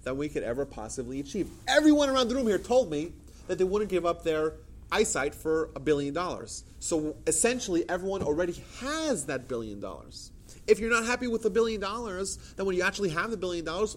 than 0.05 0.17
we 0.17 0.29
could 0.29 0.43
ever 0.43 0.65
possibly 0.65 1.21
achieve. 1.21 1.49
Everyone 1.67 2.09
around 2.09 2.29
the 2.29 2.37
room 2.37 2.47
here 2.47 2.59
told 2.59 2.91
me 2.91 3.13
that 3.49 3.59
they 3.59 3.65
wouldn't 3.65 3.91
give 3.91 4.07
up 4.07 4.23
their 4.23 4.55
eyesight 4.93 5.35
for 5.35 5.71
a 5.75 5.81
billion 5.81 6.15
dollars. 6.15 6.65
So 6.79 7.17
essentially, 7.27 7.89
everyone 7.89 8.23
already 8.23 8.63
has 8.81 9.27
that 9.27 9.49
billion 9.49 9.81
dollars. 9.81 10.31
If 10.67 10.79
you're 10.79 10.91
not 10.91 11.05
happy 11.05 11.27
with 11.27 11.45
a 11.45 11.51
billion 11.51 11.81
dollars, 11.81 12.37
then 12.57 12.65
when 12.65 12.77
you 12.77 12.83
actually 12.83 13.11
have 13.11 13.31
the 13.31 13.37
billion 13.37 13.65
dollars, 13.65 13.97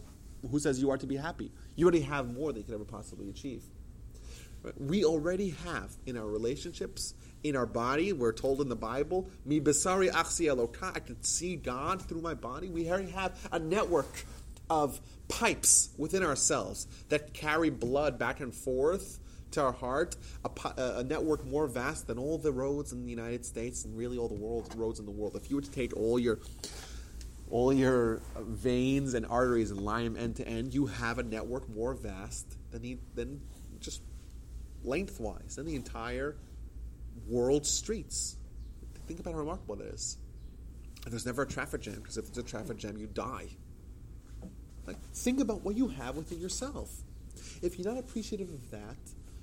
who 0.50 0.60
says 0.60 0.82
you 0.82 0.90
are 0.90 0.98
to 0.98 1.08
be 1.08 1.16
happy? 1.16 1.52
You 1.76 1.86
already 1.86 2.02
have 2.02 2.34
more 2.34 2.52
than 2.52 2.62
you 2.62 2.66
could 2.66 2.74
ever 2.74 2.86
possibly 2.86 3.30
achieve. 3.30 3.64
We 4.78 5.06
already 5.06 5.52
have 5.66 5.92
in 6.06 6.18
our 6.18 6.26
relationships, 6.28 7.14
in 7.50 7.56
our 7.56 7.66
body, 7.66 8.14
we're 8.14 8.34
told 8.34 8.62
in 8.62 8.70
the 8.70 8.76
Bible, 8.76 9.30
Mi 9.46 9.60
besari 9.60 10.10
achsi 10.12 10.48
eloka, 10.48 10.96
I 10.96 11.00
can 11.00 11.22
see 11.24 11.56
God 11.56 12.02
through 12.02 12.22
my 12.22 12.34
body. 12.34 12.70
We 12.70 12.90
already 12.90 13.12
have 13.12 13.38
a 13.52 13.60
network 13.60 14.26
of 14.70 15.00
pipes 15.28 15.90
within 15.98 16.24
ourselves 16.24 16.88
that 17.10 17.34
carry 17.34 17.70
blood 17.70 18.18
back 18.18 18.40
and 18.40 18.54
forth 18.54 19.20
to 19.52 19.62
our 19.62 19.72
heart, 19.72 20.16
a, 20.44 20.72
a, 20.98 21.04
network 21.04 21.46
more 21.46 21.68
vast 21.68 22.08
than 22.08 22.18
all 22.18 22.38
the 22.38 22.52
roads 22.52 22.92
in 22.92 23.04
the 23.04 23.10
United 23.10 23.46
States 23.46 23.86
and 23.86 23.98
really 23.98 24.18
all 24.18 24.28
the 24.28 24.36
world 24.36 24.74
roads 24.76 25.00
in 25.00 25.06
the 25.06 25.12
world. 25.12 25.36
If 25.36 25.50
you 25.50 25.56
were 25.56 25.62
to 25.62 25.72
take 25.72 25.96
all 25.96 26.20
your 26.20 26.40
all 27.50 27.72
your 27.72 28.22
veins 28.38 29.14
and 29.14 29.26
arteries 29.26 29.72
and 29.72 29.80
line 29.80 30.04
them 30.04 30.18
end 30.18 30.36
to 30.36 30.48
end, 30.48 30.74
you 30.74 30.88
have 30.88 31.18
a 31.18 31.24
network 31.24 31.70
more 31.70 31.94
vast 31.94 32.46
than 32.72 33.00
than 33.16 33.42
just 33.80 34.02
lengthwise 34.84 35.56
than 35.56 35.66
the 35.66 35.76
entire 35.76 36.36
world 37.28 37.66
streets. 37.66 38.38
Think 39.08 39.20
about 39.20 39.34
how 39.34 39.40
remarkable 39.40 39.76
that 39.78 39.88
is. 39.88 40.18
And 41.04 41.12
there's 41.14 41.26
never 41.26 41.44
a 41.44 41.48
traffic 41.48 41.82
jam 41.82 41.96
because 41.96 42.18
if 42.18 42.26
there's 42.26 42.46
a 42.46 42.50
traffic 42.50 42.78
jam, 42.78 42.98
you 42.98 43.08
die. 43.08 43.48
Like, 44.86 44.98
think 45.14 45.40
about 45.40 45.64
what 45.64 45.76
you 45.76 45.88
have 45.88 46.16
within 46.16 46.40
yourself. 46.40 46.92
If 47.62 47.78
you're 47.78 47.88
not 47.88 48.00
appreciative 48.00 48.50
of 48.50 48.72
that, 48.72 48.98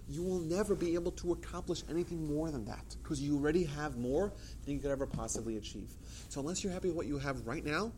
you 0.08 0.22
will 0.22 0.40
never 0.40 0.74
be 0.74 0.94
able 0.94 1.12
to 1.12 1.32
accomplish 1.32 1.82
anything 1.88 2.26
more 2.26 2.50
than 2.50 2.64
that 2.66 2.96
because 3.02 3.20
you 3.22 3.36
already 3.36 3.64
have 3.64 3.96
more 3.96 4.32
than 4.64 4.74
you 4.74 4.80
could 4.80 4.90
ever 4.90 5.06
possibly 5.06 5.56
achieve. 5.56 5.88
So, 6.28 6.40
unless 6.40 6.62
you're 6.62 6.72
happy 6.72 6.88
with 6.88 6.96
what 6.96 7.06
you 7.06 7.18
have 7.18 7.46
right 7.46 7.64
now, 7.64 7.92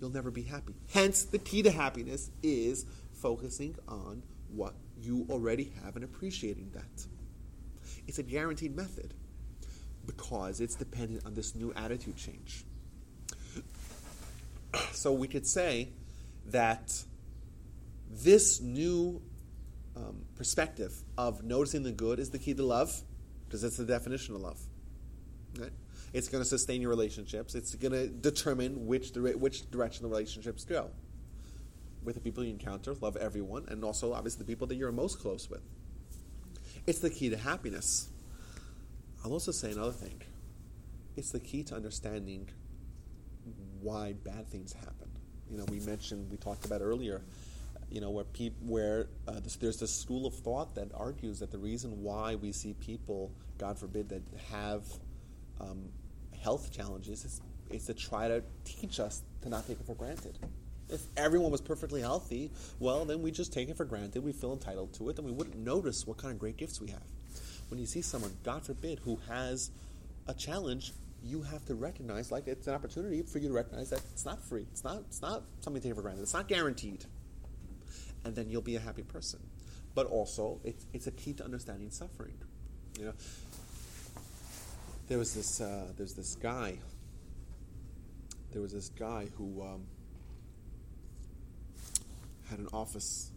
you'll 0.00 0.10
never 0.10 0.30
be 0.30 0.42
happy. 0.42 0.74
Hence, 0.92 1.24
the 1.24 1.38
key 1.38 1.62
to 1.62 1.70
happiness 1.70 2.30
is 2.42 2.84
focusing 3.12 3.74
on 3.88 4.22
what 4.50 4.74
you 5.00 5.26
already 5.30 5.72
have 5.82 5.96
and 5.96 6.04
appreciating 6.04 6.70
that. 6.74 7.06
It's 8.06 8.18
a 8.18 8.22
guaranteed 8.22 8.76
method 8.76 9.14
because 10.06 10.60
it's 10.60 10.74
dependent 10.74 11.26
on 11.26 11.34
this 11.34 11.54
new 11.54 11.72
attitude 11.74 12.16
change. 12.16 12.64
So, 14.92 15.10
we 15.12 15.26
could 15.26 15.46
say 15.46 15.88
that 16.46 16.92
this 18.10 18.60
new 18.60 19.22
um, 19.96 20.24
perspective 20.36 20.92
of 21.16 21.42
noticing 21.44 21.82
the 21.82 21.92
good 21.92 22.18
is 22.18 22.30
the 22.30 22.38
key 22.38 22.52
to 22.54 22.62
love, 22.62 22.92
because 23.46 23.64
it's 23.64 23.78
the 23.78 23.84
definition 23.84 24.34
of 24.34 24.42
love. 24.42 24.60
Right? 25.58 25.72
It's 26.12 26.28
going 26.28 26.42
to 26.42 26.48
sustain 26.48 26.80
your 26.80 26.90
relationships. 26.90 27.54
It's 27.54 27.74
going 27.74 27.92
to 27.92 28.08
determine 28.08 28.86
which 28.86 29.12
dire- 29.12 29.36
which 29.36 29.70
direction 29.70 30.02
the 30.02 30.08
relationships 30.08 30.64
go. 30.64 30.90
With 32.02 32.14
the 32.14 32.20
people 32.20 32.44
you 32.44 32.50
encounter, 32.50 32.94
love 32.94 33.16
everyone, 33.16 33.66
and 33.68 33.82
also 33.84 34.12
obviously 34.12 34.38
the 34.38 34.44
people 34.44 34.66
that 34.68 34.76
you're 34.76 34.92
most 34.92 35.20
close 35.20 35.50
with. 35.50 35.62
It's 36.86 37.00
the 37.00 37.10
key 37.10 37.30
to 37.30 37.36
happiness. 37.36 38.08
I'll 39.24 39.32
also 39.32 39.50
say 39.50 39.72
another 39.72 39.92
thing. 39.92 40.22
It's 41.16 41.32
the 41.32 41.40
key 41.40 41.64
to 41.64 41.74
understanding 41.74 42.48
why 43.80 44.12
bad 44.12 44.48
things 44.48 44.72
happen. 44.72 45.10
You 45.50 45.58
know, 45.58 45.64
we 45.68 45.80
mentioned, 45.80 46.30
we 46.30 46.36
talked 46.36 46.64
about 46.64 46.82
earlier, 46.82 47.22
you 47.90 48.00
know, 48.00 48.10
where 48.10 48.24
peop- 48.24 48.60
where 48.60 49.08
uh, 49.26 49.40
this, 49.40 49.56
there's 49.56 49.78
this 49.78 49.94
school 49.94 50.26
of 50.26 50.34
thought 50.34 50.74
that 50.74 50.88
argues 50.94 51.40
that 51.40 51.50
the 51.50 51.58
reason 51.58 52.02
why 52.02 52.34
we 52.34 52.52
see 52.52 52.74
people, 52.74 53.32
God 53.58 53.78
forbid, 53.78 54.08
that 54.10 54.22
have 54.50 54.84
um, 55.60 55.88
health 56.40 56.72
challenges 56.72 57.24
is, 57.24 57.40
is 57.70 57.86
to 57.86 57.94
try 57.94 58.28
to 58.28 58.42
teach 58.64 59.00
us 59.00 59.22
to 59.42 59.48
not 59.48 59.66
take 59.66 59.80
it 59.80 59.86
for 59.86 59.94
granted. 59.94 60.38
If 60.88 61.02
everyone 61.16 61.50
was 61.50 61.60
perfectly 61.60 62.00
healthy, 62.00 62.50
well, 62.78 63.04
then 63.04 63.20
we 63.22 63.30
just 63.32 63.52
take 63.52 63.68
it 63.68 63.76
for 63.76 63.84
granted. 63.84 64.22
We 64.22 64.32
feel 64.32 64.52
entitled 64.52 64.92
to 64.94 65.08
it, 65.08 65.18
and 65.18 65.26
we 65.26 65.32
wouldn't 65.32 65.56
notice 65.56 66.06
what 66.06 66.16
kind 66.16 66.32
of 66.32 66.38
great 66.38 66.56
gifts 66.56 66.80
we 66.80 66.88
have. 66.90 67.02
When 67.68 67.80
you 67.80 67.86
see 67.86 68.02
someone, 68.02 68.32
God 68.44 68.64
forbid, 68.64 69.00
who 69.00 69.18
has 69.28 69.70
a 70.28 70.34
challenge, 70.34 70.92
you 71.24 71.42
have 71.42 71.64
to 71.66 71.74
recognize, 71.74 72.30
like 72.30 72.46
it's 72.46 72.66
an 72.68 72.74
opportunity 72.74 73.22
for 73.22 73.38
you 73.38 73.48
to 73.48 73.54
recognize 73.54 73.90
that 73.90 74.00
it's 74.12 74.24
not 74.24 74.42
free. 74.42 74.66
It's 74.70 74.84
not. 74.84 74.98
It's 75.08 75.20
not 75.20 75.42
something 75.60 75.82
taken 75.82 75.96
for 75.96 76.02
granted. 76.02 76.22
It's 76.22 76.34
not 76.34 76.46
guaranteed. 76.46 77.04
And 78.24 78.34
then 78.34 78.48
you'll 78.48 78.62
be 78.62 78.76
a 78.76 78.80
happy 78.80 79.02
person. 79.02 79.40
But 79.94 80.06
also, 80.06 80.60
it's 80.62 80.86
it's 80.92 81.06
a 81.06 81.12
key 81.12 81.32
to 81.34 81.44
understanding 81.44 81.90
suffering. 81.90 82.34
You 82.98 83.06
know, 83.06 83.12
there 85.08 85.18
was 85.18 85.34
this 85.34 85.60
uh, 85.60 85.86
there's 85.96 86.14
this 86.14 86.36
guy. 86.36 86.78
There 88.52 88.62
was 88.62 88.72
this 88.72 88.88
guy 88.90 89.28
who 89.36 89.62
um, 89.62 89.86
had 92.48 92.58
an 92.58 92.68
office 92.72 93.30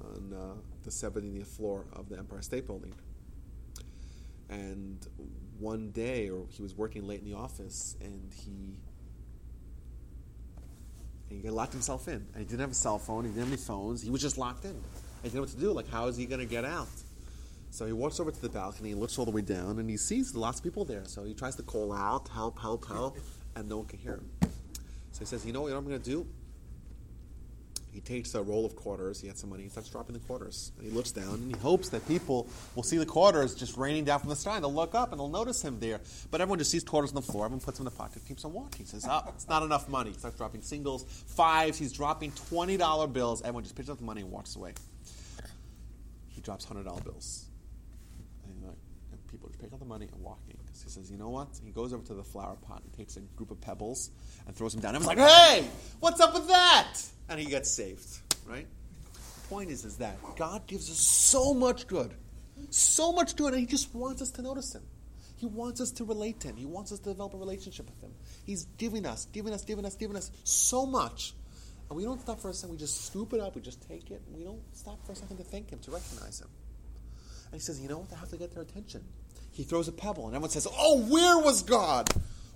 on 0.00 0.32
uh, 0.32 0.54
the 0.84 0.90
70th 0.90 1.46
floor 1.46 1.84
of 1.92 2.08
the 2.08 2.18
Empire 2.18 2.42
State 2.42 2.66
Building. 2.66 2.94
And 4.48 5.04
one 5.58 5.90
day, 5.90 6.28
or 6.30 6.46
he 6.48 6.62
was 6.62 6.74
working 6.74 7.06
late 7.06 7.20
in 7.20 7.30
the 7.30 7.36
office, 7.36 7.96
and 8.00 8.32
he 8.32 8.76
and 11.30 11.42
he 11.42 11.50
locked 11.50 11.72
himself 11.72 12.06
in. 12.08 12.14
And 12.14 12.36
he 12.36 12.44
didn't 12.44 12.60
have 12.60 12.70
a 12.70 12.74
cell 12.74 12.98
phone. 12.98 13.24
He 13.24 13.30
didn't 13.30 13.44
have 13.44 13.52
any 13.52 13.56
phones. 13.56 14.02
He 14.02 14.10
was 14.10 14.22
just 14.22 14.38
locked 14.38 14.64
in. 14.64 14.70
And 14.70 14.80
he 15.22 15.28
didn't 15.30 15.34
know 15.34 15.40
what 15.40 15.50
to 15.50 15.56
do. 15.56 15.72
Like, 15.72 15.90
how 15.90 16.06
is 16.06 16.16
he 16.16 16.26
going 16.26 16.40
to 16.40 16.46
get 16.46 16.64
out? 16.64 16.88
So 17.70 17.84
he 17.84 17.92
walks 17.92 18.20
over 18.20 18.30
to 18.30 18.40
the 18.40 18.48
balcony, 18.48 18.94
looks 18.94 19.18
all 19.18 19.24
the 19.24 19.32
way 19.32 19.42
down, 19.42 19.78
and 19.78 19.90
he 19.90 19.96
sees 19.96 20.34
lots 20.34 20.58
of 20.58 20.64
people 20.64 20.84
there. 20.84 21.04
So 21.04 21.24
he 21.24 21.34
tries 21.34 21.56
to 21.56 21.62
call 21.62 21.92
out, 21.92 22.28
help, 22.28 22.58
help, 22.60 22.86
help, 22.86 23.18
and 23.54 23.68
no 23.68 23.78
one 23.78 23.86
can 23.86 23.98
hear 23.98 24.14
him. 24.14 24.30
So 25.12 25.18
he 25.20 25.24
says, 25.24 25.44
you 25.44 25.52
know 25.52 25.62
what 25.62 25.72
I'm 25.72 25.84
going 25.84 26.00
to 26.00 26.10
do? 26.10 26.26
He 27.96 28.02
takes 28.02 28.34
a 28.34 28.42
roll 28.42 28.66
of 28.66 28.76
quarters. 28.76 29.22
He 29.22 29.26
had 29.26 29.38
some 29.38 29.48
money. 29.48 29.62
He 29.62 29.70
starts 29.70 29.88
dropping 29.88 30.12
the 30.12 30.20
quarters. 30.20 30.70
And 30.76 30.86
he 30.86 30.92
looks 30.92 31.12
down 31.12 31.32
and 31.32 31.50
he 31.50 31.58
hopes 31.62 31.88
that 31.88 32.06
people 32.06 32.46
will 32.74 32.82
see 32.82 32.98
the 32.98 33.06
quarters 33.06 33.54
just 33.54 33.78
raining 33.78 34.04
down 34.04 34.20
from 34.20 34.28
the 34.28 34.36
sky. 34.36 34.56
And 34.56 34.64
they'll 34.64 34.74
look 34.74 34.94
up 34.94 35.12
and 35.12 35.18
they'll 35.18 35.30
notice 35.30 35.62
him 35.62 35.80
there. 35.80 36.02
But 36.30 36.42
everyone 36.42 36.58
just 36.58 36.70
sees 36.70 36.84
quarters 36.84 37.08
on 37.12 37.14
the 37.14 37.22
floor. 37.22 37.46
Everyone 37.46 37.64
puts 37.64 37.78
them 37.78 37.86
in 37.86 37.90
the 37.90 37.96
pocket, 37.96 38.20
keeps 38.28 38.44
on 38.44 38.52
walking. 38.52 38.84
He 38.84 38.90
says, 38.90 39.06
oh, 39.10 39.22
it's 39.28 39.48
not 39.48 39.62
enough 39.62 39.88
money. 39.88 40.10
He 40.10 40.18
starts 40.18 40.36
dropping 40.36 40.60
singles, 40.60 41.04
fives. 41.04 41.78
He's 41.78 41.90
dropping 41.90 42.32
$20 42.32 43.12
bills. 43.14 43.40
Everyone 43.40 43.62
just 43.62 43.74
picks 43.74 43.88
up 43.88 43.96
the 43.96 44.04
money 44.04 44.20
and 44.20 44.30
walks 44.30 44.56
away. 44.56 44.74
He 46.28 46.42
drops 46.42 46.66
$100 46.66 47.02
bills. 47.02 47.46
And, 48.44 48.76
people 49.30 49.48
just 49.48 49.58
pick 49.58 49.72
up 49.72 49.78
the 49.78 49.86
money 49.86 50.06
and 50.12 50.22
walking. 50.22 50.55
Says, 50.96 51.10
you 51.10 51.18
know 51.18 51.28
what? 51.28 51.48
He 51.62 51.72
goes 51.72 51.92
over 51.92 52.02
to 52.06 52.14
the 52.14 52.24
flower 52.24 52.56
pot 52.56 52.82
and 52.82 52.90
takes 52.94 53.18
a 53.18 53.20
group 53.20 53.50
of 53.50 53.60
pebbles 53.60 54.10
and 54.46 54.56
throws 54.56 54.72
them 54.72 54.80
down. 54.80 54.96
Everyone's 54.96 55.18
like, 55.18 55.28
hey, 55.28 55.68
what's 56.00 56.20
up 56.20 56.32
with 56.32 56.48
that? 56.48 56.94
And 57.28 57.38
he 57.38 57.44
gets 57.44 57.70
saved, 57.70 58.06
right? 58.46 58.66
The 59.12 59.48
point 59.48 59.70
is, 59.70 59.84
is 59.84 59.98
that 59.98 60.16
God 60.36 60.66
gives 60.66 60.90
us 60.90 60.98
so 60.98 61.52
much 61.52 61.86
good, 61.86 62.14
so 62.70 63.12
much 63.12 63.36
good, 63.36 63.52
and 63.52 63.60
He 63.60 63.66
just 63.66 63.94
wants 63.94 64.22
us 64.22 64.30
to 64.32 64.42
notice 64.42 64.74
Him. 64.74 64.84
He 65.36 65.44
wants 65.44 65.82
us 65.82 65.90
to 65.92 66.04
relate 66.04 66.40
to 66.40 66.48
Him. 66.48 66.56
He 66.56 66.64
wants 66.64 66.92
us 66.92 66.98
to 67.00 67.10
develop 67.10 67.34
a 67.34 67.36
relationship 67.36 67.84
with 67.90 68.00
Him. 68.02 68.14
He's 68.46 68.64
giving 68.78 69.04
us, 69.04 69.26
giving 69.32 69.52
us, 69.52 69.64
giving 69.64 69.84
us, 69.84 69.96
giving 69.96 70.16
us 70.16 70.30
so 70.44 70.86
much. 70.86 71.34
And 71.90 71.96
we 71.98 72.04
don't 72.04 72.22
stop 72.22 72.40
for 72.40 72.48
a 72.48 72.54
second. 72.54 72.72
We 72.72 72.78
just 72.78 73.04
scoop 73.06 73.34
it 73.34 73.40
up. 73.40 73.54
We 73.54 73.60
just 73.60 73.86
take 73.86 74.10
it. 74.10 74.22
We 74.34 74.44
don't 74.44 74.62
stop 74.72 75.04
for 75.04 75.12
a 75.12 75.14
second 75.14 75.36
to 75.36 75.44
thank 75.44 75.68
Him, 75.68 75.78
to 75.80 75.90
recognize 75.90 76.40
Him. 76.40 76.48
And 77.52 77.60
He 77.60 77.60
says, 77.60 77.78
you 77.80 77.88
know 77.88 77.98
what? 77.98 78.12
I 78.14 78.16
have 78.18 78.30
to 78.30 78.38
get 78.38 78.52
their 78.52 78.62
attention. 78.62 79.04
He 79.56 79.64
throws 79.64 79.88
a 79.88 79.92
pebble, 79.92 80.26
and 80.26 80.34
everyone 80.34 80.50
says, 80.50 80.68
oh, 80.70 81.00
where 81.08 81.38
was 81.38 81.62
God? 81.62 82.10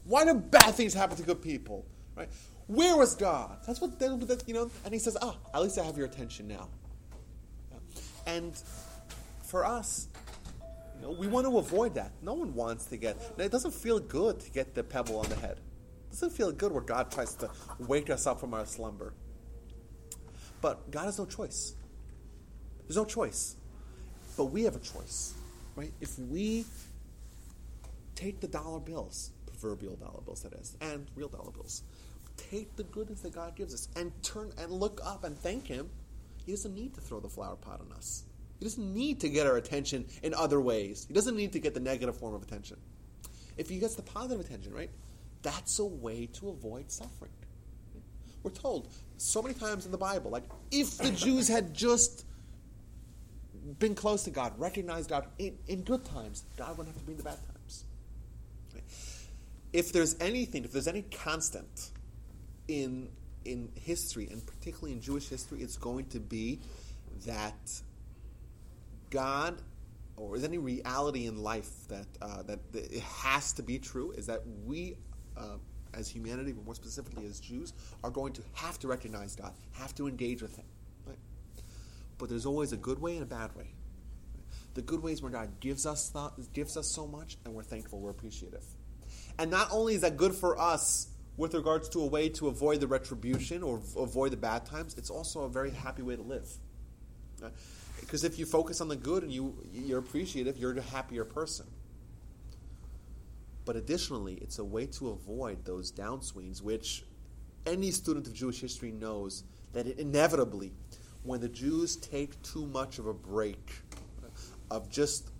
Why 0.05 0.27
do 0.27 0.35
bad 0.35 0.75
things 0.75 0.93
happen 0.93 1.17
to 1.17 1.23
good 1.23 1.41
people? 1.41 1.87
Right? 2.15 2.29
Where 2.67 2.95
was 2.95 3.15
God? 3.15 3.57
That's 3.67 3.81
what 3.81 3.99
that, 3.99 4.45
you 4.47 4.53
know. 4.53 4.71
And 4.85 4.93
he 4.93 5.01
says, 5.01 5.17
"Ah, 5.21 5.37
at 5.55 5.63
least 5.63 5.79
I 5.79 5.83
have 5.83 5.97
your 5.97 6.07
attention 6.07 6.47
now." 6.47 6.69
And 8.27 8.53
for 9.43 9.65
us, 9.65 10.09
you 10.97 11.03
know, 11.03 11.11
we 11.11 11.27
want 11.27 11.47
to 11.47 11.59
avoid 11.59 11.95
that. 11.95 12.13
No 12.23 12.35
one 12.35 12.55
wants 12.55 12.85
to 12.87 12.97
get. 12.97 13.17
It 13.39 13.51
doesn't 13.51 13.75
feel 13.75 13.99
good 13.99 14.39
to 14.41 14.51
get 14.51 14.75
the 14.75 14.85
pebble 14.85 15.19
on 15.19 15.29
the 15.29 15.37
head. 15.37 15.59
It 15.59 16.11
doesn't 16.13 16.31
feel 16.31 16.53
good 16.53 16.71
where 16.71 16.83
God 16.83 17.11
tries 17.11 17.35
to 17.37 17.51
wake 17.81 18.11
us 18.11 18.27
up 18.27 18.39
from 18.39 18.55
our 18.55 18.67
slumber. 18.67 19.15
But 20.61 20.91
God 20.91 21.07
has 21.07 21.19
no 21.19 21.27
choice. 21.27 21.75
There's 22.87 22.97
no 22.97 23.05
choice. 23.05 23.57
But 24.37 24.47
we 24.47 24.63
have 24.65 24.77
a 24.77 24.81
choice, 24.81 25.35
right? 25.75 25.93
If 26.01 26.19
we 26.19 26.67
take 28.21 28.41
the 28.41 28.49
dollar 28.49 28.81
bills, 28.81 29.31
proverbial 29.47 29.97
dollar 29.97 30.21
bills 30.21 30.43
that 30.43 30.53
is, 30.55 30.77
and 30.81 31.07
real 31.15 31.29
dollar 31.29 31.51
bills, 31.51 31.83
take 32.37 32.77
the 32.77 32.85
goodness 32.85 33.21
that 33.21 33.35
God 33.35 33.57
gives 33.57 33.73
us 33.73 33.89
and 33.97 34.13
turn 34.23 34.53
and 34.59 34.71
look 34.71 35.01
up 35.05 35.25
and 35.25 35.37
thank 35.39 35.67
Him, 35.67 35.89
He 36.45 36.53
doesn't 36.53 36.75
need 36.75 36.95
to 36.95 37.01
throw 37.01 37.21
the 37.21 37.29
flower 37.29 37.57
pot 37.57 37.81
on 37.81 37.97
us. 37.97 38.25
He 38.59 38.67
doesn't 38.67 38.93
need 38.93 39.21
to 39.21 39.29
get 39.31 39.47
our 39.47 39.57
attention 39.57 40.05
in 40.23 40.35
other 40.35 40.61
ways. 40.61 41.07
He 41.09 41.15
doesn't 41.15 41.35
need 41.35 41.53
to 41.53 41.59
get 41.59 41.73
the 41.73 41.81
negative 41.81 42.17
form 42.17 42.35
of 42.35 42.43
attention. 42.43 42.77
If 43.57 43.71
He 43.71 43.79
gets 43.79 43.95
the 43.95 44.03
positive 44.03 44.45
attention, 44.45 44.75
right, 44.75 44.91
that's 45.43 45.79
a 45.79 45.85
way 45.85 46.27
to 46.35 46.51
avoid 46.51 46.91
suffering. 46.91 47.33
We're 48.43 48.51
told 48.51 48.89
so 49.17 49.43
many 49.43 49.55
times 49.55 49.87
in 49.87 49.93
the 49.93 49.99
Bible, 49.99 50.31
like, 50.31 50.45
if 50.71 50.99
the 50.99 51.11
Jews 51.11 51.49
had 51.49 51.75
just 51.75 52.25
been 53.79 53.95
close 53.95 54.25
to 54.25 54.31
God, 54.31 54.59
recognized 54.59 55.11
God 55.11 55.27
in, 55.39 55.59
in 55.69 55.83
good 55.83 56.05
times, 56.05 56.45
God 56.57 56.77
wouldn't 56.77 56.95
have 56.95 57.03
to 57.03 57.07
be 57.07 57.13
in 57.13 57.19
the 57.19 57.25
bad 57.25 57.37
times. 57.37 57.50
Right? 59.73 59.79
If 59.79 59.93
there's 59.93 60.17
anything, 60.21 60.65
if 60.65 60.73
there's 60.73 60.89
any 60.89 61.03
constant 61.03 61.91
in 62.69 63.09
in 63.45 63.71
history, 63.75 64.29
and 64.31 64.47
particularly 64.47 64.93
in 64.93 65.01
Jewish 65.01 65.29
history, 65.29 65.63
it's 65.63 65.77
going 65.77 66.07
to 66.07 66.21
be 66.21 66.61
that 67.27 67.83
God 69.11 69.61
or 70.17 70.37
is 70.37 70.45
any 70.45 70.59
reality 70.59 71.27
in 71.27 71.43
life 71.43 71.71
that 71.89 72.07
uh, 72.21 72.43
that, 72.43 72.59
it 72.75 73.03
has 73.03 73.53
to 73.55 73.63
be 73.63 73.79
true 73.79 74.13
is 74.13 74.27
that 74.27 74.43
we, 74.67 74.97
uh, 75.37 75.57
as 75.95 76.09
humanity, 76.09 76.53
but 76.53 76.65
more 76.65 76.75
specifically 76.75 77.27
as 77.27 77.41
Jews, 77.41 77.73
are 78.05 78.11
going 78.11 78.35
to 78.35 78.43
have 78.53 78.79
to 78.81 78.89
recognize 78.89 79.35
God, 79.35 79.53
have 79.73 79.95
to 79.95 80.07
engage 80.07 80.43
with 80.43 80.55
Him. 80.57 80.67
Right? 81.07 81.19
But 82.19 82.29
there's 82.29 82.47
always 82.47 82.73
a 82.73 82.77
good 82.77 83.01
way 83.01 83.15
and 83.15 83.23
a 83.23 83.27
bad 83.27 83.57
way. 83.57 83.73
The 84.75 84.83
good 84.83 85.03
way 85.03 85.13
is 85.13 85.23
where 85.23 85.33
God 85.33 85.59
gives 85.61 85.87
us 85.87 86.11
th- 86.11 86.53
gives 86.53 86.77
us 86.77 86.93
so 86.95 87.07
much, 87.07 87.39
and 87.45 87.55
we're 87.55 87.63
thankful, 87.63 87.99
we're 87.99 88.11
appreciative. 88.11 88.65
And 89.39 89.51
not 89.51 89.69
only 89.71 89.95
is 89.95 90.03
that 90.03 90.17
good 90.17 90.35
for 90.35 90.59
us 90.59 91.09
with 91.37 91.55
regards 91.55 91.89
to 91.91 92.03
a 92.03 92.07
way 92.07 92.29
to 92.29 92.49
avoid 92.49 92.81
the 92.81 92.87
retribution 92.87 93.63
or 93.63 93.81
avoid 93.97 94.33
the 94.33 94.37
bad 94.37 94.67
times, 94.67 94.97
it's 94.99 95.11
also 95.11 95.43
a 95.43 95.49
very 95.49 95.71
happy 95.71 96.03
way 96.03 96.17
to 96.17 96.23
live. 96.23 96.49
Uh, 97.43 97.49
because 98.01 98.25
if 98.25 98.39
you 98.39 98.47
focus 98.47 98.81
on 98.81 98.89
the 98.89 98.97
good 98.97 99.23
and 99.23 99.33
you 99.33 99.55
you're 99.73 99.99
appreciative, 99.99 100.59
you're 100.59 100.77
a 100.77 100.83
happier 100.83 101.25
person. 101.25 101.67
But 103.65 103.77
additionally, 103.77 104.35
it's 104.35 104.59
a 104.59 104.65
way 104.65 104.87
to 104.87 105.11
avoid 105.11 105.65
those 105.65 105.93
downswings, 105.93 106.63
which 106.63 107.05
any 107.67 107.91
student 107.91 108.27
of 108.27 108.35
Jewish 108.35 108.61
history 108.61 108.91
knows 108.91 109.45
that 109.73 109.87
it 109.87 109.99
inevitably, 109.99 110.73
when 111.23 111.41
the 111.41 111.49
Jews 111.49 111.97
take 111.97 112.41
too 112.43 112.67
much 112.67 112.99
of 112.99 113.07
a 113.07 113.15
break 113.15 113.73
of 114.71 114.91
just, 114.91 115.31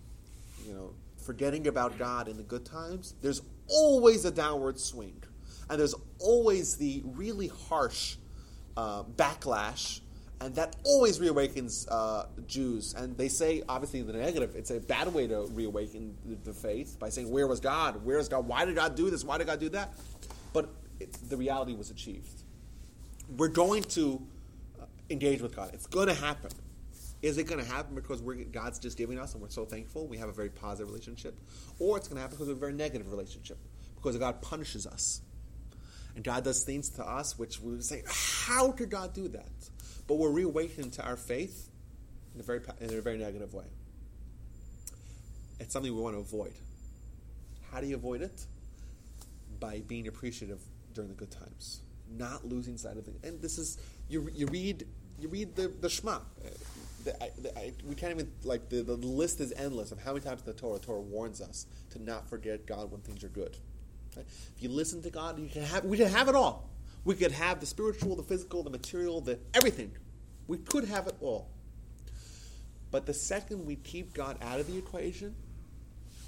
you 0.65 0.73
know, 0.73 0.93
forgetting 1.21 1.67
about 1.67 1.97
God 1.97 2.27
in 2.27 2.37
the 2.37 2.43
good 2.43 2.65
times, 2.65 3.15
there's 3.21 3.41
always 3.67 4.25
a 4.25 4.31
downward 4.31 4.79
swing. 4.79 5.21
And 5.69 5.79
there's 5.79 5.95
always 6.19 6.75
the 6.75 7.01
really 7.05 7.47
harsh 7.47 8.17
uh, 8.75 9.03
backlash 9.03 10.01
and 10.41 10.55
that 10.55 10.75
always 10.83 11.19
reawakens 11.19 11.87
uh, 11.89 12.25
Jews. 12.47 12.95
And 12.95 13.15
they 13.15 13.27
say, 13.27 13.61
obviously, 13.69 14.01
the 14.01 14.13
negative. 14.13 14.55
It's 14.55 14.71
a 14.71 14.79
bad 14.79 15.13
way 15.13 15.27
to 15.27 15.45
reawaken 15.51 16.17
the, 16.43 16.51
faith 16.51 16.97
by 16.99 17.09
saying, 17.09 17.29
"Where 17.29 17.47
was 17.47 17.59
God? 17.59 18.03
Where 18.03 18.17
is 18.17 18.27
God? 18.27 18.47
Why 18.47 18.65
did 18.65 18.75
God 18.75 18.95
do 18.95 19.09
this? 19.09 19.23
Why 19.23 19.37
did 19.37 19.47
God 19.47 19.59
do 19.59 19.69
that?" 19.69 19.93
But 20.51 20.69
it, 20.99 21.13
the 21.29 21.37
reality 21.37 21.75
was 21.75 21.91
achieved. 21.91 22.41
We're 23.37 23.47
going 23.49 23.83
to 23.83 24.21
uh, 24.81 24.85
engage 25.09 25.41
with 25.41 25.55
God. 25.55 25.71
It's 25.73 25.85
going 25.85 26.07
to 26.07 26.13
happen. 26.13 26.51
Is 27.21 27.37
it 27.37 27.43
going 27.43 27.63
to 27.63 27.71
happen 27.71 27.93
because 27.93 28.21
God's 28.51 28.79
just 28.79 28.97
giving 28.97 29.19
us 29.19 29.33
and 29.33 29.41
we're 29.41 29.49
so 29.49 29.65
thankful? 29.65 30.07
We 30.07 30.17
have 30.17 30.29
a 30.29 30.33
very 30.33 30.49
positive 30.49 30.89
relationship, 30.89 31.35
or 31.77 31.97
it's 31.97 32.07
going 32.07 32.15
to 32.15 32.21
happen 32.21 32.35
because 32.35 32.47
we 32.47 32.53
have 32.53 32.57
a 32.57 32.59
very 32.59 32.73
negative 32.73 33.11
relationship 33.11 33.57
because 33.95 34.17
God 34.17 34.41
punishes 34.41 34.87
us. 34.87 35.21
And 36.15 36.23
God 36.23 36.43
does 36.43 36.63
things 36.63 36.89
to 36.91 37.07
us 37.07 37.37
which 37.37 37.61
we 37.61 37.71
would 37.71 37.85
say, 37.85 38.03
how 38.07 38.71
could 38.71 38.89
God 38.89 39.13
do 39.13 39.27
that? 39.29 39.49
But 40.07 40.15
we're 40.15 40.31
reawakened 40.31 40.93
to 40.93 41.05
our 41.05 41.15
faith 41.15 41.69
in 42.33 42.41
a 42.41 42.43
very 42.43 42.61
in 42.79 42.93
a 42.93 43.01
very 43.01 43.17
negative 43.17 43.53
way. 43.53 43.65
It's 45.59 45.71
something 45.71 45.93
we 45.93 46.01
want 46.01 46.15
to 46.15 46.19
avoid. 46.19 46.53
How 47.71 47.79
do 47.79 47.87
you 47.87 47.95
avoid 47.95 48.21
it? 48.21 48.45
By 49.59 49.81
being 49.87 50.07
appreciative 50.07 50.59
during 50.93 51.09
the 51.09 51.15
good 51.15 51.31
times, 51.31 51.81
not 52.09 52.43
losing 52.43 52.77
sight 52.77 52.97
of 52.97 53.07
it. 53.07 53.15
And 53.23 53.41
this 53.41 53.57
is 53.57 53.77
you. 54.09 54.27
You 54.33 54.47
read 54.47 54.85
you 55.19 55.29
read 55.29 55.55
the 55.55 55.67
the 55.67 55.89
Shema. 55.89 56.19
The, 57.03 57.31
the, 57.41 57.57
I, 57.57 57.73
we 57.87 57.95
can't 57.95 58.13
even 58.13 58.31
like 58.43 58.69
the, 58.69 58.83
the 58.83 58.95
list 58.95 59.39
is 59.39 59.53
endless 59.53 59.91
of 59.91 59.99
how 59.99 60.13
many 60.13 60.23
times 60.23 60.43
the 60.43 60.53
Torah 60.53 60.79
the 60.79 60.85
Torah 60.85 61.01
warns 61.01 61.41
us 61.41 61.65
to 61.91 62.01
not 62.01 62.29
forget 62.29 62.65
God 62.65 62.91
when 62.91 63.01
things 63.01 63.23
are 63.23 63.29
good. 63.29 63.57
Right? 64.15 64.25
If 64.55 64.61
you 64.61 64.69
listen 64.69 65.01
to 65.03 65.09
God, 65.09 65.39
you 65.39 65.47
can 65.47 65.63
have 65.63 65.85
we 65.85 65.97
can 65.97 66.07
have 66.07 66.27
it 66.27 66.35
all. 66.35 66.69
We 67.03 67.15
could 67.15 67.31
have 67.31 67.59
the 67.59 67.65
spiritual, 67.65 68.15
the 68.15 68.23
physical, 68.23 68.63
the 68.63 68.69
material, 68.69 69.21
the 69.21 69.39
everything. 69.53 69.91
We 70.47 70.57
could 70.57 70.85
have 70.85 71.07
it 71.07 71.15
all. 71.21 71.49
But 72.91 73.05
the 73.05 73.13
second 73.13 73.65
we 73.65 73.77
keep 73.77 74.13
God 74.13 74.37
out 74.41 74.59
of 74.59 74.67
the 74.67 74.77
equation, 74.77 75.33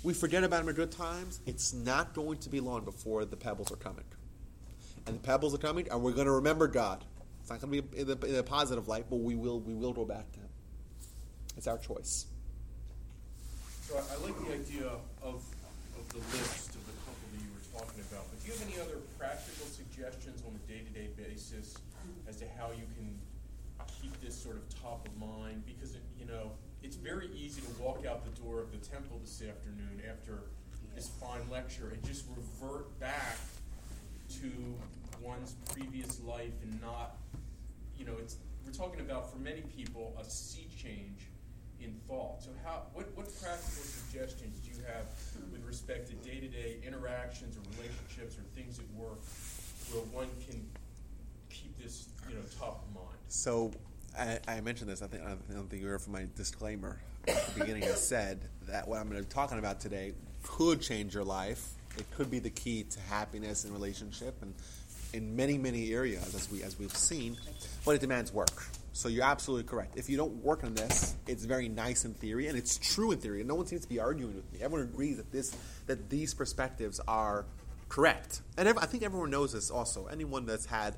we 0.02 0.14
forget 0.14 0.44
about 0.44 0.62
him 0.62 0.70
at 0.70 0.76
good 0.76 0.92
times, 0.92 1.42
it's 1.46 1.74
not 1.74 2.14
going 2.14 2.38
to 2.40 2.50
be 2.50 2.60
long 2.60 2.86
before 2.86 3.26
the 3.26 3.36
pebbles 3.36 3.72
are 3.72 3.78
coming. 3.78 4.06
And 5.06 5.18
the 5.18 5.20
pebbles 5.20 5.54
are 5.54 5.58
coming, 5.58 5.88
and 5.92 6.02
we're 6.02 6.14
going 6.14 6.28
to 6.28 6.34
remember 6.34 6.68
God. 6.68 7.04
It's 7.42 7.50
not 7.50 7.60
going 7.60 7.74
to 7.74 7.82
be 7.82 8.02
in, 8.02 8.08
the, 8.08 8.18
in 8.26 8.36
a 8.36 8.44
positive 8.44 8.88
light, 8.88 9.06
but 9.10 9.18
we 9.18 9.36
will 9.36 9.60
we 9.60 9.74
will 9.74 9.92
go 9.92 10.06
back 10.06 10.32
to. 10.32 10.40
It's 11.58 11.68
our 11.68 11.78
choice. 11.78 12.28
So 13.82 13.98
I, 13.98 14.24
like 14.24 14.38
the 14.48 14.54
idea 14.54 14.88
of, 15.22 15.44
of 15.96 16.08
the 16.10 16.20
list 16.34 16.70
of 16.74 16.82
the 16.88 16.96
couple 17.04 17.28
that 17.34 17.42
you 17.42 17.52
were 17.54 17.80
talking 17.80 18.02
about, 18.10 18.26
but 18.32 18.42
do 18.42 18.48
you 18.48 18.54
have 18.58 18.68
any 18.68 18.80
other 18.82 19.00
practical 19.20 19.68
suggestions 19.68 20.42
on 20.48 20.56
a 20.56 20.64
day-to-day 20.72 21.10
basis 21.18 21.76
as 22.28 22.38
to 22.38 22.46
how 22.58 22.72
you 22.72 22.88
can 22.96 23.20
keep 24.02 24.20
this 24.22 24.36
sort 24.36 24.56
of 24.56 24.64
top 24.82 25.08
of 25.08 25.14
mind? 25.20 25.64
Because, 25.66 25.96
it, 25.96 26.02
you 26.18 26.26
know, 26.26 26.52
it's 26.82 26.96
very 26.96 27.30
easy 27.36 27.62
to 27.62 27.72
walk 27.82 28.06
out 28.06 28.24
the 28.24 28.42
door 28.42 28.62
of 28.62 28.72
the 28.72 28.78
temple 28.78 29.20
this 29.22 29.42
afternoon 29.42 30.02
after 30.10 30.44
this 30.96 31.10
fine 31.20 31.50
lecture 31.52 31.90
and 31.94 32.04
just 32.04 32.26
revert 32.36 33.00
back 33.00 33.38
to 34.42 34.52
one's 35.22 35.56
previous 35.72 36.22
life 36.22 36.54
and 36.64 36.82
not, 36.82 37.18
you 37.98 38.06
know, 38.06 38.14
it's 38.20 38.38
we're 38.66 38.72
talking 38.72 39.02
about 39.02 39.32
for 39.32 39.40
many 39.40 39.62
people 39.76 40.16
a 40.20 40.24
sea 40.24 40.68
change 40.82 41.28
in 41.84 41.94
thought. 42.08 42.42
So 42.42 42.50
how 42.64 42.84
what, 42.94 43.06
what 43.16 43.26
practical 43.42 43.84
suggestions 43.84 44.60
do 44.60 44.72
you 44.72 44.84
have 44.88 45.06
with 45.52 45.64
respect 45.66 46.08
to 46.10 46.16
day-to-day 46.28 46.78
interactions 46.86 47.58
or 47.58 47.62
relationships 47.78 48.38
or 48.38 48.44
things 48.56 48.80
at 48.80 48.86
work 48.96 49.20
where 49.92 50.04
one 50.14 50.30
can 50.48 50.66
keep 51.50 51.78
this, 51.78 52.08
you 52.30 52.36
know, 52.36 52.42
top 52.60 52.84
of 52.88 52.96
mind? 52.96 53.18
So 53.28 53.72
I, 54.18 54.40
I 54.48 54.62
mentioned 54.62 54.90
this. 54.90 55.02
I 55.02 55.08
think 55.08 55.24
I 55.24 55.36
don't 55.54 55.70
think 55.70 55.82
you 55.82 55.88
heard 55.88 56.02
from 56.02 56.14
my 56.14 56.28
disclaimer 56.36 57.00
at 57.28 57.46
the 57.48 57.60
beginning. 57.60 57.84
I 57.84 57.88
said 57.96 58.40
that 58.68 58.88
what 58.88 59.00
I'm 59.00 59.10
going 59.10 59.22
to 59.22 59.28
be 59.28 59.34
talking 59.34 59.60
about 59.60 59.80
today 59.80 60.14
could 60.44 60.82
change 60.82 61.14
your 61.14 61.24
life. 61.24 61.68
It 61.98 62.06
could 62.16 62.32
be 62.32 62.40
the 62.40 62.50
key 62.50 62.84
to 62.84 63.00
happiness 63.00 63.66
and 63.66 63.74
relationship, 63.74 64.42
and 64.42 64.54
in 65.14 65.36
many 65.36 65.58
many 65.58 65.94
areas 65.94 66.34
as 66.34 66.52
we 66.52 66.64
as 66.64 66.78
we've 66.80 66.96
seen. 66.96 67.38
But 67.86 67.96
it 67.96 68.02
demands 68.02 68.34
work. 68.34 68.66
So 68.96 69.10
you're 69.10 69.26
absolutely 69.26 69.68
correct. 69.68 69.98
If 69.98 70.08
you 70.08 70.18
don't 70.18 70.36
work 70.44 70.64
on 70.64 70.76
this, 70.76 71.16
it's 71.28 71.46
very 71.46 71.68
nice 71.68 72.06
in 72.06 72.14
theory, 72.14 72.48
and 72.48 72.56
it's 72.56 72.78
true 72.78 73.12
in 73.12 73.18
theory. 73.18 73.40
And 73.40 73.48
no 73.48 73.56
one 73.56 73.66
seems 73.66 73.82
to 73.82 73.90
be 73.90 74.00
arguing 74.00 74.36
with 74.36 74.54
me. 74.54 74.60
Everyone 74.62 74.88
agrees 74.88 75.18
that 75.18 75.32
this 75.32 75.56
that 75.88 76.12
these 76.12 76.36
perspectives 76.36 77.02
are 77.08 77.46
correct, 77.90 78.42
and 78.56 78.70
I 78.70 78.86
think 78.86 79.02
everyone 79.02 79.32
knows 79.32 79.54
this. 79.54 79.72
Also, 79.72 80.06
anyone 80.06 80.46
that's 80.46 80.68
had 80.68 80.96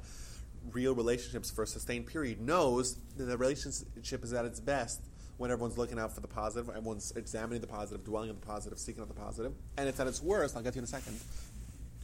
real 0.74 0.94
relationships 0.94 1.50
for 1.50 1.64
a 1.64 1.68
sustained 1.68 2.08
period 2.08 2.42
knows 2.42 2.98
that 3.16 3.26
the 3.26 3.38
relationship 3.38 4.24
is 4.24 4.34
at 4.34 4.44
its 4.44 4.60
best 4.60 5.02
when 5.38 5.50
everyone's 5.50 5.78
looking 5.78 5.98
out 5.98 6.14
for 6.14 6.20
the 6.20 6.28
positive, 6.28 6.70
everyone's 6.70 7.14
examining 7.16 7.62
the 7.62 7.68
positive, 7.68 8.04
dwelling 8.04 8.30
on 8.30 8.36
the 8.36 8.46
positive, 8.46 8.78
seeking 8.78 9.02
out 9.02 9.08
the 9.08 9.14
positive, 9.14 9.54
and 9.78 9.88
it's 9.88 10.00
at 10.02 10.08
its 10.08 10.22
worst. 10.22 10.58
I'll 10.58 10.64
get 10.64 10.74
to 10.74 10.78
you 10.78 10.82
in 10.82 10.84
a 10.84 10.88
second 10.88 11.18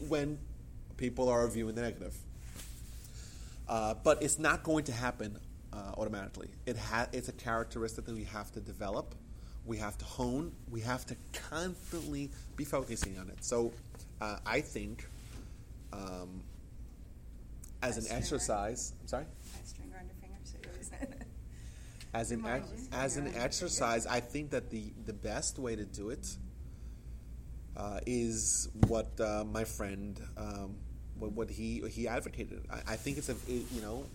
when 0.08 0.40
people 0.96 1.28
are 1.28 1.46
viewing 1.50 1.76
the 1.76 1.82
negative. 1.82 2.16
Uh, 3.68 3.94
but 4.04 4.24
it's 4.24 4.40
not 4.40 4.64
going 4.64 4.86
to 4.86 4.92
happen 4.92 5.38
uh, 5.74 5.94
automatically. 5.98 6.50
It 6.66 6.78
ha- 6.78 7.08
it's 7.12 7.30
a 7.30 7.34
characteristic 7.34 8.06
that 8.06 8.16
we 8.16 8.24
have 8.26 8.52
to 8.54 8.60
develop, 8.60 9.16
we 9.66 9.78
have 9.78 9.98
to 10.00 10.06
hone, 10.06 10.52
we 10.70 10.82
have 10.82 11.06
to 11.08 11.16
constantly 11.50 12.32
be 12.56 12.64
focusing 12.66 13.18
on 13.18 13.30
it. 13.30 13.44
So 13.44 13.72
uh, 14.20 14.38
I 14.46 14.62
think 14.62 15.08
um, 15.94 16.44
as 17.82 17.98
an 17.98 18.16
exercise, 18.16 18.94
I'm 19.02 19.08
sorry? 19.08 19.26
String 19.64 19.92
around 19.94 20.06
your 20.06 20.16
finger 20.16 20.38
so 20.44 20.58
you 20.64 20.70
always 20.72 20.92
As 22.14 22.32
an 22.32 22.46
ex- 22.46 22.88
as 22.92 23.18
an 23.18 23.34
exercise, 23.36 24.06
I 24.06 24.20
think 24.20 24.50
that 24.52 24.70
the, 24.70 24.92
the 25.06 25.14
best 25.14 25.58
way 25.58 25.78
to 25.78 25.86
do 25.86 26.10
it 26.10 26.28
uh, 27.78 28.02
is 28.06 28.68
what 28.88 29.18
uh, 29.20 29.46
my 29.50 29.64
friend 29.64 30.22
um, 30.36 30.76
what, 31.18 31.32
what 31.32 31.50
he 31.50 31.82
he 31.90 32.10
advocated. 32.10 32.66
I, 32.70 32.94
I 32.94 32.96
think 32.98 33.18
it's 33.18 33.30
a 33.30 33.34
it, 33.48 33.64
you 33.72 33.82
know 33.82 34.06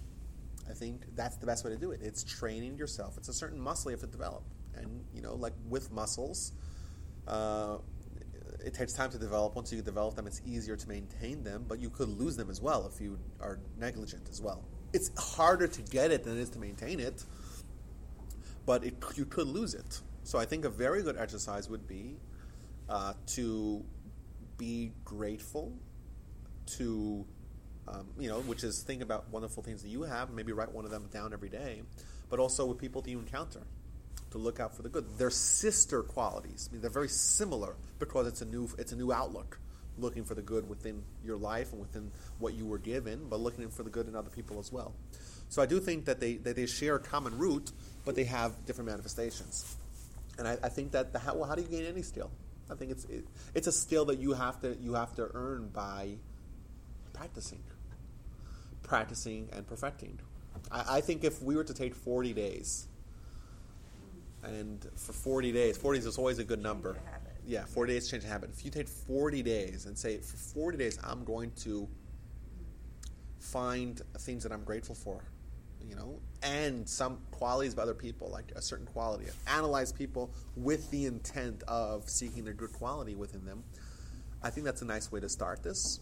I 0.68 0.74
think 0.74 1.02
that's 1.14 1.36
the 1.36 1.46
best 1.46 1.64
way 1.64 1.70
to 1.70 1.76
do 1.76 1.92
it. 1.92 2.00
It's 2.02 2.24
training 2.24 2.76
yourself. 2.76 3.16
It's 3.16 3.28
a 3.28 3.32
certain 3.32 3.60
muscle 3.60 3.90
you 3.90 3.96
have 3.96 4.00
to 4.00 4.06
develop, 4.06 4.42
and 4.74 5.04
you 5.14 5.22
know 5.22 5.34
like 5.34 5.54
with 5.68 5.92
muscles. 5.92 6.52
Uh, 7.26 7.78
it 8.64 8.74
takes 8.74 8.92
time 8.92 9.10
to 9.10 9.18
develop. 9.18 9.54
Once 9.54 9.72
you 9.72 9.82
develop 9.82 10.16
them, 10.16 10.26
it's 10.26 10.40
easier 10.44 10.76
to 10.76 10.88
maintain 10.88 11.44
them, 11.44 11.64
but 11.68 11.78
you 11.78 11.90
could 11.90 12.08
lose 12.08 12.36
them 12.36 12.50
as 12.50 12.60
well 12.60 12.90
if 12.92 13.00
you 13.00 13.18
are 13.40 13.60
negligent 13.78 14.28
as 14.30 14.40
well. 14.40 14.64
It's 14.92 15.10
harder 15.18 15.66
to 15.66 15.82
get 15.82 16.10
it 16.10 16.24
than 16.24 16.36
it 16.36 16.40
is 16.40 16.50
to 16.50 16.58
maintain 16.58 16.98
it, 17.00 17.24
but 18.64 18.84
it, 18.84 18.94
you 19.14 19.24
could 19.24 19.46
lose 19.46 19.74
it. 19.74 20.00
So 20.24 20.38
I 20.38 20.44
think 20.44 20.64
a 20.64 20.70
very 20.70 21.02
good 21.02 21.16
exercise 21.16 21.68
would 21.68 21.86
be 21.86 22.16
uh, 22.88 23.12
to 23.26 23.84
be 24.58 24.92
grateful, 25.04 25.72
to 26.78 27.26
um, 27.88 28.06
you 28.18 28.28
know, 28.28 28.40
which 28.40 28.64
is 28.64 28.82
think 28.82 29.02
about 29.02 29.30
wonderful 29.30 29.62
things 29.62 29.82
that 29.82 29.88
you 29.88 30.02
have, 30.02 30.30
maybe 30.30 30.52
write 30.52 30.72
one 30.72 30.84
of 30.84 30.90
them 30.90 31.08
down 31.12 31.32
every 31.32 31.48
day, 31.48 31.82
but 32.28 32.38
also 32.38 32.66
with 32.66 32.78
people 32.78 33.02
that 33.02 33.10
you 33.10 33.18
encounter, 33.18 33.62
to 34.30 34.38
look 34.38 34.58
out 34.58 34.74
for 34.74 34.82
the 34.82 34.88
good. 34.88 35.04
They're 35.18 35.30
sister 35.30 36.02
qualities. 36.02 36.68
I 36.68 36.72
mean, 36.72 36.82
they're 36.82 36.90
very 36.90 37.08
similar 37.08 37.76
because 37.98 38.26
it's 38.26 38.42
a 38.42 38.44
new 38.44 38.68
it's 38.78 38.92
a 38.92 38.96
new 38.96 39.12
outlook, 39.12 39.58
looking 39.98 40.24
for 40.24 40.34
the 40.34 40.42
good 40.42 40.68
within 40.68 41.02
your 41.24 41.36
life 41.36 41.72
and 41.72 41.80
within 41.80 42.10
what 42.38 42.54
you 42.54 42.66
were 42.66 42.78
given, 42.78 43.28
but 43.28 43.40
looking 43.40 43.68
for 43.70 43.82
the 43.82 43.90
good 43.90 44.08
in 44.08 44.16
other 44.16 44.30
people 44.30 44.58
as 44.58 44.72
well. 44.72 44.94
So 45.48 45.62
I 45.62 45.66
do 45.66 45.78
think 45.78 46.06
that 46.06 46.18
they 46.18 46.34
that 46.38 46.56
they 46.56 46.66
share 46.66 46.96
a 46.96 47.00
common 47.00 47.38
root, 47.38 47.70
but 48.04 48.16
they 48.16 48.24
have 48.24 48.66
different 48.66 48.90
manifestations. 48.90 49.76
and 50.38 50.46
I, 50.48 50.58
I 50.62 50.68
think 50.68 50.92
that 50.92 51.12
the 51.12 51.18
how, 51.18 51.34
well, 51.34 51.48
how 51.48 51.54
do 51.54 51.62
you 51.62 51.68
gain 51.68 51.84
any 51.84 52.02
skill? 52.02 52.30
I 52.70 52.74
think 52.74 52.90
it's 52.90 53.04
it, 53.04 53.24
it's 53.54 53.66
a 53.66 53.72
skill 53.72 54.06
that 54.06 54.18
you 54.18 54.32
have 54.32 54.60
to 54.62 54.76
you 54.80 54.94
have 54.94 55.14
to 55.16 55.30
earn 55.34 55.68
by 55.68 56.16
practicing, 57.12 57.62
practicing 58.86 59.48
and 59.52 59.66
perfecting. 59.66 60.18
I, 60.70 60.98
I 60.98 61.00
think 61.00 61.24
if 61.24 61.42
we 61.42 61.56
were 61.56 61.64
to 61.64 61.74
take 61.74 61.94
forty 61.94 62.32
days, 62.32 62.88
and 64.42 64.86
for 64.94 65.12
forty 65.12 65.52
days, 65.52 65.76
forty 65.76 65.98
is 65.98 66.18
always 66.18 66.38
a 66.38 66.44
good 66.44 66.62
number. 66.62 66.96
Yeah, 67.46 67.64
forty 67.64 67.92
days 67.92 68.06
to 68.06 68.12
change 68.12 68.24
a 68.24 68.28
habit. 68.28 68.50
If 68.56 68.64
you 68.64 68.70
take 68.70 68.88
forty 68.88 69.42
days 69.42 69.86
and 69.86 69.98
say 69.98 70.18
for 70.18 70.36
forty 70.36 70.78
days, 70.78 70.98
I'm 71.04 71.24
going 71.24 71.50
to 71.62 71.88
find 73.40 74.00
things 74.18 74.42
that 74.42 74.52
I'm 74.52 74.64
grateful 74.64 74.94
for, 74.94 75.22
you 75.88 75.94
know, 75.94 76.18
and 76.42 76.88
some 76.88 77.18
qualities 77.30 77.72
of 77.74 77.78
other 77.78 77.94
people, 77.94 78.28
like 78.30 78.50
a 78.56 78.62
certain 78.62 78.86
quality. 78.86 79.26
Analyze 79.46 79.92
people 79.92 80.32
with 80.56 80.90
the 80.90 81.06
intent 81.06 81.62
of 81.68 82.08
seeking 82.08 82.44
their 82.44 82.54
good 82.54 82.72
quality 82.72 83.14
within 83.14 83.44
them. 83.44 83.62
I 84.42 84.50
think 84.50 84.64
that's 84.64 84.82
a 84.82 84.86
nice 84.86 85.12
way 85.12 85.20
to 85.20 85.28
start 85.28 85.62
this. 85.62 86.00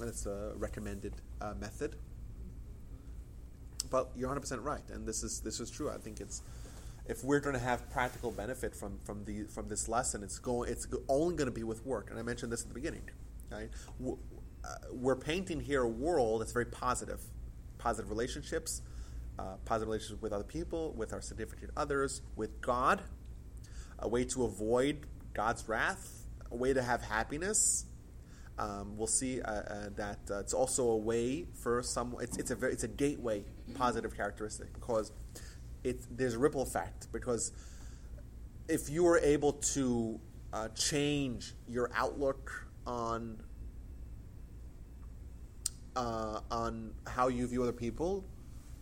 And 0.00 0.08
it's 0.08 0.24
a 0.26 0.52
recommended 0.56 1.14
uh, 1.40 1.54
method. 1.60 1.96
But 3.92 4.08
you're 4.16 4.34
100% 4.34 4.64
right, 4.64 4.80
and 4.90 5.06
this 5.06 5.22
is 5.22 5.40
this 5.40 5.60
is 5.60 5.70
true. 5.70 5.90
I 5.90 5.98
think 5.98 6.20
it's 6.20 6.42
if 7.06 7.22
we're 7.22 7.40
going 7.40 7.54
to 7.54 7.60
have 7.60 7.90
practical 7.90 8.30
benefit 8.30 8.74
from 8.74 8.98
from 9.04 9.24
the 9.24 9.44
from 9.44 9.68
this 9.68 9.86
lesson, 9.86 10.22
it's 10.22 10.38
going 10.38 10.72
it's 10.72 10.88
only 11.08 11.36
going 11.36 11.46
to 11.46 11.54
be 11.54 11.62
with 11.62 11.84
work. 11.84 12.08
And 12.10 12.18
I 12.18 12.22
mentioned 12.22 12.50
this 12.50 12.62
at 12.62 12.68
the 12.68 12.74
beginning. 12.74 13.02
Right? 13.50 13.68
Uh, 14.64 14.74
we're 14.92 15.16
painting 15.16 15.60
here 15.60 15.82
a 15.82 15.88
world 15.88 16.40
that's 16.40 16.52
very 16.52 16.64
positive, 16.64 17.20
positive 17.76 18.08
relationships, 18.08 18.80
uh, 19.38 19.56
positive 19.66 19.88
relationships 19.88 20.22
with 20.22 20.32
other 20.32 20.44
people, 20.44 20.92
with 20.96 21.12
our 21.12 21.20
significant 21.20 21.70
others, 21.76 22.22
with 22.34 22.62
God, 22.62 23.02
a 23.98 24.08
way 24.08 24.24
to 24.24 24.44
avoid 24.44 25.06
God's 25.34 25.68
wrath, 25.68 26.26
a 26.50 26.56
way 26.56 26.72
to 26.72 26.82
have 26.82 27.02
happiness. 27.02 27.84
Um, 28.58 28.96
we'll 28.96 29.06
see 29.06 29.42
uh, 29.42 29.50
uh, 29.52 29.88
that 29.96 30.18
uh, 30.30 30.38
it's 30.38 30.54
also 30.54 30.90
a 30.90 30.96
way 30.96 31.46
for 31.62 31.82
some. 31.82 32.14
It's, 32.20 32.38
it's 32.38 32.50
a 32.50 32.54
very, 32.54 32.72
it's 32.72 32.84
a 32.84 32.88
gateway 32.88 33.44
positive 33.74 34.16
characteristic 34.16 34.72
because 34.74 35.12
it 35.84 36.00
there's 36.16 36.34
a 36.34 36.38
ripple 36.38 36.62
effect 36.62 37.08
because 37.12 37.52
if 38.68 38.88
you 38.88 39.06
are 39.06 39.18
able 39.18 39.52
to 39.52 40.20
uh, 40.52 40.68
change 40.68 41.54
your 41.68 41.90
outlook 41.94 42.66
on 42.86 43.38
uh, 45.96 46.40
on 46.50 46.92
how 47.06 47.28
you 47.28 47.46
view 47.46 47.62
other 47.62 47.72
people, 47.72 48.24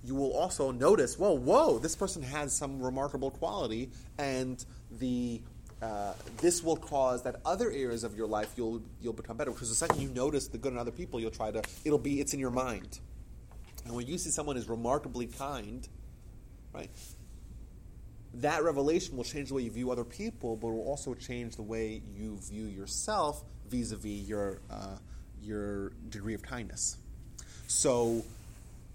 you 0.04 0.14
will 0.14 0.32
also 0.32 0.70
notice, 0.70 1.18
whoa, 1.18 1.32
whoa, 1.32 1.78
this 1.78 1.96
person 1.96 2.22
has 2.22 2.56
some 2.56 2.80
remarkable 2.80 3.30
quality, 3.30 3.90
and 4.18 4.64
the 4.98 5.40
uh, 5.82 6.12
this 6.38 6.62
will 6.62 6.76
cause 6.76 7.22
that 7.22 7.36
other 7.44 7.70
areas 7.70 8.04
of 8.04 8.14
your 8.14 8.26
life 8.26 8.52
you'll 8.56 8.82
you'll 9.00 9.14
become 9.14 9.36
better 9.36 9.50
because 9.50 9.70
the 9.70 9.74
second 9.74 10.00
you 10.00 10.10
notice 10.10 10.46
the 10.46 10.58
good 10.58 10.72
in 10.72 10.78
other 10.78 10.90
people, 10.90 11.18
you'll 11.18 11.30
try 11.30 11.50
to 11.50 11.62
it'll 11.84 11.98
be 11.98 12.20
it's 12.20 12.34
in 12.34 12.40
your 12.40 12.50
mind, 12.50 13.00
and 13.84 13.94
when 13.94 14.06
you 14.06 14.18
see 14.18 14.30
someone 14.30 14.56
is 14.56 14.68
remarkably 14.68 15.26
kind, 15.26 15.86
right? 16.72 16.90
That 18.34 18.62
revelation 18.62 19.16
will 19.16 19.24
change 19.24 19.48
the 19.48 19.54
way 19.54 19.62
you 19.62 19.70
view 19.70 19.90
other 19.90 20.04
people, 20.04 20.56
but 20.56 20.68
will 20.68 20.86
also 20.86 21.14
change 21.14 21.56
the 21.56 21.62
way 21.62 22.02
you 22.14 22.38
view 22.38 22.66
yourself 22.66 23.42
vis-a-vis 23.68 24.28
your 24.28 24.60
uh, 24.70 24.96
your 25.42 25.90
degree 26.08 26.34
of 26.34 26.42
kindness. 26.42 26.96
So, 27.66 28.24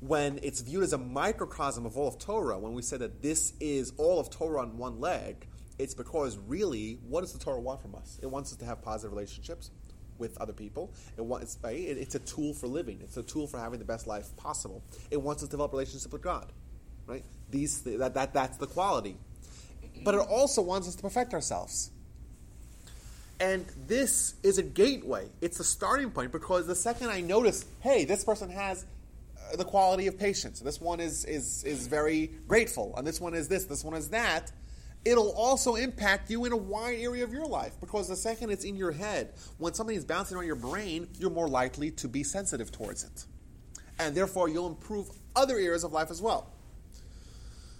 when 0.01 0.39
it's 0.43 0.61
viewed 0.61 0.83
as 0.83 0.93
a 0.93 0.97
microcosm 0.97 1.85
of 1.85 1.97
all 1.97 2.07
of 2.07 2.19
Torah, 2.19 2.59
when 2.59 2.73
we 2.73 2.81
say 2.81 2.97
that 2.97 3.21
this 3.21 3.53
is 3.59 3.93
all 3.97 4.19
of 4.19 4.29
Torah 4.29 4.61
on 4.61 4.77
one 4.77 4.99
leg, 4.99 5.47
it's 5.79 5.93
because 5.93 6.37
really, 6.37 6.99
what 7.07 7.21
does 7.21 7.33
the 7.33 7.39
Torah 7.39 7.59
want 7.59 7.81
from 7.81 7.95
us? 7.95 8.19
It 8.21 8.27
wants 8.27 8.51
us 8.51 8.57
to 8.59 8.65
have 8.65 8.81
positive 8.81 9.11
relationships 9.11 9.71
with 10.17 10.37
other 10.39 10.53
people. 10.53 10.93
It 11.17 11.25
wants, 11.25 11.57
right? 11.63 11.77
It's 11.77 12.15
a 12.15 12.19
tool 12.19 12.53
for 12.53 12.67
living. 12.67 12.99
It's 13.01 13.17
a 13.17 13.23
tool 13.23 13.47
for 13.47 13.59
having 13.59 13.79
the 13.79 13.85
best 13.85 14.07
life 14.07 14.35
possible. 14.37 14.83
It 15.11 15.21
wants 15.21 15.43
us 15.43 15.49
to 15.49 15.51
develop 15.51 15.71
relationship 15.71 16.11
with 16.11 16.21
God, 16.21 16.51
right? 17.07 17.23
These 17.51 17.81
that, 17.83 18.13
that 18.13 18.33
that's 18.33 18.57
the 18.57 18.67
quality, 18.67 19.17
but 20.03 20.15
it 20.15 20.21
also 20.21 20.61
wants 20.61 20.87
us 20.87 20.95
to 20.95 21.01
perfect 21.01 21.33
ourselves. 21.33 21.91
And 23.39 23.65
this 23.87 24.35
is 24.43 24.57
a 24.57 24.63
gateway. 24.63 25.27
It's 25.41 25.59
a 25.59 25.63
starting 25.63 26.09
point 26.11 26.31
because 26.31 26.67
the 26.67 26.75
second 26.75 27.09
I 27.09 27.19
notice, 27.19 27.65
hey, 27.81 28.05
this 28.05 28.23
person 28.23 28.49
has 28.49 28.85
uh, 29.51 29.57
the 29.57 29.65
quality 29.65 30.07
of 30.07 30.17
patience. 30.17 30.61
This 30.61 30.79
one 30.79 30.99
is 30.99 31.25
is 31.25 31.63
is 31.65 31.87
very 31.87 32.31
grateful, 32.47 32.93
and 32.97 33.05
this 33.05 33.19
one 33.19 33.33
is 33.33 33.47
this. 33.47 33.65
This 33.65 33.83
one 33.83 33.95
is 33.95 34.09
that. 34.09 34.51
It'll 35.05 35.31
also 35.33 35.75
impact 35.75 36.31
you 36.31 36.45
in 36.45 36.51
a 36.51 36.57
wide 36.57 36.97
area 36.99 37.23
of 37.23 37.31
your 37.31 37.45
life 37.45 37.79
because 37.79 38.07
the 38.07 38.15
second 38.15 38.49
it's 38.49 38.65
in 38.65 38.75
your 38.75 38.91
head, 38.91 39.33
when 39.59 39.73
something 39.73 39.95
is 39.95 40.03
bouncing 40.03 40.35
around 40.35 40.47
your 40.47 40.55
brain, 40.55 41.07
you're 41.19 41.29
more 41.29 41.47
likely 41.47 41.91
to 41.91 42.07
be 42.07 42.23
sensitive 42.23 42.71
towards 42.71 43.03
it, 43.03 43.25
and 43.99 44.15
therefore 44.15 44.49
you'll 44.49 44.67
improve 44.67 45.07
other 45.35 45.57
areas 45.57 45.83
of 45.83 45.93
life 45.93 46.09
as 46.09 46.21
well. 46.21 46.51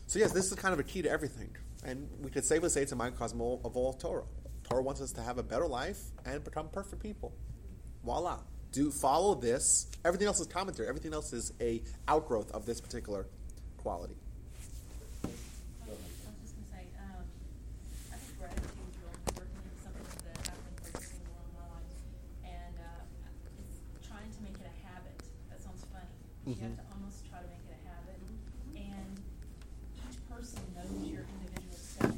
So 0.07 0.19
yes, 0.19 0.31
this 0.31 0.52
is 0.52 0.53
kind 0.53 0.73
of 0.73 0.80
a 0.80 0.84
key 0.84 1.02
to 1.02 1.10
everything, 1.10 1.49
and 1.84 2.07
we 2.22 2.30
could 2.30 2.45
safely 2.45 2.69
say 2.69 2.84
it's 2.84 2.91
a 2.91 2.95
microcosm 2.95 3.41
of 3.41 3.76
all 3.76 3.93
Torah. 3.93 4.26
Torah 4.69 4.84
wants 4.84 5.02
us 5.02 5.11
to 5.14 5.22
have 5.22 5.39
a 5.39 5.43
better 5.43 5.68
life 5.68 5.99
and 6.26 6.43
become 6.43 6.69
perfect 6.69 7.02
people. 7.02 7.34
Voila. 8.03 8.39
Do 8.72 8.91
follow 8.91 9.35
this. 9.35 9.88
Everything 10.03 10.27
else 10.27 10.39
is 10.39 10.47
commentary. 10.47 10.88
Everything 10.88 11.14
else 11.14 11.34
is 11.34 11.53
a 11.61 11.81
outgrowth 12.07 12.52
of 12.52 12.65
this 12.65 12.81
particular 12.81 13.27
quality. 13.77 14.18
I 15.23 15.27
was 15.88 15.97
just 16.41 16.53
gonna 16.57 16.68
say, 16.69 16.85
um, 16.99 17.23
I 18.11 18.18
think 18.18 18.35
gratitude 18.38 18.68
is 18.68 18.97
really 18.99 19.15
important, 19.31 19.64
it's 19.72 19.84
something 19.85 20.03
that 20.27 20.49
I've 20.49 20.60
been 20.60 20.91
practicing 20.91 21.23
all 21.31 21.47
my 21.56 21.65
life. 21.72 21.95
And, 22.43 22.76
uh, 22.84 23.07
it's 23.64 23.80
trying 24.06 24.27
to 24.27 24.41
make 24.43 24.60
it 24.60 24.68
a 24.68 24.76
habit, 24.84 25.23
that 25.49 25.64
sounds 25.64 25.85
funny. 26.46 26.56
You 26.56 26.62
have 26.62 26.72
Mhm. 26.72 26.78
to 26.78 26.86
almost 26.94 27.26
try 27.30 27.42
to 27.42 27.48
make 27.50 27.66
it 27.66 27.74
a 27.74 27.82
habit. 27.90 28.20
And 28.78 29.20
each 30.06 30.20
person 30.30 30.62
knows 30.78 30.94
your 31.10 31.26
individual 31.42 31.78
self. 31.78 32.14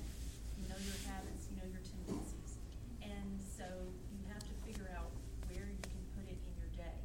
You 0.59 0.67
know 0.67 0.77
your 0.83 0.99
habits, 1.07 1.47
you 1.49 1.55
know 1.57 1.67
your 1.71 1.81
tendencies. 1.81 2.57
And 3.01 3.39
so 3.41 3.65
you 4.11 4.19
have 4.27 4.43
to 4.43 4.53
figure 4.67 4.89
out 4.97 5.11
where 5.47 5.67
you 5.71 5.79
can 5.87 6.03
put 6.15 6.27
it 6.27 6.37
in 6.43 6.53
your 6.59 6.71
day. 6.75 6.99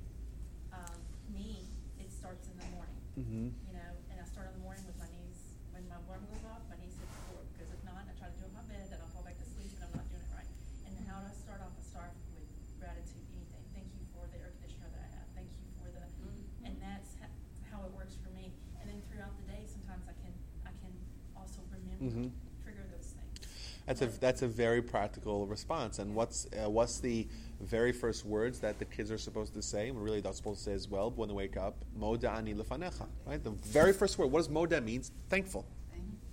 Um, 0.73 0.99
me, 1.31 1.67
it 2.01 2.11
starts 2.11 2.49
in 2.49 2.59
the 2.59 2.67
morning 2.75 2.99
Mm-hmm. 3.13 3.45
you 3.69 3.73
know, 3.77 3.93
and 4.09 4.17
I 4.19 4.25
start 4.25 4.49
in 4.49 4.55
the 4.57 4.65
morning 4.65 4.83
with 4.89 4.97
my 4.97 5.05
knees, 5.13 5.37
when 5.77 5.85
my 5.85 6.01
alarm 6.09 6.25
goes 6.33 6.41
off, 6.49 6.65
my 6.73 6.81
knees 6.81 6.97
hit 6.97 7.05
the 7.13 7.21
floor, 7.29 7.45
because 7.53 7.69
if 7.69 7.85
not, 7.85 8.09
I 8.09 8.13
try 8.17 8.33
to 8.33 8.37
do 8.41 8.49
it 8.49 8.49
in 8.49 8.57
my 8.57 8.65
bed, 8.73 8.89
then 8.89 9.05
I'll 9.05 9.13
fall 9.13 9.21
back 9.21 9.37
to 9.37 9.45
sleep, 9.53 9.69
and 9.77 9.85
I'm 9.85 9.93
not 10.01 10.09
doing 10.09 10.25
it 10.25 10.33
right. 10.33 10.49
And 10.89 10.97
then 10.97 11.05
how 11.13 11.21
do 11.21 11.29
I 11.29 11.37
start 11.37 11.61
off? 11.61 11.77
I 11.77 11.85
start 11.85 12.09
with 12.33 12.49
gratitude, 12.81 13.21
anything, 13.37 13.65
thank 13.77 13.85
you 13.93 14.01
for 14.17 14.25
the 14.33 14.41
air 14.41 14.49
conditioner 14.57 14.89
that 14.97 15.05
I 15.05 15.11
have, 15.13 15.29
thank 15.37 15.53
you 15.61 15.69
for 15.77 15.93
the, 15.93 16.01
and 16.65 16.73
that's 16.81 17.13
ha- 17.21 17.37
how 17.69 17.85
it 17.85 17.93
works 17.93 18.17
for 18.17 18.33
me. 18.33 18.49
And 18.81 18.89
then 18.89 18.97
throughout 19.13 19.37
the 19.37 19.45
day, 19.53 19.69
sometimes 19.69 20.09
I 20.09 20.17
can, 20.25 20.33
I 20.65 20.73
can 20.81 20.93
also 21.37 21.61
remember, 21.69 22.17
Mhm. 22.17 22.33
trigger 22.65 22.89
those 22.97 23.13
things. 23.13 23.37
That's 23.93 24.17
a 24.17 24.21
that's 24.21 24.41
a 24.41 24.49
very 24.49 24.81
practical 24.81 25.47
response. 25.47 25.99
And 25.99 26.15
what's 26.15 26.47
uh, 26.47 26.71
what's 26.71 27.01
the 27.01 27.29
very 27.61 27.93
first 27.93 28.25
words 28.25 28.61
that 28.61 28.79
the 28.79 28.87
kids 28.87 29.11
are 29.11 29.19
supposed 29.19 29.53
to 29.53 29.61
say? 29.61 29.91
And 29.91 30.03
really, 30.03 30.23
they're 30.23 30.33
supposed 30.33 30.61
to 30.61 30.65
say 30.71 30.73
as 30.73 30.89
well 30.89 31.11
when 31.11 31.29
they 31.29 31.35
wake 31.35 31.59
up. 31.59 31.77
Moda 32.01 32.35
ani 32.35 32.55
lefanecha. 32.55 33.07
Right. 33.27 33.45
The 33.45 33.51
very 33.51 33.93
first 33.93 34.19
word. 34.19 34.31
What 34.33 34.41
does 34.41 34.49
moda 34.49 34.83
means? 34.83 35.11
Thankful. 35.29 35.67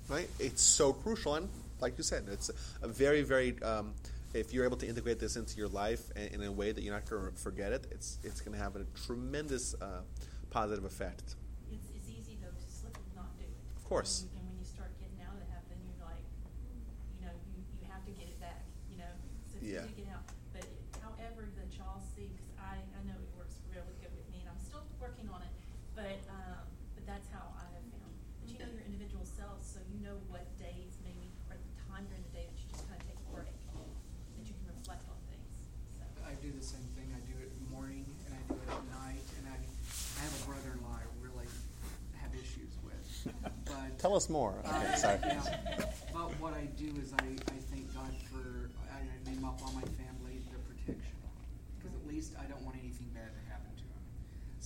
Right. 0.07 0.29
It's 0.39 0.61
so 0.61 0.93
crucial. 0.93 1.35
And 1.35 1.49
like 1.81 1.97
you 1.97 2.03
said, 2.05 2.23
it's 2.31 2.49
a 2.81 2.87
very 2.87 3.23
very. 3.23 3.61
Um, 3.61 3.93
if 4.33 4.53
you're 4.53 4.63
able 4.63 4.77
to 4.77 4.87
integrate 4.87 5.19
this 5.19 5.35
into 5.35 5.57
your 5.57 5.67
life 5.67 6.11
in, 6.15 6.41
in 6.41 6.43
a 6.43 6.51
way 6.51 6.71
that 6.71 6.81
you're 6.81 6.93
not 6.93 7.09
going 7.09 7.29
to 7.29 7.37
forget 7.37 7.73
it, 7.73 7.87
it's 7.91 8.19
it's 8.23 8.39
going 8.39 8.55
to 8.57 8.63
have 8.63 8.77
a 8.77 8.85
tremendous 9.05 9.75
uh, 9.81 10.01
positive 10.49 10.85
effect. 10.85 11.35
It's, 11.73 11.89
it's 11.93 12.07
easy 12.07 12.37
though 12.41 12.55
to 12.55 12.71
slip 12.71 12.95
and 12.95 13.15
not 13.17 13.35
do 13.37 13.43
it. 13.43 13.51
Of 13.75 13.83
course. 13.83 14.21
And, 14.21 14.39
and 14.39 14.47
when 14.47 14.57
you 14.59 14.65
start 14.65 14.91
getting 15.01 15.19
out 15.25 15.33
of 15.33 15.41
the 15.41 15.49
habit, 15.51 15.67
then 15.73 15.81
you're 15.81 16.05
like, 16.05 16.21
you 17.17 17.25
know, 17.25 17.33
you, 17.57 17.65
you 17.81 17.89
have 17.89 18.05
to 18.05 18.13
get 18.13 18.29
it 18.29 18.39
back, 18.39 18.61
you 18.89 19.01
know, 19.61 19.67
Yeah. 19.67 19.83
easy 19.85 19.93
to 19.93 20.01
get 20.05 20.09
out. 20.15 20.25
But 20.55 20.65
however 21.03 21.47
that 21.59 21.69
y'all 21.77 22.01
see, 22.15 22.31
because 22.31 22.49
I, 22.59 22.79
I 22.79 22.99
know 23.07 23.15
it 23.19 23.31
works 23.37 23.59
really 23.71 23.95
good 24.01 24.13
with 24.15 24.27
me, 24.31 24.41
and 24.45 24.49
I'm 24.51 24.61
still 24.61 24.83
working 24.99 25.27
on 25.29 25.41
it, 25.43 25.53
but, 25.95 26.19
um, 26.31 26.63
but 26.95 27.03
that's 27.05 27.27
how 27.33 27.51
I 27.59 27.67
have 27.75 27.85
found. 27.93 28.13
But 28.41 28.47
you 28.51 28.57
know 28.59 28.69
your 28.71 28.85
individual 28.87 29.25
self, 29.27 29.61
so 29.63 29.79
you 29.91 29.99
know 30.03 30.17
what 30.31 30.45
days 30.57 30.95
maybe, 31.03 31.27
or 31.51 31.57
the 31.59 31.71
time 31.91 32.07
during 32.07 32.23
the 32.31 32.33
day 32.35 32.45
that 32.47 32.55
you 32.57 32.65
just 32.71 32.83
kind 32.87 32.99
of 32.99 33.05
take 33.07 33.19
a 33.19 33.27
break, 33.35 33.51
that 33.51 34.43
you 34.47 34.53
can 34.55 34.65
reflect 34.71 35.03
on 35.11 35.17
things, 35.27 35.51
so. 35.99 36.03
I 36.23 36.33
do 36.39 36.49
the 36.55 36.63
same 36.63 36.85
thing. 36.95 37.09
I 37.15 37.21
do 37.27 37.35
it 37.41 37.49
in 37.51 37.59
the 37.67 37.71
morning 37.73 38.05
and 38.27 38.31
I 38.37 38.41
do 38.47 38.55
it 38.61 38.69
at 38.69 38.85
night. 39.01 39.25
And 39.41 39.43
I, 39.49 39.57
I 39.57 40.19
have 40.23 40.33
a 40.39 40.43
brother-in-law 40.45 40.93
I 41.01 41.05
really 41.25 41.49
have 42.21 42.31
issues 42.37 42.69
with. 42.85 43.01
But 43.65 43.97
Tell 43.97 44.13
us 44.15 44.29
more. 44.29 44.53
Uh, 44.63 44.77
Okay, 44.77 44.95
sorry. 44.95 45.19
yeah. 45.25 45.41
But 46.13 46.29
what 46.39 46.53
I 46.53 46.69
do 46.77 46.93
is 47.01 47.11
I, 47.17 47.25
I 47.49 47.57
thank 47.73 47.89
God 47.97 48.13
for 48.29 48.69
I, 48.93 49.01
I 49.01 49.17
name 49.25 49.41
up 49.43 49.57
all 49.65 49.73
my 49.73 49.85
family 49.97 50.39
their 50.53 50.61
protection 50.69 51.17
because 51.77 51.93
at 51.97 52.05
least 52.07 52.37
I 52.37 52.45
don't 52.45 52.61
want 52.61 52.77
anything 52.77 53.09
bad 53.13 53.33
to 53.33 53.41
happen 53.49 53.73
to 53.73 53.85
them. 53.89 54.03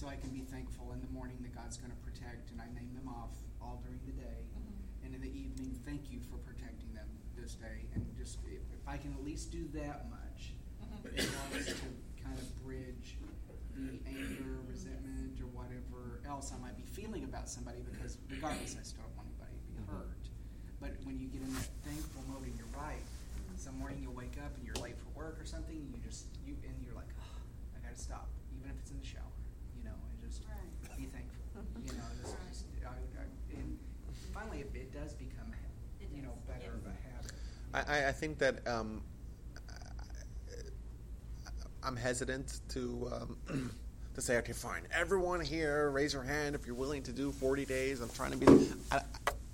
So 0.03 0.11
I 0.11 0.19
can 0.19 0.35
be 0.35 0.43
thankful 0.51 0.91
in 0.91 0.99
the 0.99 1.07
morning 1.15 1.39
that 1.47 1.55
God's 1.55 1.79
going 1.79 1.95
to 1.95 2.01
protect, 2.03 2.51
and 2.51 2.59
I 2.59 2.67
name 2.75 2.91
them 2.91 3.07
off 3.07 3.31
all 3.63 3.79
during 3.87 4.03
the 4.03 4.11
day. 4.11 4.43
Mm-hmm. 4.51 5.07
And 5.07 5.15
in 5.15 5.21
the 5.23 5.31
evening, 5.31 5.79
thank 5.87 6.11
you 6.11 6.19
for 6.27 6.35
protecting 6.43 6.91
them 6.91 7.07
this 7.39 7.55
day, 7.55 7.87
and 7.95 8.03
just 8.19 8.43
if, 8.43 8.59
if 8.75 8.83
I 8.83 8.99
can 8.99 9.15
at 9.15 9.23
least 9.23 9.55
do 9.55 9.63
that 9.79 10.11
much, 10.11 10.59
mm-hmm. 10.83 11.07
it 11.15 11.23
helps 11.23 11.71
to 11.79 11.87
kind 12.19 12.35
of 12.35 12.43
bridge 12.67 13.15
the 13.79 13.95
anger, 14.03 14.59
resentment, 14.67 15.39
or 15.39 15.47
whatever 15.55 16.19
else 16.27 16.51
I 16.51 16.59
might 16.59 16.75
be 16.75 16.83
feeling 16.83 17.23
about 17.23 17.47
somebody. 17.47 17.79
Because 17.87 18.19
regardless, 18.27 18.75
I 18.75 18.83
still 18.83 19.07
don't 19.07 19.15
want 19.15 19.31
anybody 19.31 19.55
to 19.55 19.63
be 19.71 19.79
mm-hmm. 19.87 20.03
hurt. 20.03 20.23
But 20.83 20.99
when 21.07 21.15
you 21.15 21.31
get 21.31 21.47
in 21.47 21.53
that 21.55 21.71
thankful 21.87 22.27
mode, 22.27 22.43
and 22.43 22.51
you're 22.59 22.75
right, 22.75 22.99
some 23.55 23.79
morning 23.79 24.03
you'll 24.03 24.19
wake 24.19 24.35
up 24.43 24.51
and 24.59 24.67
you're 24.67 24.75
late 24.83 24.99
for 24.99 25.15
work 25.15 25.39
or 25.39 25.47
something, 25.47 25.79
you 25.79 25.95
just 26.03 26.27
you 26.43 26.59
and 26.67 26.75
you're 26.83 26.91
like, 26.91 27.07
oh, 27.23 27.39
I 27.71 27.79
gotta 27.79 27.95
stop, 27.95 28.27
even 28.51 28.67
if 28.67 28.75
it's 28.83 28.91
in 28.91 28.99
the 28.99 29.07
shower, 29.07 29.31
you 29.39 29.42
just 30.33 30.43
Right. 30.49 30.97
be 30.97 31.05
thankful, 31.05 31.61
you 31.85 31.91
know. 31.93 32.03
Just, 32.21 32.35
just, 32.49 32.65
I, 32.85 32.89
I, 32.89 33.59
and 33.59 33.77
finally, 34.33 34.59
it, 34.61 34.71
it 34.73 34.93
does 34.93 35.13
become, 35.13 35.51
It 36.01 36.09
you 36.15 36.23
know, 36.23 36.33
does, 36.47 36.57
better 36.57 36.73
of 36.73 36.85
a 36.85 36.89
yes. 36.89 37.31
habit. 37.73 37.89
I, 37.89 38.05
I, 38.05 38.09
I 38.09 38.11
think 38.11 38.37
that 38.39 38.67
um, 38.67 39.01
I'm 41.83 41.95
hesitant 41.95 42.61
to 42.69 43.11
um, 43.49 43.71
to 44.15 44.21
say, 44.21 44.37
okay, 44.37 44.53
fine, 44.53 44.83
everyone 44.91 45.41
here, 45.41 45.89
raise 45.91 46.13
your 46.13 46.23
hand 46.23 46.55
if 46.55 46.65
you're 46.65 46.75
willing 46.75 47.03
to 47.03 47.11
do 47.11 47.31
40 47.31 47.65
days. 47.65 47.99
I'm 48.01 48.09
trying 48.09 48.31
to 48.31 48.37
be. 48.37 48.67
I, 48.91 49.01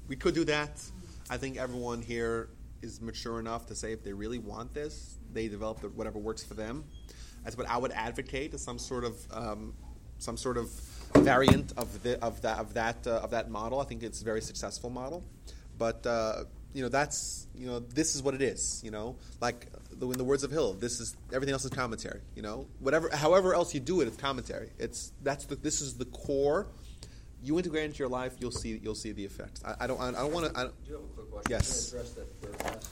we 0.08 0.16
could 0.16 0.34
do 0.34 0.44
that. 0.46 0.82
I 1.30 1.38
think 1.38 1.58
everyone 1.58 2.02
here 2.02 2.50
is 2.82 3.02
mature 3.02 3.40
enough 3.40 3.68
to 3.68 3.76
say 3.76 3.92
if 3.92 4.04
they 4.04 4.14
really 4.14 4.40
want 4.40 4.74
this, 4.74 5.18
they 5.34 5.48
develop 5.48 5.82
the, 5.82 5.90
whatever 5.90 6.18
works 6.18 6.44
for 6.44 6.54
them. 6.54 6.84
That's 7.44 7.58
what 7.58 7.70
I 7.70 7.78
would 7.78 7.92
advocate 7.92 8.54
is 8.54 8.62
some 8.62 8.80
sort 8.80 9.04
of 9.04 9.16
um, 9.32 9.74
some 10.20 10.38
sort 10.38 10.58
of 10.58 10.70
variant 11.16 11.74
of 11.78 12.04
the, 12.04 12.24
of 12.24 12.42
that 12.42 12.60
of 12.60 12.74
that 12.76 13.08
uh, 13.08 13.22
of 13.22 13.32
that 13.32 13.50
model. 13.50 13.80
I 13.80 13.86
think 13.86 14.04
it's 14.04 14.22
a 14.22 14.26
very 14.26 14.42
successful 14.42 14.90
model, 14.90 15.24
but 15.78 16.06
uh, 16.06 16.44
you 16.74 16.84
know 16.84 16.90
that's 16.90 17.48
you 17.56 17.68
know 17.68 17.80
this 17.80 18.16
is 18.16 18.22
what 18.22 18.34
it 18.34 18.42
is. 18.42 18.82
You 18.84 18.92
know, 18.92 19.16
like 19.42 19.68
the, 19.92 20.08
in 20.10 20.18
the 20.18 20.24
words 20.24 20.44
of 20.44 20.52
Hill, 20.52 20.74
this 20.74 21.00
is 21.00 21.16
everything 21.34 21.54
else 21.54 21.66
is 21.66 21.72
commentary. 21.72 22.22
You 22.36 22.42
know, 22.42 22.68
whatever 22.80 23.10
however 23.14 23.54
else 23.54 23.74
you 23.74 23.80
do 23.80 24.02
it, 24.02 24.08
it's 24.08 24.18
commentary. 24.18 24.70
It's 24.78 25.12
that's 25.24 25.46
the 25.46 25.56
this 25.56 25.82
is 25.82 25.96
the 25.96 26.06
core. 26.06 26.68
You 27.42 27.58
integrate 27.58 27.86
into 27.86 28.00
your 28.00 28.10
life, 28.10 28.34
you'll 28.40 28.52
see 28.52 28.80
you'll 28.84 28.96
see 28.96 29.14
the 29.14 29.24
effects. 29.24 29.64
I, 29.66 29.84
I 29.84 29.88
don't 29.88 30.00
I 30.00 30.12
don't 30.12 30.34
want 30.34 30.54
to. 30.54 30.54
Do 30.54 30.72
you 30.86 30.94
have 30.94 31.04
a 31.04 31.08
quick 31.08 31.32
question? 31.32 31.52
Yes. 31.52 31.90
Can 31.90 32.00
I 32.00 32.02
address 32.02 32.14
that 32.14 32.64
third? 32.64 32.86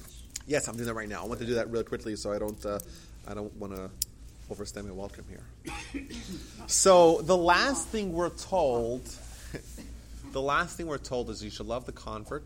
Yes, 0.48 0.68
I'm 0.70 0.76
doing 0.76 0.88
that 0.88 0.94
right 0.94 1.10
now. 1.10 1.24
I 1.24 1.28
want 1.28 1.42
to 1.42 1.46
do 1.46 1.56
that 1.56 1.70
real 1.70 1.84
quickly, 1.84 2.16
so 2.16 2.32
I 2.32 2.40
don't 2.40 2.66
uh, 2.66 2.80
I 3.28 3.34
don't 3.34 3.54
want 3.58 3.76
to 3.76 3.92
overstay 4.50 4.82
my 4.82 4.92
welcome 4.92 5.26
here. 5.30 6.06
So 6.68 7.22
the 7.22 7.38
last 7.38 7.88
thing 7.88 8.14
we're 8.14 8.30
told, 8.30 9.04
the 10.32 10.42
last 10.42 10.78
thing 10.78 10.88
we're 10.88 10.98
told 10.98 11.30
is 11.30 11.44
you 11.44 11.50
should 11.50 11.68
love 11.68 11.86
the 11.86 11.92
convert, 11.92 12.44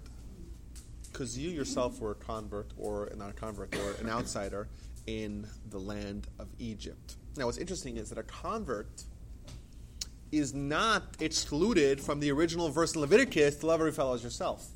because 1.11 1.37
you 1.37 1.49
yourself 1.49 1.99
were 1.99 2.11
a 2.11 2.15
convert 2.15 2.71
or 2.77 3.11
not 3.17 3.29
a 3.29 3.33
convert 3.33 3.75
or 3.75 3.93
an 4.01 4.09
outsider 4.09 4.67
in 5.07 5.47
the 5.69 5.79
land 5.79 6.27
of 6.39 6.47
Egypt. 6.59 7.15
Now, 7.37 7.45
what's 7.45 7.57
interesting 7.57 7.97
is 7.97 8.09
that 8.09 8.17
a 8.17 8.23
convert 8.23 9.03
is 10.31 10.53
not 10.53 11.03
excluded 11.19 11.99
from 12.01 12.19
the 12.19 12.31
original 12.31 12.69
verse 12.69 12.95
in 12.95 13.01
Leviticus 13.01 13.57
to 13.57 13.65
love 13.65 13.79
every 13.79 13.91
fellow 13.91 14.13
as 14.13 14.23
yourself. 14.23 14.67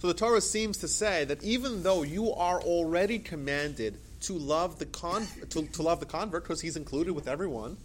So 0.00 0.06
the 0.06 0.14
Torah 0.14 0.40
seems 0.40 0.78
to 0.78 0.88
say 0.88 1.24
that 1.24 1.42
even 1.42 1.82
though 1.82 2.02
you 2.02 2.32
are 2.32 2.60
already 2.60 3.18
commanded 3.18 3.98
to 4.20 4.32
love 4.34 4.78
the 4.78 4.86
con- 4.86 5.26
to, 5.50 5.66
to 5.66 5.82
love 5.82 6.00
the 6.00 6.06
convert 6.06 6.42
because 6.42 6.60
he's 6.60 6.76
included 6.76 7.12
with 7.12 7.28
everyone, 7.28 7.76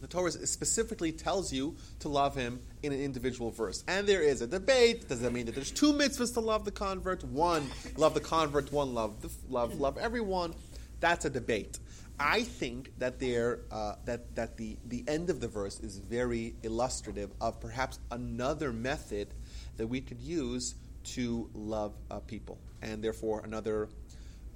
the 0.00 0.06
Torah 0.06 0.30
specifically 0.30 1.12
tells 1.12 1.52
you 1.52 1.76
to 2.00 2.08
love 2.08 2.34
him 2.34 2.60
in 2.82 2.92
an 2.92 3.00
individual 3.00 3.50
verse. 3.50 3.82
And 3.88 4.06
there 4.06 4.22
is 4.22 4.42
a 4.42 4.46
debate. 4.46 5.08
Does 5.08 5.20
that 5.20 5.32
mean 5.32 5.46
that 5.46 5.54
there's 5.54 5.70
two 5.70 5.92
mitzvahs 5.92 6.34
to 6.34 6.40
love 6.40 6.64
the 6.64 6.70
convert? 6.70 7.24
One, 7.24 7.68
love 7.96 8.14
the 8.14 8.20
convert. 8.20 8.72
One, 8.72 8.94
love 8.94 9.22
the, 9.22 9.30
love 9.48 9.80
love 9.80 9.98
everyone. 9.98 10.54
That's 11.00 11.24
a 11.24 11.30
debate. 11.30 11.78
I 12.18 12.42
think 12.42 12.92
that 12.98 13.18
there 13.20 13.60
uh, 13.70 13.96
that 14.04 14.34
that 14.36 14.56
the 14.56 14.76
the 14.86 15.04
end 15.06 15.30
of 15.30 15.40
the 15.40 15.48
verse 15.48 15.80
is 15.80 15.98
very 15.98 16.54
illustrative 16.62 17.30
of 17.40 17.60
perhaps 17.60 17.98
another 18.10 18.72
method 18.72 19.28
that 19.76 19.86
we 19.86 20.00
could 20.00 20.20
use 20.20 20.74
to 21.04 21.48
love 21.54 21.94
uh, 22.10 22.18
people, 22.20 22.58
and 22.82 23.02
therefore 23.02 23.42
another 23.44 23.88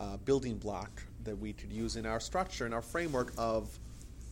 uh, 0.00 0.16
building 0.24 0.56
block 0.56 1.02
that 1.24 1.38
we 1.38 1.52
could 1.52 1.70
use 1.70 1.96
in 1.96 2.06
our 2.06 2.20
structure, 2.20 2.66
in 2.66 2.72
our 2.72 2.82
framework 2.82 3.32
of 3.36 3.78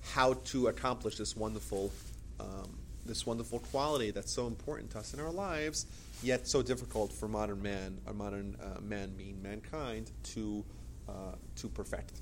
how 0.03 0.33
to 0.33 0.69
accomplish 0.69 1.17
this 1.17 1.37
wonderful, 1.37 1.93
um, 2.41 2.79
this 3.05 3.27
wonderful 3.27 3.59
quality 3.59 4.11
that's 4.11 4.33
so 4.33 4.47
important 4.47 4.91
to 4.91 4.99
us 4.99 5.13
in 5.13 5.21
our 5.21 5.31
lives, 5.31 5.87
yet 6.23 6.49
so 6.49 6.63
difficult 6.63 7.13
for 7.13 7.29
modern 7.29 7.61
man, 7.63 7.99
or 8.07 8.15
modern 8.15 8.57
uh, 8.63 8.81
man, 8.81 9.15
mean 9.17 9.41
mankind, 9.43 10.11
to 10.23 10.65
uh, 11.09 11.33
to 11.57 11.69
perfect. 11.69 12.13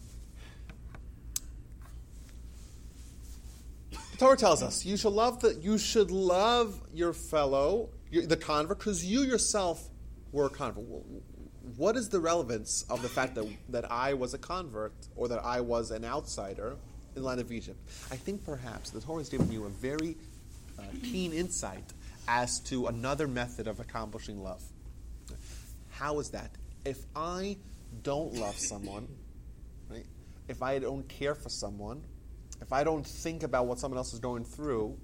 The 3.90 4.18
Torah 4.18 4.36
tells 4.36 4.62
us 4.62 4.84
you 4.84 4.96
should 4.96 5.12
love 5.12 5.40
the 5.40 5.54
you 5.54 5.78
should 5.78 6.10
love 6.10 6.80
your 6.92 7.12
fellow, 7.12 7.90
your, 8.10 8.26
the 8.26 8.36
convert, 8.36 8.78
because 8.78 9.04
you 9.04 9.22
yourself 9.22 9.88
were 10.32 10.46
a 10.46 10.50
convert. 10.50 10.84
What 11.74 11.96
is 11.96 12.08
the 12.08 12.20
relevance 12.20 12.84
of 12.88 13.02
the 13.02 13.08
fact 13.08 13.34
that 13.34 13.46
that 13.70 13.90
I 13.90 14.14
was 14.14 14.34
a 14.34 14.38
convert 14.38 14.94
or 15.16 15.26
that 15.28 15.44
I 15.44 15.60
was 15.60 15.90
an 15.90 16.04
outsider 16.04 16.76
in 17.14 17.22
the 17.22 17.26
land 17.26 17.40
of 17.40 17.50
Egypt? 17.50 17.78
I 18.10 18.16
think 18.16 18.44
perhaps 18.44 18.90
the 18.90 19.00
Torah 19.00 19.18
has 19.18 19.28
given 19.28 19.50
you 19.50 19.64
a 19.64 19.68
very 19.68 20.16
uh, 20.78 20.82
keen 21.02 21.32
insight 21.32 21.92
as 22.28 22.60
to 22.60 22.86
another 22.86 23.26
method 23.26 23.66
of 23.66 23.80
accomplishing 23.80 24.42
love. 24.42 24.62
How 25.90 26.20
is 26.20 26.30
that? 26.30 26.50
If 26.84 26.98
I 27.16 27.56
don't 28.02 28.34
love 28.34 28.56
someone, 28.58 29.08
right? 29.90 30.06
If 30.48 30.62
I 30.62 30.78
don't 30.78 31.08
care 31.08 31.34
for 31.34 31.48
someone, 31.48 32.04
if 32.60 32.72
I 32.72 32.84
don't 32.84 33.06
think 33.06 33.42
about 33.42 33.66
what 33.66 33.78
someone 33.78 33.98
else 33.98 34.12
is 34.12 34.20
going 34.20 34.44
through, 34.44 34.96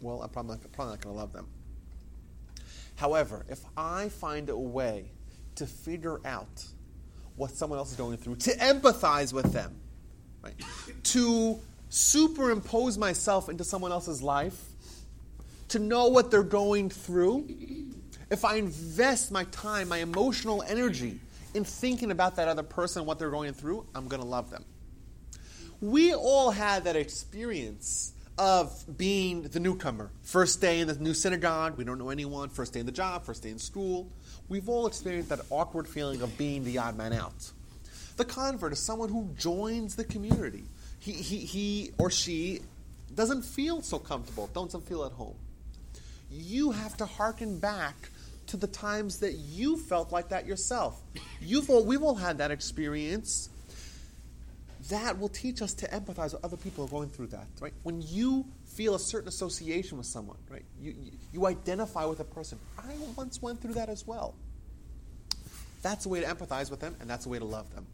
well, 0.00 0.22
I'm 0.22 0.28
probably 0.28 0.56
not, 0.56 0.72
probably 0.72 0.92
not 0.92 1.00
going 1.00 1.14
to 1.14 1.20
love 1.20 1.32
them. 1.32 1.48
However, 2.96 3.44
if 3.48 3.60
I 3.76 4.08
find 4.08 4.48
a 4.48 4.58
way 4.58 5.10
to 5.56 5.66
figure 5.66 6.20
out 6.24 6.64
what 7.36 7.50
someone 7.50 7.78
else 7.78 7.90
is 7.90 7.96
going 7.96 8.16
through, 8.16 8.36
to 8.36 8.50
empathize 8.56 9.32
with 9.32 9.52
them, 9.52 9.74
right? 10.42 10.54
to 11.02 11.58
superimpose 11.88 12.96
myself 12.96 13.48
into 13.48 13.64
someone 13.64 13.92
else's 13.92 14.22
life, 14.22 14.60
to 15.68 15.78
know 15.78 16.08
what 16.08 16.30
they're 16.30 16.42
going 16.42 16.88
through, 16.88 17.46
if 18.30 18.44
I 18.44 18.56
invest 18.56 19.30
my 19.30 19.44
time, 19.44 19.88
my 19.88 19.98
emotional 19.98 20.62
energy 20.66 21.20
in 21.54 21.64
thinking 21.64 22.10
about 22.10 22.36
that 22.36 22.48
other 22.48 22.62
person, 22.62 23.06
what 23.06 23.18
they're 23.18 23.30
going 23.30 23.52
through, 23.52 23.86
I'm 23.94 24.08
going 24.08 24.22
to 24.22 24.28
love 24.28 24.50
them. 24.50 24.64
We 25.80 26.14
all 26.14 26.50
had 26.50 26.84
that 26.84 26.96
experience 26.96 28.12
of 28.38 28.84
being 28.96 29.42
the 29.42 29.60
newcomer. 29.60 30.10
First 30.22 30.60
day 30.60 30.80
in 30.80 30.88
the 30.88 30.94
new 30.94 31.14
synagogue, 31.14 31.78
we 31.78 31.84
don't 31.84 31.98
know 31.98 32.10
anyone. 32.10 32.48
First 32.48 32.74
day 32.74 32.80
in 32.80 32.86
the 32.86 32.92
job, 32.92 33.24
first 33.24 33.42
day 33.42 33.50
in 33.50 33.58
school. 33.58 34.10
We've 34.48 34.68
all 34.68 34.86
experienced 34.86 35.30
that 35.30 35.40
awkward 35.50 35.88
feeling 35.88 36.22
of 36.22 36.36
being 36.38 36.64
the 36.64 36.78
odd 36.78 36.96
man 36.96 37.12
out. 37.12 37.50
The 38.16 38.24
convert 38.24 38.72
is 38.72 38.78
someone 38.78 39.08
who 39.08 39.28
joins 39.38 39.96
the 39.96 40.04
community. 40.04 40.64
He, 41.00 41.12
he, 41.12 41.38
he 41.38 41.90
or 41.98 42.10
she 42.10 42.60
doesn't 43.14 43.42
feel 43.42 43.82
so 43.82 43.98
comfortable, 43.98 44.48
doesn't 44.54 44.86
feel 44.86 45.04
at 45.04 45.12
home. 45.12 45.36
You 46.30 46.72
have 46.72 46.96
to 46.98 47.06
hearken 47.06 47.58
back 47.58 48.10
to 48.48 48.56
the 48.56 48.66
times 48.66 49.18
that 49.20 49.32
you 49.34 49.76
felt 49.76 50.12
like 50.12 50.28
that 50.28 50.46
yourself. 50.46 51.00
You've 51.40 51.68
all, 51.68 51.84
we've 51.84 52.02
all 52.02 52.14
had 52.14 52.38
that 52.38 52.50
experience 52.50 53.48
that 54.88 55.18
will 55.18 55.28
teach 55.28 55.62
us 55.62 55.74
to 55.74 55.88
empathize 55.88 56.32
with 56.32 56.44
other 56.44 56.56
people 56.56 56.86
going 56.86 57.08
through 57.08 57.28
that. 57.28 57.46
Right? 57.60 57.72
When 57.82 58.02
you 58.02 58.46
feel 58.76 58.94
a 58.94 58.98
certain 58.98 59.28
association 59.28 59.96
with 59.96 60.06
someone, 60.06 60.36
right? 60.50 60.64
You, 60.78 60.94
you, 61.32 61.46
identify 61.46 62.04
with 62.04 62.20
a 62.20 62.24
person. 62.24 62.58
I 62.78 62.92
once 63.16 63.40
went 63.40 63.60
through 63.60 63.74
that 63.74 63.88
as 63.88 64.06
well. 64.06 64.34
That's 65.82 66.04
a 66.04 66.08
way 66.08 66.20
to 66.20 66.26
empathize 66.26 66.70
with 66.70 66.80
them, 66.80 66.94
and 67.00 67.08
that's 67.08 67.26
a 67.26 67.28
way 67.28 67.38
to 67.38 67.44
love 67.44 67.74
them. 67.74 67.86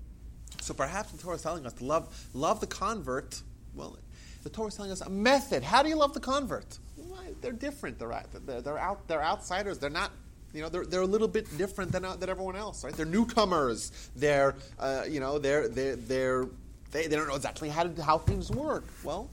So 0.61 0.75
perhaps 0.75 1.13
the 1.13 1.23
Torah 1.23 1.37
is 1.37 1.43
telling 1.43 1.65
us 1.67 1.73
to 1.75 1.85
love, 1.85 2.29
love 2.35 2.61
the 2.61 2.67
convert. 2.67 3.41
Well, 3.75 3.97
the 4.43 4.51
Torah 4.51 4.69
is 4.69 4.75
telling 4.75 4.91
us 4.91 5.01
a 5.01 5.11
method. 5.11 5.63
How 5.63 5.83
do 5.83 5.89
you 5.89 5.97
love 5.97 6.15
the 6.15 6.21
convert? 6.21 6.79
Well, 6.97 7.21
they're 7.41 7.53
different. 7.53 7.99
They're, 7.99 8.25
they're, 8.45 8.61
they're, 8.61 8.79
out, 8.79 9.07
they're 9.07 9.23
outsiders. 9.23 9.79
They're 9.79 9.91
not 9.91 10.11
you 10.53 10.61
know, 10.61 10.69
they're, 10.69 10.85
they're 10.85 11.01
a 11.01 11.07
little 11.07 11.29
bit 11.29 11.47
different 11.57 11.93
than, 11.93 12.03
than 12.03 12.29
everyone 12.29 12.57
else, 12.57 12.85
right? 12.85 12.93
They're 12.93 13.07
newcomers. 13.07 13.91
They're, 14.15 14.55
uh, 14.79 15.05
you 15.09 15.19
know, 15.19 15.39
they're, 15.39 15.67
they're, 15.69 15.97
they're, 15.97 16.47
they, 16.91 17.07
they 17.07 17.17
don't 17.17 17.27
know 17.27 17.37
exactly 17.37 17.71
how, 17.71 17.85
to, 17.85 18.03
how 18.03 18.19
things 18.19 18.51
work. 18.51 18.85
Well, 19.03 19.31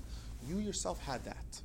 you 0.48 0.60
yourself 0.60 1.02
had 1.04 1.24
that. 1.26 1.62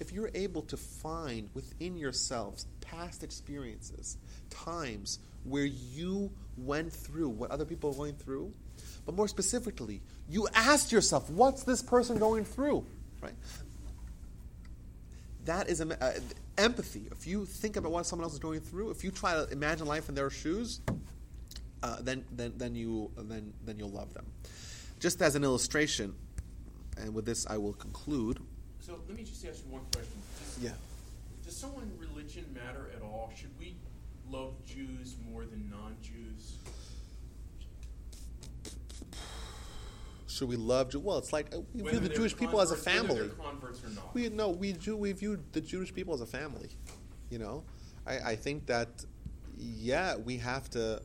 If 0.00 0.12
you're 0.12 0.30
able 0.34 0.62
to 0.62 0.76
find 0.76 1.48
within 1.54 1.96
yourselves 1.96 2.66
past 2.80 3.22
experiences, 3.22 4.16
times 4.50 5.18
where 5.44 5.64
you 5.64 6.30
went 6.56 6.92
through 6.92 7.28
what 7.28 7.50
other 7.50 7.64
people 7.64 7.90
are 7.90 7.94
going 7.94 8.14
through, 8.14 8.52
but 9.04 9.14
more 9.14 9.28
specifically, 9.28 10.02
you 10.28 10.48
asked 10.54 10.92
yourself, 10.92 11.30
what's 11.30 11.62
this 11.62 11.82
person 11.82 12.18
going 12.18 12.44
through? 12.44 12.84
Right? 13.20 13.34
That 15.44 15.68
is 15.68 15.80
uh, 15.80 16.20
empathy. 16.58 17.08
If 17.12 17.26
you 17.26 17.46
think 17.46 17.76
about 17.76 17.92
what 17.92 18.06
someone 18.06 18.24
else 18.24 18.32
is 18.32 18.40
going 18.40 18.60
through, 18.60 18.90
if 18.90 19.04
you 19.04 19.10
try 19.10 19.34
to 19.34 19.48
imagine 19.52 19.86
life 19.86 20.08
in 20.08 20.14
their 20.14 20.30
shoes, 20.30 20.80
uh, 21.82 21.98
then 22.00 22.24
then 22.32 22.52
then 22.56 22.74
you 22.74 23.10
then 23.16 23.52
then 23.64 23.78
you'll 23.78 23.90
love 23.90 24.12
them. 24.12 24.26
Just 24.98 25.22
as 25.22 25.36
an 25.36 25.44
illustration, 25.44 26.14
and 26.96 27.14
with 27.14 27.24
this 27.26 27.46
I 27.46 27.56
will 27.56 27.74
conclude. 27.74 28.40
So 28.80 28.98
let 29.08 29.16
me 29.16 29.24
just 29.24 29.44
ask 29.46 29.64
you 29.64 29.72
one 29.72 29.82
question. 29.92 30.12
Does, 30.38 30.58
Yeah. 30.64 30.70
Does 31.44 31.56
someone 31.56 31.90
religion 31.98 32.44
matter 32.54 32.90
at 32.94 33.02
all? 33.02 33.32
Should 33.36 33.50
we 33.58 33.76
love 34.30 34.54
Jews 34.66 35.16
more 35.30 35.44
than 35.44 35.70
non-Jews? 35.70 36.54
Should 40.26 40.48
we 40.48 40.56
love? 40.56 40.90
Jew- 40.90 41.00
Well, 41.00 41.18
it's 41.18 41.32
like 41.32 41.54
uh, 41.54 41.60
we 41.72 41.82
Whether 41.82 41.98
view 42.00 42.08
the 42.08 42.14
Jewish 42.14 42.36
people 42.36 42.60
as 42.60 42.70
a 42.70 42.76
family. 42.76 43.30
converts 43.42 43.82
or 43.84 43.88
not. 43.90 44.14
We 44.14 44.28
no, 44.28 44.50
we 44.50 44.72
do. 44.72 44.96
We 44.96 45.12
view 45.12 45.42
the 45.52 45.60
Jewish 45.60 45.94
people 45.94 46.14
as 46.14 46.20
a 46.20 46.26
family. 46.26 46.68
You 47.30 47.38
know, 47.38 47.64
I, 48.06 48.18
I 48.32 48.36
think 48.36 48.66
that 48.66 49.04
yeah, 49.56 50.16
we 50.16 50.36
have 50.38 50.68
to. 50.70 51.00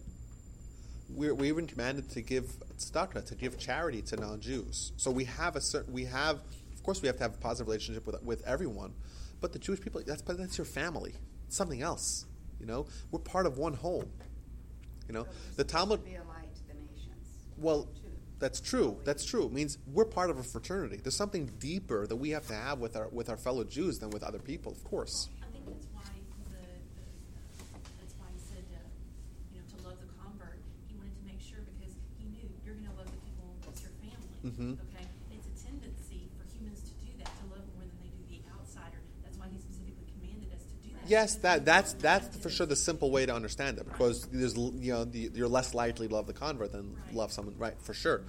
We're, 1.13 1.33
we're 1.33 1.45
even 1.45 1.67
commanded 1.67 2.09
to 2.11 2.21
give 2.21 2.45
tzedakah, 2.77 3.25
to 3.25 3.35
give 3.35 3.57
charity 3.57 4.01
to 4.03 4.15
non-Jews. 4.15 4.93
So 4.97 5.11
we 5.11 5.25
have 5.25 5.55
a 5.55 5.61
certain. 5.61 5.93
We 5.93 6.05
have, 6.05 6.37
of 6.73 6.83
course, 6.83 7.01
we 7.01 7.07
have 7.07 7.17
to 7.17 7.23
have 7.23 7.35
a 7.35 7.37
positive 7.37 7.67
relationship 7.67 8.05
with 8.05 8.21
with 8.23 8.45
everyone, 8.47 8.93
but 9.39 9.53
the 9.53 9.59
Jewish 9.59 9.81
people. 9.81 10.01
That's 10.05 10.21
but 10.21 10.37
that's 10.37 10.57
your 10.57 10.65
family. 10.65 11.13
It's 11.47 11.57
something 11.57 11.81
else. 11.81 12.25
You 12.59 12.65
know, 12.65 12.85
we're 13.11 13.19
part 13.19 13.45
of 13.45 13.57
one 13.57 13.73
home. 13.73 14.09
You 15.07 15.13
know, 15.13 15.27
the 15.57 15.63
Talmud. 15.63 16.03
Be 16.05 16.15
a 16.15 16.23
light 16.23 16.53
to 16.55 16.67
the 16.67 16.73
nations. 16.73 17.27
Well, 17.57 17.89
that's 18.39 18.59
true. 18.59 18.97
That's 19.03 19.23
true. 19.23 19.45
It 19.45 19.51
means 19.51 19.77
we're 19.91 20.05
part 20.05 20.29
of 20.29 20.39
a 20.39 20.43
fraternity. 20.43 20.97
There's 21.01 21.15
something 21.15 21.45
deeper 21.59 22.07
that 22.07 22.15
we 22.15 22.31
have 22.31 22.47
to 22.47 22.55
have 22.55 22.79
with 22.79 22.95
our 22.95 23.07
with 23.09 23.29
our 23.29 23.37
fellow 23.37 23.63
Jews 23.63 23.99
than 23.99 24.09
with 24.09 24.23
other 24.23 24.39
people, 24.39 24.71
of 24.71 24.83
course. 24.83 25.29
I 25.41 25.51
think 25.51 25.65
that's 25.67 25.85
why 25.93 26.01
the, 26.49 26.57
the, 26.57 27.79
that's 27.99 28.15
why 28.17 28.25
he 28.33 28.39
said, 28.39 28.65
uh, 28.73 28.81
you 29.53 29.59
know, 29.61 29.65
to 29.77 29.87
love 29.87 29.97
the 30.01 30.09
convert. 30.17 30.57
He 30.87 30.95
wanted 30.97 31.13
to 31.17 31.25
make 31.25 31.41
sure 31.41 31.59
because 31.77 31.93
he 32.17 32.25
knew 32.25 32.49
you're 32.65 32.75
gonna 32.75 32.97
love 32.97 33.11
the 33.13 33.21
people 33.21 33.45
that's 33.61 33.81
your 33.81 33.93
family. 34.01 34.30
Mhm. 34.45 34.73
Okay? 34.73 35.07
It's 35.31 35.47
a 35.61 35.65
tendency 35.65 36.29
for 36.37 36.45
humans 36.57 36.79
to 36.81 36.93
do 37.05 37.11
that, 37.19 37.25
to 37.39 37.43
love 37.53 37.65
more 37.75 37.85
than 37.85 37.97
they 38.01 38.09
do 38.09 38.23
the 38.29 38.41
outsider. 38.57 38.97
That's 39.23 39.37
why 39.37 39.47
he 39.51 39.57
specifically 39.59 40.05
commanded 40.19 40.51
us 40.53 40.63
to 40.65 40.87
do 40.87 40.93
that. 40.95 41.09
Yes, 41.09 41.35
that 41.35 41.65
that's 41.65 41.93
that's 41.93 42.37
for 42.37 42.49
sure 42.49 42.65
the 42.65 42.75
simple 42.75 43.11
way 43.11 43.25
to 43.25 43.33
understand 43.35 43.77
it 43.77 43.85
because 43.85 44.25
there's 44.31 44.55
you 44.57 44.93
know 44.93 45.03
the, 45.05 45.29
you're 45.33 45.47
less 45.47 45.73
likely 45.73 46.07
to 46.07 46.13
love 46.13 46.27
the 46.27 46.33
convert 46.33 46.71
than 46.71 46.95
Right. 47.07 47.15
love 47.15 47.31
someone 47.31 47.57
right 47.57 47.79
for 47.81 47.93
sure. 47.93 48.21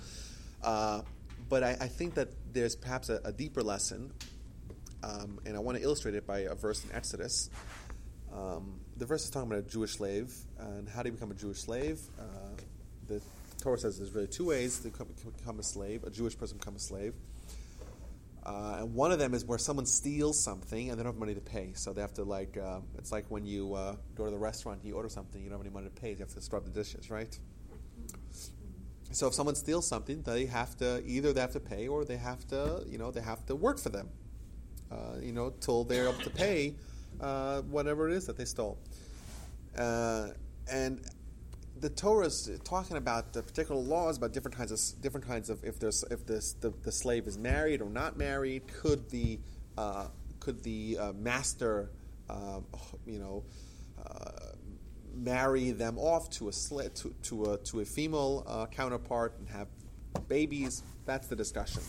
Uh, 0.62 1.02
but 1.48 1.62
I, 1.62 1.70
I 1.80 1.89
think 1.89 2.14
that 2.14 2.28
there's 2.52 2.76
perhaps 2.76 3.09
a, 3.09 3.20
a 3.24 3.32
deeper 3.32 3.62
lesson, 3.62 4.12
um, 5.02 5.40
and 5.44 5.56
I 5.56 5.60
want 5.60 5.76
to 5.78 5.82
illustrate 5.82 6.14
it 6.14 6.26
by 6.26 6.40
a 6.40 6.55
verse 6.55 6.84
in 6.84 6.93
Exodus. 6.94 7.51
Um, 8.32 8.80
the 8.97 9.05
verse 9.06 9.24
is 9.24 9.30
talking 9.30 9.51
about 9.51 9.64
a 9.66 9.68
Jewish 9.68 9.93
slave 9.93 10.32
and 10.59 10.89
how 10.89 11.02
do 11.02 11.09
you 11.09 11.12
become 11.14 11.30
a 11.30 11.34
Jewish 11.34 11.60
slave. 11.60 12.01
Uh, 12.18 12.22
the 13.09 13.20
Torah 13.62 13.78
says 13.78 13.98
there's 13.98 14.12
really 14.12 14.26
two 14.26 14.47
ways 14.47 14.80
to 14.80 14.90
become, 14.90 15.59
a 15.59 15.62
slave. 15.62 16.02
A 16.05 16.10
Jewish 16.10 16.36
person 16.36 16.59
become 16.59 16.74
a 16.74 16.80
slave. 16.80 17.14
Uh, 18.44 18.78
and 18.80 18.94
one 18.94 19.12
of 19.12 19.20
them 19.20 19.34
is 19.34 19.44
where 19.44 19.59
someone 19.59 19.86
steals 19.86 20.43
something 20.43 20.90
and 20.90 20.98
they 20.98 21.05
don't 21.05 21.12
have 21.12 21.20
money 21.20 21.34
to 21.34 21.40
pay. 21.40 21.72
So 21.74 21.93
they 21.93 22.01
have 22.01 22.12
to, 22.14 22.24
like, 22.24 22.56
uh, 22.56 22.80
it's 22.98 23.12
like 23.12 23.26
when 23.28 23.47
you 23.47 23.74
uh, 23.74 23.94
go 24.16 24.24
to 24.24 24.30
the 24.32 24.39
restaurant, 24.39 24.80
and 24.80 24.89
you 24.89 24.97
order 24.97 25.09
something, 25.09 25.40
you 25.40 25.48
don't 25.48 25.59
have 25.59 25.66
any 25.66 25.72
money 25.72 25.86
to 25.86 26.01
pay, 26.01 26.12
so 26.14 26.18
you 26.18 26.24
have 26.24 26.34
to 26.34 26.43
scrub 26.43 26.64
the 26.64 26.70
dishes, 26.70 27.09
right? 27.09 27.39
So 29.12 29.28
if 29.28 29.34
someone 29.34 29.55
steals 29.55 29.86
something, 29.86 30.22
they 30.22 30.47
have 30.47 30.76
to 30.78 31.01
either 31.06 31.32
they 31.32 31.40
have 31.40 31.52
to 31.52 31.60
pay 31.60 31.86
or 31.86 32.05
they 32.05 32.16
have 32.16 32.44
to, 32.48 32.84
you 32.89 32.98
know, 32.98 33.12
they 33.12 33.20
have 33.20 33.47
to 33.47 33.55
work 33.55 33.78
for 33.78 33.90
them, 33.90 34.09
uh, 34.90 35.18
you 35.20 35.32
know, 35.32 35.51
till 35.60 35.84
they're 35.84 36.09
able 36.09 36.22
to 36.22 36.30
pay 36.30 36.74
uh, 37.20 37.60
whatever 37.62 38.09
it 38.09 38.14
is 38.14 38.26
that 38.26 38.36
they 38.36 38.44
stole. 38.44 38.78
Uh, 39.78 40.28
and 40.70 41.05
the 41.82 41.90
Torah 41.90 42.26
is 42.26 42.48
talking 42.62 42.96
about 42.96 43.32
the 43.32 43.42
particular 43.42 43.80
laws 43.80 44.16
about 44.16 44.32
different 44.32 44.56
kinds 44.56 44.70
of 44.70 45.02
different 45.02 45.26
kinds 45.26 45.50
of 45.50 45.62
if 45.64 45.80
there's 45.80 46.04
if 46.12 46.24
this 46.24 46.52
the, 46.54 46.72
the 46.84 46.92
slave 46.92 47.26
is 47.26 47.36
married 47.36 47.82
or 47.82 47.90
not 47.90 48.16
married, 48.16 48.62
could 48.68 49.10
the 49.10 49.40
uh, 49.76 50.06
could 50.38 50.62
the 50.62 50.96
uh, 50.98 51.12
master 51.14 51.90
uh, 52.30 52.60
you 53.04 53.18
know 53.18 53.42
uh, 54.06 54.54
marry 55.12 55.72
them 55.72 55.98
off 55.98 56.30
to 56.30 56.48
a 56.48 56.52
to, 56.52 57.12
to 57.24 57.52
a 57.52 57.59
to 57.59 57.80
a 57.80 57.84
female 57.84 58.44
uh, 58.46 58.66
counterpart 58.66 59.34
and 59.40 59.48
have 59.48 59.66
babies? 60.28 60.84
That's 61.04 61.26
the 61.26 61.36
discussion. 61.36 61.82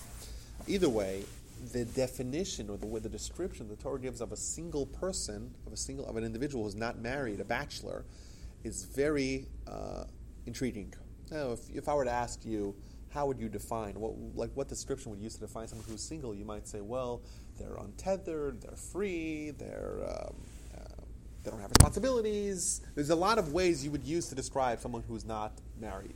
Either 0.66 0.90
way, 0.90 1.24
the 1.72 1.86
definition 1.86 2.68
or 2.68 2.78
the 2.78 3.00
the 3.00 3.10
description 3.10 3.68
the 3.70 3.76
Torah 3.76 4.00
gives 4.00 4.22
of 4.22 4.32
a 4.32 4.38
single 4.38 4.88
person, 4.88 5.54
of 5.68 5.74
a 5.74 5.78
single 5.78 6.08
of 6.08 6.18
an 6.18 6.24
individual 6.24 6.64
who's 6.64 6.76
not 6.76 6.98
married, 6.98 7.40
a 7.40 7.46
bachelor, 7.46 8.06
is 8.64 8.86
very 8.86 9.48
uh, 9.68 10.06
intriguing. 10.46 10.94
Now, 11.32 11.52
if, 11.52 11.70
if 11.70 11.90
I 11.90 11.94
were 11.96 12.06
to 12.06 12.12
ask 12.12 12.46
you, 12.46 12.76
how 13.14 13.28
would 13.28 13.40
you 13.40 13.48
define 13.48 13.94
what 13.94 14.14
like 14.36 14.50
what 14.56 14.68
description 14.68 15.12
would 15.12 15.20
you 15.20 15.26
use 15.26 15.36
to 15.36 15.42
define 15.42 15.68
someone 15.68 15.86
who's 15.88 16.02
single? 16.02 16.34
You 16.34 16.46
might 16.46 16.68
say, 16.68 16.82
well, 16.82 17.22
they're 17.60 17.76
untethered, 17.76 18.62
they're 18.62 18.76
free, 18.76 19.52
they're 19.52 20.00
um, 20.04 20.36
uh, 20.76 21.04
they 21.44 21.52
don't 21.52 21.62
have 21.62 21.70
responsibilities. 21.70 22.82
There's 22.96 23.12
a 23.12 23.16
lot 23.16 23.38
of 23.38 23.54
ways 23.54 23.84
you 23.84 23.92
would 23.92 24.04
use 24.04 24.30
to 24.30 24.36
describe 24.36 24.80
someone 24.80 25.04
who's 25.08 25.26
not 25.26 25.62
married. 25.80 26.16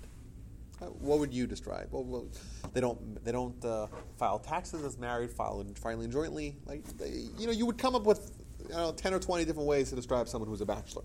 Uh, 0.82 0.86
what 0.86 1.20
would 1.20 1.34
you 1.34 1.48
describe? 1.48 1.88
Well, 1.92 2.04
well, 2.04 2.28
they 2.74 2.82
don't 2.82 3.24
they 3.24 3.32
don't 3.32 3.64
uh, 3.64 3.88
file 4.18 4.40
taxes 4.40 4.84
as 4.84 4.98
married, 4.98 5.32
file 5.32 5.64
filing 5.76 6.10
jointly. 6.10 6.56
Like 6.66 6.84
they, 6.98 7.26
you 7.38 7.46
know, 7.46 7.54
you 7.54 7.66
would 7.68 7.78
come 7.78 7.94
up 7.94 8.06
with 8.06 8.32
know, 8.70 8.92
ten 8.92 9.14
or 9.14 9.20
twenty 9.20 9.46
different 9.46 9.68
ways 9.68 9.90
to 9.90 9.96
describe 9.96 10.28
someone 10.28 10.50
who's 10.50 10.62
a 10.62 10.66
bachelor. 10.66 11.04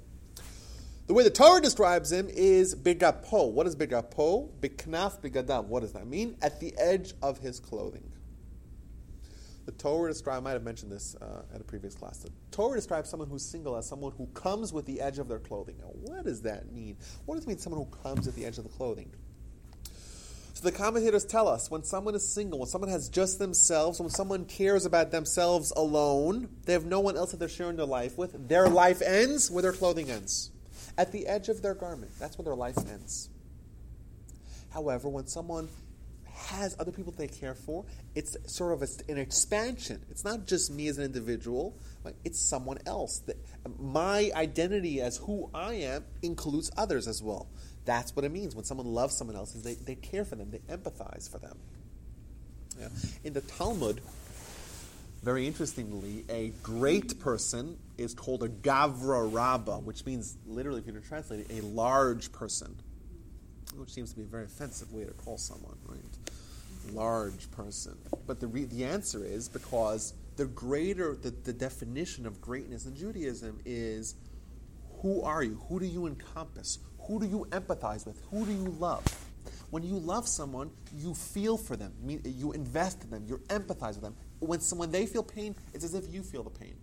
The 1.13 1.17
way 1.17 1.25
the 1.25 1.31
Torah 1.31 1.61
describes 1.61 2.11
him 2.11 2.27
is 2.31 2.75
bigapo. 2.75 3.53
What 3.53 3.67
is 3.67 3.77
bigapo? 3.77 4.49
Biknaf 4.61 5.21
bigadam. 5.21 5.67
What 5.67 5.81
does 5.81 5.93
that 5.93 6.07
mean? 6.07 6.39
At 6.41 6.59
the 6.59 6.73
edge 6.79 7.13
of 7.21 7.37
his 7.37 7.61
clothing. 7.61 8.11
The 9.67 9.73
Torah 9.73 10.11
describes, 10.11 10.39
I 10.39 10.41
might 10.41 10.53
have 10.53 10.63
mentioned 10.63 10.91
this 10.91 11.15
uh, 11.21 11.43
at 11.55 11.61
a 11.61 11.65
previous 11.65 11.95
class. 11.95 12.21
The 12.21 12.31
Torah 12.51 12.77
describes 12.77 13.11
someone 13.11 13.29
who's 13.29 13.45
single 13.45 13.77
as 13.77 13.87
someone 13.87 14.13
who 14.17 14.25
comes 14.29 14.73
with 14.73 14.87
the 14.87 15.03
edge 15.03 15.19
of 15.19 15.29
their 15.29 15.39
clothing. 15.39 15.77
Now, 15.81 15.89
what 15.89 16.25
does 16.25 16.41
that 16.43 16.73
mean? 16.73 16.97
What 17.27 17.35
does 17.35 17.45
it 17.45 17.49
mean, 17.49 17.59
someone 17.59 17.85
who 17.85 17.95
comes 18.03 18.27
at 18.27 18.35
the 18.35 18.47
edge 18.47 18.57
of 18.57 18.65
the 18.65 18.71
clothing? 18.71 19.13
So 20.55 20.63
the 20.63 20.73
commentators 20.73 21.27
tell 21.27 21.47
us 21.47 21.71
when 21.71 21.85
someone 21.85 22.15
is 22.15 22.27
single, 22.27 22.59
when 22.59 22.69
someone 22.69 22.89
has 22.89 23.11
just 23.11 23.39
themselves, 23.39 24.01
when 24.01 24.09
someone 24.09 24.47
cares 24.47 24.87
about 24.87 25.11
themselves 25.11 25.73
alone, 25.77 26.49
they 26.65 26.73
have 26.73 26.87
no 26.87 27.01
one 27.01 27.19
else 27.19 27.33
that 27.33 27.37
they're 27.37 27.51
sharing 27.51 27.77
their 27.77 27.85
life 27.85 28.17
with, 28.17 28.49
their 28.49 28.71
life 28.71 29.03
ends 29.03 29.51
where 29.51 29.61
their 29.61 29.73
clothing 29.73 30.11
ends. 30.11 30.51
At 30.99 31.13
the 31.13 31.27
edge 31.27 31.49
of 31.49 31.63
their 31.63 31.75
garment. 31.75 32.13
That's 32.19 32.37
where 32.37 32.45
their 32.45 32.55
life 32.55 32.77
ends. 32.79 33.29
However, 34.71 35.09
when 35.09 35.27
someone 35.27 35.69
has 36.25 36.75
other 36.79 36.93
people 36.93 37.13
they 37.17 37.29
care 37.29 37.55
for, 37.55 37.85
it's 38.15 38.37
sort 38.47 38.73
of 38.73 38.89
an 39.09 39.19
expansion. 39.19 40.01
It's 40.11 40.25
not 40.25 40.47
just 40.47 40.71
me 40.71 40.89
as 40.89 40.99
an 40.99 41.05
individual, 41.05 41.77
it's 42.25 42.41
someone 42.41 42.79
else. 42.87 43.23
My 43.79 44.31
identity 44.35 45.01
as 45.01 45.19
who 45.19 45.51
I 45.55 45.75
am 45.75 46.05
includes 46.23 46.71
others 46.77 47.07
as 47.07 47.23
well. 47.23 47.49
That's 47.85 48.15
what 48.15 48.25
it 48.25 48.33
means 48.33 48.55
when 48.55 48.65
someone 48.65 48.87
loves 48.87 49.17
someone 49.17 49.37
else. 49.37 49.55
Is 49.55 49.63
they, 49.63 49.75
they 49.75 49.95
care 49.95 50.25
for 50.25 50.37
them, 50.37 50.51
they 50.51 50.59
empathize 50.75 51.31
for 51.31 51.39
them. 51.39 51.59
Yeah. 52.81 52.89
In 53.25 53.33
the 53.33 53.41
Talmud, 53.43 54.01
very 55.23 55.47
interestingly, 55.47 56.25
a 56.29 56.49
great 56.63 57.21
person 57.21 57.79
is 58.03 58.15
called 58.15 58.43
a 58.43 58.49
gavra 58.49 59.33
rabba, 59.33 59.79
which 59.79 60.05
means 60.05 60.37
literally, 60.47 60.81
if 60.81 60.87
you 60.87 60.93
were 60.93 61.37
it, 61.37 61.47
a 61.51 61.61
large 61.65 62.33
person 62.33 62.77
which 63.77 63.91
seems 63.91 64.11
to 64.11 64.17
be 64.17 64.23
a 64.23 64.27
very 64.27 64.45
offensive 64.45 64.93
way 64.93 65.05
to 65.05 65.13
call 65.13 65.39
someone, 65.39 65.77
right? 65.87 66.01
Large 66.93 67.51
person. 67.51 67.97
But 68.27 68.41
the, 68.41 68.47
re- 68.47 68.65
the 68.65 68.85
answer 68.85 69.25
is 69.25 69.49
because 69.49 70.15
the 70.37 70.47
greater, 70.47 71.17
the, 71.17 71.31
the 71.31 71.53
definition 71.53 72.27
of 72.27 72.41
greatness 72.41 72.87
in 72.87 72.97
Judaism 72.97 73.61
is 73.65 74.15
who 75.01 75.23
are 75.23 75.43
you? 75.43 75.61
Who 75.69 75.81
do 75.81 75.87
you 75.87 76.07
encompass? 76.07 76.79
Who 77.07 77.21
do 77.21 77.27
you 77.27 77.47
empathize 77.51 78.07
with? 78.07 78.21
Who 78.31 78.45
do 78.45 78.53
you 78.53 78.77
love? 78.79 79.05
When 79.71 79.83
you 79.83 79.99
love 79.99 80.29
someone, 80.29 80.71
you 80.97 81.15
feel 81.15 81.57
for 81.57 81.77
them. 81.77 81.93
You 82.25 82.53
invest 82.53 83.03
in 83.05 83.11
them. 83.11 83.25
You 83.27 83.39
empathize 83.49 83.95
with 83.95 84.03
them. 84.03 84.17
When 84.39 84.61
someone 84.61 84.91
they 84.91 85.07
feel 85.07 85.23
pain, 85.23 85.57
it's 85.73 85.85
as 85.85 85.95
if 85.95 86.13
you 86.13 86.23
feel 86.23 86.43
the 86.43 86.51
pain. 86.51 86.75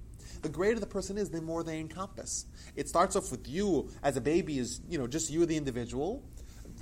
The 0.42 0.50
greater 0.50 0.80
the 0.80 0.86
person 0.86 1.18
is, 1.18 1.30
the 1.30 1.42
more 1.42 1.64
they 1.64 1.80
encompass. 1.80 2.46
It 2.76 2.88
starts 2.88 3.16
off 3.16 3.32
with 3.32 3.48
you 3.48 3.90
as 4.04 4.16
a 4.18 4.22
baby, 4.22 4.60
is 4.60 4.82
you 4.90 4.98
know 4.98 5.08
just 5.08 5.30
you, 5.30 5.46
the 5.46 5.58
individual, 5.58 6.24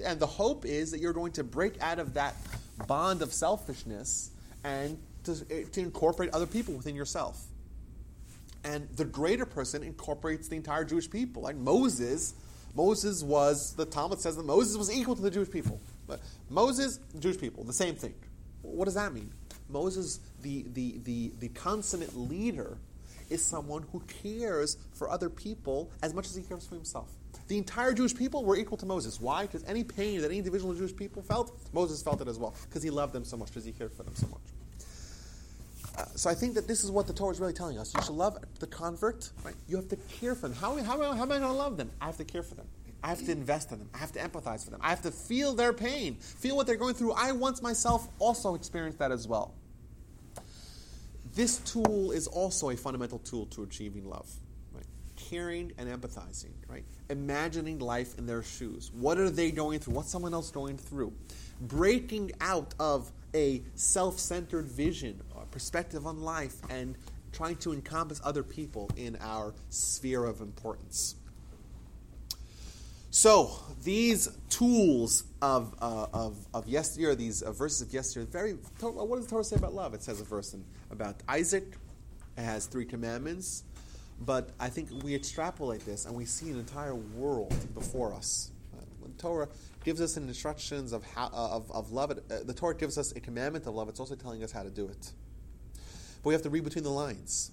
and 0.03 0.19
the 0.19 0.27
hope 0.27 0.65
is 0.65 0.91
that 0.91 0.99
you're 0.99 1.13
going 1.13 1.31
to 1.33 1.43
break 1.43 1.81
out 1.81 1.99
of 1.99 2.13
that 2.13 2.35
bond 2.87 3.21
of 3.21 3.33
selfishness 3.33 4.31
and 4.63 4.97
to, 5.23 5.63
to 5.65 5.79
incorporate 5.79 6.31
other 6.33 6.45
people 6.45 6.73
within 6.73 6.95
yourself. 6.95 7.45
And 8.63 8.87
the 8.95 9.05
greater 9.05 9.45
person 9.45 9.83
incorporates 9.83 10.47
the 10.47 10.55
entire 10.55 10.83
Jewish 10.83 11.09
people. 11.09 11.41
Like 11.41 11.55
Moses, 11.55 12.33
Moses 12.75 13.23
was, 13.23 13.73
the 13.73 13.85
Talmud 13.85 14.19
says 14.19 14.35
that 14.35 14.45
Moses 14.45 14.77
was 14.77 14.91
equal 14.91 15.15
to 15.15 15.21
the 15.21 15.31
Jewish 15.31 15.49
people. 15.49 15.79
But 16.05 16.19
Moses, 16.49 16.99
Jewish 17.19 17.37
people, 17.37 17.63
the 17.63 17.73
same 17.73 17.95
thing. 17.95 18.13
What 18.61 18.85
does 18.85 18.95
that 18.95 19.13
mean? 19.13 19.31
Moses, 19.69 20.19
the, 20.41 20.65
the, 20.73 20.99
the, 21.03 21.31
the 21.39 21.49
consummate 21.49 22.15
leader, 22.15 22.77
is 23.29 23.43
someone 23.43 23.85
who 23.91 24.01
cares 24.23 24.77
for 24.93 25.09
other 25.09 25.29
people 25.29 25.91
as 26.01 26.13
much 26.13 26.27
as 26.27 26.35
he 26.35 26.41
cares 26.41 26.65
for 26.65 26.75
himself. 26.75 27.09
The 27.47 27.57
entire 27.57 27.93
Jewish 27.93 28.15
people 28.15 28.43
were 28.43 28.57
equal 28.57 28.77
to 28.77 28.85
Moses. 28.85 29.21
Why? 29.21 29.43
Because 29.43 29.63
any 29.65 29.83
pain 29.83 30.21
that 30.21 30.27
any 30.27 30.37
individual 30.39 30.73
Jewish 30.73 30.95
people 30.95 31.21
felt, 31.21 31.57
Moses 31.73 32.01
felt 32.01 32.21
it 32.21 32.27
as 32.27 32.37
well, 32.37 32.55
because 32.67 32.83
he 32.83 32.89
loved 32.89 33.13
them 33.13 33.23
so 33.23 33.37
much, 33.37 33.47
because 33.47 33.63
he 33.63 33.71
cared 33.71 33.93
for 33.93 34.03
them 34.03 34.15
so 34.15 34.27
much. 34.27 34.41
Uh, 35.97 36.05
so 36.15 36.29
I 36.29 36.35
think 36.35 36.53
that 36.55 36.67
this 36.67 36.83
is 36.83 36.91
what 36.91 37.07
the 37.07 37.13
Torah 37.13 37.31
is 37.31 37.39
really 37.39 37.53
telling 37.53 37.79
us. 37.79 37.93
You 37.95 38.01
should 38.03 38.15
love 38.15 38.37
the 38.59 38.67
convert, 38.67 39.31
right? 39.43 39.55
You 39.67 39.77
have 39.77 39.87
to 39.89 39.95
care 39.95 40.35
for 40.35 40.47
them. 40.47 40.57
How, 40.57 40.75
how, 40.75 41.01
how 41.01 41.23
am 41.23 41.31
I 41.31 41.39
going 41.39 41.41
to 41.41 41.51
love 41.51 41.77
them? 41.77 41.89
I 42.01 42.05
have 42.05 42.17
to 42.17 42.25
care 42.25 42.43
for 42.43 42.55
them. 42.55 42.67
I 43.03 43.09
have 43.09 43.23
to 43.25 43.31
invest 43.31 43.71
in 43.71 43.79
them. 43.79 43.89
I 43.93 43.99
have 43.99 44.11
to 44.13 44.19
empathize 44.19 44.65
for 44.65 44.71
them. 44.71 44.79
I 44.83 44.89
have 44.89 45.01
to 45.03 45.11
feel 45.11 45.53
their 45.53 45.71
pain, 45.71 46.15
feel 46.15 46.55
what 46.55 46.67
they're 46.67 46.75
going 46.75 46.93
through. 46.93 47.13
I 47.13 47.31
once 47.31 47.61
myself 47.61 48.07
also 48.19 48.55
experienced 48.55 48.99
that 48.99 49.11
as 49.11 49.27
well. 49.27 49.53
This 51.37 51.57
tool 51.59 52.09
is 52.09 52.25
also 52.25 52.71
a 52.71 52.75
fundamental 52.75 53.19
tool 53.19 53.45
to 53.47 53.61
achieving 53.61 54.09
love. 54.09 54.27
Right? 54.73 54.83
Caring 55.15 55.71
and 55.77 55.87
empathizing, 55.87 56.53
right? 56.67 56.83
Imagining 57.11 57.77
life 57.77 58.17
in 58.17 58.25
their 58.25 58.41
shoes. 58.41 58.89
What 58.91 59.19
are 59.19 59.29
they 59.29 59.51
going 59.51 59.77
through? 59.77 59.93
What's 59.93 60.09
someone 60.09 60.33
else 60.33 60.49
going 60.49 60.79
through? 60.79 61.13
Breaking 61.61 62.31
out 62.41 62.73
of 62.79 63.11
a 63.35 63.61
self 63.75 64.17
centered 64.17 64.65
vision 64.65 65.21
or 65.35 65.43
perspective 65.51 66.07
on 66.07 66.23
life 66.23 66.55
and 66.71 66.95
trying 67.33 67.57
to 67.57 67.71
encompass 67.71 68.19
other 68.23 68.41
people 68.41 68.89
in 68.95 69.15
our 69.21 69.53
sphere 69.69 70.25
of 70.25 70.41
importance. 70.41 71.17
So 73.11 73.51
these 73.83 74.27
tools 74.49 75.23
of, 75.43 75.75
uh, 75.79 76.07
of, 76.13 76.35
of 76.55 76.67
yesteryear, 76.67 77.13
these 77.13 77.43
uh, 77.43 77.51
verses 77.51 77.81
of 77.81 77.93
yesteryear, 77.93 78.25
very. 78.25 78.53
What 78.53 79.17
does 79.17 79.25
the 79.25 79.29
Torah 79.29 79.43
say 79.43 79.55
about 79.55 79.75
love? 79.75 79.93
It 79.93 80.01
says 80.01 80.19
a 80.19 80.23
verse 80.23 80.55
in, 80.55 80.65
about 80.91 81.15
Isaac. 81.27 81.75
It 82.37 82.41
has 82.41 82.65
three 82.67 82.85
commandments, 82.85 83.63
but 84.19 84.51
I 84.59 84.69
think 84.69 84.89
we 85.03 85.15
extrapolate 85.15 85.85
this 85.85 86.05
and 86.05 86.15
we 86.15 86.25
see 86.25 86.49
an 86.51 86.59
entire 86.59 86.95
world 86.95 87.55
before 87.73 88.13
us. 88.13 88.51
The 89.01 89.21
Torah 89.21 89.47
gives 89.83 90.01
us 90.01 90.17
instructions 90.17 90.91
of 90.91 91.03
how 91.05 91.29
of, 91.33 91.71
of 91.71 91.91
love. 91.91 92.11
Uh, 92.11 92.43
the 92.43 92.53
Torah 92.53 92.75
gives 92.75 92.97
us 92.97 93.13
a 93.13 93.19
commandment 93.19 93.65
of 93.65 93.73
love. 93.73 93.89
It's 93.89 93.99
also 93.99 94.15
telling 94.15 94.43
us 94.43 94.51
how 94.51 94.63
to 94.63 94.69
do 94.69 94.87
it. 94.87 95.11
But 95.73 96.25
we 96.25 96.33
have 96.33 96.43
to 96.43 96.49
read 96.49 96.65
between 96.65 96.83
the 96.83 96.91
lines 96.91 97.51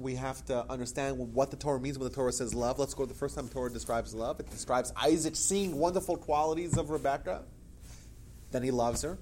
we 0.00 0.14
have 0.16 0.44
to 0.46 0.70
understand 0.70 1.34
what 1.34 1.50
the 1.50 1.56
Torah 1.56 1.80
means 1.80 1.98
when 1.98 2.08
the 2.08 2.14
Torah 2.14 2.32
says 2.32 2.54
love. 2.54 2.78
Let's 2.78 2.94
go 2.94 3.04
to 3.04 3.08
the 3.08 3.18
first 3.18 3.34
time 3.34 3.46
the 3.46 3.52
Torah 3.52 3.72
describes 3.72 4.14
love. 4.14 4.40
It 4.40 4.50
describes 4.50 4.92
Isaac 4.96 5.36
seeing 5.36 5.78
wonderful 5.78 6.16
qualities 6.16 6.76
of 6.76 6.90
Rebecca. 6.90 7.42
Then 8.50 8.62
he 8.62 8.70
loves 8.70 9.02
her. 9.02 9.18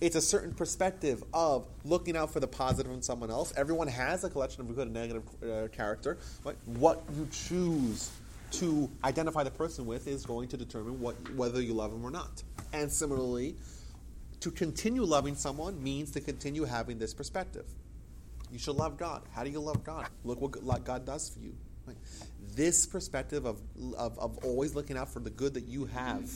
It's 0.00 0.16
a 0.16 0.20
certain 0.20 0.52
perspective 0.52 1.22
of 1.32 1.66
looking 1.84 2.16
out 2.16 2.32
for 2.32 2.40
the 2.40 2.46
positive 2.46 2.92
in 2.92 3.02
someone 3.02 3.30
else. 3.30 3.52
Everyone 3.56 3.88
has 3.88 4.24
a 4.24 4.30
collection 4.30 4.62
of 4.62 4.74
good 4.74 4.86
and 4.86 4.94
negative 4.94 5.22
uh, 5.42 5.68
character. 5.68 6.18
But 6.44 6.56
what 6.64 7.02
you 7.16 7.28
choose 7.32 8.10
to 8.52 8.90
identify 9.04 9.44
the 9.44 9.50
person 9.50 9.86
with 9.86 10.08
is 10.08 10.26
going 10.26 10.48
to 10.48 10.56
determine 10.56 11.00
what, 11.00 11.14
whether 11.34 11.60
you 11.60 11.74
love 11.74 11.92
them 11.92 12.04
or 12.04 12.10
not. 12.10 12.42
And 12.72 12.90
similarly, 12.90 13.56
to 14.40 14.50
continue 14.50 15.04
loving 15.04 15.34
someone 15.34 15.82
means 15.82 16.10
to 16.12 16.20
continue 16.20 16.64
having 16.64 16.98
this 16.98 17.14
perspective. 17.14 17.66
You 18.50 18.58
should 18.58 18.76
love 18.76 18.96
God. 18.96 19.22
How 19.32 19.44
do 19.44 19.50
you 19.50 19.60
love 19.60 19.84
God? 19.84 20.08
Look 20.24 20.40
what 20.40 20.84
God 20.84 21.04
does 21.06 21.28
for 21.28 21.38
you. 21.40 21.54
This 22.54 22.86
perspective 22.86 23.46
of, 23.46 23.60
of, 23.96 24.18
of, 24.18 24.38
always 24.44 24.74
looking 24.74 24.96
out 24.96 25.08
for 25.12 25.20
the 25.20 25.30
good 25.30 25.54
that 25.54 25.66
you 25.66 25.86
have, 25.86 26.30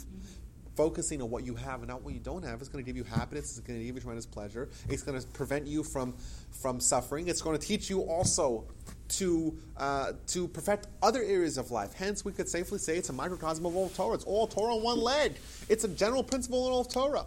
focusing 0.76 1.22
on 1.22 1.30
what 1.30 1.44
you 1.44 1.54
have 1.54 1.80
and 1.80 1.88
not 1.88 2.02
what 2.02 2.14
you 2.14 2.20
don't 2.20 2.44
have, 2.44 2.60
is 2.60 2.68
going 2.68 2.84
to 2.84 2.86
give 2.86 2.96
you 2.96 3.04
happiness. 3.04 3.56
It's 3.56 3.60
going 3.66 3.78
to 3.78 3.84
give 3.84 3.94
you 3.94 4.00
tremendous 4.00 4.26
pleasure. 4.26 4.68
It's 4.88 5.02
going 5.02 5.20
to 5.20 5.26
prevent 5.28 5.66
you 5.66 5.82
from, 5.82 6.14
from 6.50 6.80
suffering. 6.80 7.28
It's 7.28 7.42
going 7.42 7.58
to 7.58 7.66
teach 7.66 7.88
you 7.88 8.00
also 8.00 8.64
to, 9.08 9.56
uh, 9.76 10.12
to 10.28 10.48
perfect 10.48 10.88
other 11.02 11.22
areas 11.22 11.58
of 11.58 11.70
life. 11.70 11.92
Hence, 11.94 12.24
we 12.24 12.32
could 12.32 12.48
safely 12.48 12.78
say 12.78 12.96
it's 12.96 13.10
a 13.10 13.12
microcosm 13.12 13.66
of 13.66 13.76
all 13.76 13.88
Torah. 13.90 14.14
It's 14.14 14.24
all 14.24 14.46
Torah 14.46 14.74
on 14.74 14.82
one 14.82 15.00
leg. 15.00 15.34
It's 15.68 15.84
a 15.84 15.88
general 15.88 16.24
principle 16.24 16.66
in 16.66 16.72
all 16.72 16.84
Torah. 16.84 17.26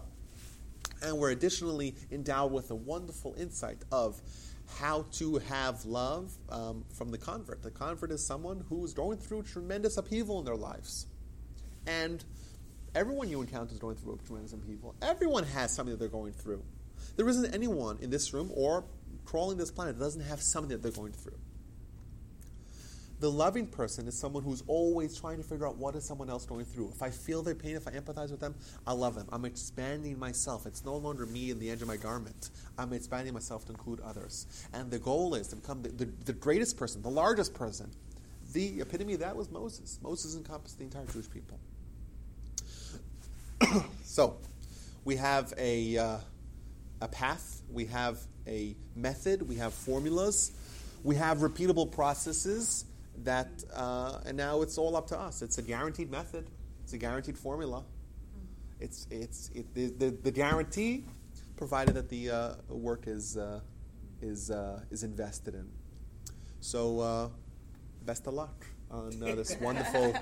And 1.02 1.16
we're 1.18 1.30
additionally 1.30 1.94
endowed 2.10 2.52
with 2.52 2.70
a 2.70 2.74
wonderful 2.74 3.34
insight 3.38 3.78
of 3.92 4.20
how 4.78 5.06
to 5.12 5.38
have 5.38 5.84
love 5.84 6.32
um, 6.50 6.84
from 6.92 7.10
the 7.10 7.18
convert. 7.18 7.62
The 7.62 7.70
convert 7.70 8.10
is 8.10 8.24
someone 8.24 8.64
who 8.68 8.84
is 8.84 8.92
going 8.92 9.18
through 9.18 9.44
tremendous 9.44 9.96
upheaval 9.96 10.38
in 10.40 10.44
their 10.44 10.56
lives. 10.56 11.06
And 11.86 12.22
everyone 12.94 13.28
you 13.28 13.40
encounter 13.40 13.72
is 13.72 13.78
going 13.78 13.96
through 13.96 14.14
a 14.14 14.26
tremendous 14.26 14.52
upheaval. 14.52 14.94
Everyone 15.02 15.44
has 15.44 15.74
something 15.74 15.92
that 15.92 15.98
they're 15.98 16.08
going 16.08 16.32
through. 16.32 16.62
There 17.16 17.28
isn't 17.28 17.54
anyone 17.54 17.98
in 18.00 18.10
this 18.10 18.32
room 18.32 18.50
or 18.54 18.84
crawling 19.24 19.58
this 19.58 19.70
planet 19.70 19.98
that 19.98 20.04
doesn't 20.04 20.22
have 20.22 20.40
something 20.40 20.70
that 20.70 20.82
they're 20.82 20.92
going 20.92 21.12
through. 21.12 21.38
The 23.20 23.30
loving 23.30 23.66
person 23.66 24.06
is 24.06 24.16
someone 24.20 24.44
who's 24.44 24.62
always 24.68 25.18
trying 25.18 25.38
to 25.38 25.42
figure 25.42 25.66
out 25.66 25.76
what 25.76 25.96
is 25.96 26.06
someone 26.06 26.30
else 26.30 26.46
going 26.46 26.64
through. 26.64 26.92
If 26.94 27.02
I 27.02 27.10
feel 27.10 27.42
their 27.42 27.56
pain, 27.56 27.74
if 27.74 27.88
I 27.88 27.90
empathize 27.90 28.30
with 28.30 28.38
them, 28.38 28.54
I 28.86 28.92
love 28.92 29.16
them. 29.16 29.26
I'm 29.32 29.44
expanding 29.44 30.18
myself. 30.20 30.66
It's 30.66 30.84
no 30.84 30.96
longer 30.96 31.26
me 31.26 31.50
in 31.50 31.58
the 31.58 31.68
edge 31.68 31.82
of 31.82 31.88
my 31.88 31.96
garment. 31.96 32.50
I'm 32.78 32.92
expanding 32.92 33.34
myself 33.34 33.64
to 33.66 33.72
include 33.72 34.00
others. 34.00 34.46
And 34.72 34.88
the 34.88 35.00
goal 35.00 35.34
is 35.34 35.48
to 35.48 35.56
become 35.56 35.82
the, 35.82 35.88
the, 35.88 36.04
the 36.26 36.32
greatest 36.32 36.76
person, 36.76 37.02
the 37.02 37.10
largest 37.10 37.54
person. 37.54 37.90
The 38.52 38.80
epitome 38.80 39.14
of 39.14 39.20
that 39.20 39.36
was 39.36 39.50
Moses. 39.50 39.98
Moses 40.00 40.36
encompassed 40.36 40.78
the 40.78 40.84
entire 40.84 41.06
Jewish 41.06 41.28
people. 41.28 41.58
so, 44.04 44.36
we 45.04 45.16
have 45.16 45.52
a, 45.56 45.96
uh, 45.96 46.16
a 47.00 47.08
path, 47.08 47.62
we 47.70 47.86
have 47.86 48.18
a 48.46 48.76
method, 48.94 49.48
we 49.48 49.56
have 49.56 49.74
formulas, 49.74 50.52
we 51.04 51.16
have 51.16 51.38
repeatable 51.38 51.90
processes 51.90 52.84
that, 53.24 53.48
uh, 53.74 54.20
and 54.26 54.36
now 54.36 54.62
it's 54.62 54.78
all 54.78 54.96
up 54.96 55.06
to 55.08 55.18
us. 55.18 55.42
It's 55.42 55.58
a 55.58 55.62
guaranteed 55.62 56.10
method. 56.10 56.46
It's 56.84 56.92
a 56.92 56.98
guaranteed 56.98 57.36
formula. 57.36 57.84
It's 58.80 59.06
it's 59.10 59.50
it, 59.54 59.74
the, 59.74 59.88
the, 59.88 60.10
the 60.10 60.30
guarantee, 60.30 61.04
provided 61.56 61.94
that 61.96 62.08
the 62.08 62.30
uh, 62.30 62.54
work 62.68 63.04
is 63.06 63.36
uh, 63.36 63.60
is 64.22 64.50
uh, 64.50 64.80
is 64.90 65.02
invested 65.02 65.54
in. 65.54 65.68
So, 66.60 67.00
uh, 67.00 67.28
best 68.04 68.26
of 68.26 68.34
luck 68.34 68.66
on 68.90 69.22
uh, 69.22 69.34
this 69.34 69.56
wonderful. 69.60 70.14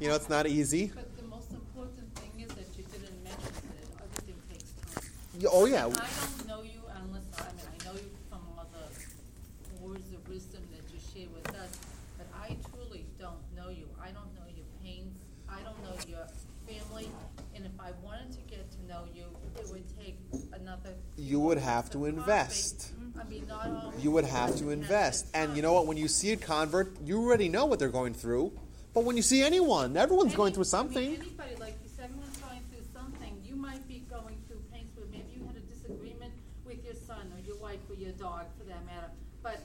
You 0.00 0.08
know, 0.08 0.14
it's 0.14 0.28
not 0.28 0.46
easy. 0.46 0.92
But 0.94 1.16
the 1.16 1.24
most 1.24 1.50
important 1.50 2.14
thing 2.14 2.44
is 2.44 2.52
that 2.52 2.66
you 2.76 2.84
didn't 2.84 3.24
mention 3.24 3.40
that 3.40 4.04
everything 4.04 4.40
takes 4.50 4.70
time. 4.72 5.04
Yeah, 5.42 5.48
oh 5.50 5.64
yeah. 5.64 5.86
I 5.86 5.88
don't 5.90 6.46
know 6.46 6.62
you 6.62 6.78
unless 7.02 7.26
I 7.36 7.50
mean 7.58 7.66
I 7.66 7.84
know 7.84 7.94
you 7.98 8.10
from 8.30 8.42
all 8.56 8.64
the 8.70 9.84
words 9.84 10.06
of 10.14 10.28
wisdom 10.28 10.62
that 10.70 10.84
you 10.94 11.00
share 11.12 11.28
with 11.34 11.48
us, 11.56 11.72
but 12.16 12.28
I 12.32 12.56
truly 12.70 13.06
don't 13.18 13.42
know 13.56 13.68
you. 13.68 13.88
I 14.00 14.12
don't 14.12 14.32
know 14.36 14.46
your 14.54 14.66
pains. 14.84 15.16
I 15.48 15.58
don't 15.66 15.82
know 15.82 15.96
your 16.06 16.28
family, 16.64 17.08
and 17.56 17.66
if 17.66 17.72
I 17.80 17.90
wanted 18.04 18.30
to 18.32 18.38
get 18.42 18.70
to 18.70 18.86
know 18.86 19.02
you, 19.12 19.24
it 19.58 19.68
would 19.72 19.82
take 19.98 20.16
another. 20.52 20.94
You 21.16 21.40
would 21.40 21.58
have 21.58 21.90
to 21.90 22.06
invest. 22.06 22.92
Mm-hmm. 22.94 23.20
I 23.20 23.24
mean, 23.24 23.46
not. 23.48 23.94
You 23.98 24.12
would 24.12 24.24
have 24.24 24.56
to 24.58 24.70
invest. 24.70 25.26
And 25.34 25.56
you 25.56 25.62
know 25.62 25.72
what? 25.72 25.88
When 25.88 25.96
you 25.96 26.06
see 26.06 26.30
a 26.30 26.36
convert, 26.36 27.02
you 27.04 27.20
already 27.20 27.48
know 27.48 27.66
what 27.66 27.80
they're 27.80 27.88
going 27.88 28.14
through. 28.14 28.52
But 28.94 29.02
when 29.04 29.16
you 29.16 29.22
see 29.22 29.42
anyone, 29.42 29.96
everyone's 29.96 30.36
going 30.36 30.52
through 30.52 30.64
something. 30.64 31.16
anybody, 31.16 31.56
like 31.58 31.74
you 31.82 31.88
said, 31.88 32.04
everyone's 32.04 32.36
going 32.38 32.60
through 32.70 32.84
something. 32.94 33.32
You 33.44 33.56
might 33.56 33.86
be 33.88 34.04
going 34.10 34.36
through 34.48 34.60
pains 34.72 34.92
where 34.96 35.06
maybe 35.10 35.32
you 35.32 35.44
had 35.46 35.56
a 35.56 35.64
disagreement 35.64 36.32
with 36.64 36.84
your 36.84 36.94
son 36.94 37.32
or 37.32 37.40
your 37.40 37.56
wife 37.56 37.80
or 37.88 37.96
your 37.96 38.12
dog, 38.12 38.44
for 38.58 38.64
that 38.64 38.84
matter. 38.84 39.08
But 39.42 39.60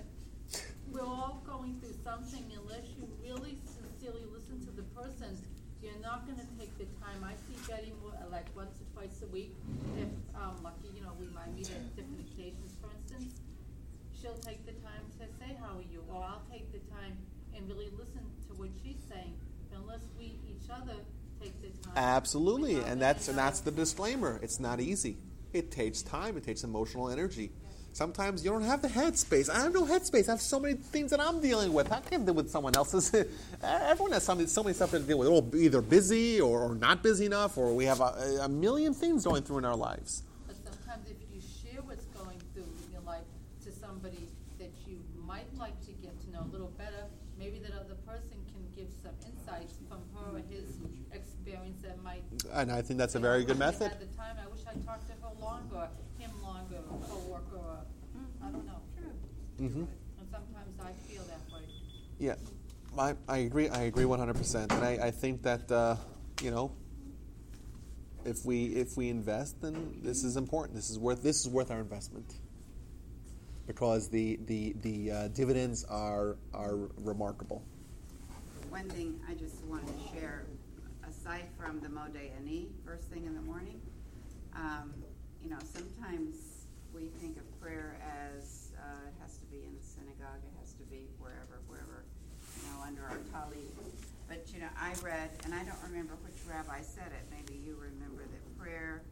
we're 0.91 1.03
all 1.03 1.43
going 1.45 1.79
through 1.79 1.95
something 2.03 2.43
unless 2.55 2.87
you 2.95 3.07
really 3.21 3.57
sincerely 3.67 4.23
listen 4.31 4.63
to 4.65 4.71
the 4.71 4.83
person. 4.95 5.35
You're 5.83 5.99
not 6.01 6.25
going 6.25 6.39
to 6.39 6.47
take 6.57 6.71
the 6.79 6.87
time. 7.03 7.21
I 7.21 7.35
see 7.45 7.59
Betty 7.69 7.93
more, 8.01 8.15
uh, 8.15 8.31
like 8.31 8.47
once 8.55 8.79
or 8.81 8.87
twice 8.95 9.21
a 9.21 9.29
week. 9.29 9.53
If 9.99 10.09
um, 10.33 10.57
lucky, 10.63 10.89
you 10.95 11.03
know, 11.03 11.13
we 11.19 11.27
might 11.35 11.53
meet 11.53 11.69
at 11.69 11.83
different 11.95 12.23
occasions. 12.31 12.73
For 12.81 12.89
instance, 12.95 13.35
she'll 14.15 14.39
take 14.41 14.65
the 14.65 14.73
time 14.81 15.05
to 15.21 15.27
say, 15.37 15.53
"How 15.61 15.77
are 15.77 15.87
you?" 15.91 16.01
or 16.09 16.23
I'll 16.23 16.47
take 16.49 16.71
the 16.73 16.81
time 16.89 17.13
and 17.53 17.67
really 17.69 17.93
listen 17.93 18.25
to 18.49 18.51
what 18.57 18.69
she's 18.81 18.97
saying. 19.05 19.37
Unless 19.75 20.01
we 20.17 20.41
each 20.49 20.65
other 20.73 20.97
take 21.39 21.53
the 21.61 21.69
time. 21.69 21.77
Absolutely, 21.97 22.75
and 22.75 23.01
that's 23.01 23.27
and 23.27 23.35
that's 23.35 23.61
the 23.61 23.71
disclaimer. 23.71 24.39
It's 24.43 24.59
not 24.59 24.79
easy. 24.79 25.17
It 25.51 25.71
takes 25.71 26.03
time. 26.03 26.37
It 26.37 26.43
takes 26.43 26.63
emotional 26.63 27.09
energy. 27.09 27.49
Sometimes 27.91 28.45
you 28.45 28.51
don't 28.51 28.61
have 28.61 28.83
the 28.83 28.87
headspace. 28.87 29.49
I 29.49 29.61
have 29.61 29.73
no 29.73 29.83
headspace. 29.83 30.29
I 30.29 30.33
have 30.33 30.41
so 30.41 30.59
many 30.59 30.75
things 30.75 31.09
that 31.09 31.19
I'm 31.19 31.41
dealing 31.41 31.73
with. 31.73 31.91
I 31.91 31.99
can't 32.01 32.23
deal 32.23 32.35
with 32.35 32.51
someone 32.51 32.75
else's. 32.75 33.11
Everyone 33.63 34.11
has 34.11 34.21
something, 34.21 34.45
so 34.45 34.61
many 34.61 34.75
stuff 34.75 34.91
to 34.91 34.99
deal 34.99 35.17
with. 35.17 35.27
We're 35.27 35.59
either 35.59 35.81
busy 35.81 36.39
or, 36.39 36.61
or 36.61 36.75
not 36.75 37.01
busy 37.01 37.25
enough, 37.25 37.57
or 37.57 37.73
we 37.73 37.85
have 37.85 37.99
a, 37.99 38.41
a 38.43 38.47
million 38.47 38.93
things 38.93 39.25
going 39.25 39.41
through 39.41 39.57
in 39.57 39.65
our 39.65 39.75
lives. 39.75 40.21
But 40.45 40.57
sometimes 40.57 41.09
if 41.09 41.17
you 41.33 41.41
share 41.41 41.81
what's 41.81 42.05
going 42.05 42.39
through 42.53 42.69
in 42.85 42.91
your 42.91 43.01
life 43.01 43.25
to 43.63 43.71
somebody 43.71 44.29
that 44.59 44.69
you 44.85 44.99
might 45.25 45.51
like 45.57 45.83
to 45.87 45.91
get 45.93 46.13
to 46.25 46.31
know 46.31 46.41
a 46.47 46.51
little 46.51 46.73
better, 46.77 47.05
maybe 47.39 47.57
that 47.59 47.71
other 47.73 47.95
person 48.05 48.37
can 48.53 48.61
give 48.75 48.93
some 49.01 49.15
insights 49.25 49.73
from 49.89 50.01
her 50.13 50.37
or 50.37 50.41
his 50.51 50.77
experience 51.11 51.81
that 51.81 52.01
might. 52.03 52.23
And 52.57 52.71
I 52.71 52.81
think 52.81 52.97
that's 52.97 53.15
a 53.15 53.19
very 53.19 53.45
good 53.45 53.59
method. 53.59 53.91
At 53.91 53.99
the 53.99 54.17
time, 54.17 54.35
I 54.43 54.47
wish 54.51 54.61
I 54.67 54.73
talked 54.85 55.07
to 55.07 55.13
her 55.21 55.33
longer, 55.39 55.87
him 56.17 56.31
longer, 56.41 56.77
a 56.77 57.05
coworker, 57.05 57.55
or, 57.55 57.77
I 58.43 58.49
don't 58.49 58.65
know. 58.65 58.81
Mm-hmm. 59.61 59.79
And 59.81 60.27
sometimes 60.31 60.73
I 60.81 60.91
feel 61.07 61.23
that 61.23 61.41
way. 61.53 61.65
Yeah. 62.19 62.35
I, 62.97 63.13
I 63.27 63.37
agree. 63.37 63.69
I 63.69 63.83
agree 63.83 64.05
one 64.05 64.17
hundred 64.17 64.37
percent, 64.37 64.71
and 64.71 64.83
I, 64.83 65.07
I 65.07 65.11
think 65.11 65.43
that 65.43 65.71
uh, 65.71 65.97
you 66.41 66.49
know, 66.49 66.71
if 68.25 68.43
we 68.43 68.65
if 68.67 68.97
we 68.97 69.09
invest, 69.09 69.61
then 69.61 69.99
this 70.01 70.23
is 70.23 70.35
important. 70.35 70.75
This 70.75 70.89
is 70.89 70.97
worth 70.97 71.21
this 71.21 71.41
is 71.41 71.47
worth 71.47 71.69
our 71.69 71.79
investment 71.79 72.25
because 73.67 74.09
the 74.09 74.39
the 74.47 74.73
the 74.81 75.11
uh, 75.11 75.27
dividends 75.27 75.83
are 75.83 76.37
are 76.55 76.89
remarkable. 76.97 77.61
One 78.71 78.89
thing 78.89 79.19
I 79.29 79.35
just 79.35 79.63
wanted 79.65 79.89
to 79.89 80.19
share, 80.19 80.47
aside 81.27 81.47
from 81.59 81.79
the 81.81 81.87
Modeh 81.89 82.31
Ani, 82.39 82.67
first 82.85 83.03
thing 83.11 83.25
in 83.25 83.35
the 83.35 83.41
morning, 83.41 83.81
um, 84.55 84.93
you 85.43 85.49
know, 85.49 85.57
sometimes 85.73 86.63
we 86.93 87.09
think 87.19 87.35
of 87.37 87.43
prayer 87.61 87.97
as 88.31 88.71
uh, 88.79 89.07
it 89.07 89.13
has 89.21 89.35
to 89.37 89.45
be 89.47 89.57
in 89.57 89.75
the 89.75 89.83
synagogue, 89.83 90.39
it 90.39 90.55
has 90.61 90.71
to 90.73 90.83
be 90.83 91.03
wherever, 91.19 91.59
wherever, 91.67 92.05
you 92.55 92.63
know, 92.71 92.79
under 92.85 93.03
our 93.03 93.19
tallit. 93.35 93.67
But 94.29 94.45
you 94.53 94.59
know, 94.61 94.71
I 94.79 94.93
read, 95.03 95.29
and 95.43 95.53
I 95.53 95.63
don't 95.63 95.81
remember 95.83 96.13
which 96.23 96.35
rabbi 96.47 96.79
said 96.81 97.11
it. 97.11 97.27
Maybe 97.29 97.59
you 97.59 97.75
remember 97.75 98.23
that 98.23 98.57
prayer 98.57 99.03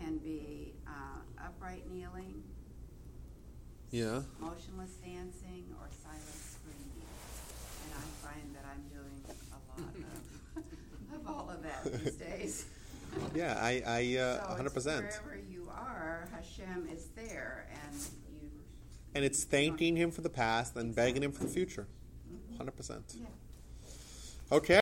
can 0.00 0.18
be 0.18 0.74
uh, 0.88 1.22
upright 1.46 1.86
kneeling, 1.90 2.42
Yeah. 3.92 4.22
motionless 4.40 4.98
dancing, 5.06 5.70
or 5.78 5.86
silent 6.02 6.34
screaming. 6.50 7.06
And 7.86 7.90
I 7.94 8.06
find 8.26 8.46
that 8.58 8.64
I'm 8.66 8.82
doing 8.90 9.22
a 9.54 9.58
lot 9.70 9.86
of, 9.86 10.64
of 11.14 11.26
all 11.26 11.50
of 11.50 11.62
that 11.62 11.69
these 11.84 12.14
days. 12.14 12.66
Yeah, 13.34 13.58
I 13.60 13.82
I 13.84 14.16
uh, 14.18 14.54
hundred 14.54 14.72
percent. 14.72 15.04
Wherever 15.24 15.42
you 15.50 15.68
are, 15.68 16.28
Hashem 16.32 16.88
is 16.92 17.06
there, 17.16 17.66
and 17.82 17.96
you. 18.32 18.48
And 19.16 19.24
it's 19.24 19.42
thanking 19.42 19.96
him 19.96 20.12
for 20.12 20.20
the 20.20 20.30
past 20.30 20.76
and 20.76 20.94
begging 20.94 21.24
him 21.24 21.32
for 21.32 21.42
the 21.42 21.48
future. 21.48 21.88
Hundred 22.56 22.76
percent. 22.76 23.16
Yeah. 23.18 23.26
Okay. 24.52 24.76